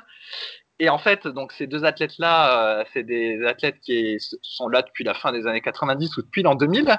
Et 0.80 0.88
en 0.88 0.98
fait, 0.98 1.26
donc 1.26 1.52
ces 1.52 1.66
deux 1.66 1.84
athlètes-là, 1.84 2.80
euh, 2.80 2.84
c'est 2.92 3.02
des 3.02 3.44
athlètes 3.44 3.80
qui 3.80 4.16
sont 4.42 4.68
là 4.68 4.82
depuis 4.82 5.02
la 5.02 5.12
fin 5.12 5.32
des 5.32 5.48
années 5.48 5.60
90 5.60 6.16
ou 6.16 6.22
depuis 6.22 6.42
l'an 6.42 6.54
2000. 6.54 6.96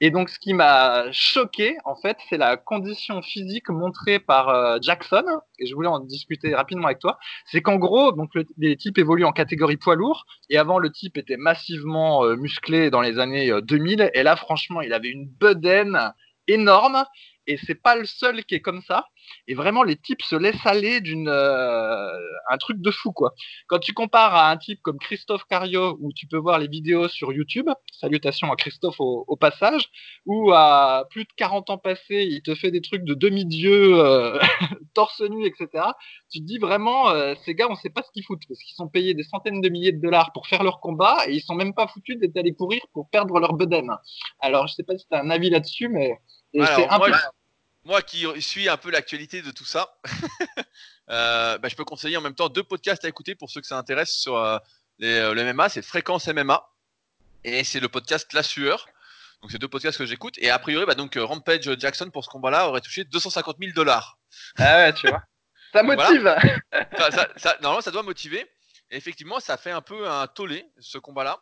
Et 0.00 0.10
donc, 0.10 0.30
ce 0.30 0.38
qui 0.40 0.52
m'a 0.52 1.04
choqué, 1.12 1.76
en 1.84 1.94
fait, 1.94 2.16
c'est 2.28 2.38
la 2.38 2.56
condition 2.56 3.22
physique 3.22 3.68
montrée 3.68 4.18
par 4.18 4.48
euh, 4.48 4.78
Jackson. 4.82 5.24
Et 5.60 5.66
je 5.66 5.74
voulais 5.76 5.88
en 5.88 6.00
discuter 6.00 6.54
rapidement 6.54 6.86
avec 6.86 6.98
toi. 6.98 7.18
C'est 7.46 7.62
qu'en 7.62 7.76
gros, 7.76 8.10
donc 8.10 8.32
les 8.58 8.76
types 8.76 8.98
évoluent 8.98 9.24
en 9.24 9.32
catégorie 9.32 9.76
poids 9.76 9.94
lourd. 9.94 10.26
Et 10.48 10.58
avant, 10.58 10.80
le 10.80 10.90
type 10.90 11.16
était 11.16 11.36
massivement 11.36 12.24
euh, 12.24 12.34
musclé 12.34 12.90
dans 12.90 13.00
les 13.00 13.20
années 13.20 13.52
2000. 13.62 14.10
Et 14.12 14.24
là, 14.24 14.34
franchement, 14.34 14.80
il 14.80 14.92
avait 14.92 15.10
une 15.10 15.28
bedaine 15.28 16.12
énorme 16.48 17.04
et 17.50 17.56
c'est 17.66 17.74
pas 17.74 17.96
le 17.96 18.04
seul 18.04 18.44
qui 18.44 18.54
est 18.54 18.60
comme 18.60 18.80
ça. 18.80 19.06
Et 19.48 19.54
vraiment, 19.54 19.82
les 19.82 19.96
types 19.96 20.22
se 20.22 20.36
laissent 20.36 20.66
aller 20.66 21.00
d'une 21.00 21.28
euh, 21.28 22.12
un 22.48 22.58
truc 22.58 22.80
de 22.80 22.90
fou 22.92 23.10
quoi. 23.12 23.34
Quand 23.66 23.80
tu 23.80 23.92
compares 23.92 24.34
à 24.36 24.50
un 24.50 24.56
type 24.56 24.80
comme 24.82 24.98
Christophe 24.98 25.44
Cario, 25.44 25.98
où 26.00 26.12
tu 26.12 26.28
peux 26.28 26.36
voir 26.36 26.60
les 26.60 26.68
vidéos 26.68 27.08
sur 27.08 27.32
YouTube, 27.32 27.68
salutations 27.92 28.52
à 28.52 28.56
Christophe 28.56 29.00
au, 29.00 29.36
passage, 29.36 29.88
ou 30.26 30.52
à 30.52 31.06
plus 31.10 31.24
de 31.24 31.30
40 31.36 31.70
ans 31.70 31.78
passés, 31.78 32.26
il 32.30 32.40
te 32.42 32.54
fait 32.54 32.70
des 32.70 32.82
trucs 32.82 33.04
de 33.04 33.14
demi-dieu, 33.14 33.98
euh, 33.98 34.38
torse 34.94 35.20
nu, 35.20 35.44
etc. 35.44 35.68
Tu 36.30 36.40
te 36.40 36.44
dis 36.44 36.58
vraiment, 36.58 37.10
euh, 37.10 37.34
ces 37.44 37.54
gars, 37.56 37.66
on 37.68 37.74
sait 37.74 37.90
pas 37.90 38.02
ce 38.02 38.12
qu'ils 38.12 38.24
foutent, 38.24 38.46
parce 38.46 38.60
qu'ils 38.60 38.76
sont 38.76 38.88
payés 38.88 39.14
des 39.14 39.24
centaines 39.24 39.60
de 39.60 39.68
milliers 39.68 39.92
de 39.92 40.00
dollars 40.00 40.32
pour 40.32 40.46
faire 40.46 40.62
leur 40.62 40.78
combat, 40.78 41.16
et 41.26 41.32
ils 41.32 41.42
sont 41.42 41.54
même 41.54 41.74
pas 41.74 41.88
foutus 41.88 42.16
d'être 42.18 42.36
allés 42.36 42.54
courir 42.54 42.80
pour 42.92 43.08
perdre 43.10 43.40
leur 43.40 43.54
bedaine. 43.54 43.90
Alors, 44.38 44.68
je 44.68 44.74
sais 44.74 44.84
pas 44.84 44.96
si 44.96 45.06
tu 45.08 45.16
as 45.16 45.20
un 45.20 45.30
avis 45.30 45.50
là-dessus, 45.50 45.88
mais 45.88 46.20
c'est 46.52 46.88
un 46.88 47.00
peu 47.00 47.12
moi 47.90 48.02
qui 48.02 48.24
suis 48.40 48.68
un 48.68 48.76
peu 48.76 48.88
l'actualité 48.92 49.42
de 49.42 49.50
tout 49.50 49.64
ça, 49.64 49.98
euh, 51.10 51.58
bah, 51.58 51.68
je 51.68 51.74
peux 51.74 51.84
conseiller 51.84 52.16
en 52.16 52.20
même 52.20 52.36
temps 52.36 52.48
deux 52.48 52.62
podcasts 52.62 53.04
à 53.04 53.08
écouter 53.08 53.34
pour 53.34 53.50
ceux 53.50 53.60
que 53.60 53.66
ça 53.66 53.76
intéresse 53.76 54.12
sur 54.12 54.36
euh, 54.36 54.58
les, 55.00 55.12
euh, 55.12 55.34
le 55.34 55.52
MMA. 55.52 55.68
C'est 55.68 55.82
Fréquence 55.82 56.28
MMA 56.28 56.64
et 57.42 57.64
c'est 57.64 57.80
le 57.80 57.88
podcast 57.88 58.32
La 58.32 58.44
Sueur. 58.44 58.86
Donc 59.42 59.50
c'est 59.50 59.58
deux 59.58 59.66
podcasts 59.66 59.98
que 59.98 60.06
j'écoute. 60.06 60.36
Et 60.38 60.50
a 60.50 60.58
priori, 60.60 60.86
bah, 60.86 60.94
donc 60.94 61.18
Rampage 61.20 61.68
Jackson 61.80 62.10
pour 62.10 62.24
ce 62.24 62.30
combat-là 62.30 62.68
aurait 62.68 62.80
touché 62.80 63.02
250 63.02 63.56
000 63.58 63.72
dollars. 63.72 64.18
Ah 64.56 64.76
ouais, 64.76 64.94
tu 64.94 65.08
vois. 65.08 65.24
Ça 65.72 65.82
motive. 65.82 66.36
normalement, 67.60 67.80
ça 67.80 67.90
doit 67.90 68.02
motiver. 68.02 68.40
Et 68.90 68.96
effectivement, 68.96 69.38
ça 69.38 69.56
fait 69.56 69.70
un 69.70 69.80
peu 69.80 70.08
un 70.08 70.26
tollé 70.26 70.64
ce 70.80 70.98
combat-là. 70.98 71.40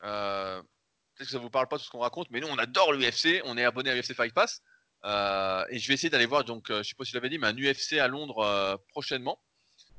Peut-être 0.00 1.26
que 1.26 1.32
ça 1.32 1.38
vous 1.38 1.50
parle 1.50 1.66
pas 1.66 1.78
tout 1.78 1.84
ce 1.84 1.90
qu'on 1.90 1.98
raconte, 1.98 2.30
mais 2.30 2.38
nous 2.38 2.46
on 2.46 2.58
adore 2.58 2.92
l'UFC. 2.92 3.42
On 3.44 3.58
est 3.58 3.64
abonné 3.64 3.90
à 3.90 3.94
l'UFC 3.94 4.14
Fight 4.14 4.32
Pass. 4.32 4.62
Euh, 5.04 5.64
et 5.68 5.78
je 5.78 5.88
vais 5.88 5.94
essayer 5.94 6.10
d'aller 6.10 6.26
voir, 6.26 6.44
donc, 6.44 6.70
euh, 6.70 6.82
je 6.82 6.88
sais 6.88 6.94
pas 6.94 7.04
si 7.04 7.10
je 7.10 7.16
l'avais 7.16 7.28
dit, 7.28 7.38
mais 7.38 7.48
un 7.48 7.56
UFC 7.56 7.98
à 7.98 8.08
Londres 8.08 8.38
euh, 8.38 8.76
prochainement, 8.88 9.38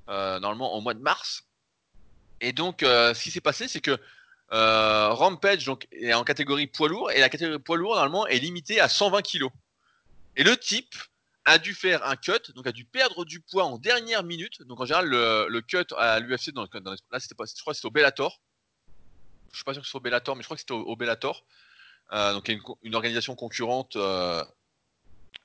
normalement 0.08 0.76
au 0.76 0.82
mois 0.82 0.93
de 0.93 0.99
mars. 0.99 1.43
Et 2.41 2.53
donc, 2.53 2.78
ce 2.82 3.22
qui 3.22 3.32
s'est 3.32 3.41
passé, 3.41 3.68
c'est 3.68 3.82
que 3.82 3.97
Rampage 4.49 5.66
donc, 5.66 5.88
est 5.91 6.14
en 6.14 6.24
catégorie 6.24 6.68
poids 6.68 6.89
lourd, 6.89 7.12
et 7.12 7.20
la 7.20 7.30
catégorie 7.30 7.60
poids 7.60 7.78
lourd, 7.78 7.95
normalement, 7.95 8.28
est 8.28 8.39
limitée 8.39 8.80
à 8.80 8.89
120 8.89 9.22
kg. 9.22 9.45
Et 10.36 10.43
le 10.43 10.58
type 10.58 10.95
a 11.45 11.60
dû 11.60 11.74
faire 11.74 12.06
un 12.06 12.16
cut, 12.16 12.51
donc 12.56 12.66
a 12.68 12.72
dû 12.72 12.86
perdre 12.86 13.24
du 13.24 13.39
poids 13.39 13.66
en 13.66 13.78
dernière 13.78 14.24
minute. 14.24 14.64
Donc 14.64 14.82
en 14.82 14.86
général, 14.86 15.08
le, 15.08 15.62
cut 15.62 15.86
à 15.97 16.20
l'UFC, 16.20 16.51
là, 16.56 17.20
c'était 17.20 17.36
pas, 17.36 17.45
je 17.45 17.62
crois 17.62 17.74
que 17.74 17.78
c'était 17.78 17.88
au 17.88 17.91
Bellator. 17.91 18.41
Je 19.51 19.58
suis 19.58 19.64
pas 19.64 19.74
sûr 19.74 19.82
que 19.82 19.86
ce 19.86 19.91
soit 19.91 19.99
au 19.99 20.03
Bellator, 20.03 20.36
mais 20.36 20.41
je 20.41 20.47
crois 20.47 20.58
que 20.58 20.62
c'était 20.62 20.74
au, 20.74 20.95
Bellator. 20.95 21.45
donc 22.12 22.47
il 22.49 22.56
y 22.56 22.58
a 22.58 22.62
une 22.84 22.95
organisation 22.95 23.36
concurrente 23.36 23.95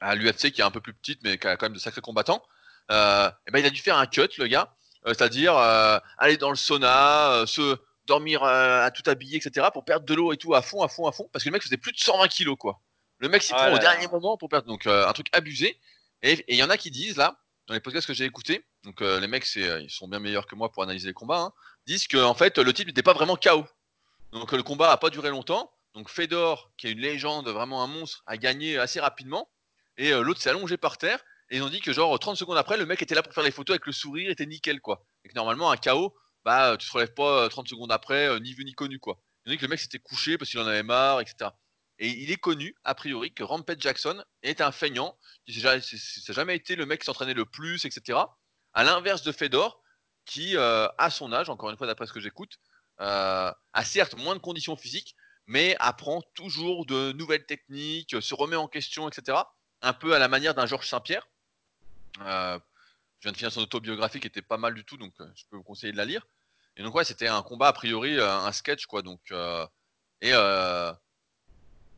à 0.01 0.15
l'UFC 0.15 0.51
qui 0.51 0.61
est 0.61 0.65
un 0.65 0.71
peu 0.71 0.81
plus 0.81 0.95
petite 0.95 1.21
mais 1.23 1.39
qui 1.39 1.47
a 1.47 1.57
quand 1.57 1.67
même 1.67 1.75
de 1.75 1.79
sacrés 1.79 2.01
combattants, 2.01 2.43
euh, 2.91 3.31
et 3.47 3.51
ben 3.51 3.61
il 3.61 3.67
a 3.67 3.71
dû 3.71 3.81
faire 3.81 3.97
un 3.97 4.07
cut 4.07 4.29
le 4.39 4.47
gars, 4.47 4.75
euh, 5.07 5.15
c'est-à-dire 5.15 5.57
euh, 5.57 5.99
aller 6.19 6.37
dans 6.37 6.51
le 6.51 6.57
sauna, 6.57 7.45
se 7.47 7.77
dormir 8.07 8.43
à 8.43 8.91
tout 8.91 9.09
habillé, 9.09 9.37
etc. 9.37 9.69
pour 9.73 9.85
perdre 9.85 10.05
de 10.05 10.15
l'eau 10.15 10.33
et 10.33 10.37
tout 10.37 10.55
à 10.55 10.63
fond, 10.63 10.83
à 10.83 10.89
fond, 10.89 11.07
à 11.07 11.13
fond, 11.13 11.29
parce 11.33 11.45
que 11.45 11.49
le 11.49 11.53
mec 11.53 11.63
faisait 11.63 11.77
plus 11.77 11.93
de 11.93 11.99
120 11.99 12.27
kilos 12.29 12.57
quoi. 12.59 12.81
Le 13.19 13.29
mec 13.29 13.43
s'y 13.43 13.53
ah 13.55 13.67
prend 13.67 13.75
au 13.75 13.79
dernier 13.79 14.09
moment 14.09 14.37
pour 14.37 14.49
perdre, 14.49 14.67
donc 14.67 14.87
un 14.87 15.13
truc 15.13 15.29
abusé. 15.33 15.79
Et 16.23 16.45
il 16.49 16.57
y 16.57 16.63
en 16.63 16.71
a 16.71 16.77
qui 16.77 16.91
disent 16.91 17.17
là, 17.17 17.39
dans 17.67 17.75
les 17.75 17.81
podcasts 17.81 18.07
que 18.07 18.15
j'ai 18.15 18.25
écoutés, 18.25 18.65
donc 18.83 19.01
les 19.01 19.27
mecs 19.29 19.45
c'est, 19.45 19.83
ils 19.83 19.91
sont 19.91 20.09
bien 20.09 20.19
meilleurs 20.19 20.47
que 20.47 20.55
moi 20.55 20.73
pour 20.73 20.83
analyser 20.83 21.07
les 21.07 21.15
combats, 21.15 21.41
hein, 21.41 21.53
disent 21.87 22.09
que 22.09 22.17
en 22.17 22.35
fait 22.35 22.59
le 22.59 22.73
type 22.73 22.89
n'était 22.89 23.03
pas 23.03 23.13
vraiment 23.13 23.37
KO. 23.37 23.65
Donc 24.33 24.53
le 24.53 24.63
combat 24.63 24.91
a 24.91 24.97
pas 24.97 25.11
duré 25.11 25.31
longtemps. 25.31 25.71
Donc 25.95 26.09
Fedor, 26.09 26.71
qui 26.77 26.87
est 26.87 26.93
une 26.93 27.01
légende, 27.01 27.49
vraiment 27.49 27.83
un 27.83 27.89
monstre, 27.89 28.23
a 28.27 28.37
gagné 28.37 28.79
assez 28.79 29.01
rapidement 29.01 29.49
et 30.01 30.13
euh, 30.15 30.23
l'autre 30.23 30.41
s'est 30.41 30.51
allongé 30.51 30.79
par 30.79 30.97
terre. 30.99 31.23
Et 31.51 31.57
ils 31.59 31.63
ont 31.63 31.69
dit 31.69 31.81
que 31.81 31.93
genre 31.93 32.19
30 32.19 32.37
secondes 32.37 32.57
après, 32.57 32.77
le 32.77 32.87
mec 32.87 33.03
était 33.03 33.15
là 33.15 33.23
pour 33.23 33.35
faire 33.35 33.45
les 33.45 33.51
photos 33.51 33.75
avec 33.75 33.87
le 33.87 33.93
sourire, 33.93 34.31
était 34.31 34.47
nickel 34.47 34.81
quoi. 34.81 35.05
Et 35.25 35.29
que 35.29 35.35
normalement 35.35 35.71
un 35.71 35.77
KO, 35.77 36.17
bah 36.45 36.77
tu 36.79 36.89
te 36.89 36.93
relèves 36.93 37.13
pas 37.13 37.49
30 37.49 37.67
euh, 37.67 37.69
secondes 37.69 37.93
après, 37.93 38.29
euh, 38.29 38.39
ni 38.39 38.55
vu 38.55 38.65
ni 38.65 38.73
connu 38.73 38.99
quoi. 38.99 39.21
Ils 39.45 39.51
ont 39.51 39.53
dit 39.53 39.59
que 39.59 39.65
le 39.65 39.69
mec 39.69 39.79
s'était 39.79 39.99
couché 39.99 40.39
parce 40.39 40.51
qu'il 40.51 40.59
en 40.61 40.67
avait 40.67 40.83
marre, 40.83 41.21
etc. 41.21 41.51
Et 41.99 42.09
il 42.09 42.31
est 42.31 42.39
connu, 42.39 42.75
a 42.85 42.95
priori, 42.95 43.35
que 43.35 43.43
Rampage 43.43 43.77
Jackson 43.81 44.25
est 44.43 44.63
un 44.63 44.73
feignant, 44.73 45.19
qui 45.47 45.63
n'a 45.63 45.81
jamais 46.29 46.57
été 46.57 46.77
le 46.77 46.87
mec 46.87 47.01
qui 47.01 47.05
s'entraînait 47.05 47.35
le 47.35 47.45
plus, 47.45 47.85
etc. 47.85 48.19
À 48.73 48.85
l'inverse 48.85 49.23
de 49.23 49.33
Fedor, 49.33 49.83
qui, 50.25 50.57
à 50.57 51.11
son 51.11 51.31
âge, 51.35 51.51
encore 51.51 51.69
une 51.69 51.77
fois 51.77 51.87
d'après 51.87 52.07
ce 52.07 52.15
que 52.15 52.21
j'écoute, 52.21 52.57
a 52.97 53.55
certes 53.85 54.17
moins 54.17 54.35
de 54.35 54.41
conditions 54.41 54.77
physiques, 54.77 55.15
mais 55.47 55.77
apprend 55.79 56.23
toujours 56.35 56.87
de 56.87 57.13
nouvelles 57.13 57.45
techniques, 57.45 58.17
se 58.23 58.35
remet 58.35 58.57
en 58.57 58.67
question, 58.67 59.07
etc 59.07 59.43
un 59.83 59.93
peu 59.93 60.15
à 60.15 60.19
la 60.19 60.29
manière 60.29 60.55
d'un 60.55 60.67
Georges 60.67 60.89
Saint-Pierre. 60.89 61.27
Euh, 62.23 62.59
je 63.19 63.25
viens 63.25 63.33
de 63.33 63.37
finir 63.37 63.53
son 63.53 63.61
autobiographie 63.61 64.21
qui 64.21 64.27
était 64.27 64.43
pas 64.43 64.57
mal 64.57 64.75
du 64.75 64.85
tout, 64.85 64.97
donc 64.97 65.13
euh, 65.21 65.31
je 65.35 65.45
peux 65.51 65.57
vous 65.57 65.63
conseiller 65.63 65.93
de 65.93 65.97
la 65.97 66.05
lire. 66.05 66.27
Et 66.77 66.83
donc 66.83 66.95
ouais, 66.95 67.05
c'était 67.05 67.29
un 67.29 67.43
combat 67.43 67.69
a 67.69 67.73
priori, 67.73 68.19
euh, 68.19 68.31
un 68.31 68.53
sketch 68.53 68.87
quoi. 68.87 69.03
Donc 69.03 69.33
et 70.23 70.35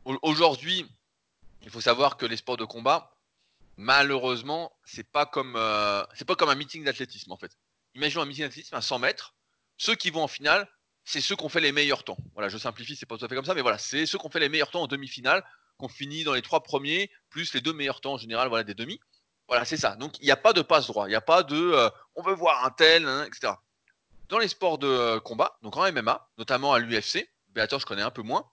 aujourd'hui, 0.05 0.85
il 1.61 1.69
faut 1.69 1.81
savoir 1.81 2.17
que 2.17 2.25
les 2.25 2.37
sports 2.37 2.57
de 2.57 2.65
combat, 2.65 3.15
malheureusement, 3.77 4.75
c'est 4.85 5.09
pas 5.09 5.25
comme 5.25 5.53
pas 5.53 6.35
comme 6.37 6.49
un 6.49 6.55
meeting 6.55 6.83
d'athlétisme 6.83 7.31
en 7.31 7.37
fait. 7.37 7.57
Imaginons 7.95 8.23
un 8.23 8.25
meeting 8.25 8.45
d'athlétisme 8.45 8.75
à 8.75 8.81
100 8.81 8.99
mètres. 8.99 9.35
Ceux 9.77 9.95
qui 9.95 10.09
vont 10.09 10.23
en 10.23 10.27
finale, 10.27 10.67
c'est 11.03 11.21
ceux 11.21 11.35
qui 11.35 11.43
ont 11.43 11.49
fait 11.49 11.59
les 11.59 11.71
meilleurs 11.71 12.03
temps. 12.03 12.17
Voilà, 12.33 12.49
je 12.49 12.57
simplifie, 12.57 12.95
c'est 12.95 13.05
pas 13.05 13.17
tout 13.17 13.25
à 13.25 13.27
fait 13.27 13.35
comme 13.35 13.45
ça, 13.45 13.53
mais 13.53 13.61
voilà, 13.61 13.77
c'est 13.77 14.05
ceux 14.05 14.17
qui 14.17 14.25
ont 14.25 14.29
fait 14.29 14.39
les 14.39 14.49
meilleurs 14.49 14.71
temps 14.71 14.83
en 14.83 14.87
demi-finale 14.87 15.43
qu'on 15.83 15.89
finit 15.89 16.23
dans 16.23 16.33
les 16.33 16.41
trois 16.41 16.63
premiers, 16.63 17.11
plus 17.29 17.53
les 17.53 17.59
deux 17.59 17.73
meilleurs 17.73 17.99
temps 17.99 18.13
en 18.13 18.17
général, 18.17 18.47
voilà, 18.47 18.63
des 18.63 18.73
demi. 18.73 18.99
Voilà, 19.49 19.65
c'est 19.65 19.77
ça. 19.77 19.95
Donc 19.97 20.17
il 20.19 20.25
n'y 20.25 20.31
a 20.31 20.37
pas 20.37 20.53
de 20.53 20.61
passe 20.61 20.87
droit, 20.87 21.07
il 21.07 21.09
n'y 21.09 21.15
a 21.15 21.21
pas 21.21 21.43
de 21.43 21.57
euh, 21.57 21.89
on 22.15 22.23
veut 22.23 22.33
voir 22.33 22.63
un 22.63 22.69
tel, 22.69 23.03
etc. 23.27 23.53
Dans 24.29 24.39
les 24.39 24.47
sports 24.47 24.77
de 24.77 24.87
euh, 24.87 25.19
combat, 25.19 25.57
donc 25.61 25.75
en 25.75 25.91
MMA, 25.91 26.29
notamment 26.37 26.73
à 26.73 26.79
l'UFC, 26.79 27.29
Bellator 27.49 27.79
je 27.81 27.85
connais 27.85 28.01
un 28.01 28.11
peu 28.11 28.21
moins, 28.21 28.49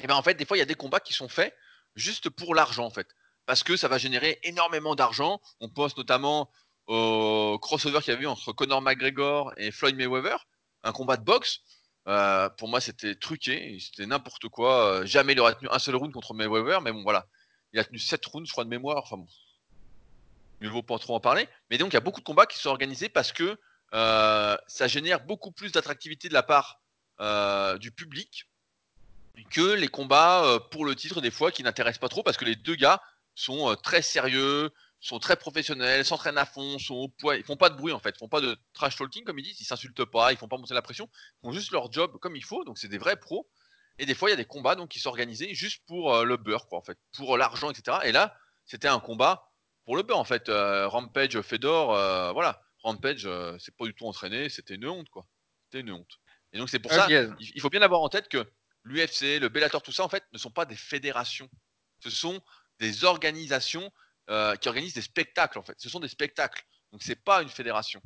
Et 0.00 0.06
ben 0.06 0.14
en 0.14 0.22
fait, 0.22 0.34
des 0.34 0.46
fois, 0.46 0.56
il 0.56 0.60
y 0.60 0.62
a 0.62 0.66
des 0.66 0.74
combats 0.74 1.00
qui 1.00 1.12
sont 1.12 1.28
faits 1.28 1.54
juste 1.96 2.30
pour 2.30 2.54
l'argent 2.54 2.86
en 2.86 2.90
fait, 2.90 3.08
parce 3.44 3.62
que 3.62 3.76
ça 3.76 3.88
va 3.88 3.98
générer 3.98 4.40
énormément 4.42 4.94
d'argent. 4.94 5.40
On 5.60 5.68
pense 5.68 5.96
notamment 5.98 6.50
au 6.86 7.58
crossover 7.60 8.00
qu'il 8.00 8.14
y 8.14 8.16
a 8.16 8.20
eu 8.20 8.26
entre 8.26 8.52
Conor 8.52 8.80
McGregor 8.80 9.52
et 9.58 9.70
Floyd 9.70 9.96
Mayweather, 9.96 10.46
un 10.82 10.92
combat 10.92 11.18
de 11.18 11.24
boxe. 11.24 11.60
Euh, 12.06 12.48
pour 12.50 12.68
moi, 12.68 12.80
c'était 12.80 13.14
truqué, 13.14 13.78
c'était 13.80 14.06
n'importe 14.06 14.48
quoi. 14.48 14.86
Euh, 14.86 15.06
jamais 15.06 15.32
il 15.32 15.40
aurait 15.40 15.54
tenu 15.54 15.68
un 15.70 15.78
seul 15.78 15.96
round 15.96 16.12
contre 16.12 16.34
Mayweather, 16.34 16.82
mais 16.82 16.92
bon, 16.92 17.02
voilà. 17.02 17.26
Il 17.72 17.80
a 17.80 17.84
tenu 17.84 17.98
7 17.98 18.24
rounds, 18.26 18.46
je 18.46 18.52
crois, 18.52 18.64
de 18.64 18.68
mémoire. 18.68 19.02
Enfin 19.02 19.16
bon, 19.16 19.26
ne 20.60 20.68
vaut 20.68 20.82
pas 20.82 20.98
trop 20.98 21.14
en 21.14 21.20
parler. 21.20 21.48
Mais 21.70 21.78
donc, 21.78 21.92
il 21.92 21.94
y 21.94 21.96
a 21.96 22.00
beaucoup 22.00 22.20
de 22.20 22.24
combats 22.24 22.46
qui 22.46 22.58
sont 22.58 22.68
organisés 22.68 23.08
parce 23.08 23.32
que 23.32 23.58
euh, 23.94 24.56
ça 24.66 24.86
génère 24.86 25.24
beaucoup 25.24 25.50
plus 25.50 25.72
d'attractivité 25.72 26.28
de 26.28 26.34
la 26.34 26.42
part 26.42 26.80
du 27.78 27.92
public 27.92 28.50
que 29.50 29.74
les 29.74 29.86
combats 29.86 30.58
pour 30.72 30.84
le 30.84 30.96
titre, 30.96 31.20
des 31.20 31.30
fois, 31.30 31.52
qui 31.52 31.62
n'intéressent 31.62 32.00
pas 32.00 32.08
trop 32.08 32.24
parce 32.24 32.36
que 32.36 32.44
les 32.44 32.56
deux 32.56 32.74
gars 32.74 33.00
sont 33.36 33.76
très 33.82 34.02
sérieux, 34.02 34.72
sont 35.04 35.18
très 35.18 35.36
professionnels, 35.36 36.02
s'entraînent 36.02 36.38
à 36.38 36.46
fond, 36.46 36.78
sont 36.78 36.94
au 36.94 37.08
poids, 37.08 37.36
ils 37.36 37.44
font 37.44 37.58
pas 37.58 37.68
de 37.68 37.76
bruit 37.76 37.92
en 37.92 37.98
fait, 37.98 38.14
ils 38.16 38.18
font 38.18 38.28
pas 38.28 38.40
de 38.40 38.56
trash 38.72 38.96
talking 38.96 39.22
comme 39.24 39.38
ils 39.38 39.42
disent, 39.42 39.60
ils 39.60 39.66
s'insultent 39.66 40.06
pas, 40.06 40.32
ils 40.32 40.38
font 40.38 40.48
pas 40.48 40.56
monter 40.56 40.72
la 40.72 40.80
pression, 40.80 41.10
ils 41.12 41.46
font 41.46 41.52
juste 41.52 41.72
leur 41.72 41.92
job 41.92 42.18
comme 42.20 42.36
il 42.36 42.44
faut, 42.44 42.64
donc 42.64 42.78
c'est 42.78 42.88
des 42.88 42.96
vrais 42.96 43.16
pros. 43.16 43.46
Et 43.98 44.06
des 44.06 44.14
fois 44.14 44.30
il 44.30 44.32
y 44.32 44.34
a 44.34 44.36
des 44.36 44.46
combats 44.46 44.76
donc 44.76 44.88
qui 44.88 44.98
sont 44.98 45.10
organisés 45.10 45.54
juste 45.54 45.84
pour 45.86 46.14
euh, 46.14 46.24
le 46.24 46.38
beurre 46.38 46.66
quoi 46.68 46.78
en 46.78 46.82
fait, 46.82 46.98
pour 47.16 47.36
l'argent 47.36 47.70
etc. 47.70 47.98
Et 48.04 48.12
là 48.12 48.34
c'était 48.64 48.88
un 48.88 48.98
combat 48.98 49.52
pour 49.84 49.94
le 49.94 50.02
beurre 50.02 50.18
en 50.18 50.24
fait. 50.24 50.48
Euh, 50.48 50.88
Rampage, 50.88 51.38
Fedor, 51.42 51.94
euh, 51.94 52.32
voilà, 52.32 52.62
Rampage 52.82 53.28
c'est 53.58 53.76
pas 53.76 53.84
du 53.84 53.94
tout 53.94 54.06
entraîné, 54.06 54.48
c'était 54.48 54.74
une 54.74 54.86
honte 54.86 55.10
quoi, 55.10 55.26
c'était 55.64 55.80
une 55.80 55.92
honte. 55.92 56.18
Et 56.54 56.58
donc 56.58 56.70
c'est 56.70 56.78
pour 56.78 56.90
ça, 56.92 57.08
il 57.10 57.60
faut 57.60 57.70
bien 57.70 57.82
avoir 57.82 58.00
en 58.00 58.08
tête 58.08 58.28
que 58.28 58.50
l'UFC, 58.84 59.38
le 59.38 59.48
Bellator, 59.50 59.82
tout 59.82 59.92
ça 59.92 60.02
en 60.02 60.08
fait 60.08 60.24
ne 60.32 60.38
sont 60.38 60.50
pas 60.50 60.64
des 60.64 60.76
fédérations, 60.76 61.50
ce 62.02 62.08
sont 62.08 62.40
des 62.78 63.04
organisations 63.04 63.92
euh, 64.30 64.56
qui 64.56 64.68
organisent 64.68 64.94
des 64.94 65.02
spectacles 65.02 65.58
en 65.58 65.62
fait. 65.62 65.74
Ce 65.76 65.90
sont 65.90 66.00
des 66.00 66.08
spectacles. 66.08 66.64
Donc 66.92 67.02
c'est 67.02 67.22
pas 67.22 67.42
une 67.42 67.50
fédération. 67.50 68.00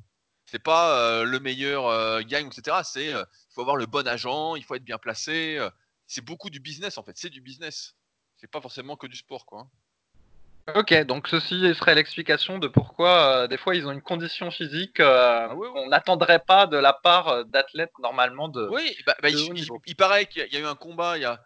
C'est 0.46 0.58
pas 0.58 0.98
euh, 0.98 1.22
le 1.22 1.38
meilleur 1.38 1.86
euh, 1.86 2.22
gagne, 2.22 2.48
etc. 2.48 2.78
C'est 2.82 3.06
il 3.06 3.24
faut 3.54 3.60
avoir 3.60 3.76
le 3.76 3.86
bon 3.86 4.06
agent, 4.08 4.56
il 4.56 4.64
faut 4.64 4.74
être 4.74 4.82
bien 4.82 4.98
placé. 4.98 5.60
c'est 6.08 6.24
beaucoup 6.24 6.50
du 6.50 6.58
business 6.58 6.98
en 6.98 7.04
fait. 7.04 7.12
C'est 7.16 7.30
du 7.30 7.40
business. 7.40 7.94
C'est 8.36 8.50
pas 8.50 8.60
forcément 8.60 8.96
que 8.96 9.06
du 9.06 9.16
sport 9.16 9.46
quoi. 9.46 9.60
Hein. 9.60 10.72
Ok, 10.74 10.92
donc 11.04 11.28
ceci 11.28 11.72
serait 11.76 11.94
l'explication 11.94 12.58
de 12.58 12.66
pourquoi 12.66 13.46
des 13.46 13.56
fois 13.56 13.76
ils 13.76 13.86
ont 13.86 13.92
une 13.92 14.02
condition 14.02 14.50
physique 14.50 15.00
ah 15.00 15.50
qu'on 15.54 15.88
n'attendrait 15.88 16.40
pas 16.40 16.66
de 16.66 16.76
la 16.76 16.92
part 16.92 17.44
d'athlètes 17.46 17.96
normalement 18.00 18.48
de. 18.48 18.68
Oui, 18.72 18.96
bah, 19.06 19.14
bah, 19.22 19.30
il, 19.30 19.96
paraît 19.96 20.26
qu'il 20.26 20.52
y, 20.52 20.56
a 20.56 20.60
eu 20.60 20.66
un 20.66 20.74
combat 20.74 21.16
il 21.16 21.22
y 21.22 21.26
a, 21.26 21.40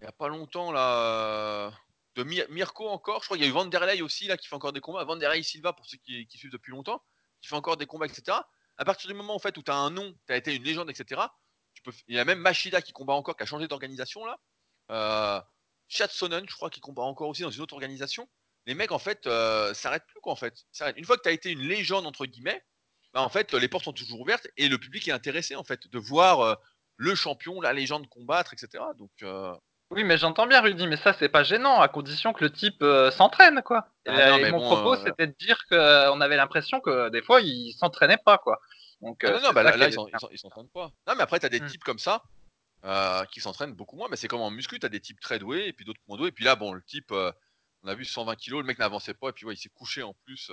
il 0.00 0.04
y 0.04 0.08
a 0.08 0.12
pas 0.12 0.28
longtemps 0.28 0.72
là 0.72 1.70
de 2.16 2.24
Mirko 2.24 2.88
encore. 2.88 3.20
Je 3.20 3.26
crois 3.26 3.36
qu'il 3.36 3.44
y 3.44 3.48
a 3.48 3.50
eu 3.50 3.54
Vanderlei 3.54 4.02
aussi 4.02 4.26
là 4.26 4.36
qui 4.36 4.48
fait 4.48 4.54
encore 4.54 4.72
des 4.72 4.80
combats. 4.80 5.04
Vanderlei 5.04 5.42
Silva 5.42 5.72
pour 5.72 5.86
ceux 5.86 5.98
qui, 5.98 6.26
suivent 6.30 6.50
depuis 6.50 6.72
longtemps, 6.72 7.02
qui 7.40 7.48
fait 7.48 7.54
encore 7.54 7.76
des 7.76 7.86
combats, 7.86 8.06
etc. 8.06 8.38
À 8.78 8.84
partir 8.84 9.08
du 9.08 9.14
moment 9.14 9.34
en 9.34 9.38
fait 9.38 9.56
où 9.56 9.62
tu 9.62 9.70
as 9.70 9.76
un 9.76 9.90
nom, 9.90 10.14
tu 10.26 10.32
as 10.32 10.36
été 10.36 10.54
une 10.54 10.64
légende, 10.64 10.90
etc. 10.90 11.20
Il 12.08 12.16
y 12.16 12.18
a 12.18 12.24
même 12.24 12.38
Machida 12.38 12.82
qui 12.82 12.92
combat 12.92 13.12
encore, 13.12 13.36
qui 13.36 13.42
a 13.42 13.46
changé 13.46 13.68
d'organisation 13.68 14.24
là. 14.24 14.40
Euh, 14.90 15.40
Sonnen, 15.88 16.44
je 16.48 16.54
crois, 16.54 16.70
qui 16.70 16.80
combat 16.80 17.02
encore 17.02 17.28
aussi 17.28 17.42
dans 17.42 17.50
une 17.50 17.62
autre 17.62 17.74
organisation. 17.74 18.28
Les 18.66 18.74
mecs 18.74 18.92
en 18.92 18.98
fait 18.98 19.26
euh, 19.26 19.72
s'arrêtent 19.74 20.06
plus 20.06 20.20
quoi 20.20 20.32
en 20.32 20.36
fait. 20.36 20.64
Une 20.96 21.04
fois 21.04 21.16
que 21.16 21.22
tu 21.22 21.28
as 21.28 21.32
été 21.32 21.50
une 21.50 21.60
légende 21.60 22.06
entre 22.06 22.26
guillemets, 22.26 22.64
bah, 23.12 23.22
en 23.22 23.28
fait 23.28 23.54
les 23.54 23.68
portes 23.68 23.84
sont 23.84 23.92
toujours 23.92 24.20
ouvertes 24.20 24.48
et 24.56 24.68
le 24.68 24.78
public 24.78 25.06
est 25.06 25.12
intéressé 25.12 25.54
en 25.54 25.62
fait 25.62 25.86
de 25.86 25.98
voir 25.98 26.40
euh, 26.40 26.54
le 26.96 27.14
champion, 27.14 27.60
la 27.60 27.72
légende 27.72 28.08
combattre, 28.08 28.54
etc. 28.54 28.82
Donc 28.98 29.12
euh, 29.22 29.54
oui, 29.90 30.02
mais 30.02 30.18
j'entends 30.18 30.46
bien, 30.46 30.60
Rudy, 30.60 30.86
mais 30.88 30.96
ça, 30.96 31.12
c'est 31.12 31.28
pas 31.28 31.44
gênant, 31.44 31.80
à 31.80 31.88
condition 31.88 32.32
que 32.32 32.42
le 32.42 32.50
type 32.50 32.82
euh, 32.82 33.10
s'entraîne, 33.12 33.62
quoi. 33.62 33.88
Ah 34.06 34.38
mon 34.50 34.60
propos, 34.60 34.94
euh, 34.94 35.02
c'était 35.04 35.28
de 35.28 35.34
dire 35.38 35.58
qu'on 35.68 36.20
avait 36.20 36.36
l'impression 36.36 36.80
que 36.80 37.08
des 37.10 37.22
fois, 37.22 37.40
il 37.40 37.72
s'entraînait 37.72 38.16
pas, 38.16 38.38
quoi. 38.38 38.60
Donc, 39.00 39.22
ah 39.22 39.28
euh, 39.28 39.40
non, 39.40 39.52
bah 39.52 39.62
là, 39.62 39.76
là 39.76 39.88
ils 39.88 40.38
s'entraînent 40.38 40.68
pas. 40.68 40.90
Non, 41.06 41.14
mais 41.16 41.22
après, 41.22 41.38
tu 41.38 41.46
as 41.46 41.50
des 41.50 41.60
hmm. 41.60 41.66
types 41.66 41.84
comme 41.84 41.98
ça 41.98 42.22
qui 43.30 43.40
s'entraînent 43.40 43.74
beaucoup 43.74 43.96
moins. 43.96 44.08
Mais 44.08 44.16
c'est 44.16 44.28
comme 44.28 44.40
en 44.40 44.50
muscu, 44.50 44.78
tu 44.78 44.86
as 44.86 44.88
des 44.88 45.00
types 45.00 45.20
très 45.20 45.38
doués 45.38 45.66
et 45.66 45.72
puis 45.72 45.84
d'autres 45.84 46.00
moins 46.08 46.16
doués. 46.16 46.28
Et 46.28 46.32
puis 46.32 46.44
là, 46.44 46.56
bon, 46.56 46.72
le 46.72 46.82
type, 46.82 47.12
on 47.12 47.88
a 47.88 47.94
vu 47.94 48.04
120 48.04 48.36
kilos, 48.36 48.60
le 48.60 48.66
mec 48.66 48.78
n'avançait 48.78 49.14
pas 49.14 49.30
et 49.30 49.32
puis 49.32 49.44
ouais, 49.44 49.54
il 49.54 49.58
s'est 49.58 49.70
couché 49.70 50.02
en 50.02 50.14
plus. 50.24 50.50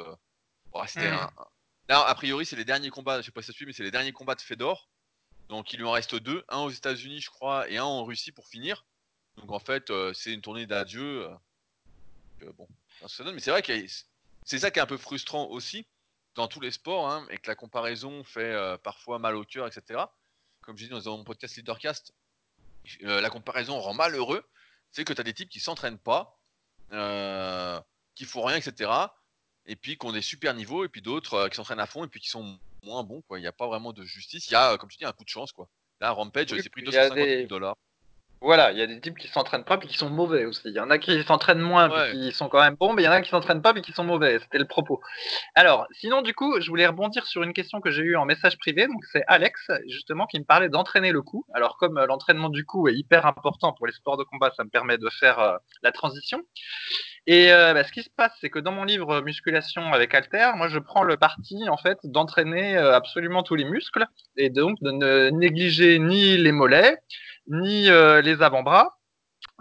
c'était 0.87 1.11
hmm. 1.11 1.13
un, 1.13 1.29
Là, 1.89 2.01
a 2.07 2.15
priori, 2.15 2.45
c'est 2.45 2.55
les 2.55 2.65
derniers 2.65 2.89
combats, 2.89 3.21
je 3.21 3.25
sais 3.25 3.31
pas 3.31 3.41
si 3.41 3.47
ça 3.47 3.53
suit, 3.53 3.65
mais 3.65 3.73
c'est 3.73 3.83
les 3.83 3.91
derniers 3.91 4.13
combats 4.13 4.35
de 4.35 4.41
Fedor. 4.41 4.89
Donc 5.49 5.73
il 5.73 5.79
lui 5.79 5.85
en 5.85 5.91
reste 5.91 6.15
deux, 6.15 6.43
un 6.49 6.59
aux 6.59 6.69
États-Unis, 6.69 7.19
je 7.19 7.29
crois, 7.29 7.69
et 7.69 7.77
un 7.77 7.83
en 7.83 8.03
Russie 8.05 8.31
pour 8.31 8.47
finir. 8.47 8.85
Donc 9.37 9.51
en 9.51 9.59
fait, 9.59 9.89
euh, 9.89 10.13
c'est 10.13 10.33
une 10.33 10.41
tournée 10.41 10.65
d'adieu. 10.65 11.27
Euh, 12.41 12.51
bon, 12.57 12.67
Mais 13.01 13.39
c'est 13.39 13.51
vrai 13.51 13.61
que 13.61 13.73
c'est 14.43 14.59
ça 14.59 14.71
qui 14.71 14.79
est 14.79 14.81
un 14.81 14.87
peu 14.87 14.97
frustrant 14.97 15.47
aussi 15.47 15.87
dans 16.35 16.47
tous 16.47 16.59
les 16.59 16.71
sports, 16.71 17.09
hein, 17.09 17.27
et 17.29 17.37
que 17.37 17.47
la 17.47 17.55
comparaison 17.55 18.23
fait 18.23 18.41
euh, 18.41 18.77
parfois 18.77 19.19
mal 19.19 19.35
au 19.35 19.43
cœur, 19.43 19.67
etc. 19.67 20.01
Comme 20.61 20.77
je 20.77 20.85
dis 20.85 20.89
dans 20.89 21.17
mon 21.17 21.23
podcast 21.23 21.55
Leadercast, 21.57 22.13
la 23.01 23.29
comparaison 23.29 23.79
rend 23.79 23.93
malheureux. 23.93 24.43
C'est 24.91 25.05
que 25.05 25.13
tu 25.13 25.21
as 25.21 25.23
des 25.23 25.33
types 25.33 25.49
qui 25.49 25.59
s'entraînent 25.59 25.99
pas, 25.99 26.39
qui 28.15 28.25
font 28.25 28.43
rien, 28.43 28.57
etc. 28.57 28.91
Et 29.65 29.75
puis 29.75 29.97
qui 29.97 30.05
ont 30.05 30.11
des 30.11 30.21
super 30.21 30.53
niveaux, 30.53 30.85
et 30.85 30.89
puis 30.89 31.01
d'autres 31.01 31.49
qui 31.49 31.55
s'entraînent 31.55 31.79
à 31.79 31.87
fond, 31.87 32.03
et 32.05 32.07
puis 32.07 32.19
qui 32.19 32.29
sont 32.29 32.59
moins 32.83 33.03
bons. 33.03 33.23
Il 33.31 33.39
n'y 33.39 33.47
a 33.47 33.51
pas 33.51 33.67
vraiment 33.67 33.93
de 33.93 34.03
justice. 34.03 34.47
Il 34.49 34.53
y 34.53 34.55
a, 34.55 34.77
comme 34.77 34.89
tu 34.89 34.97
dis, 34.97 35.05
un 35.05 35.11
coup 35.11 35.23
de 35.23 35.29
chance. 35.29 35.51
Quoi. 35.51 35.67
Là, 35.99 36.11
Rampage, 36.11 36.51
il 36.51 36.63
s'est 36.63 36.69
pris 36.69 36.83
250 36.83 37.17
000 37.17 37.47
dollars. 37.47 37.77
Voilà, 38.43 38.73
il 38.73 38.77
y 38.77 38.81
a 38.81 38.87
des 38.87 38.99
types 38.99 39.17
qui 39.17 39.29
s'entraînent 39.29 39.63
pas 39.63 39.79
et 39.81 39.87
qui 39.87 39.97
sont 39.97 40.09
mauvais 40.09 40.43
aussi. 40.43 40.63
Il 40.65 40.73
y 40.73 40.79
en 40.81 40.89
a 40.89 40.97
qui 40.97 41.23
s'entraînent 41.23 41.61
moins 41.61 41.89
et 42.09 42.11
qui 42.11 42.31
sont 42.33 42.49
quand 42.49 42.59
même 42.59 42.75
bons, 42.75 42.91
mais 42.91 43.03
il 43.03 43.05
y 43.05 43.07
en 43.07 43.13
a 43.13 43.21
qui 43.21 43.29
s'entraînent 43.29 43.61
pas 43.61 43.71
et 43.73 43.81
qui 43.81 43.93
sont 43.93 44.03
mauvais. 44.03 44.37
C'était 44.39 44.57
le 44.57 44.65
propos. 44.65 44.99
Alors, 45.55 45.87
sinon, 45.93 46.21
du 46.21 46.33
coup, 46.33 46.59
je 46.59 46.67
voulais 46.67 46.85
rebondir 46.85 47.25
sur 47.25 47.41
une 47.41 47.53
question 47.53 47.79
que 47.79 47.89
j'ai 47.89 48.01
eue 48.01 48.17
en 48.17 48.25
message 48.25 48.57
privé. 48.57 48.85
Donc, 48.87 49.01
c'est 49.13 49.23
Alex, 49.27 49.71
justement, 49.87 50.27
qui 50.27 50.39
me 50.39 50.43
parlait 50.43 50.67
d'entraîner 50.67 51.13
le 51.13 51.21
coup. 51.21 51.45
Alors, 51.53 51.77
comme 51.77 51.97
euh, 51.97 52.05
l'entraînement 52.05 52.49
du 52.49 52.65
coup 52.65 52.89
est 52.89 52.95
hyper 52.95 53.25
important 53.25 53.71
pour 53.71 53.87
les 53.87 53.93
sports 53.93 54.17
de 54.17 54.25
combat, 54.25 54.51
ça 54.57 54.65
me 54.65 54.69
permet 54.69 54.97
de 54.97 55.09
faire 55.09 55.39
euh, 55.39 55.55
la 55.81 55.93
transition. 55.93 56.41
Et 57.27 57.53
euh, 57.53 57.73
bah, 57.73 57.85
ce 57.85 57.93
qui 57.93 58.03
se 58.03 58.09
passe, 58.09 58.33
c'est 58.41 58.49
que 58.49 58.59
dans 58.59 58.73
mon 58.73 58.83
livre 58.83 59.21
Musculation 59.21 59.93
avec 59.93 60.13
Alter, 60.13 60.51
moi, 60.57 60.67
je 60.67 60.79
prends 60.79 61.03
le 61.03 61.15
parti, 61.15 61.69
en 61.69 61.77
fait, 61.77 61.97
d'entraîner 62.03 62.75
absolument 62.75 63.41
tous 63.41 63.55
les 63.55 63.63
muscles 63.63 64.05
et 64.35 64.49
donc 64.49 64.77
de 64.81 64.91
ne 64.91 65.29
négliger 65.29 65.97
ni 65.99 66.35
les 66.35 66.51
mollets, 66.51 66.97
ni 67.47 67.89
euh, 67.89 68.21
les 68.21 68.41
avant-bras, 68.41 68.97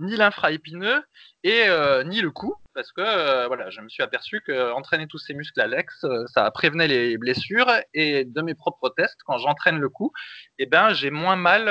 ni 0.01 0.17
l'infraépineux 0.17 1.03
et 1.45 1.65
euh, 1.69 2.05
ni 2.05 2.21
le 2.21 2.31
cou, 2.31 2.55
parce 2.75 2.93
que 2.93 3.01
euh, 3.01 3.47
voilà, 3.47 3.71
je 3.71 3.81
me 3.81 3.89
suis 3.89 4.03
aperçu 4.03 4.41
que 4.41 4.73
entraîner 4.73 5.07
tous 5.07 5.19
ces 5.19 5.35
muscles 5.35 5.61
à 5.61 5.67
l'ex, 5.67 6.05
ça 6.33 6.51
prévenait 6.51 6.89
les 6.89 7.19
blessures. 7.19 7.71
Et 7.95 8.25
de 8.25 8.43
mes 8.43 8.55
propres 8.55 8.91
tests, 8.91 9.21
quand 9.25 9.39
j'entraîne 9.39 9.79
le 9.79 9.89
cou, 9.89 10.13
eh 10.59 10.67
ben 10.67 10.93
j'ai 10.93 11.11
moins 11.11 11.37
mal 11.37 11.69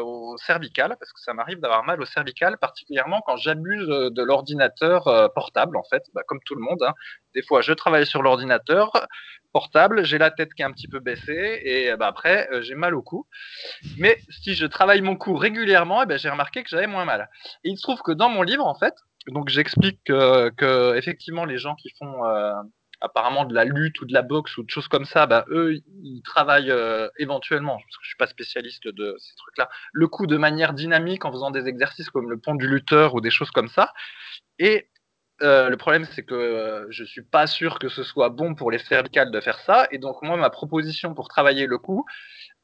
au 0.00 0.36
cervical, 0.38 0.96
parce 0.98 1.12
que 1.12 1.20
ça 1.20 1.34
m'arrive 1.34 1.60
d'avoir 1.60 1.84
mal 1.84 2.00
au 2.00 2.06
cervical, 2.06 2.58
particulièrement 2.58 3.20
quand 3.26 3.36
j'abuse 3.36 3.86
de 3.86 4.22
l'ordinateur 4.22 5.32
portable, 5.34 5.76
en 5.76 5.84
fait, 5.84 6.02
bah, 6.14 6.22
comme 6.26 6.40
tout 6.44 6.54
le 6.54 6.62
monde. 6.62 6.82
Hein. 6.82 6.94
Des 7.34 7.42
fois, 7.42 7.60
je 7.60 7.72
travaille 7.72 8.06
sur 8.06 8.22
l'ordinateur, 8.22 9.06
portable, 9.56 10.04
j'ai 10.04 10.18
la 10.18 10.30
tête 10.30 10.52
qui 10.52 10.60
est 10.60 10.66
un 10.66 10.72
petit 10.72 10.86
peu 10.86 11.00
baissée 11.00 11.62
et 11.64 11.96
bah, 11.96 12.08
après 12.08 12.46
euh, 12.52 12.60
j'ai 12.60 12.74
mal 12.74 12.94
au 12.94 13.00
cou. 13.00 13.26
Mais 13.96 14.18
si 14.28 14.54
je 14.54 14.66
travaille 14.66 15.00
mon 15.00 15.16
cou 15.16 15.34
régulièrement, 15.34 16.02
eh 16.02 16.06
ben, 16.06 16.18
j'ai 16.18 16.28
remarqué 16.28 16.62
que 16.62 16.68
j'avais 16.68 16.86
moins 16.86 17.06
mal. 17.06 17.30
Et 17.64 17.70
il 17.70 17.78
se 17.78 17.82
trouve 17.82 18.02
que 18.02 18.12
dans 18.12 18.28
mon 18.28 18.42
livre 18.42 18.66
en 18.66 18.74
fait, 18.74 18.92
donc 19.28 19.48
j'explique 19.48 20.00
que, 20.04 20.96
effectivement 20.96 21.44
les 21.44 21.58
gens 21.58 21.74
qui 21.74 21.90
font 21.98 22.24
euh, 22.24 22.52
apparemment 23.00 23.44
de 23.44 23.54
la 23.54 23.64
lutte 23.64 24.00
ou 24.00 24.06
de 24.06 24.12
la 24.12 24.22
boxe 24.22 24.56
ou 24.56 24.62
de 24.62 24.70
choses 24.70 24.88
comme 24.88 25.04
ça, 25.04 25.26
bah, 25.26 25.44
eux 25.48 25.80
ils 26.02 26.22
travaillent 26.22 26.70
euh, 26.70 27.08
éventuellement, 27.18 27.76
parce 27.76 27.96
que 27.96 28.02
je 28.02 28.08
suis 28.08 28.16
pas 28.16 28.26
spécialiste 28.26 28.88
de 28.88 29.16
ces 29.18 29.34
trucs-là, 29.36 29.68
le 29.92 30.08
cou 30.08 30.26
de 30.26 30.36
manière 30.36 30.72
dynamique 30.72 31.24
en 31.24 31.32
faisant 31.32 31.50
des 31.50 31.66
exercices 31.66 32.10
comme 32.10 32.30
le 32.30 32.38
pont 32.38 32.54
du 32.54 32.68
lutteur 32.68 33.14
ou 33.14 33.20
des 33.20 33.30
choses 33.30 33.50
comme 33.50 33.68
ça. 33.68 33.92
Et 34.58 34.88
euh, 35.42 35.68
le 35.68 35.76
problème, 35.76 36.06
c'est 36.12 36.22
que 36.22 36.34
euh, 36.34 36.86
je 36.90 37.04
suis 37.04 37.22
pas 37.22 37.46
sûr 37.46 37.78
que 37.78 37.88
ce 37.88 38.02
soit 38.02 38.30
bon 38.30 38.54
pour 38.54 38.70
les 38.70 38.78
cervicales 38.78 39.30
de 39.30 39.40
faire 39.40 39.58
ça. 39.60 39.86
Et 39.90 39.98
donc, 39.98 40.22
moi, 40.22 40.36
ma 40.36 40.50
proposition 40.50 41.14
pour 41.14 41.28
travailler 41.28 41.66
le 41.66 41.78
cou 41.78 42.06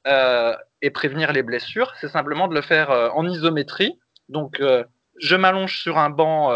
euh, 0.06 0.56
et 0.80 0.90
prévenir 0.90 1.32
les 1.32 1.42
blessures, 1.42 1.92
c'est 2.00 2.08
simplement 2.08 2.48
de 2.48 2.54
le 2.54 2.62
faire 2.62 2.90
en 2.90 3.26
isométrie. 3.28 3.98
Donc, 4.28 4.62
je 5.22 5.36
m'allonge 5.36 5.78
sur 5.78 5.98
un 5.98 6.10
banc, 6.10 6.50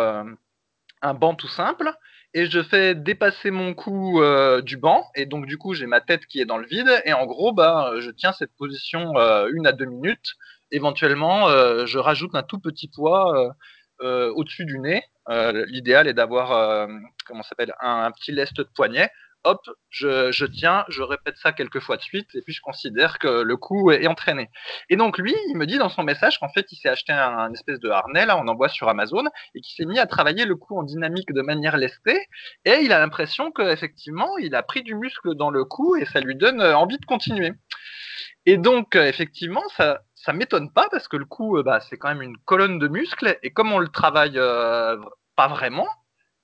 un 1.03 1.15
banc 1.15 1.35
tout 1.35 1.49
simple, 1.49 1.91
et 2.35 2.47
je 2.47 2.63
fais 2.63 2.95
dépasser 2.95 3.51
mon 3.51 3.73
cou 3.75 4.21
du 4.63 4.77
banc. 4.77 5.07
Et 5.15 5.25
donc, 5.25 5.47
du 5.47 5.57
coup, 5.57 5.73
j'ai 5.75 5.87
ma 5.87 6.01
tête 6.01 6.27
qui 6.27 6.41
est 6.41 6.45
dans 6.45 6.59
le 6.59 6.67
vide. 6.67 6.91
Et 7.05 7.13
en 7.13 7.25
gros, 7.27 7.53
bah, 7.53 7.93
je 7.99 8.11
tiens 8.11 8.33
cette 8.33 8.55
position 8.59 9.15
une 9.49 9.67
à 9.67 9.73
deux 9.73 9.87
minutes. 9.87 10.35
Éventuellement, 10.71 11.49
je 11.87 11.99
rajoute 11.99 12.35
un 12.35 12.43
tout 12.43 12.59
petit 12.59 12.89
poids 12.89 13.55
au-dessus 14.01 14.65
du 14.65 14.79
nez 14.79 15.03
euh, 15.29 15.65
l'idéal 15.67 16.07
est 16.07 16.15
d'avoir 16.15 16.53
euh, 16.53 16.87
comment 17.27 17.43
s'appelle 17.43 17.75
un, 17.81 18.11
petit 18.13 18.33
lest 18.33 18.57
de 18.57 18.63
poignet. 18.63 19.11
Hop, 19.47 19.71
je, 19.91 20.45
tiens, 20.45 20.85
je 20.89 21.03
répète 21.03 21.37
ça 21.37 21.53
quelques 21.53 21.79
fois 21.79 21.97
de 21.97 22.03
suite, 22.03 22.35
et 22.35 22.43
puis 22.43 22.53
je 22.53 22.61
considère 22.61 23.19
que 23.19 23.29
le 23.29 23.57
coup 23.57 23.93
est, 23.93 24.07
entraîné. 24.07 24.51
Et 24.91 24.97
donc 24.97 25.19
lui, 25.19 25.35
il 25.49 25.57
me 25.57 25.67
dit 25.67 25.79
dans 25.79 25.89
son 25.89 26.03
message 26.03 26.39
qu'en 26.41 26.49
fait, 26.49 26.67
il 26.73 26.77
s'est 26.77 26.89
acheté 26.89 27.13
un, 27.13 27.53
espèce 27.53 27.79
de 27.79 27.89
harnais, 27.89 28.27
là, 28.27 28.37
on 28.37 28.49
en 28.49 28.55
voit 28.57 28.69
sur 28.69 28.89
Amazon, 28.89 29.25
et 29.55 29.61
qu'il 29.61 29.75
s'est 29.75 29.89
mis 29.89 30.01
à 30.01 30.07
travailler 30.07 30.45
le 30.45 30.57
coup 30.57 30.77
en 30.77 30.83
dynamique 30.83 31.33
de 31.33 31.43
manière 31.43 31.77
lestée, 31.77 32.27
et 32.65 32.81
il 32.83 32.93
a 32.93 32.99
l'impression 32.99 33.53
qu'effectivement, 33.53 34.37
il 34.39 34.55
a 34.55 34.63
pris 34.63 34.83
du 34.83 34.97
muscle 34.97 35.35
dans 35.37 35.51
le 35.51 35.65
coup, 35.65 35.97
et 35.97 36.05
ça 36.07 36.21
lui 36.21 36.35
donne 36.35 36.61
euh, 36.61 36.77
envie 36.77 36.99
de 36.99 37.07
continuer. 37.07 37.53
Et 38.47 38.57
donc, 38.57 38.97
euh, 38.97 39.07
effectivement, 39.07 39.63
ça, 39.77 40.01
ça 40.15 40.33
m'étonne 40.33 40.73
pas 40.73 40.89
parce 40.91 41.07
que 41.07 41.17
le 41.17 41.25
cou, 41.25 41.59
euh, 41.59 41.63
bah, 41.63 41.81
c'est 41.81 41.97
quand 41.97 42.09
même 42.09 42.23
une 42.23 42.37
colonne 42.39 42.79
de 42.81 42.89
muscles 42.89 43.39
et 43.43 43.51
comme 43.51 43.73
on 43.73 43.79
le 43.79 43.89
travaille 43.89 44.41
pas 45.37 45.49
vraiment, 45.49 45.87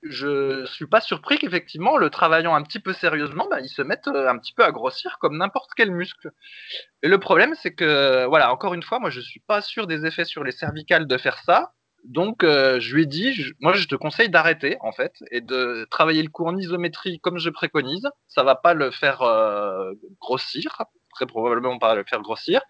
je 0.02 0.64
suis 0.66 0.86
pas 0.86 1.00
surpris 1.00 1.38
qu'effectivement, 1.38 1.96
le 1.96 2.10
travaillant 2.10 2.54
un 2.54 2.62
petit 2.62 2.80
peu 2.80 2.92
sérieusement, 2.92 3.46
bah, 3.50 3.60
il 3.60 3.68
se 3.68 3.82
mette 3.82 4.08
un 4.08 4.38
petit 4.38 4.52
peu 4.52 4.64
à 4.64 4.72
grossir 4.72 5.18
comme 5.20 5.36
n'importe 5.36 5.70
quel 5.76 5.90
muscle. 5.90 6.30
Et 7.02 7.08
le 7.08 7.18
problème, 7.18 7.54
c'est 7.54 7.74
que, 7.74 8.26
voilà, 8.26 8.52
encore 8.52 8.74
une 8.74 8.82
fois, 8.82 8.98
moi, 8.98 9.10
je 9.10 9.20
suis 9.20 9.40
pas 9.40 9.60
sûr 9.60 9.86
des 9.86 10.04
effets 10.06 10.24
sur 10.24 10.44
les 10.44 10.52
cervicales 10.52 11.06
de 11.06 11.18
faire 11.18 11.38
ça. 11.38 11.72
Donc, 12.04 12.42
je 12.42 12.94
lui 12.94 13.02
ai 13.02 13.06
dit, 13.06 13.52
moi, 13.60 13.74
je 13.74 13.86
te 13.86 13.94
conseille 13.94 14.28
d'arrêter, 14.28 14.76
en 14.80 14.90
fait, 14.90 15.14
et 15.30 15.40
de 15.40 15.86
travailler 15.90 16.22
le 16.22 16.30
cou 16.30 16.46
en 16.46 16.56
isométrie 16.56 17.20
comme 17.20 17.38
je 17.38 17.50
préconise. 17.50 18.08
Ça 18.26 18.42
va 18.42 18.56
pas 18.56 18.74
le 18.74 18.90
faire 18.90 19.22
grossir, 20.20 20.82
très 21.12 21.26
probablement 21.26 21.78
pas 21.78 21.94
le 21.94 22.04
faire 22.04 22.20
grossir, 22.20 22.60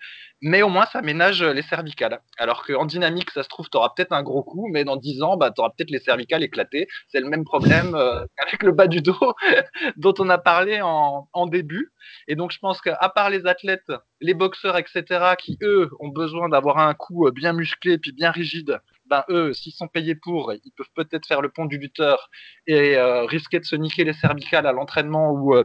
mais 0.41 0.63
au 0.63 0.69
moins 0.69 0.87
ça 0.87 1.03
ménage 1.03 1.43
les 1.43 1.63
cervicales. 1.63 2.21
Alors 2.39 2.65
qu'en 2.65 2.85
dynamique, 2.85 3.31
ça 3.31 3.43
se 3.43 3.49
trouve, 3.49 3.69
tu 3.71 3.77
auras 3.77 3.91
peut-être 3.97 4.13
un 4.13 4.23
gros 4.23 4.43
coup, 4.43 4.69
mais 4.71 4.85
dans 4.85 4.97
10 4.97 5.23
ans, 5.23 5.37
bah, 5.37 5.51
tu 5.51 5.61
auras 5.61 5.71
peut-être 5.71 5.91
les 5.91 6.01
cervicales 6.01 6.43
éclatées. 6.43 6.89
C'est 7.09 7.21
le 7.21 7.29
même 7.29 7.45
problème 7.45 7.95
euh, 7.95 8.25
avec 8.39 8.63
le 8.63 8.73
bas 8.73 8.87
du 8.87 9.01
dos 9.01 9.35
dont 9.97 10.15
on 10.19 10.29
a 10.29 10.39
parlé 10.39 10.81
en, 10.83 11.29
en 11.33 11.47
début. 11.47 11.93
Et 12.29 12.35
donc 12.35 12.53
je 12.53 12.59
pense 12.59 12.81
qu'à 12.81 13.13
part 13.15 13.31
les 13.31 13.47
athlètes, 13.47 13.93
les 14.21 14.35
boxeurs, 14.35 14.77
etc., 14.77 15.35
qui 15.39 15.59
eux 15.63 15.91
ont 16.01 16.09
besoin 16.09 16.49
d'avoir 16.49 16.79
un 16.79 16.95
cou 16.95 17.31
bien 17.33 17.53
musclé 17.53 17.99
puis 17.99 18.13
bien 18.13 18.31
rigide, 18.31 18.81
ben 19.07 19.25
eux, 19.29 19.53
s'ils 19.53 19.73
sont 19.73 19.89
payés 19.89 20.15
pour, 20.15 20.53
ils 20.53 20.73
peuvent 20.77 20.87
peut-être 20.95 21.27
faire 21.27 21.43
le 21.43 21.51
pont 21.51 21.67
du 21.67 21.79
lutteur 21.79 22.31
et 22.67 22.97
euh, 22.97 23.25
risquer 23.27 23.61
de 23.61 23.65
se 23.65 23.77
niquer 23.77 24.05
les 24.05 24.13
cervicales 24.15 24.67
à 24.67 24.73
l'entraînement 24.73 25.33
ou 25.33 25.55
euh, 25.55 25.65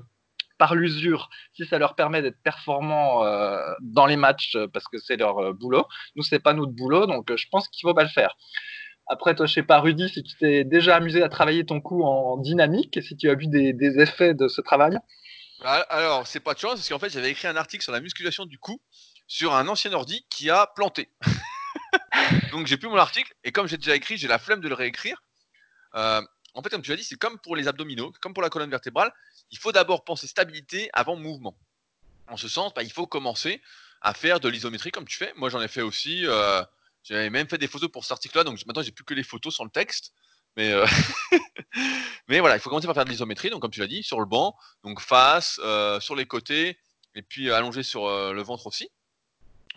par 0.58 0.76
l'usure, 0.76 1.30
si 1.54 1.66
ça 1.66 1.78
leur 1.78 1.96
permet 1.96 2.22
d'être 2.22 2.42
performants 2.44 3.24
euh, 3.26 3.60
dans 3.82 4.06
les 4.06 4.16
matchs, 4.16 4.56
euh, 4.56 4.68
parce 4.68 4.88
que 4.88 4.98
c'est 4.98 5.18
leur 5.18 5.40
euh, 5.40 5.54
boulot. 5.54 5.86
Nous, 6.16 6.24
c'est 6.24 6.40
pas 6.40 6.54
notre 6.54 6.72
boulot, 6.72 7.06
donc 7.06 7.34
je 7.36 7.46
pense 7.52 7.68
qu'il 7.70 7.88
faut 7.88 7.94
pas 7.94 8.04
le 8.04 8.10
faire. 8.10 8.36
Après, 9.08 9.36
toi, 9.36 9.46
je 9.46 9.54
sais 9.54 9.64
pas, 9.64 9.80
Rudy, 9.80 10.10
si 10.10 10.22
tu 10.24 10.36
t'es 10.38 10.64
déjà 10.64 10.98
amusé 10.98 11.24
à 11.24 11.30
travailler 11.30 11.66
ton 11.66 11.80
coup 11.80 12.04
en 12.04 12.38
dynamique, 12.38 13.00
si 13.02 13.16
tu 13.16 13.30
as 13.30 13.36
vu 13.36 13.48
des, 13.48 14.00
effets 14.00 14.34
de 14.34 14.48
ce 14.48 14.60
travail? 14.60 14.98
Bah, 15.64 15.86
alors, 15.90 16.28
c'est 16.28 16.42
pas 16.42 16.54
de 16.54 16.60
chance, 16.60 16.76
parce 16.76 16.90
qu'en 16.90 17.00
fait, 17.00 17.10
j'avais 17.10 17.32
écrit 17.32 17.48
un 17.48 17.56
article 17.56 17.84
sur 17.84 17.94
la 17.94 18.02
musculation 18.02 18.46
du 18.46 18.60
cou 18.60 18.82
sur 19.28 19.56
un 19.56 19.68
ancien 19.68 19.94
ordi 19.94 20.26
qui 20.30 20.50
a 20.50 20.68
planté. 20.76 21.10
donc, 22.52 22.68
j'ai 22.68 22.78
plus 22.78 22.90
mon 22.90 22.98
article, 22.98 23.34
et 23.44 23.52
comme 23.52 23.68
j'ai 23.68 23.78
déjà 23.78 23.96
écrit, 23.96 24.18
j'ai 24.18 24.28
la 24.28 24.40
flemme 24.40 24.60
de 24.60 24.68
le 24.68 24.76
réécrire. 24.76 25.22
En 26.58 26.64
fait, 26.64 26.70
comme 26.70 26.82
tu 26.82 26.90
l'as 26.90 26.98
dit, 26.98 27.04
c'est 27.04 27.18
comme 27.18 27.38
pour 27.40 27.56
les 27.56 27.68
abdominaux, 27.68 28.12
comme 28.20 28.34
pour 28.34 28.44
la 28.44 28.50
colonne 28.50 28.70
vertébrale 28.70 29.14
il 29.52 29.58
faut 29.58 29.72
d'abord 29.72 30.04
penser 30.04 30.28
stabilité 30.28 30.90
avant 30.94 31.16
mouvement. 31.16 31.58
En 32.28 32.38
ce 32.38 32.48
sens, 32.48 32.74
bah, 32.74 32.84
il 32.84 32.92
faut 32.92 33.08
commencer 33.08 33.62
à 34.02 34.14
faire 34.14 34.40
de 34.40 34.50
l'isométrie 34.50 34.92
comme 34.92 35.08
tu 35.08 35.18
fais. 35.18 35.34
Moi, 35.38 35.50
j'en 35.50 35.62
ai 35.62 35.68
fait 35.68 35.82
aussi. 35.82 36.26
Euh, 36.26 36.64
j'avais 37.04 37.30
même 37.30 37.48
fait 37.48 37.58
des 37.58 37.68
photos 37.68 37.90
pour 37.90 38.04
cet 38.04 38.12
article-là, 38.14 38.44
donc 38.44 38.64
maintenant, 38.66 38.82
j'ai 38.82 38.92
plus 38.92 39.06
que 39.06 39.14
les 39.14 39.24
photos 39.24 39.56
sans 39.56 39.64
le 39.64 39.70
texte. 39.70 40.14
Mais, 40.58 40.72
euh, 40.72 40.86
mais 42.28 42.40
voilà, 42.40 42.56
il 42.56 42.60
faut 42.60 42.70
commencer 42.70 42.88
par 42.88 42.96
faire 42.96 43.06
de 43.06 43.10
l'isométrie, 43.10 43.50
donc 43.50 43.62
comme 43.62 43.72
tu 43.72 43.80
l'as 43.80 43.88
dit, 43.88 44.04
sur 44.04 44.20
le 44.20 44.26
banc, 44.26 44.58
donc 44.84 45.00
face, 45.00 45.60
euh, 45.64 46.00
sur 46.00 46.16
les 46.16 46.26
côtés, 46.26 46.78
et 47.16 47.22
puis 47.22 47.52
allongé 47.52 47.84
sur 47.84 48.08
le 48.10 48.42
ventre 48.42 48.68
aussi. 48.68 48.90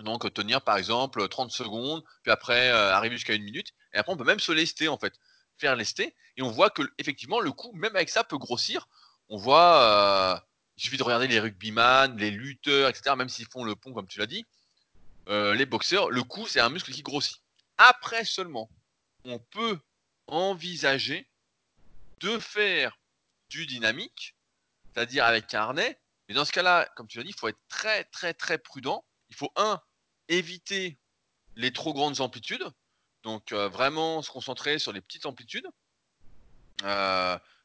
Donc 0.00 0.32
tenir 0.32 0.62
par 0.62 0.78
exemple 0.78 1.28
30 1.28 1.50
secondes, 1.50 2.02
puis 2.22 2.32
après 2.32 2.70
arriver 2.70 3.16
jusqu'à 3.16 3.34
une 3.34 3.44
minute, 3.44 3.74
et 3.92 3.98
après 3.98 4.12
on 4.12 4.16
peut 4.16 4.24
même 4.24 4.40
se 4.40 4.52
lester 4.52 4.88
en 4.88 4.98
fait, 4.98 5.14
faire 5.61 5.76
lester, 5.76 6.14
et 6.36 6.42
on 6.42 6.50
voit 6.50 6.70
que 6.70 6.82
effectivement 6.98 7.40
le 7.40 7.52
cou, 7.52 7.70
même 7.74 7.94
avec 7.94 8.08
ça, 8.08 8.24
peut 8.24 8.38
grossir 8.38 8.88
on 9.30 9.36
voit, 9.36 10.34
euh, 10.34 10.40
il 10.76 10.82
suffit 10.82 10.96
de 10.96 11.02
regarder 11.04 11.28
les 11.28 11.38
rugbyman, 11.38 12.16
les 12.18 12.32
lutteurs, 12.32 12.88
etc., 12.88 13.14
même 13.16 13.28
s'ils 13.28 13.46
font 13.46 13.64
le 13.64 13.76
pont, 13.76 13.94
comme 13.94 14.08
tu 14.08 14.18
l'as 14.18 14.26
dit, 14.26 14.44
euh, 15.28 15.54
les 15.54 15.66
boxeurs, 15.66 16.11
le 16.11 16.22
cou, 16.24 16.46
c'est 16.48 16.61
un 16.61 16.68
muscle 16.68 16.92
qui 16.92 17.02
grossit. 17.02 17.40
Après 17.78 18.24
seulement, 18.24 18.68
on 19.24 19.38
peut 19.38 19.78
envisager 20.26 21.30
de 22.18 22.38
faire 22.38 22.98
du 23.48 23.66
dynamique, 23.66 24.36
c'est-à-dire 24.92 25.24
avec 25.24 25.54
un 25.54 25.61
harnais, 25.61 26.00
mais 26.28 26.34
dans 26.34 26.44
ce 26.44 26.52
cas-là, 26.52 26.90
comme 26.96 27.06
tu 27.06 27.18
l'as 27.18 27.24
dit, 27.24 27.30
il 27.30 27.38
faut 27.38 27.48
être 27.48 27.61
très, 27.68 28.04
très, 28.04 28.34
très 28.34 28.58
prudent. 28.58 29.04
Il 29.30 29.36
faut, 29.36 29.52
un, 29.56 29.80
éviter 30.28 30.98
les 31.54 31.72
trop 31.72 31.94
grandes 31.94 32.20
amplitudes, 32.20 32.68
donc 33.22 33.52
vraiment 33.52 34.22
se 34.22 34.30
concentrer 34.30 34.78
sur 34.78 34.92
les 34.92 35.00
petites 35.00 35.26
amplitudes. 35.26 35.68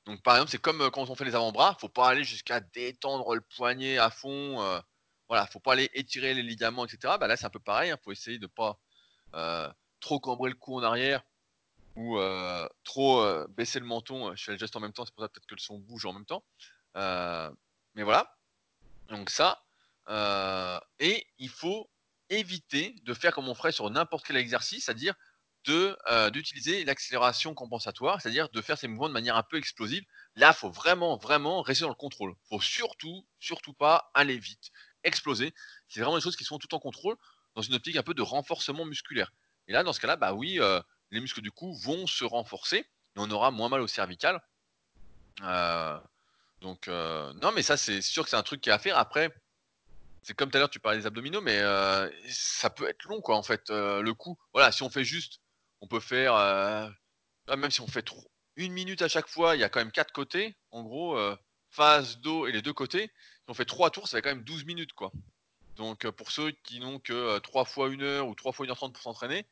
Donc 0.06 0.22
par 0.22 0.36
exemple, 0.36 0.52
c'est 0.52 0.62
comme 0.62 0.90
quand 0.92 1.10
on 1.10 1.16
fait 1.16 1.26
les 1.26 1.36
avant-bras, 1.36 1.78
faut 1.80 1.90
pas 1.90 2.10
aller 2.10 2.24
jusqu'à 2.24 2.60
détendre 2.60 3.34
le 3.36 3.42
poignet 3.42 3.98
à 3.98 4.10
fond. 4.10 4.82
Voilà, 5.28 5.48
faut 5.48 5.60
pas 5.60 5.74
aller 5.74 5.90
étirer 5.94 6.34
les 6.36 6.44
ligaments, 6.44 6.86
etc. 6.86 7.16
Bah 7.20 7.28
là, 7.28 7.36
c'est 7.36 7.46
un 7.46 7.50
peu 7.50 7.60
pareil. 7.60 7.90
Il 7.90 7.94
hein, 7.94 8.00
faut 8.04 8.12
essayer 8.12 8.38
de 8.38 8.46
pas 8.46 8.78
euh, 9.34 9.72
trop 10.00 10.20
cambrer 10.20 10.52
le 10.52 10.56
cou 10.56 10.78
en 10.78 10.84
arrière 10.84 11.24
ou 11.96 12.20
trop 12.84 13.26
baisser 13.50 13.80
le 13.80 13.86
menton. 13.86 14.36
Je 14.36 14.44
fais 14.44 14.52
le 14.52 14.58
geste 14.58 14.76
en 14.76 14.82
même 14.82 14.94
temps, 14.94 15.06
c'est 15.06 15.14
pour 15.16 15.24
ça 15.24 15.30
peut-être 15.30 15.48
que 15.48 15.56
le 15.56 15.62
son 15.62 15.80
bouge 15.80 16.06
en 16.06 16.14
même 16.14 16.26
temps. 16.26 16.44
mais 16.94 18.04
voilà. 18.04 18.36
Donc 19.10 19.30
ça. 19.30 19.64
et 21.00 21.28
il 21.40 21.50
faut 21.50 21.90
éviter 22.30 22.96
de 23.04 23.14
faire 23.14 23.34
comme 23.34 23.48
on 23.48 23.56
ferait 23.56 23.72
sur 23.72 23.90
n'importe 23.90 24.26
quel 24.26 24.38
exercice, 24.38 24.86
c'est-à-dire 24.86 25.16
euh, 25.72 26.30
d'utiliser 26.30 26.86
l'accélération 26.86 27.54
compensatoire, 27.54 28.22
c'est-à-dire 28.22 28.50
de 28.50 28.62
faire 28.62 28.78
ces 28.78 28.88
mouvements 28.88 29.08
de 29.08 29.14
manière 29.14 29.36
un 29.36 29.44
peu 29.44 29.58
explosive. 29.58 30.04
Là, 30.36 30.54
faut 30.54 30.70
vraiment, 30.70 31.18
vraiment 31.18 31.62
rester 31.62 31.84
dans 31.84 31.90
le 31.90 31.96
contrôle. 31.96 32.36
Faut 32.50 32.62
surtout, 32.62 33.26
surtout 33.40 33.74
pas 33.74 34.12
aller 34.14 34.38
vite, 34.38 34.72
exploser. 35.04 35.54
C'est 35.88 36.02
vraiment 36.02 36.18
des 36.18 36.22
choses 36.22 36.36
qui 36.36 36.44
sont 36.44 36.60
tout 36.60 36.74
en 36.76 36.80
contrôle 36.80 37.16
dans 37.56 37.62
une 37.62 37.74
optique 37.74 37.96
un 37.96 38.04
peu 38.04 38.14
de 38.14 38.22
renforcement 38.22 38.86
musculaire. 38.86 39.32
Et 39.68 39.74
là, 39.74 39.84
dans 39.84 39.94
ce 39.94 40.00
cas-là, 40.00 40.18
bah 40.18 40.34
oui, 40.34 40.60
euh, 40.60 40.82
les 41.12 41.20
muscles 41.20 41.42
du 41.42 41.52
cou 41.52 41.74
vont 41.74 42.06
se 42.06 42.26
renforcer 42.26 42.78
et 42.78 42.86
on 43.16 43.32
aura 43.32 43.50
moins 43.50 43.70
mal 43.70 43.82
au 43.82 43.88
cervical. 43.88 44.42
Euh, 45.42 46.00
donc, 46.62 46.88
non, 46.88 47.52
mais 47.54 47.64
ça, 47.64 47.78
c'est 47.78 48.02
sûr 48.02 48.24
que 48.24 48.30
c'est 48.30 48.36
un 48.36 48.44
truc 48.44 48.62
qui 48.62 48.70
est 48.70 48.74
à 48.74 48.80
faire. 48.80 48.98
Après, 48.98 49.34
c'est 50.22 50.34
comme 50.36 50.52
tout 50.52 50.58
à 50.58 50.60
l'heure, 50.60 50.70
tu 50.70 50.80
parlais 50.80 51.00
des 51.00 51.06
abdominaux, 51.06 51.42
mais 51.42 51.62
ça 52.30 52.70
peut 52.70 52.88
être 52.88 53.06
long, 53.06 53.22
quoi, 53.22 53.36
en 53.36 53.44
fait, 53.44 53.70
le 53.70 54.12
coup. 54.14 54.38
Voilà, 54.54 54.72
si 54.72 54.84
on 54.84 54.90
fait 54.90 55.04
juste 55.04 55.40
on 55.82 55.88
peut 55.88 56.00
faire, 56.00 56.36
euh, 56.36 56.90
même 57.56 57.72
si 57.72 57.82
on 57.82 57.88
fait 57.88 58.06
une 58.56 58.74
minute 58.74 59.02
à 59.02 59.08
chaque 59.08 59.28
fois, 59.28 59.56
il 59.56 59.62
y 59.62 59.64
a 59.64 59.70
quand 59.70 59.80
même 59.80 59.92
quatre 59.92 60.14
côtés, 60.14 60.56
en 60.72 60.84
gros, 60.84 61.18
euh, 61.18 61.36
face, 61.70 62.20
dos 62.20 62.48
et 62.48 62.52
les 62.52 62.62
deux 62.62 62.74
côtés. 62.74 63.08
Si 63.08 63.50
on 63.50 63.54
fait 63.54 63.66
trois 63.66 63.90
tours, 63.90 64.08
ça 64.08 64.18
fait 64.18 64.22
quand 64.22 64.30
même 64.30 64.44
12 64.44 64.66
minutes, 64.66 64.94
quoi. 64.94 65.12
Donc, 65.76 66.06
euh, 66.06 66.12
pour 66.12 66.32
ceux 66.32 66.52
qui 66.52 66.80
n'ont 66.80 67.00
que 67.00 67.38
3 67.40 67.66
fois 67.66 67.90
1 67.90 68.02
heure 68.02 68.28
ou 68.28 68.36
3 68.36 68.54
fois 68.54 68.66
1 68.66 68.70
heure 68.70 68.78
30 68.78 68.94
pour 68.94 69.04
s'entraîner, 69.04 69.46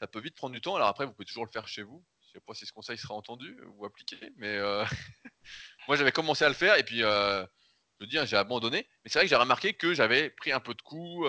ça 0.00 0.06
peut 0.06 0.20
vite 0.20 0.34
prendre 0.34 0.54
du 0.54 0.60
temps. 0.60 0.76
Alors 0.76 0.88
après, 0.88 1.06
vous 1.06 1.12
pouvez 1.12 1.24
toujours 1.24 1.46
le 1.46 1.50
faire 1.50 1.66
chez 1.66 1.82
vous. 1.82 2.04
Je 2.26 2.38
sais 2.38 2.44
pas 2.46 2.54
si 2.54 2.66
ce 2.66 2.72
conseil 2.72 2.98
sera 2.98 3.14
entendu 3.14 3.58
ou 3.74 3.84
appliqué, 3.84 4.18
mais 4.36 4.58
moi 5.86 5.96
j'avais 5.96 6.12
commencé 6.12 6.44
à 6.44 6.48
le 6.48 6.54
faire 6.54 6.76
et 6.76 6.82
puis 6.82 7.00
je 7.00 8.06
dis, 8.06 8.18
hein, 8.18 8.24
j'ai 8.24 8.36
abandonné. 8.36 8.88
Mais 9.04 9.10
c'est 9.10 9.18
vrai 9.18 9.26
que 9.26 9.30
j'ai 9.30 9.36
remarqué 9.36 9.74
que 9.74 9.94
j'avais 9.94 10.30
pris 10.30 10.50
un 10.50 10.60
peu 10.60 10.74
de 10.74 10.82
coups, 10.82 11.28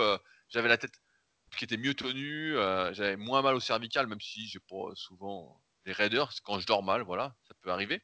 j'avais 0.49 0.69
la 0.69 0.77
tête 0.77 0.93
qui 1.57 1.65
était 1.65 1.77
mieux 1.77 1.93
tenu, 1.93 2.57
euh, 2.57 2.93
j'avais 2.93 3.15
moins 3.15 3.41
mal 3.41 3.55
au 3.55 3.59
cervical, 3.59 4.07
même 4.07 4.21
si 4.21 4.47
j'ai 4.47 4.59
pas 4.59 4.91
souvent 4.95 5.61
les 5.85 5.93
raideurs, 5.93 6.31
quand 6.43 6.59
je 6.59 6.65
dors 6.65 6.83
mal, 6.83 7.01
voilà, 7.01 7.35
ça 7.47 7.53
peut 7.61 7.71
arriver. 7.71 8.01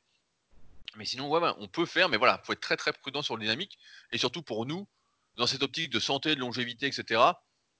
Mais 0.96 1.06
sinon, 1.06 1.30
ouais, 1.30 1.40
on 1.58 1.68
peut 1.68 1.86
faire, 1.86 2.10
mais 2.10 2.18
voilà, 2.18 2.42
faut 2.44 2.54
être 2.54 2.60
très 2.60 2.78
très 2.78 2.94
prudent 2.94 3.22
sur 3.22 3.38
le 3.38 3.44
dynamique, 3.44 3.78
et 4.12 4.18
surtout 4.18 4.42
pour 4.42 4.66
nous, 4.66 4.88
dans 5.36 5.48
cette 5.48 5.64
optique 5.64 5.90
de 5.92 6.00
santé, 6.00 6.36
de 6.36 6.40
longévité, 6.40 6.88
etc. 6.88 7.22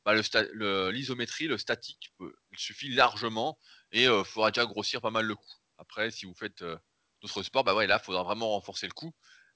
Bah, 0.06 0.16
l'isométrie, 0.16 1.48
le, 1.48 1.58
statique, 1.58 2.14
il 2.20 2.58
suffit 2.58 2.90
largement, 2.90 3.58
et 3.92 4.04
il 4.04 4.10
euh, 4.10 4.24
faudra 4.24 4.52
déjà 4.52 4.66
grossir 4.66 5.02
pas 5.02 5.12
mal 5.12 5.26
le 5.26 5.36
cou. 5.36 5.52
Après, 5.78 6.12
si 6.12 6.26
vous 6.26 6.34
faites 6.34 6.62
euh, 6.62 6.78
d'autres 7.22 7.44
sports, 7.44 7.64
bah 7.64 7.76
ouais, 7.76 7.88
là, 7.88 8.00
il 8.02 8.06
faudra 8.06 8.24
vraiment 8.24 8.50
renforcer 8.50 8.88
le 8.88 8.94
cou. 8.94 9.14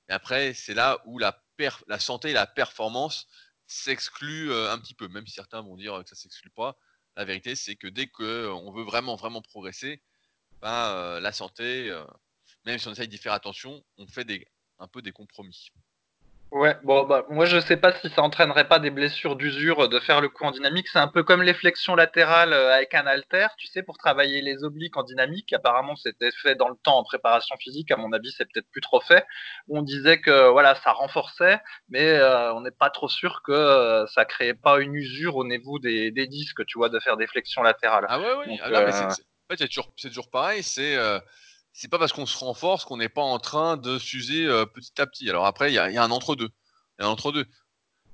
Et 0.09 0.11
après, 0.11 0.53
c'est 0.53 0.74
là 0.74 0.99
où 1.05 1.18
la, 1.18 1.41
la 1.88 1.99
santé 1.99 2.32
et 2.32 2.34
la 2.34 2.47
performance 2.47 3.28
s'exclut 3.68 4.53
un 4.53 4.78
petit 4.80 4.93
peu, 4.93 5.07
même 5.07 5.26
si 5.28 5.34
certains 5.34 5.61
vont 5.61 5.76
dire 5.78 6.01
que 6.03 6.09
ça 6.09 6.16
s'exclut 6.16 6.51
pas. 6.51 6.78
La 7.16 7.26
vérité, 7.26 7.55
c'est 7.55 7.76
que 7.76 7.88
dès 7.88 8.07
qu'on 8.07 8.72
veut 8.72 8.84
vraiment, 8.84 9.16
vraiment 9.16 9.41
progresser, 9.41 10.01
ben, 10.61 11.20
la 11.20 11.32
santé, 11.32 11.95
même 12.66 12.80
si 12.80 12.88
on 12.88 12.91
essaye 12.91 13.07
d'y 13.07 13.18
faire 13.18 13.34
attention, 13.34 13.84
on 13.97 14.07
fait 14.07 14.26
un 14.80 14.88
peu 14.88 15.01
des 15.01 15.11
compromis. 15.11 15.72
Ouais, 16.54 16.78
bon, 16.84 17.04
bah, 17.08 17.26
moi 17.30 17.45
je 17.45 17.60
sais 17.60 17.78
pas 17.78 17.91
si 17.93 18.10
ça 18.12 18.22
entraînerait 18.22 18.68
pas 18.68 18.78
des 18.78 18.91
blessures 18.91 19.36
d'usure 19.36 19.89
de 19.89 19.99
faire 19.99 20.22
le 20.22 20.30
coup 20.30 20.43
en 20.43 20.51
dynamique. 20.51 20.88
C'est 20.88 20.99
un 20.99 21.08
peu 21.08 21.24
comme 21.24 21.41
les 21.41 21.56
flexions 21.56 21.95
latérales 21.95 22.54
euh, 22.54 22.76
avec 22.76 22.93
un 22.93 23.08
halter, 23.08 23.47
tu 23.58 23.66
sais, 23.66 23.82
pour 23.82 23.97
travailler 23.97 24.39
les 24.43 24.64
obliques 24.64 24.95
en 24.95 25.01
dynamique. 25.01 25.51
Apparemment, 25.51 25.95
c'était 25.95 26.30
fait 26.43 26.54
dans 26.54 26.70
le 26.70 26.76
temps 26.76 26.99
en 26.99 27.04
préparation 27.04 27.58
physique. 27.58 27.89
À 27.89 27.97
mon 27.97 28.14
avis, 28.14 28.32
c'est 28.38 28.45
peut-être 28.45 28.70
plus 28.70 28.82
trop 28.82 29.01
fait. 29.01 29.26
On 29.68 29.82
disait 29.82 30.22
que 30.22 30.51
voilà, 30.51 30.76
ça 30.76 30.91
renforçait, 30.91 31.60
mais 31.89 32.08
euh, 32.08 32.54
on 32.54 32.62
n'est 32.62 32.70
pas 32.70 32.91
trop 32.91 33.10
sûr 33.10 33.41
que 33.43 33.51
euh, 33.51 34.06
ça 34.06 34.24
créait 34.24 34.54
pas 34.54 34.80
une 34.80 34.93
usure 34.93 35.38
au 35.38 35.45
niveau 35.45 35.80
des, 35.80 36.12
des, 36.12 36.28
disques, 36.28 36.64
tu 36.68 36.78
vois, 36.78 36.89
de 36.89 36.99
faire 36.99 37.18
des 37.18 37.26
flexions 37.26 37.64
latérales. 37.64 38.06
Ah 38.10 38.20
ouais, 38.20 38.34
oui. 38.45 38.60
ah, 38.62 38.70
non, 38.70 38.86
mais 38.86 38.91
c'est, 38.91 39.06
en 39.06 39.10
fait, 39.10 39.58
c'est 39.58 39.68
toujours, 39.70 39.91
toujours, 39.95 40.30
pareil. 40.30 40.62
C'est 40.62 40.99
c'est 41.74 41.88
pas 41.88 41.97
parce 41.97 42.13
qu'on 42.13 42.28
se 42.28 42.38
renforce 42.38 42.86
qu'on 42.86 42.97
n'est 42.97 43.09
pas 43.09 43.21
en 43.21 43.39
train 43.39 43.78
de 43.78 43.97
s'user 43.97 44.45
euh, 44.45 44.65
petit 44.65 45.01
à 45.01 45.07
petit. 45.07 45.30
Alors 45.30 45.45
après, 45.45 45.71
il 45.71 45.76
y, 45.76 45.80
a, 45.80 46.03
un 46.03 46.11
entre-deux. 46.11 46.49
Un 46.99 47.07
entre-deux. 47.07 47.45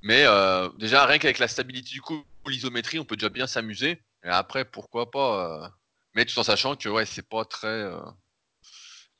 Mais 0.01 0.23
euh, 0.25 0.69
déjà, 0.79 1.05
rien 1.05 1.19
qu'avec 1.19 1.39
la 1.39 1.49
stabilité 1.49 1.89
du 1.91 2.01
coup, 2.01 2.23
l'isométrie, 2.47 2.99
on 2.99 3.05
peut 3.05 3.17
déjà 3.17 3.29
bien 3.29 3.47
s'amuser. 3.47 4.01
Et 4.23 4.29
après, 4.29 4.63
pourquoi 4.63 5.11
pas. 5.11 5.65
Euh... 5.65 5.69
Mais 6.15 6.25
tout 6.25 6.39
en 6.39 6.43
sachant 6.43 6.75
que 6.75 6.87
ouais, 6.89 7.05
c'est 7.05 7.27
pas 7.27 7.45
très. 7.45 7.85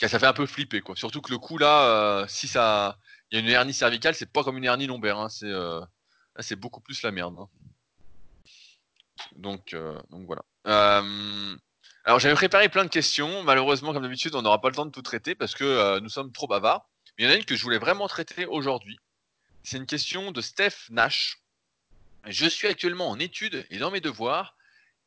Ça 0.02 0.18
fait 0.18 0.26
un 0.26 0.34
peu 0.34 0.46
flipper, 0.46 0.80
quoi. 0.82 0.96
Surtout 0.96 1.22
que 1.22 1.32
le 1.32 1.38
coup 1.38 1.58
là, 1.58 2.26
si 2.28 2.48
ça. 2.48 2.98
Il 3.32 3.38
y 3.38 3.42
a 3.42 3.46
une 3.46 3.52
hernie 3.52 3.74
cervicale, 3.74 4.16
c'est 4.16 4.32
pas 4.32 4.44
comme 4.44 4.58
une 4.58 4.66
hernie 4.66 4.88
lombaire. 4.88 5.20
Hein. 5.20 5.30
C'est 5.30 5.52
c'est 6.40 6.56
beaucoup 6.56 6.82
plus 6.82 7.04
la 7.04 7.12
merde. 7.12 7.36
Hein. 7.38 7.50
Donc, 9.36 9.76
donc 10.10 10.26
voilà. 10.26 11.04
Alors 12.06 12.20
j'avais 12.20 12.36
préparé 12.36 12.70
plein 12.70 12.86
de 12.86 12.90
questions. 12.90 13.44
Malheureusement, 13.44 13.94
comme 13.94 14.04
d'habitude, 14.04 14.36
on 14.36 14.42
n'aura 14.42 14.62
pas 14.62 14.70
le 14.70 14.76
temps 14.76 14.86
de 14.86 14.92
tout 14.92 15.02
traiter 15.02 15.36
parce 15.36 15.54
que 15.54 15.64
euh, 15.64 16.00
nous 16.00 16.10
sommes 16.10 16.32
trop 16.32 16.48
bavards. 16.48 16.90
Mais 17.18 17.26
il 17.26 17.28
y 17.28 17.30
en 17.30 17.34
a 17.34 17.38
une 17.38 17.46
que 17.46 17.56
je 17.56 17.64
voulais 17.64 17.78
vraiment 17.78 18.08
traiter 18.08 18.46
aujourd'hui. 18.46 18.98
C'est 19.64 19.78
une 19.78 19.86
question 19.86 20.32
de 20.32 20.42
Steph 20.42 20.90
Nash. 20.90 21.40
Je 22.26 22.48
suis 22.48 22.68
actuellement 22.68 23.10
en 23.10 23.20
études 23.20 23.66
et 23.70 23.78
dans 23.78 23.92
mes 23.92 24.02
devoirs, 24.02 24.56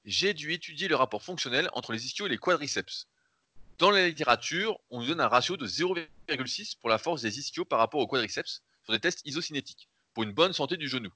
j'ai 0.04 0.34
dû 0.34 0.52
étudier 0.52 0.88
le 0.88 0.96
rapport 0.96 1.22
fonctionnel 1.22 1.70
entre 1.72 1.92
les 1.92 2.04
ischios 2.04 2.26
et 2.26 2.28
les 2.28 2.38
quadriceps. 2.38 3.06
Dans 3.78 3.90
la 3.90 4.06
littérature, 4.06 4.78
on 4.90 5.00
nous 5.00 5.08
donne 5.08 5.20
un 5.20 5.28
ratio 5.28 5.56
de 5.56 5.66
0,6 5.66 6.76
pour 6.78 6.90
la 6.90 6.98
force 6.98 7.22
des 7.22 7.38
ischios 7.38 7.64
par 7.64 7.78
rapport 7.78 8.00
aux 8.00 8.06
quadriceps 8.06 8.62
sur 8.84 8.92
des 8.92 9.00
tests 9.00 9.26
isocinétiques 9.26 9.88
pour 10.14 10.22
une 10.24 10.32
bonne 10.32 10.52
santé 10.52 10.76
du 10.76 10.88
genou. 10.88 11.10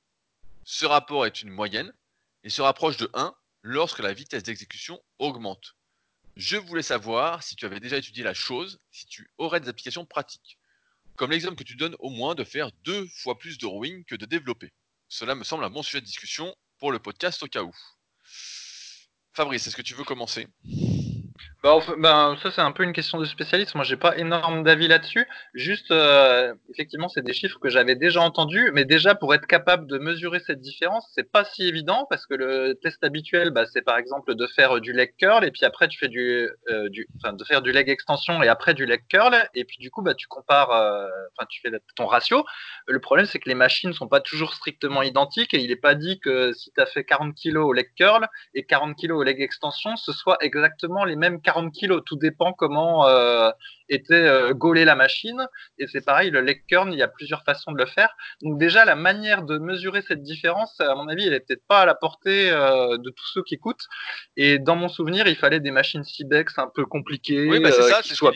Ce 0.65 0.87
rapport 0.87 1.27
est 1.27 1.43
une 1.43 1.51
moyenne 1.51 1.93
et 2.43 2.51
se 2.51 2.63
rapproche 2.63 2.97
de 2.97 3.11
1 3.15 3.35
lorsque 3.69 3.99
la 3.99 4.15
vitesse 4.15 4.45
d'exécution 4.45 5.03
augmente. 5.19 5.75
Je 6.37 6.57
voulais 6.57 6.83
savoir 6.83 7.43
si 7.43 7.57
tu 7.57 7.67
avais 7.67 7.81
déjà 7.81 7.97
étudié 7.97 8.23
la 8.23 8.33
chose, 8.33 8.79
si 8.93 9.07
tu 9.07 9.29
aurais 9.39 9.59
des 9.59 9.69
applications 9.69 10.07
pratiques. 10.07 10.57
Comme 11.17 11.33
l'exemple 11.33 11.57
que 11.57 11.65
tu 11.65 11.75
donnes 11.75 11.97
au 11.99 12.11
moins 12.11 12.37
de 12.37 12.45
faire 12.45 12.71
deux 12.85 13.09
fois 13.09 13.37
plus 13.37 13.59
de 13.59 13.67
rowing 13.67 14.05
que 14.05 14.15
de 14.15 14.25
développer. 14.25 14.73
Cela 15.09 15.35
me 15.35 15.43
semble 15.43 15.65
un 15.65 15.71
bon 15.71 15.83
sujet 15.83 16.01
de 16.01 16.07
discussion 16.07 16.55
pour 16.79 16.93
le 16.93 17.01
podcast 17.01 17.43
au 17.43 17.49
cas 17.49 17.65
où. 17.65 17.73
Fabrice, 19.33 19.67
est-ce 19.67 19.77
que 19.77 19.83
tu 19.83 19.95
veux 19.95 20.05
commencer? 20.05 20.47
Bah, 21.67 21.81
ben, 21.99 22.37
ça 22.45 22.53
c'est 22.53 22.61
un 22.61 22.71
peu 22.71 22.85
une 22.85 22.93
question 22.93 23.19
de 23.19 23.25
spécialiste. 23.25 23.75
Moi, 23.75 23.83
j'ai 23.83 23.97
pas 23.97 24.17
énorme 24.17 24.63
d'avis 24.63 24.87
là-dessus. 24.87 25.27
Juste, 25.53 25.91
euh, 25.91 26.55
effectivement, 26.71 27.09
c'est 27.09 27.25
des 27.25 27.33
chiffres 27.33 27.59
que 27.59 27.69
j'avais 27.69 27.97
déjà 27.97 28.21
entendus, 28.21 28.71
mais 28.73 28.85
déjà 28.85 29.17
pour 29.17 29.35
être 29.35 29.49
capable 29.49 29.89
de 29.89 29.99
mesurer 29.99 30.39
cette 30.39 30.61
différence, 30.61 31.11
c'est 31.13 31.29
pas 31.29 31.45
si 31.45 31.67
évident 31.67 32.07
parce 32.09 32.25
que 32.27 32.35
le 32.35 32.75
test 32.81 33.03
habituel, 33.03 33.51
bah, 33.51 33.65
c'est 33.67 33.83
par 33.83 33.99
exemple 33.99 34.37
de 34.37 34.47
faire 34.47 34.81
du 34.81 34.93
leg 34.93 35.17
curl 35.19 35.45
et 35.45 35.51
puis 35.51 35.65
après 35.65 35.89
tu 35.89 35.99
fais 35.99 36.07
du, 36.07 36.49
euh, 36.71 36.89
du, 36.89 37.09
enfin, 37.17 37.33
de 37.33 37.43
faire 37.43 37.63
du 37.63 37.73
leg 37.73 37.89
extension 37.89 38.45
et 38.45 38.49
après 38.49 38.73
du 38.73 38.87
leg 38.87 39.03
curl 39.09 39.37
et 39.55 39.65
puis 39.65 39.79
du 39.81 39.91
coup, 39.91 40.03
bah, 40.03 40.15
tu 40.15 40.29
compares, 40.29 40.71
euh, 40.71 41.09
tu 41.49 41.61
fais 41.61 41.71
ton 41.97 42.07
ratio. 42.07 42.45
Le 42.87 43.01
problème, 43.01 43.27
c'est 43.27 43.41
que 43.41 43.49
les 43.49 43.57
machines 43.57 43.93
sont 43.93 44.07
pas 44.07 44.21
toujours 44.21 44.55
strictement 44.55 45.03
identiques 45.03 45.53
et 45.53 45.61
il 45.61 45.73
est 45.73 45.77
pas 45.77 45.97
dit 45.97 46.21
que 46.21 46.53
si 46.53 46.71
tu 46.71 46.81
as 46.81 46.87
fait 46.87 47.03
40 47.03 47.35
kg 47.35 47.57
au 47.57 47.73
leg 47.73 47.89
curl 47.97 48.29
et 48.55 48.65
40 48.65 48.97
kg 48.97 49.11
au 49.11 49.25
leg 49.25 49.41
extension, 49.41 49.97
ce 49.97 50.13
soit 50.13 50.37
exactement 50.43 51.05
les 51.05 51.17
mêmes 51.17 51.41
40 51.41 51.56
kilos. 51.71 52.03
Tout 52.05 52.17
dépend 52.17 52.53
comment 52.53 53.07
euh, 53.07 53.51
était 53.89 54.15
euh, 54.15 54.55
gaulée 54.55 54.85
la 54.85 54.95
machine. 54.95 55.47
Et 55.79 55.87
c'est 55.87 56.05
pareil, 56.05 56.31
le 56.31 56.41
leg 56.41 56.65
curl, 56.67 56.93
il 56.93 56.99
y 56.99 57.03
a 57.03 57.09
plusieurs 57.09 57.43
façons 57.45 57.73
de 57.73 57.79
le 57.79 57.87
faire. 57.87 58.15
Donc 58.43 58.59
déjà, 58.59 58.85
la 58.85 58.95
manière 58.95 59.43
de 59.43 59.59
mesurer 59.59 60.03
cette 60.03 60.23
différence, 60.23 60.81
à 60.81 60.95
mon 60.95 61.09
avis, 61.09 61.27
elle 61.27 61.35
est 61.35 61.41
peut-être 61.41 61.67
pas 61.67 61.81
à 61.81 61.87
la 61.87 61.95
portée 61.95 62.51
euh, 62.51 62.97
de 62.99 63.11
tous 63.11 63.27
ceux 63.33 63.43
qui 63.43 63.55
écoutent. 63.55 63.87
Et 64.37 64.59
dans 64.59 64.77
mon 64.77 64.89
souvenir, 64.89 65.27
il 65.27 65.37
fallait 65.37 65.61
des 65.61 65.71
machines 65.71 66.05
Cibex 66.05 66.59
un 66.59 66.71
peu 66.75 66.87
compliquées. 66.87 67.49
Oui, 67.49 67.61
bah 67.61 67.71
c'est 67.73 67.83
ça, 67.83 68.01
c'est 68.03 68.15
soit... 68.15 68.33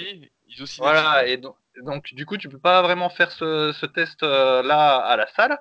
Voilà, 0.79 1.27
et 1.27 1.37
donc, 1.37 1.55
donc, 1.85 2.13
du 2.13 2.27
coup, 2.27 2.37
tu 2.37 2.49
peux 2.49 2.59
pas 2.59 2.83
vraiment 2.83 3.09
faire 3.09 3.31
ce, 3.31 3.73
ce 3.73 3.87
test 3.87 4.23
là 4.23 4.97
à 4.97 5.17
la 5.17 5.29
salle. 5.29 5.57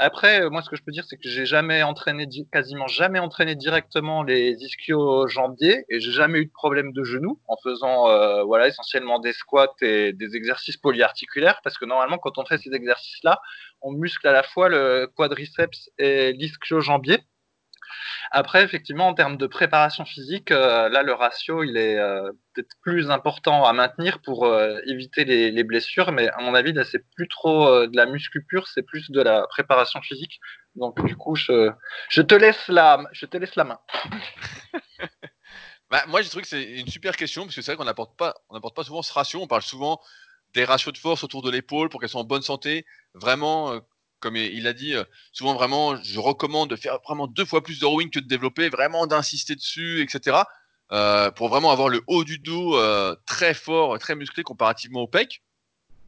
Après, 0.00 0.42
euh, 0.42 0.48
moi, 0.50 0.62
ce 0.62 0.70
que 0.70 0.76
je 0.76 0.82
peux 0.84 0.92
dire, 0.92 1.04
c'est 1.08 1.16
que 1.16 1.28
j'ai 1.28 1.44
jamais 1.44 1.82
entraîné, 1.82 2.28
quasiment 2.52 2.86
jamais 2.86 3.18
entraîné 3.18 3.56
directement 3.56 4.22
les 4.22 4.52
ischio-jambiers 4.62 5.84
et 5.88 5.98
j'ai 5.98 6.12
jamais 6.12 6.38
eu 6.38 6.46
de 6.46 6.52
problème 6.52 6.92
de 6.92 7.02
genou 7.02 7.40
en 7.48 7.56
faisant, 7.64 8.08
euh, 8.08 8.44
voilà, 8.44 8.68
essentiellement 8.68 9.18
des 9.18 9.32
squats 9.32 9.74
et 9.82 10.12
des 10.12 10.36
exercices 10.36 10.76
polyarticulaires 10.76 11.60
parce 11.64 11.78
que 11.78 11.84
normalement, 11.84 12.18
quand 12.18 12.38
on 12.38 12.44
fait 12.44 12.58
ces 12.58 12.72
exercices-là, 12.72 13.40
on 13.82 13.90
muscle 13.90 14.24
à 14.28 14.32
la 14.32 14.44
fois 14.44 14.68
le 14.68 15.08
quadriceps 15.16 15.90
et 15.98 16.32
l'ischio-jambier. 16.32 17.18
Après, 18.30 18.62
effectivement, 18.62 19.08
en 19.08 19.14
termes 19.14 19.36
de 19.36 19.46
préparation 19.46 20.04
physique, 20.04 20.50
euh, 20.50 20.88
là, 20.88 21.02
le 21.02 21.14
ratio, 21.14 21.62
il 21.62 21.76
est 21.76 21.98
euh, 21.98 22.30
peut-être 22.52 22.74
plus 22.82 23.10
important 23.10 23.64
à 23.64 23.72
maintenir 23.72 24.20
pour 24.20 24.44
euh, 24.44 24.78
éviter 24.86 25.24
les, 25.24 25.50
les, 25.50 25.64
blessures. 25.64 26.12
Mais 26.12 26.28
à 26.28 26.38
mon 26.40 26.54
avis, 26.54 26.72
là, 26.72 26.84
c'est 26.84 27.04
plus 27.16 27.28
trop 27.28 27.86
de 27.86 27.96
la 27.96 28.06
muscu 28.06 28.44
pure, 28.44 28.68
c'est 28.68 28.82
plus 28.82 29.10
de 29.10 29.22
la 29.22 29.46
préparation 29.48 30.02
physique. 30.02 30.40
Donc, 30.74 31.04
du 31.06 31.16
coup, 31.16 31.36
je, 31.36 31.70
je, 32.10 32.22
te, 32.22 32.34
laisse 32.34 32.68
la, 32.68 33.02
je 33.12 33.24
te 33.24 33.36
laisse 33.38 33.56
la 33.56 33.64
main. 33.64 33.80
bah, 35.90 36.04
moi, 36.08 36.20
j'ai 36.20 36.28
trouvé 36.28 36.42
que 36.42 36.48
c'est 36.48 36.62
une 36.62 36.88
super 36.88 37.16
question 37.16 37.44
parce 37.44 37.54
que 37.54 37.62
c'est 37.62 37.72
vrai 37.72 37.78
qu'on 37.78 37.84
n'apporte 37.84 38.16
pas, 38.18 38.34
pas 38.74 38.84
souvent 38.84 39.02
ce 39.02 39.12
ratio. 39.12 39.40
On 39.40 39.46
parle 39.46 39.62
souvent 39.62 40.00
des 40.52 40.64
ratios 40.64 40.92
de 40.92 40.98
force 40.98 41.24
autour 41.24 41.42
de 41.42 41.50
l'épaule 41.50 41.88
pour 41.88 42.00
qu'elles 42.00 42.10
soient 42.10 42.20
en 42.20 42.24
bonne 42.24 42.42
santé. 42.42 42.84
Vraiment, 43.14 43.80
comme 44.20 44.36
il 44.36 44.66
a 44.66 44.72
dit, 44.72 44.94
euh, 44.94 45.04
souvent 45.32 45.54
vraiment, 45.54 45.96
je 46.02 46.18
recommande 46.18 46.70
de 46.70 46.76
faire 46.76 46.98
vraiment 47.06 47.26
deux 47.26 47.44
fois 47.44 47.62
plus 47.62 47.78
de 47.78 47.86
rowing 47.86 48.10
que 48.10 48.18
de 48.18 48.26
développer, 48.26 48.68
vraiment 48.68 49.06
d'insister 49.06 49.54
dessus, 49.54 50.02
etc. 50.02 50.38
Euh, 50.90 51.30
pour 51.30 51.48
vraiment 51.48 51.70
avoir 51.70 51.88
le 51.88 52.02
haut 52.06 52.24
du 52.24 52.38
dos 52.38 52.76
euh, 52.76 53.14
très 53.26 53.54
fort, 53.54 53.98
très 53.98 54.14
musclé 54.14 54.42
comparativement 54.42 55.02
au 55.02 55.06
pec. 55.06 55.42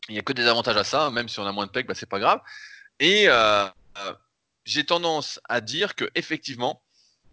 Il 0.08 0.12
n'y 0.12 0.18
a 0.18 0.22
que 0.22 0.32
des 0.32 0.46
avantages 0.46 0.76
à 0.76 0.84
ça, 0.84 1.10
même 1.10 1.28
si 1.28 1.38
on 1.38 1.46
a 1.46 1.52
moins 1.52 1.66
de 1.66 1.70
pec, 1.70 1.86
bah, 1.86 1.94
c'est 1.94 2.08
pas 2.08 2.18
grave. 2.18 2.40
Et 2.98 3.28
j'ai 4.64 4.84
tendance 4.84 5.40
à 5.48 5.60
dire 5.60 5.94
que 5.94 6.10
effectivement, 6.14 6.82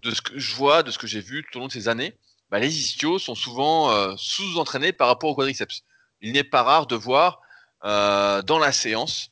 de 0.03 0.11
ce 0.11 0.21
que 0.21 0.37
je 0.37 0.55
vois, 0.55 0.83
de 0.83 0.91
ce 0.91 0.97
que 0.97 1.07
j'ai 1.07 1.21
vu 1.21 1.43
tout 1.43 1.57
au 1.57 1.61
long 1.61 1.67
de 1.67 1.71
ces 1.71 1.87
années, 1.87 2.15
bah, 2.49 2.59
les 2.59 2.77
ischios 2.77 3.19
sont 3.19 3.35
souvent 3.35 4.15
sous-entraînés 4.17 4.93
par 4.93 5.07
rapport 5.07 5.29
au 5.29 5.35
quadriceps. 5.35 5.81
Il 6.21 6.33
n'est 6.33 6.43
pas 6.43 6.63
rare 6.63 6.87
de 6.87 6.95
voir 6.95 7.41
dans 7.81 8.59
la 8.59 8.71
séance 8.71 9.31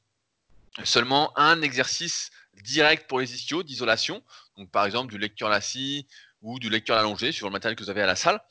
seulement 0.84 1.38
un 1.38 1.62
exercice 1.62 2.32
direct 2.62 3.08
pour 3.08 3.20
les 3.20 3.34
ischios 3.34 3.64
d'isolation, 3.64 4.24
donc 4.58 4.72
par 4.72 4.86
exemple 4.86 5.12
du 5.12 5.18
lecture 5.18 5.52
assis 5.52 6.08
ou 6.42 6.60
du 6.60 6.70
lecture 6.70 6.96
allongé 6.96 7.32
sur 7.32 7.48
le 7.48 7.52
matériel 7.52 7.76
que 7.76 7.84
vous 7.84 7.90
avez 7.90 8.02
à 8.02 8.08
la 8.08 8.16
salle, 8.16 8.42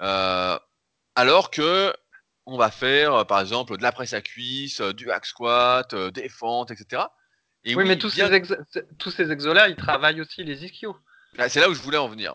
euh, 0.00 0.58
alors 1.14 1.50
que 1.50 1.94
on 2.46 2.56
va 2.56 2.70
faire 2.70 3.26
par 3.26 3.40
exemple 3.40 3.76
de 3.76 3.82
la 3.82 3.92
presse 3.92 4.12
à 4.12 4.20
cuisse, 4.20 4.80
du 4.80 5.10
hack 5.10 5.26
squat, 5.26 5.92
euh, 5.94 6.10
des 6.10 6.28
fentes, 6.28 6.70
etc. 6.70 7.02
Et 7.64 7.74
oui, 7.74 7.82
oui, 7.82 7.88
mais 7.88 7.98
tous, 7.98 8.14
bien... 8.14 8.28
ces 8.28 8.34
ex 8.34 8.54
tous 8.98 9.10
ces 9.10 9.30
exos-là, 9.30 9.68
ils 9.68 9.76
travaillent 9.76 10.20
aussi 10.20 10.42
les 10.42 10.64
ischios. 10.64 10.96
Ah, 11.38 11.48
c'est 11.48 11.60
là 11.60 11.68
où 11.68 11.74
je 11.74 11.80
voulais 11.80 11.98
en 11.98 12.08
venir. 12.08 12.34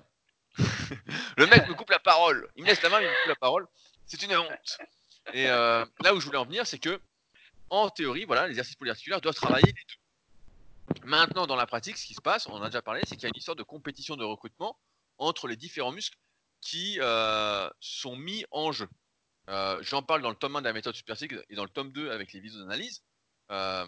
le 1.37 1.47
mec 1.47 1.67
me 1.67 1.73
coupe 1.73 1.89
la 1.89 1.99
parole, 1.99 2.47
il 2.55 2.63
me 2.63 2.67
laisse 2.67 2.81
la 2.81 2.89
main, 2.89 3.01
il 3.01 3.07
me 3.07 3.09
coupe 3.09 3.29
la 3.29 3.35
parole. 3.35 3.67
C'est 4.05 4.21
une 4.21 4.35
honte. 4.35 4.77
Et 5.33 5.49
euh, 5.49 5.83
là 6.03 6.13
où 6.13 6.19
je 6.19 6.25
voulais 6.25 6.37
en 6.37 6.45
venir, 6.45 6.67
c'est 6.67 6.77
que 6.77 7.01
en 7.69 7.89
théorie, 7.89 8.25
voilà, 8.25 8.45
les 8.45 8.51
exercices 8.51 8.75
polyarticulaires 8.75 9.21
doivent 9.21 9.35
travailler 9.35 9.67
les 9.67 9.73
deux. 9.73 11.05
Maintenant, 11.05 11.47
dans 11.47 11.55
la 11.55 11.65
pratique, 11.65 11.97
ce 11.97 12.05
qui 12.05 12.13
se 12.13 12.21
passe, 12.21 12.47
on 12.47 12.53
en 12.53 12.61
a 12.61 12.67
déjà 12.67 12.81
parlé, 12.81 13.01
c'est 13.05 13.15
qu'il 13.15 13.23
y 13.23 13.25
a 13.25 13.29
une 13.29 13.37
histoire 13.37 13.55
de 13.55 13.63
compétition 13.63 14.15
de 14.15 14.23
recrutement 14.23 14.77
entre 15.17 15.47
les 15.47 15.55
différents 15.55 15.91
muscles 15.91 16.17
qui 16.61 16.97
euh, 16.99 17.69
sont 17.79 18.15
mis 18.15 18.45
en 18.51 18.71
jeu. 18.71 18.87
Euh, 19.49 19.77
J'en 19.81 20.01
parle 20.01 20.21
dans 20.21 20.29
le 20.29 20.35
tome 20.35 20.55
1 20.55 20.61
de 20.61 20.65
la 20.65 20.73
méthode 20.73 20.95
Superphysique 20.95 21.33
et 21.49 21.55
dans 21.55 21.63
le 21.63 21.69
tome 21.69 21.91
2 21.91 22.11
avec 22.11 22.33
les 22.33 22.39
visos 22.39 22.59
d'analyse. 22.59 23.03
Euh, 23.51 23.85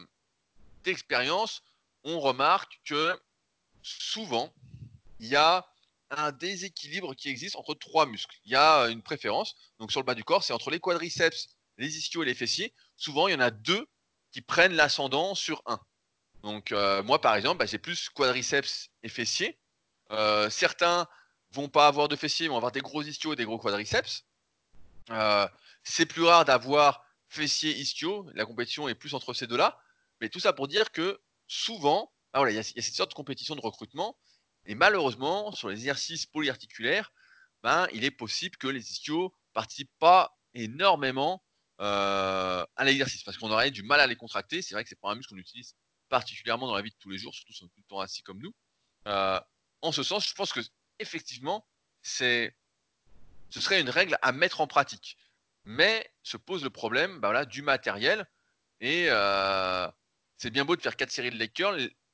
D'expérience, 0.83 1.63
on 2.03 2.19
remarque 2.19 2.79
que 2.85 3.19
souvent, 3.81 4.53
il 5.19 5.27
y 5.27 5.35
a 5.35 5.65
un 6.09 6.31
déséquilibre 6.31 7.15
qui 7.15 7.29
existe 7.29 7.55
entre 7.55 7.73
trois 7.73 8.05
muscles. 8.05 8.37
Il 8.45 8.51
y 8.51 8.55
a 8.55 8.85
une 8.85 9.01
préférence. 9.01 9.55
Donc 9.79 9.91
sur 9.91 9.99
le 9.99 10.05
bas 10.05 10.15
du 10.15 10.23
corps, 10.23 10.43
c'est 10.43 10.53
entre 10.53 10.69
les 10.71 10.79
quadriceps, 10.79 11.56
les 11.77 11.97
ischios 11.97 12.23
et 12.23 12.25
les 12.25 12.35
fessiers 12.35 12.73
souvent 12.97 13.27
il 13.27 13.33
y 13.33 13.35
en 13.35 13.39
a 13.39 13.51
deux 13.51 13.87
qui 14.31 14.41
prennent 14.41 14.73
l'ascendant 14.73 15.35
sur 15.35 15.61
un. 15.65 15.79
Donc 16.43 16.71
euh, 16.71 17.01
moi 17.03 17.21
par 17.21 17.35
exemple, 17.35 17.59
bah, 17.59 17.65
j'ai 17.65 17.77
plus 17.77 18.09
quadriceps 18.09 18.89
et 19.03 19.09
fessiers. 19.09 19.57
Euh, 20.11 20.49
certains 20.49 21.07
vont 21.51 21.69
pas 21.69 21.87
avoir 21.87 22.07
de 22.07 22.15
fessiers, 22.15 22.47
vont 22.47 22.57
avoir 22.57 22.71
des 22.71 22.81
gros 22.81 23.01
ischios 23.01 23.33
et 23.33 23.35
des 23.35 23.45
gros 23.45 23.57
quadriceps. 23.57 24.25
Euh, 25.09 25.47
c'est 25.83 26.05
plus 26.05 26.23
rare 26.23 26.45
d'avoir 26.45 27.05
fessiers 27.29 27.75
ischio. 27.77 28.29
La 28.33 28.45
compétition 28.45 28.87
est 28.87 28.95
plus 28.95 29.13
entre 29.13 29.33
ces 29.33 29.47
deux-là. 29.47 29.79
Mais 30.19 30.29
tout 30.29 30.39
ça 30.39 30.53
pour 30.53 30.67
dire 30.67 30.91
que 30.91 31.19
souvent, 31.47 32.11
ah 32.33 32.43
il 32.49 32.55
y, 32.55 32.59
a 32.59 32.63
cette 32.63 32.95
sorte 32.95 33.11
de 33.11 33.15
compétition 33.15 33.55
de 33.55 33.61
recrutement. 33.61 34.17
Et 34.65 34.75
malheureusement, 34.75 35.51
sur 35.53 35.69
les 35.69 35.75
exercices 35.75 36.25
polyarticulaires, 36.25 37.13
ben, 37.63 37.87
il 37.93 38.03
est 38.03 38.11
possible 38.11 38.57
que 38.57 38.67
les 38.67 38.91
ischios 38.91 39.33
participent 39.53 39.97
pas 39.99 40.37
énormément 40.53 41.41
euh, 41.79 42.65
à 42.75 42.85
l'exercice 42.85 43.23
parce 43.23 43.37
qu'on 43.37 43.51
aurait 43.51 43.71
du 43.71 43.83
mal 43.83 43.99
à 43.99 44.07
les 44.07 44.15
contracter. 44.15 44.61
C'est 44.61 44.73
vrai 44.73 44.83
que 44.83 44.89
c'est 44.89 44.99
pas 44.99 45.09
un 45.09 45.15
muscle 45.15 45.33
qu'on 45.33 45.39
utilise 45.39 45.75
particulièrement 46.09 46.67
dans 46.67 46.75
la 46.75 46.81
vie 46.81 46.89
de 46.89 46.95
tous 46.99 47.09
les 47.09 47.17
jours, 47.17 47.33
surtout 47.33 47.53
si 47.53 47.63
on 47.63 47.67
est 47.67 47.69
tout 47.69 47.81
le 47.81 47.89
temps 47.89 47.99
assis 47.99 48.23
comme 48.23 48.41
nous. 48.41 48.53
Euh, 49.07 49.39
en 49.81 49.91
ce 49.91 50.03
sens, 50.03 50.27
je 50.27 50.33
pense 50.33 50.53
que 50.53 50.59
effectivement, 50.99 51.67
c'est, 52.01 52.55
ce 53.49 53.61
serait 53.61 53.81
une 53.81 53.89
règle 53.89 54.17
à 54.21 54.31
mettre 54.31 54.61
en 54.61 54.67
pratique. 54.67 55.17
Mais 55.65 56.09
se 56.23 56.37
pose 56.37 56.63
le 56.63 56.69
problème 56.69 57.19
bah 57.19 57.27
voilà, 57.27 57.45
du 57.45 57.61
matériel. 57.61 58.25
Et 58.79 59.07
euh, 59.09 59.87
c'est 60.37 60.49
bien 60.49 60.65
beau 60.65 60.75
de 60.75 60.81
faire 60.81 60.95
4 60.95 61.11
séries 61.11 61.31
de 61.31 61.35
leg. 61.35 61.51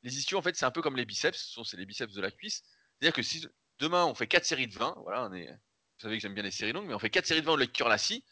Les, 0.01 0.17
ischios, 0.17 0.37
en 0.37 0.41
fait, 0.41 0.55
c'est 0.55 0.65
un 0.65 0.71
peu 0.71 0.81
comme 0.81 0.97
les 0.97 1.05
biceps. 1.05 1.37
Ce 1.37 1.53
sont 1.53 1.63
c'est 1.63 1.77
les 1.77 1.85
biceps 1.85 2.13
de 2.13 2.21
la 2.21 2.31
cuisse. 2.31 2.63
C'est-à-dire 2.99 3.15
que 3.15 3.21
si 3.21 3.47
demain 3.79 4.05
on 4.05 4.15
fait 4.15 4.27
4 4.27 4.45
séries 4.45 4.67
de 4.67 4.73
20, 4.73 4.95
voilà, 5.03 5.25
on 5.25 5.33
est, 5.33 5.47
vous 5.47 5.99
savez 5.99 6.17
que 6.17 6.21
j'aime 6.21 6.33
bien 6.33 6.43
les 6.43 6.51
séries 6.51 6.73
longues, 6.73 6.87
mais 6.87 6.93
on 6.93 6.99
fait 6.99 7.09
4 7.09 7.25
séries 7.25 7.41
de 7.41 7.45
20 7.45 7.53
au 7.53 7.57
leg 7.57 7.71
curl 7.71 7.91
assis, 7.91 8.23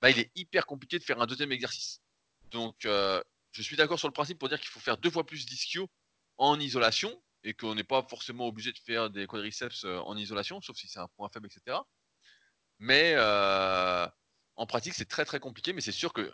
bah, 0.00 0.10
il 0.10 0.18
est 0.18 0.30
hyper 0.34 0.66
compliqué 0.66 0.98
de 0.98 1.04
faire 1.04 1.20
un 1.20 1.26
deuxième 1.26 1.52
exercice. 1.52 2.00
Donc, 2.50 2.84
euh, 2.84 3.22
je 3.52 3.62
suis 3.62 3.76
d'accord 3.76 3.98
sur 3.98 4.08
le 4.08 4.12
principe 4.12 4.38
pour 4.38 4.48
dire 4.48 4.60
qu'il 4.60 4.68
faut 4.68 4.80
faire 4.80 4.98
deux 4.98 5.10
fois 5.10 5.24
plus 5.24 5.46
d'ischio 5.46 5.88
en 6.38 6.60
isolation 6.60 7.22
et 7.44 7.54
qu'on 7.54 7.74
n'est 7.74 7.84
pas 7.84 8.02
forcément 8.08 8.46
obligé 8.46 8.72
de 8.72 8.78
faire 8.78 9.10
des 9.10 9.26
quadriceps 9.26 9.84
euh, 9.84 9.98
en 9.98 10.16
isolation, 10.16 10.60
sauf 10.60 10.76
si 10.76 10.88
c'est 10.88 10.98
un 10.98 11.08
point 11.08 11.28
faible, 11.32 11.46
etc. 11.46 11.78
Mais 12.78 13.14
euh, 13.16 14.06
en 14.56 14.66
pratique, 14.66 14.94
c'est 14.94 15.08
très 15.08 15.24
très 15.24 15.40
compliqué, 15.40 15.72
mais 15.72 15.80
c'est 15.80 15.92
sûr 15.92 16.12
que 16.12 16.32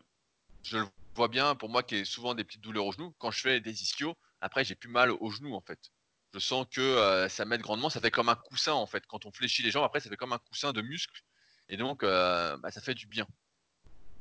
je 0.62 0.78
le 0.78 0.86
vois 1.14 1.28
bien 1.28 1.54
pour 1.54 1.68
moi 1.68 1.82
qui 1.82 1.96
ai 1.96 2.04
souvent 2.04 2.34
des 2.34 2.44
petites 2.44 2.62
douleurs 2.62 2.86
au 2.86 2.92
genou. 2.92 3.14
Quand 3.18 3.30
je 3.30 3.40
fais 3.40 3.60
des 3.60 3.82
ischios, 3.82 4.16
après 4.40 4.64
j'ai 4.64 4.74
plus 4.74 4.88
mal 4.88 5.10
au 5.10 5.30
genou 5.30 5.54
en 5.54 5.60
fait. 5.60 5.92
Je 6.34 6.38
sens 6.38 6.66
que 6.70 7.26
ça 7.28 7.44
m'aide 7.44 7.60
grandement. 7.60 7.90
Ça 7.90 8.00
fait 8.00 8.10
comme 8.10 8.30
un 8.30 8.34
coussin 8.36 8.72
en 8.72 8.86
fait. 8.86 9.06
Quand 9.06 9.26
on 9.26 9.32
fléchit 9.32 9.62
les 9.62 9.70
jambes, 9.70 9.84
après 9.84 10.00
ça 10.00 10.08
fait 10.08 10.16
comme 10.16 10.32
un 10.32 10.38
coussin 10.38 10.72
de 10.72 10.80
muscle. 10.80 11.20
Et 11.68 11.76
donc, 11.76 12.02
bah, 12.02 12.70
ça 12.70 12.80
fait 12.80 12.94
du 12.94 13.06
bien. 13.06 13.26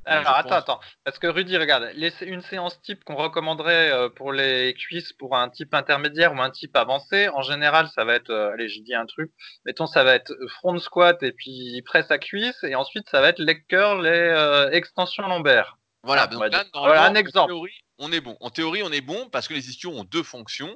Alors 0.06 0.36
attends, 0.36 0.56
attends. 0.56 0.80
Parce 1.03 1.19
que 1.19 1.28
Rudy, 1.28 1.57
regarde, 1.57 1.91
une 2.22 2.41
séance 2.41 2.82
type 2.82 3.03
qu'on 3.03 3.15
recommanderait 3.15 3.91
euh, 3.91 4.10
pour 4.10 4.34
les 4.34 4.73
cuisses 4.73 5.14
pour 5.14 5.36
un 5.36 5.49
type 5.49 5.73
intermédiaire 5.73 6.34
ou 6.34 6.41
un 6.41 6.49
type 6.49 6.76
avancé, 6.76 7.30
en 7.30 7.41
général, 7.41 7.88
ça 7.94 8.03
va 8.03 8.15
être, 8.15 8.32
euh, 8.32 8.53
allez, 8.53 8.68
j'ai 8.68 8.82
dit 8.82 8.95
un 8.95 9.06
truc, 9.06 9.32
mettons, 9.65 9.86
ça 9.86 10.03
va 10.03 10.15
être 10.15 10.34
front 10.60 10.78
squat 10.80 11.22
et 11.22 11.32
puis 11.32 11.82
presse 11.86 12.10
à 12.10 12.18
cuisse, 12.18 12.64
et 12.64 12.76
ensuite 12.76 13.10
ça 13.10 13.22
va 13.22 13.30
être 13.30 13.40
leg 13.40 13.65
curl 13.68 14.06
et 14.07 14.10
euh, 14.10 14.72
extension 14.72 15.28
lombaire. 15.28 15.78
Voilà, 16.03 16.26
donc 16.26 16.52
là, 16.52 16.64
voilà 16.73 17.03
un 17.03 17.14
exemple. 17.14 17.52
En 17.52 17.56
théorie, 17.56 17.80
on 17.99 18.11
est 18.11 18.22
bon. 18.22 18.38
En 18.40 18.49
théorie, 18.49 18.82
on 18.84 18.91
est 18.91 19.02
bon 19.02 19.30
parce 19.30 19.48
que 19.48 19.53
les 19.53 19.69
ischios 19.69 19.91
ont 19.91 20.03
deux 20.03 20.23
fonctions. 20.23 20.76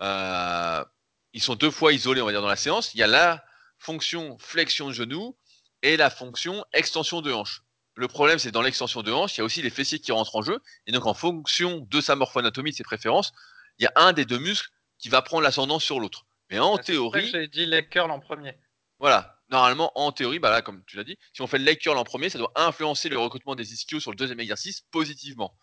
ils 0.00 1.42
sont 1.42 1.54
deux 1.54 1.70
fois 1.70 1.94
isolés, 1.94 2.20
on 2.20 2.26
va 2.26 2.32
dire, 2.32 2.42
dans 2.42 2.48
la 2.48 2.56
séance. 2.56 2.92
Il 2.94 3.00
y 3.00 3.02
a 3.02 3.06
la 3.06 3.42
fonction 3.78 4.36
flexion 4.38 4.88
de 4.88 4.92
genou 4.92 5.36
et 5.82 5.96
la 5.96 6.10
fonction 6.10 6.64
extension 6.74 7.22
de 7.22 7.32
hanche. 7.32 7.62
Le 7.96 8.08
problème, 8.08 8.38
c'est 8.38 8.50
dans 8.50 8.60
l'extension 8.60 9.02
de 9.02 9.10
hanche, 9.10 9.36
il 9.36 9.38
y 9.38 9.40
a 9.40 9.44
aussi 9.44 9.62
les 9.62 9.70
fessiers 9.70 9.98
qui 9.98 10.12
rentrent 10.12 10.36
en 10.36 10.42
jeu. 10.42 10.60
Et 10.86 10.92
donc, 10.92 11.06
en 11.06 11.14
fonction 11.14 11.80
de 11.80 12.00
sa 12.02 12.14
morphoanatomie, 12.14 12.70
de 12.70 12.76
ses 12.76 12.84
préférences, 12.84 13.32
il 13.78 13.84
y 13.84 13.86
a 13.86 13.92
un 13.96 14.12
des 14.12 14.26
deux 14.26 14.38
muscles 14.38 14.68
qui 14.98 15.08
va 15.08 15.22
prendre 15.22 15.42
l'ascendant 15.42 15.78
sur 15.78 15.98
l'autre. 15.98 16.26
Mais 16.50 16.58
en 16.58 16.76
théorie. 16.76 17.28
J'ai 17.28 17.48
dit 17.48 17.64
leg 17.64 17.88
curl 17.88 18.10
en 18.10 18.20
premier. 18.20 18.54
Voilà. 18.98 19.40
Normalement, 19.48 19.92
en 19.94 20.12
théorie, 20.12 20.40
bah 20.40 20.50
là, 20.50 20.60
comme 20.60 20.84
tu 20.86 20.96
l'as 20.96 21.04
dit, 21.04 21.16
si 21.32 21.40
on 21.40 21.46
fait 21.46 21.58
le 21.58 21.64
leg 21.64 21.78
curl 21.78 21.96
en 21.96 22.04
premier, 22.04 22.28
ça 22.28 22.38
doit 22.38 22.52
influencer 22.54 23.08
le 23.08 23.18
recrutement 23.18 23.54
des 23.54 23.72
ischios 23.72 24.00
sur 24.00 24.10
le 24.10 24.16
deuxième 24.16 24.40
exercice 24.40 24.82
positivement. 24.90 25.56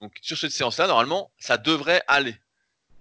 Donc, 0.00 0.14
sur 0.22 0.38
cette 0.38 0.52
séance-là, 0.52 0.86
normalement, 0.86 1.32
ça 1.38 1.58
devrait 1.58 2.02
aller. 2.06 2.36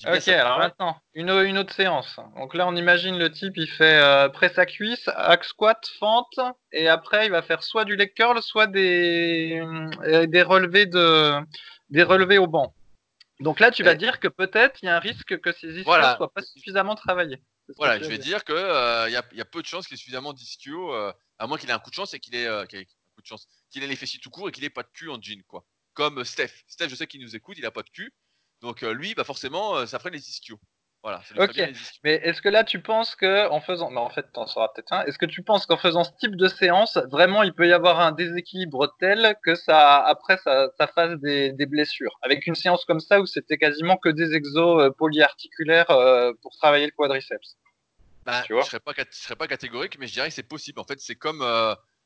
Ok, 0.06 0.28
alors 0.28 0.60
maintenant, 0.60 0.98
une, 1.14 1.30
une, 1.30 1.58
autre 1.58 1.74
séance. 1.74 2.20
Donc 2.36 2.54
là, 2.56 2.68
on 2.68 2.76
imagine 2.76 3.18
le 3.18 3.32
type, 3.32 3.54
il 3.56 3.68
fait 3.68 4.00
euh, 4.02 4.28
presse 4.30 4.58
à 4.58 4.66
cuisse, 4.66 5.08
hack 5.16 5.46
squat, 5.46 5.80
fente, 6.00 6.40
et 6.72 6.90
après, 6.90 7.26
il 7.28 7.32
va 7.32 7.42
faire 7.42 7.64
soit 7.64 7.86
du 7.86 7.96
leg 7.96 8.14
curl, 8.14 8.42
soit 8.42 8.68
des, 8.68 9.62
euh, 10.04 10.26
des, 10.26 10.42
relevés, 10.42 10.86
de, 10.86 11.36
des 11.90 12.04
relevés 12.04 12.38
au 12.38 12.48
banc. 12.48 12.74
Donc 13.40 13.60
là, 13.60 13.72
tu 13.72 13.84
vas 13.84 13.96
dire 13.96 14.20
que 14.20 14.28
peut-être 14.28 14.82
il 14.82 14.88
y 14.88 14.90
a 14.90 14.96
un 14.96 15.00
risque 15.00 15.40
que 15.40 15.52
ces 15.52 15.80
ischios 15.80 15.98
ne 15.98 16.16
soient 16.16 16.34
pas 16.34 16.42
suffisamment 16.42 16.96
travaillés. 16.96 17.42
Voilà, 17.78 18.02
je 18.02 18.10
vais 18.10 18.18
dire 18.18 18.44
qu'il 18.44 18.56
euh, 18.56 19.10
y, 19.10 19.16
a, 19.16 19.24
y, 19.32 19.42
a 19.42 19.46
peu 19.46 19.62
de 19.62 19.68
chances 19.68 19.88
qu'il 19.88 19.96
ait 19.96 19.98
suffisamment 19.98 20.34
d'ischios, 20.34 20.94
à 20.94 21.48
moins 21.48 21.58
qu'il 21.58 21.70
ait 21.70 21.74
un 21.74 21.80
coup 21.80 21.90
de 21.90 21.96
chance 21.96 22.14
et 22.14 22.20
qu'il 22.20 22.36
ait, 22.36 22.48
un 22.48 22.66
coup 22.66 23.22
de 23.22 23.28
chance, 23.28 23.48
qu'il 23.70 23.84
ait 23.84 23.88
les 23.88 23.96
fessiers 23.96 24.20
tout 24.20 24.30
court 24.30 24.50
et 24.50 24.52
qu'il 24.52 24.64
ait 24.66 24.70
pas 24.70 24.84
de 24.84 24.90
cul 24.94 25.10
en 25.10 25.22
jean, 25.22 25.42
quoi. 25.48 25.66
Comme 25.94 26.24
Steph. 26.26 26.52
Steph, 26.68 26.90
je 26.90 26.96
sais 26.96 27.08
qu'il 27.08 27.22
nous 27.22 27.36
écoute, 27.36 27.58
il 27.58 27.66
a 27.66 27.72
pas 27.72 27.84
de 27.84 27.90
cul. 27.90 28.12
Donc 28.64 28.82
euh, 28.82 28.94
lui, 28.94 29.14
bah 29.14 29.26
forcément, 29.26 29.76
euh, 29.76 29.86
ça 29.86 30.00
ferait 30.00 30.10
les 30.10 30.30
ischios. 30.30 30.60
Voilà. 31.04 31.22
ok. 31.38 31.62
Mais 32.06 32.14
est-ce 32.14 32.42
que 32.42 32.48
là, 32.48 32.64
tu 32.64 32.82
penses 32.82 33.14
que 33.14 33.50
en 33.50 33.60
faisant, 33.60 33.92
mais 33.92 34.00
en 34.00 34.10
fait, 34.10 34.26
t'en 34.32 34.48
sauras 34.48 34.70
peut-être 34.74 34.94
un. 34.94 35.04
Est-ce 35.04 35.18
que 35.18 35.26
tu 35.26 35.44
penses 35.44 35.66
qu'en 35.66 35.76
faisant 35.76 36.06
ce 36.06 36.12
type 36.18 36.38
de 36.38 36.48
séance, 36.48 36.98
vraiment, 37.12 37.44
il 37.44 37.54
peut 37.54 37.68
y 37.68 37.74
avoir 37.74 38.00
un 38.00 38.14
déséquilibre 38.14 38.96
tel 39.00 39.36
que 39.44 39.54
ça, 39.56 39.98
après, 40.02 40.38
ça, 40.38 40.70
ça 40.78 40.88
fasse 40.88 41.20
des, 41.20 41.52
des, 41.52 41.66
blessures? 41.66 42.18
Avec 42.22 42.48
une 42.48 42.56
séance 42.56 42.86
comme 42.86 43.02
ça 43.02 43.20
où 43.20 43.26
c'était 43.26 43.58
quasiment 43.58 43.98
que 43.98 44.08
des 44.08 44.34
exos 44.34 44.82
euh, 44.82 44.92
polyarticulaires 44.92 45.88
pour 46.42 46.56
travailler 46.56 46.86
le 46.86 46.94
quadriceps. 46.94 47.58
Bah, 48.26 48.44
tu 48.46 48.54
vois? 48.54 48.62
je 48.62 48.68
serais 48.68 48.80
pas, 48.80 48.94
serais 49.12 49.36
pas 49.36 49.48
catégorique, 49.48 50.00
mais 50.00 50.08
je 50.08 50.14
dirais 50.14 50.30
que 50.30 50.34
c'est 50.34 50.42
possible. 50.42 50.80
En 50.80 50.86
fait, 50.86 51.02
c'est 51.02 51.16
comme, 51.16 51.46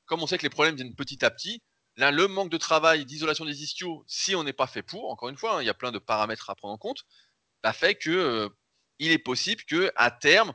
comme 0.08 0.24
on 0.24 0.26
sait 0.26 0.40
que 0.40 0.44
les 0.44 0.50
problèmes 0.50 0.76
viennent 0.76 0.96
petit 0.96 1.24
à 1.24 1.30
petit. 1.30 1.62
Là, 1.98 2.12
le 2.12 2.28
manque 2.28 2.50
de 2.50 2.58
travail, 2.58 3.06
d'isolation 3.06 3.44
des 3.44 3.64
ischios, 3.64 4.04
si 4.08 4.36
on 4.36 4.44
n'est 4.44 4.54
pas 4.54 4.68
fait 4.68 4.84
pour, 4.84 5.10
encore 5.10 5.30
une 5.30 5.38
fois, 5.38 5.58
hein, 5.58 5.62
il 5.64 5.66
y 5.66 5.70
a 5.70 5.74
plein 5.74 5.92
de 5.92 5.98
paramètres 5.98 6.50
à 6.50 6.56
prendre 6.56 6.76
en 6.76 6.78
compte, 6.78 7.06
ça 7.64 7.74
fait 7.74 7.96
que 7.96 8.12
euh, 8.12 8.50
il 9.00 9.12
est 9.12 9.18
possible 9.18 9.64
que 9.64 9.92
à 9.96 10.12
terme, 10.12 10.54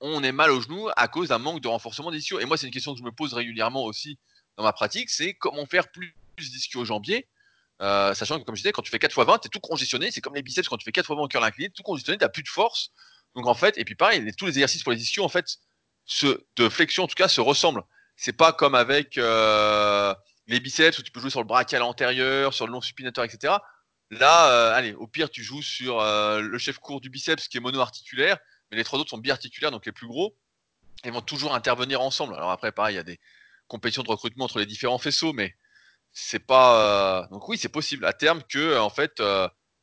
on 0.00 0.24
ait 0.24 0.32
mal 0.32 0.50
au 0.50 0.60
genou 0.60 0.88
à 0.96 1.08
cause 1.08 1.28
d'un 1.28 1.38
manque 1.38 1.60
de 1.60 1.68
renforcement 1.68 2.10
des 2.10 2.18
ischios. 2.18 2.40
Et 2.40 2.44
moi, 2.44 2.56
c'est 2.56 2.66
une 2.66 2.72
question 2.72 2.92
que 2.92 2.98
je 2.98 3.04
me 3.04 3.12
pose 3.12 3.34
régulièrement 3.34 3.84
aussi 3.84 4.18
dans 4.56 4.64
ma 4.64 4.72
pratique, 4.72 5.10
c'est 5.10 5.34
comment 5.34 5.64
faire 5.66 5.90
plus, 5.90 6.14
d'ischios 6.38 6.84
jambiers, 6.84 7.28
euh, 7.82 8.14
sachant 8.14 8.40
que, 8.40 8.44
comme 8.44 8.56
je 8.56 8.62
disais, 8.62 8.72
quand 8.72 8.82
tu 8.82 8.90
fais 8.90 8.98
4 8.98 9.12
x 9.12 9.26
20, 9.26 9.38
tu 9.38 9.46
es 9.46 9.50
tout 9.50 9.60
congestionné. 9.60 10.10
C'est 10.10 10.20
comme 10.20 10.34
les 10.34 10.42
biceps 10.42 10.68
quand 10.68 10.76
tu 10.76 10.84
fais 10.84 10.92
4 10.92 11.04
x 11.04 11.16
20 11.16 11.22
au 11.22 11.28
cœur 11.28 11.44
incliné, 11.44 11.70
tout 11.70 11.82
congestionné, 11.82 12.18
tu 12.18 12.24
n'as 12.24 12.30
plus 12.30 12.42
de 12.42 12.48
force. 12.48 12.90
Donc, 13.34 13.46
en 13.46 13.54
fait, 13.54 13.76
et 13.78 13.84
puis 13.84 13.94
pareil, 13.94 14.28
tous 14.36 14.46
les 14.46 14.52
exercices 14.52 14.82
pour 14.82 14.92
les 14.92 15.00
ischios, 15.02 15.22
en 15.22 15.28
fait, 15.28 15.58
de 16.56 16.68
flexion, 16.68 17.04
en 17.04 17.06
tout 17.06 17.14
cas, 17.14 17.28
se 17.28 17.40
ressemblent. 17.40 17.84
C'est 18.16 18.32
pas 18.32 18.52
comme 18.52 18.74
avec 18.74 19.16
euh, 19.18 20.14
les 20.50 20.58
biceps 20.58 20.98
où 20.98 21.02
tu 21.02 21.12
peux 21.12 21.20
jouer 21.20 21.30
sur 21.30 21.40
le 21.40 21.46
brachial 21.46 21.82
antérieur, 21.82 22.52
sur 22.52 22.66
le 22.66 22.72
long 22.72 22.80
supinateur, 22.80 23.24
etc. 23.24 23.54
Là, 24.10 24.50
euh, 24.50 24.74
allez, 24.74 24.92
au 24.94 25.06
pire, 25.06 25.30
tu 25.30 25.44
joues 25.44 25.62
sur 25.62 26.00
euh, 26.00 26.40
le 26.40 26.58
chef 26.58 26.78
court 26.78 27.00
du 27.00 27.08
biceps 27.08 27.46
qui 27.46 27.56
est 27.56 27.60
monoarticulaire, 27.60 28.36
mais 28.70 28.76
les 28.76 28.84
trois 28.84 28.98
autres 28.98 29.10
sont 29.10 29.18
biarticulaires, 29.18 29.70
donc 29.70 29.86
les 29.86 29.92
plus 29.92 30.08
gros. 30.08 30.36
Ils 31.04 31.12
vont 31.12 31.20
toujours 31.20 31.54
intervenir 31.54 32.00
ensemble. 32.00 32.34
Alors 32.34 32.50
après, 32.50 32.72
pareil, 32.72 32.94
il 32.94 32.96
y 32.96 33.00
a 33.00 33.04
des 33.04 33.20
compétitions 33.68 34.02
de 34.02 34.08
recrutement 34.08 34.44
entre 34.46 34.58
les 34.58 34.66
différents 34.66 34.98
faisceaux, 34.98 35.32
mais 35.32 35.54
c'est 36.12 36.40
pas. 36.40 37.22
Euh, 37.22 37.28
donc 37.28 37.48
oui, 37.48 37.56
c'est 37.56 37.68
possible 37.68 38.04
à 38.04 38.12
terme 38.12 38.42
que, 38.42 38.76
en 38.76 38.90
fait, 38.90 39.22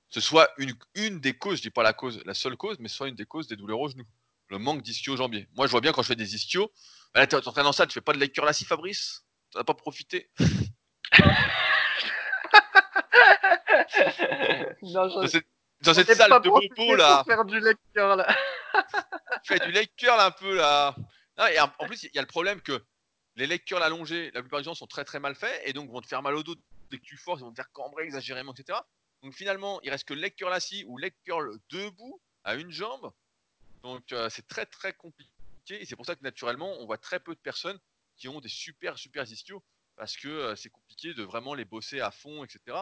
ce 0.10 0.20
soit 0.20 0.50
une, 0.58 1.22
des 1.22 1.34
causes, 1.34 1.58
je 1.60 1.62
dis 1.64 1.70
pas 1.70 1.84
la 1.84 1.94
cause, 1.94 2.22
la 2.26 2.34
seule 2.34 2.58
cause, 2.58 2.78
mais 2.80 2.90
soit 2.90 3.08
une 3.08 3.16
des 3.16 3.26
causes 3.26 3.48
des 3.48 3.56
douleurs 3.56 3.80
au 3.80 3.88
genou. 3.88 4.04
Le 4.50 4.60
manque 4.60 4.82
d'ischio-jambier. 4.82 5.48
Moi, 5.56 5.66
je 5.68 5.72
vois 5.72 5.82
bien 5.82 5.94
quand 5.94 6.02
je 6.02 6.08
fais 6.08 6.16
des 6.16 6.36
ischios. 6.36 6.72
Bah, 7.14 7.24
en 7.24 7.52
train 7.52 7.64
dans 7.64 7.72
ça, 7.72 7.88
tu 7.88 7.94
fais 7.94 8.02
pas 8.02 8.14
de 8.14 8.20
lecture 8.20 8.44
là, 8.46 8.54
si 8.54 8.66
Fabrice? 8.66 9.27
T'as 9.58 9.64
pas 9.64 9.74
profité 9.74 10.30
non, 14.84 15.08
dans 15.08 15.28
cette, 15.28 15.48
dans 15.82 15.94
cette 15.96 16.14
salle 16.14 16.30
de 16.42 16.50
bobo 16.50 16.96
là. 16.96 17.24
Faire 17.26 17.44
du 17.44 17.60
lecture 17.60 18.16
là. 18.16 18.38
Fais 19.44 19.58
du 19.60 19.72
lecture 19.72 20.16
là 20.16 20.28
un 20.28 20.32
peu 20.32 20.58
là. 20.58 20.96
et 21.52 21.60
en 21.60 21.70
plus, 21.88 22.04
il 22.04 22.12
y 22.14 22.20
a 22.20 22.22
le 22.22 22.28
problème 22.28 22.62
que 22.62 22.84
les 23.36 23.48
lectures 23.48 23.82
allongées, 23.82 24.30
la 24.36 24.42
plupart 24.42 24.60
du 24.60 24.66
temps, 24.66 24.76
sont 24.76 24.86
très 24.86 25.04
très 25.04 25.20
mal 25.20 25.34
faits 25.34 25.60
et 25.66 25.74
donc 25.74 25.90
vont 25.90 26.02
te 26.02 26.08
faire 26.08 26.22
mal 26.22 26.36
au 26.36 26.44
dos 26.44 26.56
dès 26.92 27.00
que 27.00 27.04
tu 27.04 27.18
forces, 27.18 27.42
ils 27.42 27.44
vont 27.44 27.52
te 27.52 27.56
faire 27.56 27.72
cambrer 27.72 28.04
exagérément, 28.04 28.54
etc. 28.54 28.78
Donc 29.24 29.34
finalement, 29.34 29.82
il 29.82 29.90
reste 29.90 30.08
que 30.08 30.14
lecture 30.14 30.52
assis 30.52 30.86
ou 30.88 31.00
lecture 31.00 31.40
debout 31.72 32.22
à 32.44 32.54
une 32.54 32.70
jambe. 32.70 33.12
Donc 33.82 34.12
euh, 34.12 34.30
c'est 34.30 34.48
très 34.48 34.68
très 34.68 34.94
compliqué 34.94 35.32
et 35.70 35.86
c'est 35.86 35.96
pour 35.96 36.06
ça 36.06 36.16
que 36.16 36.24
naturellement, 36.24 36.72
on 36.80 36.86
voit 36.86 37.00
très 37.00 37.20
peu 37.20 37.34
de 37.34 37.40
personnes 37.40 37.80
qui 38.18 38.28
ont 38.28 38.40
des 38.42 38.50
super 38.50 38.98
super 38.98 39.24
ischios 39.24 39.64
parce 39.98 40.16
que 40.16 40.28
euh, 40.28 40.56
c'est 40.56 40.70
compliqué 40.70 41.14
de 41.14 41.24
vraiment 41.24 41.54
les 41.54 41.66
bosser 41.66 42.00
à 42.00 42.12
fond, 42.12 42.44
etc. 42.44 42.78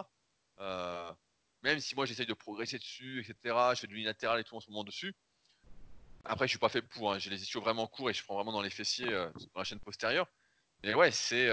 Euh, 0.60 1.12
même 1.64 1.80
si 1.80 1.96
moi 1.96 2.06
j'essaye 2.06 2.26
de 2.26 2.34
progresser 2.34 2.78
dessus, 2.78 3.22
etc. 3.22 3.56
Je 3.74 3.80
fais 3.80 3.88
du 3.88 3.96
unilatéral 3.96 4.40
et 4.40 4.44
tout 4.44 4.56
en 4.56 4.60
ce 4.60 4.70
moment 4.70 4.84
dessus. 4.84 5.16
Après, 6.26 6.48
je 6.48 6.52
suis 6.52 6.60
pas 6.60 6.70
fait 6.70 6.82
pour. 6.82 7.14
Hein. 7.14 7.20
J'ai 7.20 7.30
les 7.30 7.42
ischios 7.42 7.62
vraiment 7.62 7.88
courts 7.88 8.10
et 8.10 8.14
je 8.14 8.24
prends 8.24 8.36
vraiment 8.36 8.52
dans 8.52 8.62
les 8.62 8.70
fessiers 8.70 9.12
euh, 9.12 9.30
dans 9.54 9.62
la 9.62 9.64
chaîne 9.64 9.80
postérieure. 9.80 10.28
Mais 10.84 10.94
ouais, 10.94 11.12
c'est 11.12 11.50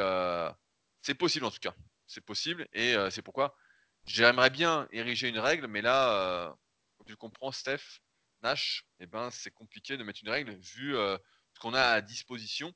c'est 1.00 1.14
possible 1.14 1.46
en 1.46 1.50
tout 1.50 1.60
cas. 1.60 1.74
C'est 2.06 2.20
possible 2.20 2.68
et 2.74 2.94
c'est 3.10 3.22
pourquoi 3.22 3.56
j'aimerais 4.04 4.50
bien 4.50 4.88
ériger 4.92 5.28
une 5.28 5.38
règle, 5.38 5.68
mais 5.68 5.80
là, 5.80 6.54
comme 6.96 7.06
tu 7.06 7.16
comprends, 7.16 7.52
Steph, 7.52 8.00
Nash, 8.42 8.84
eh 8.98 9.06
ben, 9.06 9.30
c'est 9.30 9.52
compliqué 9.52 9.96
de 9.96 10.04
mettre 10.04 10.20
une 10.22 10.28
règle 10.28 10.52
vu 10.56 10.92
ce 10.92 11.60
qu'on 11.60 11.72
a 11.72 11.82
à 11.82 12.00
disposition. 12.00 12.74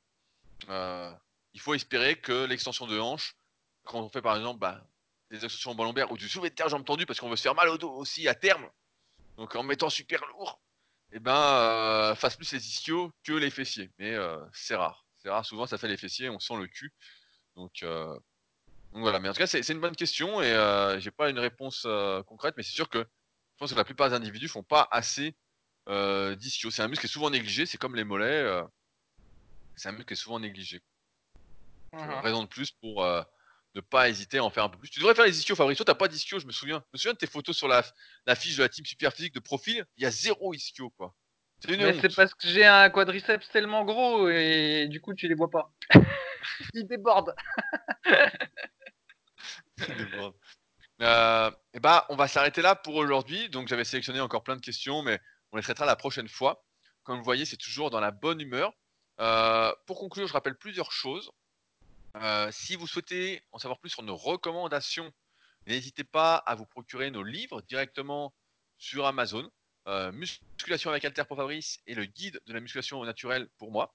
Euh, 0.68 1.12
il 1.52 1.60
faut 1.60 1.74
espérer 1.74 2.16
que 2.16 2.44
l'extension 2.44 2.86
de 2.86 2.98
hanche, 2.98 3.36
quand 3.84 4.00
on 4.00 4.08
fait 4.08 4.22
par 4.22 4.36
exemple 4.36 4.58
bah, 4.60 4.84
des 5.30 5.44
extensions 5.44 5.72
en 5.72 5.84
lombaire 5.84 6.10
ou 6.12 6.16
du 6.16 6.28
soulevé 6.28 6.50
de 6.50 6.54
terre 6.54 6.68
jambes 6.68 6.84
tendues 6.84 7.06
parce 7.06 7.20
qu'on 7.20 7.30
veut 7.30 7.36
se 7.36 7.42
faire 7.42 7.54
mal 7.54 7.68
au 7.68 7.78
dos 7.78 7.90
aussi 7.92 8.28
à 8.28 8.34
terme, 8.34 8.68
donc 9.36 9.54
en 9.56 9.62
mettant 9.62 9.90
super 9.90 10.24
lourd, 10.26 10.60
eh 11.12 11.18
ben 11.20 11.36
euh, 11.36 12.14
fasse 12.14 12.36
plus 12.36 12.52
les 12.52 12.66
ischios 12.66 13.12
que 13.24 13.32
les 13.32 13.50
fessiers. 13.50 13.90
Mais 13.98 14.14
euh, 14.14 14.38
c'est 14.52 14.76
rare. 14.76 15.06
C'est 15.16 15.30
rare, 15.30 15.44
souvent 15.44 15.66
ça 15.66 15.78
fait 15.78 15.88
les 15.88 15.96
fessiers, 15.96 16.28
on 16.28 16.38
sent 16.38 16.56
le 16.56 16.66
cul. 16.66 16.92
Donc, 17.56 17.82
euh, 17.82 18.18
voilà, 18.92 19.18
mais 19.18 19.28
en 19.28 19.32
tout 19.32 19.38
cas 19.38 19.46
c'est 19.46 19.68
une 19.68 19.80
bonne 19.80 19.96
question 19.96 20.42
et 20.42 20.98
j'ai 21.00 21.10
pas 21.10 21.30
une 21.30 21.38
réponse 21.38 21.86
concrète, 22.26 22.54
mais 22.56 22.62
c'est 22.62 22.72
sûr 22.72 22.88
que 22.88 22.98
je 22.98 23.58
pense 23.58 23.72
que 23.72 23.76
la 23.76 23.84
plupart 23.84 24.10
des 24.10 24.16
individus 24.16 24.48
font 24.48 24.62
pas 24.62 24.88
assez 24.90 25.34
d'ischio. 25.86 26.70
C'est 26.70 26.82
un 26.82 26.88
muscle 26.88 27.02
qui 27.02 27.06
est 27.06 27.12
souvent 27.12 27.30
négligé, 27.30 27.66
c'est 27.66 27.78
comme 27.78 27.94
les 27.94 28.04
mollets, 28.04 28.62
c'est 29.76 29.88
un 29.88 29.92
muscle 29.92 30.06
qui 30.06 30.14
est 30.14 30.16
souvent 30.16 30.40
négligé. 30.40 30.82
Mmh 31.92 32.20
raison 32.22 32.42
de 32.42 32.48
plus 32.48 32.72
pour 32.72 33.06
ne 33.76 33.80
pas 33.80 34.08
hésiter 34.08 34.38
à 34.38 34.44
en 34.44 34.50
faire 34.50 34.64
un 34.64 34.68
peu 34.68 34.78
plus. 34.78 34.90
Tu 34.90 34.98
devrais 34.98 35.14
faire 35.14 35.24
les 35.24 35.38
ischios, 35.38 35.54
Fabrice. 35.54 35.76
Toi, 35.76 35.84
t'as 35.84 35.94
pas 35.94 36.08
d'ischio, 36.08 36.38
je 36.38 36.46
me 36.46 36.52
souviens. 36.52 36.82
Je 36.86 36.90
me 36.94 36.98
souviens 36.98 37.12
de 37.12 37.18
tes 37.18 37.26
photos 37.26 37.56
sur 37.56 37.68
la, 37.68 37.84
la 38.26 38.34
fiche 38.34 38.56
de 38.56 38.62
la 38.62 38.68
team 38.68 38.84
super 38.84 39.12
physique 39.12 39.34
de 39.34 39.40
profil. 39.40 39.86
Il 39.96 40.02
y 40.02 40.06
a 40.06 40.10
zéro 40.10 40.52
ischio, 40.54 40.90
quoi. 40.90 41.14
C'est 41.60 42.14
parce 42.14 42.34
que 42.34 42.46
j'ai 42.48 42.66
un 42.66 42.90
quadriceps 42.90 43.48
tellement 43.50 43.84
gros 43.84 44.28
et 44.28 44.88
du 44.88 45.00
coup, 45.00 45.14
tu 45.14 45.28
les 45.28 45.34
vois 45.34 45.50
pas. 45.50 45.72
Il 46.74 46.86
déborde. 46.86 47.34
Il 49.88 49.96
déborde. 49.96 50.34
Euh, 51.02 51.50
et 51.74 51.80
bah, 51.80 52.06
on 52.08 52.16
va 52.16 52.28
s'arrêter 52.28 52.62
là 52.62 52.74
pour 52.74 52.94
aujourd'hui. 52.94 53.48
Donc, 53.48 53.68
j'avais 53.68 53.84
sélectionné 53.84 54.20
encore 54.20 54.42
plein 54.42 54.56
de 54.56 54.60
questions, 54.60 55.02
mais 55.02 55.20
on 55.52 55.56
les 55.56 55.62
traitera 55.62 55.86
la 55.86 55.96
prochaine 55.96 56.28
fois. 56.28 56.64
Comme 57.02 57.18
vous 57.18 57.24
voyez, 57.24 57.44
c'est 57.44 57.56
toujours 57.56 57.90
dans 57.90 58.00
la 58.00 58.10
bonne 58.10 58.40
humeur. 58.40 58.72
Euh, 59.20 59.72
pour 59.86 59.98
conclure, 59.98 60.26
je 60.26 60.32
rappelle 60.32 60.56
plusieurs 60.56 60.92
choses. 60.92 61.30
Euh, 62.16 62.50
si 62.50 62.76
vous 62.76 62.86
souhaitez 62.86 63.42
en 63.52 63.58
savoir 63.58 63.78
plus 63.78 63.90
sur 63.90 64.02
nos 64.02 64.16
recommandations, 64.16 65.12
n'hésitez 65.66 66.04
pas 66.04 66.36
à 66.36 66.54
vous 66.54 66.66
procurer 66.66 67.10
nos 67.10 67.22
livres 67.22 67.62
directement 67.62 68.34
sur 68.78 69.06
Amazon. 69.06 69.50
Euh, 69.88 70.10
musculation 70.12 70.90
avec 70.90 71.04
Alter 71.04 71.24
pour 71.24 71.36
Fabrice 71.36 71.80
et 71.86 71.94
le 71.94 72.04
guide 72.04 72.40
de 72.46 72.52
la 72.52 72.60
musculation 72.60 73.04
naturelle 73.04 73.48
pour 73.58 73.70
moi. 73.70 73.94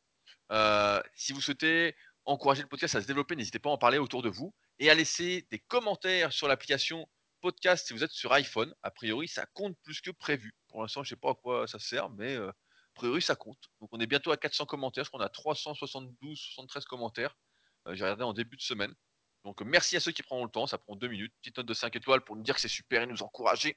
Si 1.15 1.33
vous 1.33 1.41
souhaitez 1.41 1.95
encourager 2.25 2.61
le 2.61 2.67
podcast 2.67 2.95
à 2.95 3.01
se 3.01 3.07
développer, 3.07 3.35
n'hésitez 3.35 3.59
pas 3.59 3.69
à 3.69 3.73
en 3.73 3.77
parler 3.77 3.97
autour 3.97 4.21
de 4.21 4.29
vous 4.29 4.53
et 4.79 4.89
à 4.89 4.95
laisser 4.95 5.47
des 5.49 5.59
commentaires 5.59 6.33
sur 6.33 6.47
l'application 6.47 7.07
podcast 7.41 7.87
si 7.87 7.93
vous 7.93 8.03
êtes 8.03 8.11
sur 8.11 8.33
iPhone. 8.33 8.73
A 8.83 8.91
priori, 8.91 9.27
ça 9.27 9.45
compte 9.53 9.77
plus 9.83 10.01
que 10.01 10.11
prévu. 10.11 10.53
Pour 10.67 10.81
l'instant, 10.81 11.03
je 11.03 11.13
ne 11.13 11.15
sais 11.15 11.19
pas 11.19 11.31
à 11.31 11.35
quoi 11.35 11.67
ça 11.67 11.79
sert, 11.79 12.09
mais 12.09 12.37
a 12.93 12.99
priori, 12.99 13.21
ça 13.21 13.35
compte. 13.35 13.69
Donc, 13.79 13.89
on 13.93 13.99
est 13.99 14.07
bientôt 14.07 14.31
à 14.31 14.37
400 14.37 14.65
commentaires. 14.65 15.03
Je 15.03 15.09
crois 15.09 15.19
qu'on 15.19 15.25
a 15.25 15.29
372, 15.29 16.37
73 16.37 16.85
commentaires. 16.85 17.35
Euh, 17.87 17.95
j'ai 17.95 18.03
regardé 18.03 18.23
en 18.23 18.33
début 18.33 18.57
de 18.57 18.61
semaine. 18.61 18.93
Donc 19.43 19.61
merci 19.61 19.95
à 19.95 19.99
ceux 19.99 20.11
qui 20.11 20.21
prennent 20.21 20.43
le 20.43 20.49
temps, 20.49 20.67
ça 20.67 20.77
prend 20.77 20.95
deux 20.95 21.07
minutes. 21.07 21.33
Petite 21.41 21.57
note 21.57 21.65
de 21.65 21.73
5 21.73 21.95
étoiles 21.95 22.21
pour 22.21 22.35
nous 22.35 22.43
dire 22.43 22.55
que 22.55 22.61
c'est 22.61 22.67
super 22.67 23.01
et 23.01 23.07
nous 23.07 23.23
encourager. 23.23 23.75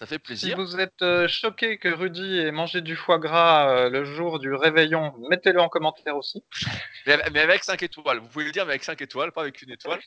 Ça 0.00 0.06
fait 0.06 0.18
plaisir. 0.18 0.56
Si 0.56 0.62
vous 0.62 0.80
êtes 0.80 1.02
euh, 1.02 1.28
choqué 1.28 1.78
que 1.78 1.88
Rudy 1.88 2.38
ait 2.38 2.50
mangé 2.50 2.80
du 2.80 2.96
foie 2.96 3.18
gras 3.18 3.70
euh, 3.70 3.90
le 3.90 4.04
jour 4.04 4.40
du 4.40 4.52
réveillon, 4.52 5.14
mettez-le 5.28 5.60
en 5.60 5.68
commentaire 5.68 6.16
aussi. 6.16 6.42
mais, 7.06 7.40
avec 7.40 7.62
5 7.62 7.80
étoiles. 7.82 8.18
Vous 8.18 8.28
pouvez 8.28 8.46
le 8.46 8.52
dire, 8.52 8.64
mais 8.64 8.72
avec 8.72 8.82
5 8.82 9.00
étoiles, 9.00 9.30
pas 9.30 9.42
avec 9.42 9.62
une 9.62 9.70
étoile. 9.70 10.00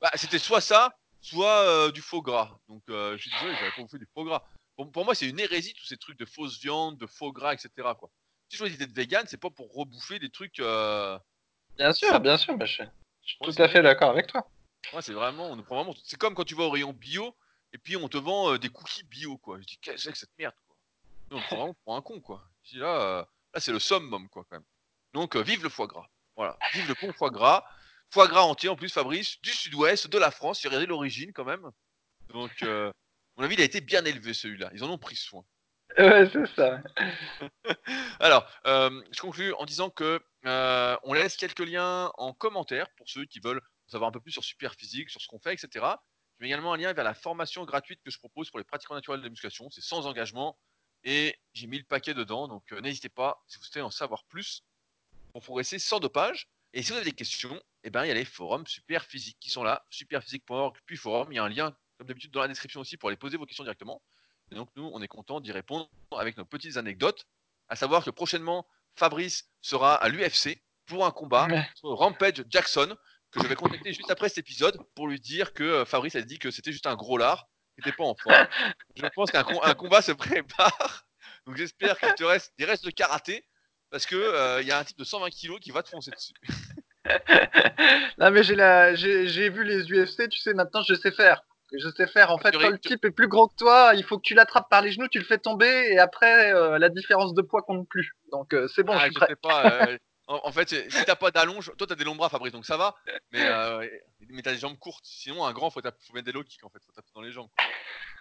Bah, 0.00 0.10
c'était 0.14 0.38
soit 0.38 0.60
ça, 0.60 0.96
soit 1.20 1.92
du 1.92 2.00
faux 2.00 2.22
gras. 2.22 2.58
Donc 2.68 2.82
je 2.88 3.16
suis 3.18 3.30
désolé, 3.30 3.54
j'avais 3.54 3.70
pas 3.70 3.82
bouffé 3.82 3.98
du 3.98 4.08
faux 4.12 4.24
gras. 4.24 4.42
Pour, 4.76 5.04
moi, 5.04 5.14
c'est 5.14 5.28
une 5.28 5.40
hérésie, 5.40 5.74
tous 5.74 5.86
ces 5.86 5.96
trucs 5.96 6.18
de 6.18 6.24
fausse 6.24 6.60
viande, 6.60 6.98
de 6.98 7.06
faux 7.06 7.32
gras, 7.32 7.52
etc. 7.52 7.70
Quoi. 7.98 8.10
Si 8.48 8.56
je 8.56 8.58
choisis 8.58 8.78
d'être 8.78 8.92
vegan, 8.92 9.24
c'est 9.28 9.40
pas 9.40 9.50
pour 9.50 9.72
rebouffer 9.74 10.18
des 10.18 10.30
trucs. 10.30 10.60
Bien 11.76 11.92
sûr, 11.92 12.20
bien 12.20 12.36
sûr, 12.36 12.56
je, 12.60 12.66
suis 13.22 13.38
tout 13.40 13.54
à 13.58 13.68
fait 13.68 13.82
d'accord 13.82 14.10
avec 14.10 14.26
toi. 14.26 14.46
Ouais, 14.92 15.02
c'est 15.02 15.12
vraiment, 15.12 15.50
on 15.50 15.56
nous 15.56 15.62
prend 15.62 15.76
vraiment. 15.76 15.94
C'est 16.04 16.18
comme 16.18 16.34
quand 16.34 16.44
tu 16.44 16.54
vas 16.54 16.64
au 16.64 16.70
rayon 16.70 16.92
bio 16.92 17.34
et 17.72 17.78
puis 17.78 17.96
on 17.96 18.08
te 18.08 18.18
vend 18.18 18.52
euh, 18.52 18.58
des 18.58 18.68
cookies 18.68 19.04
bio, 19.04 19.38
quoi. 19.38 19.58
Je 19.60 19.66
dis, 19.66 19.78
qu'est-ce 19.78 19.96
que 19.96 20.02
c'est 20.02 20.12
que 20.12 20.18
cette 20.18 20.38
merde, 20.38 20.54
quoi? 20.66 20.76
on 21.30 21.40
te 21.40 21.46
prend 21.46 21.56
vraiment 21.56 21.76
pour 21.84 21.96
un 21.96 22.02
con, 22.02 22.20
quoi. 22.20 22.42
Je 22.64 22.72
dis, 22.72 22.78
là, 22.78 23.00
euh, 23.00 23.24
là 23.54 23.60
c'est 23.60 23.72
le 23.72 23.78
summum, 23.78 24.28
quoi, 24.28 24.44
quand 24.48 24.56
même. 24.56 24.66
Donc, 25.14 25.36
euh, 25.36 25.42
vive 25.42 25.62
le 25.62 25.70
foie 25.70 25.86
gras. 25.86 26.06
Voilà, 26.36 26.58
vive 26.74 26.88
le 26.88 26.94
bon 27.00 27.12
foie 27.12 27.30
gras. 27.30 27.64
Foie 28.10 28.28
gras 28.28 28.42
entier, 28.42 28.68
en 28.68 28.76
plus, 28.76 28.92
Fabrice, 28.92 29.40
du 29.40 29.50
sud-ouest, 29.50 30.08
de 30.08 30.18
la 30.18 30.30
France. 30.30 30.60
J'ai 30.60 30.68
regardé 30.68 30.86
l'origine, 30.86 31.32
quand 31.32 31.44
même. 31.44 31.70
Donc, 32.28 32.64
mon 33.42 33.46
avis, 33.46 33.56
il 33.56 33.60
a 33.60 33.64
été 33.64 33.80
bien 33.80 34.04
élevé, 34.04 34.34
celui-là. 34.34 34.70
Ils 34.72 34.84
en 34.84 34.90
ont 34.90 34.98
pris 34.98 35.16
soin. 35.16 35.44
Ouais, 35.98 36.30
c'est 36.32 36.46
ça. 36.54 36.80
Alors, 38.20 38.48
je 38.64 39.20
conclue 39.20 39.52
en 39.54 39.66
disant 39.66 39.90
que 39.90 40.24
euh, 40.46 40.96
on 41.02 41.12
laisse 41.12 41.36
quelques 41.36 41.58
liens 41.58 42.10
en 42.16 42.32
commentaire 42.32 42.88
pour 42.96 43.10
ceux 43.10 43.26
qui 43.26 43.40
veulent 43.40 43.60
savoir 43.88 44.08
un 44.08 44.12
peu 44.12 44.20
plus 44.20 44.30
sur 44.30 44.44
Superphysique, 44.44 45.10
sur 45.10 45.20
ce 45.20 45.26
qu'on 45.26 45.40
fait, 45.40 45.52
etc. 45.52 45.68
Je 46.38 46.44
mets 46.44 46.46
également 46.46 46.72
un 46.72 46.76
lien 46.76 46.92
vers 46.94 47.04
la 47.04 47.12
formation 47.12 47.64
gratuite 47.64 48.00
que 48.02 48.10
je 48.12 48.18
propose 48.18 48.48
pour 48.48 48.58
les 48.58 48.64
pratiquants 48.64 48.94
naturels 48.94 49.20
de 49.20 49.28
musculation. 49.28 49.68
C'est 49.70 49.82
sans 49.82 50.06
engagement 50.06 50.56
et 51.04 51.36
j'ai 51.52 51.66
mis 51.66 51.78
le 51.78 51.84
paquet 51.84 52.14
dedans. 52.14 52.48
Donc 52.48 52.72
euh, 52.72 52.80
n'hésitez 52.80 53.10
pas, 53.10 53.42
si 53.48 53.58
vous 53.58 53.64
souhaitez 53.64 53.82
en 53.82 53.90
savoir 53.90 54.24
plus, 54.24 54.64
pour 55.32 55.42
progresser 55.42 55.78
sans 55.78 55.98
dopage. 55.98 56.48
Et 56.72 56.82
si 56.82 56.92
vous 56.92 56.96
avez 56.96 57.04
des 57.04 57.12
questions, 57.12 57.60
eh 57.82 57.90
ben, 57.90 58.04
il 58.04 58.08
y 58.08 58.12
a 58.12 58.14
les 58.14 58.24
forums 58.24 58.66
Superphysique 58.66 59.36
qui 59.40 59.50
sont 59.50 59.62
là, 59.62 59.84
superphysique.org, 59.90 60.78
puis 60.86 60.96
forum. 60.96 61.32
Il 61.32 61.36
y 61.36 61.38
a 61.38 61.44
un 61.44 61.50
lien, 61.50 61.76
comme 62.02 62.08
d'habitude, 62.08 62.32
dans 62.32 62.40
la 62.40 62.48
description 62.48 62.80
aussi 62.80 62.96
pour 62.96 63.08
aller 63.08 63.16
poser 63.16 63.36
vos 63.36 63.46
questions 63.46 63.62
directement. 63.62 64.02
Et 64.50 64.56
donc, 64.56 64.68
nous, 64.74 64.90
on 64.92 65.00
est 65.00 65.08
content 65.08 65.40
d'y 65.40 65.52
répondre 65.52 65.88
avec 66.18 66.36
nos 66.36 66.44
petites 66.44 66.76
anecdotes. 66.76 67.26
À 67.68 67.76
savoir 67.76 68.04
que 68.04 68.10
prochainement, 68.10 68.66
Fabrice 68.96 69.48
sera 69.60 69.94
à 69.94 70.08
l'UFC 70.08 70.60
pour 70.86 71.06
un 71.06 71.12
combat 71.12 71.46
contre 71.46 71.94
Rampage 71.94 72.44
Jackson, 72.48 72.96
que 73.30 73.40
je 73.40 73.46
vais 73.46 73.54
contacter 73.54 73.92
juste 73.92 74.10
après 74.10 74.28
cet 74.28 74.38
épisode 74.38 74.78
pour 74.96 75.06
lui 75.06 75.20
dire 75.20 75.54
que 75.54 75.62
euh, 75.62 75.84
Fabrice 75.84 76.16
a 76.16 76.22
dit 76.22 76.38
que 76.38 76.50
c'était 76.50 76.72
juste 76.72 76.86
un 76.86 76.96
gros 76.96 77.16
lard, 77.16 77.46
qui 77.74 77.80
n'était 77.80 77.96
pas 77.96 78.04
en 78.04 78.16
forme. 78.16 78.34
je 78.96 79.06
pense 79.14 79.30
qu'un 79.30 79.44
combat 79.74 80.02
se 80.02 80.12
prépare. 80.12 81.06
Donc 81.46 81.56
j'espère 81.56 81.98
qu'il 81.98 82.12
te 82.14 82.24
reste 82.24 82.52
des 82.58 82.64
restes 82.64 82.84
de 82.84 82.90
karaté, 82.90 83.46
parce 83.90 84.06
qu'il 84.06 84.18
euh, 84.18 84.60
il 84.60 84.66
y 84.66 84.72
a 84.72 84.78
un 84.78 84.84
type 84.84 84.98
de 84.98 85.04
120 85.04 85.30
kg 85.30 85.60
qui 85.60 85.70
va 85.70 85.84
te 85.84 85.88
foncer 85.88 86.10
dessus. 86.10 86.34
non 88.18 88.30
mais 88.32 88.42
j'ai 88.42 89.48
vu 89.48 89.64
les 89.64 89.84
UFC, 89.84 90.28
tu 90.28 90.40
sais, 90.40 90.52
maintenant 90.52 90.82
je 90.82 90.94
sais 90.94 91.12
faire. 91.12 91.42
Je 91.72 91.88
sais 91.90 92.06
faire. 92.06 92.30
En 92.30 92.38
fait, 92.38 92.52
quand 92.52 92.68
le 92.68 92.78
type 92.78 93.04
est 93.04 93.10
plus 93.10 93.28
gros 93.28 93.48
que 93.48 93.56
toi, 93.56 93.92
il 93.94 94.04
faut 94.04 94.18
que 94.18 94.22
tu 94.22 94.34
l'attrapes 94.34 94.68
par 94.68 94.82
les 94.82 94.92
genoux, 94.92 95.08
tu 95.08 95.18
le 95.18 95.24
fais 95.24 95.38
tomber, 95.38 95.88
et 95.90 95.98
après, 95.98 96.52
euh, 96.52 96.78
la 96.78 96.88
différence 96.88 97.34
de 97.34 97.42
poids 97.42 97.62
compte 97.62 97.88
plus. 97.88 98.12
Donc, 98.30 98.52
euh, 98.52 98.68
c'est 98.68 98.82
bon, 98.82 98.98
je 98.98 99.10
ah, 99.20 99.26
Sais 99.26 99.36
pas, 99.36 99.88
euh, 99.88 99.98
en, 100.26 100.52
fait, 100.52 100.68
si 100.68 101.04
t'as 101.04 101.16
pas 101.16 101.30
d'allonge, 101.30 101.72
toi 101.76 101.86
t'as 101.86 101.94
des 101.94 102.04
longs 102.04 102.14
bras, 102.14 102.28
Fabrice, 102.28 102.52
donc 102.52 102.66
ça 102.66 102.76
va. 102.76 102.94
Mais, 103.32 103.48
mais 104.28 104.42
t'as 104.42 104.52
des 104.52 104.58
jambes 104.58 104.78
courtes. 104.78 105.04
Sinon, 105.04 105.44
un 105.44 105.52
grand, 105.52 105.70
faut, 105.70 105.80
faut 105.80 106.12
mettre 106.14 106.26
des 106.26 106.32
low 106.32 106.44
kicks, 106.44 106.64
en 106.64 106.70
fait. 106.70 106.80
Faut 106.84 106.92
taper 106.92 107.10
dans 107.14 107.22
les 107.22 107.32
jambes. 107.32 107.50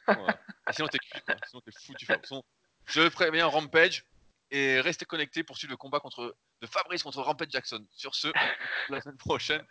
Ah, 0.66 0.74
sinon, 0.74 0.88
t'es 0.88 1.00
cuit, 1.00 1.22
quoi. 1.26 1.36
Sinon, 1.48 1.62
t'es 1.62 1.72
foutu. 1.72 2.08
Je 2.86 3.10
ferai 3.10 3.32
bien 3.32 3.46
Rampage 3.48 4.06
et 4.52 4.82
restez 4.82 5.06
connectés 5.06 5.44
pour 5.44 5.58
suivre 5.58 5.72
le 5.72 5.78
combat 5.78 6.00
contre, 6.00 6.36
de 6.62 6.68
Fabrice 6.68 7.04
contre 7.04 7.22
Rampage 7.22 7.50
Jackson. 7.50 7.86
Sur 7.92 8.16
ce, 8.16 8.28
la 8.90 9.02
semaine 9.02 9.18
prochaine 9.18 9.66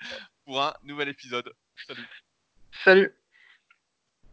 pour 0.45 0.63
un 0.63 0.75
nouvel 0.83 1.09
épisode. 1.09 1.53
Salut. 1.87 2.09
Salut. 2.85 3.15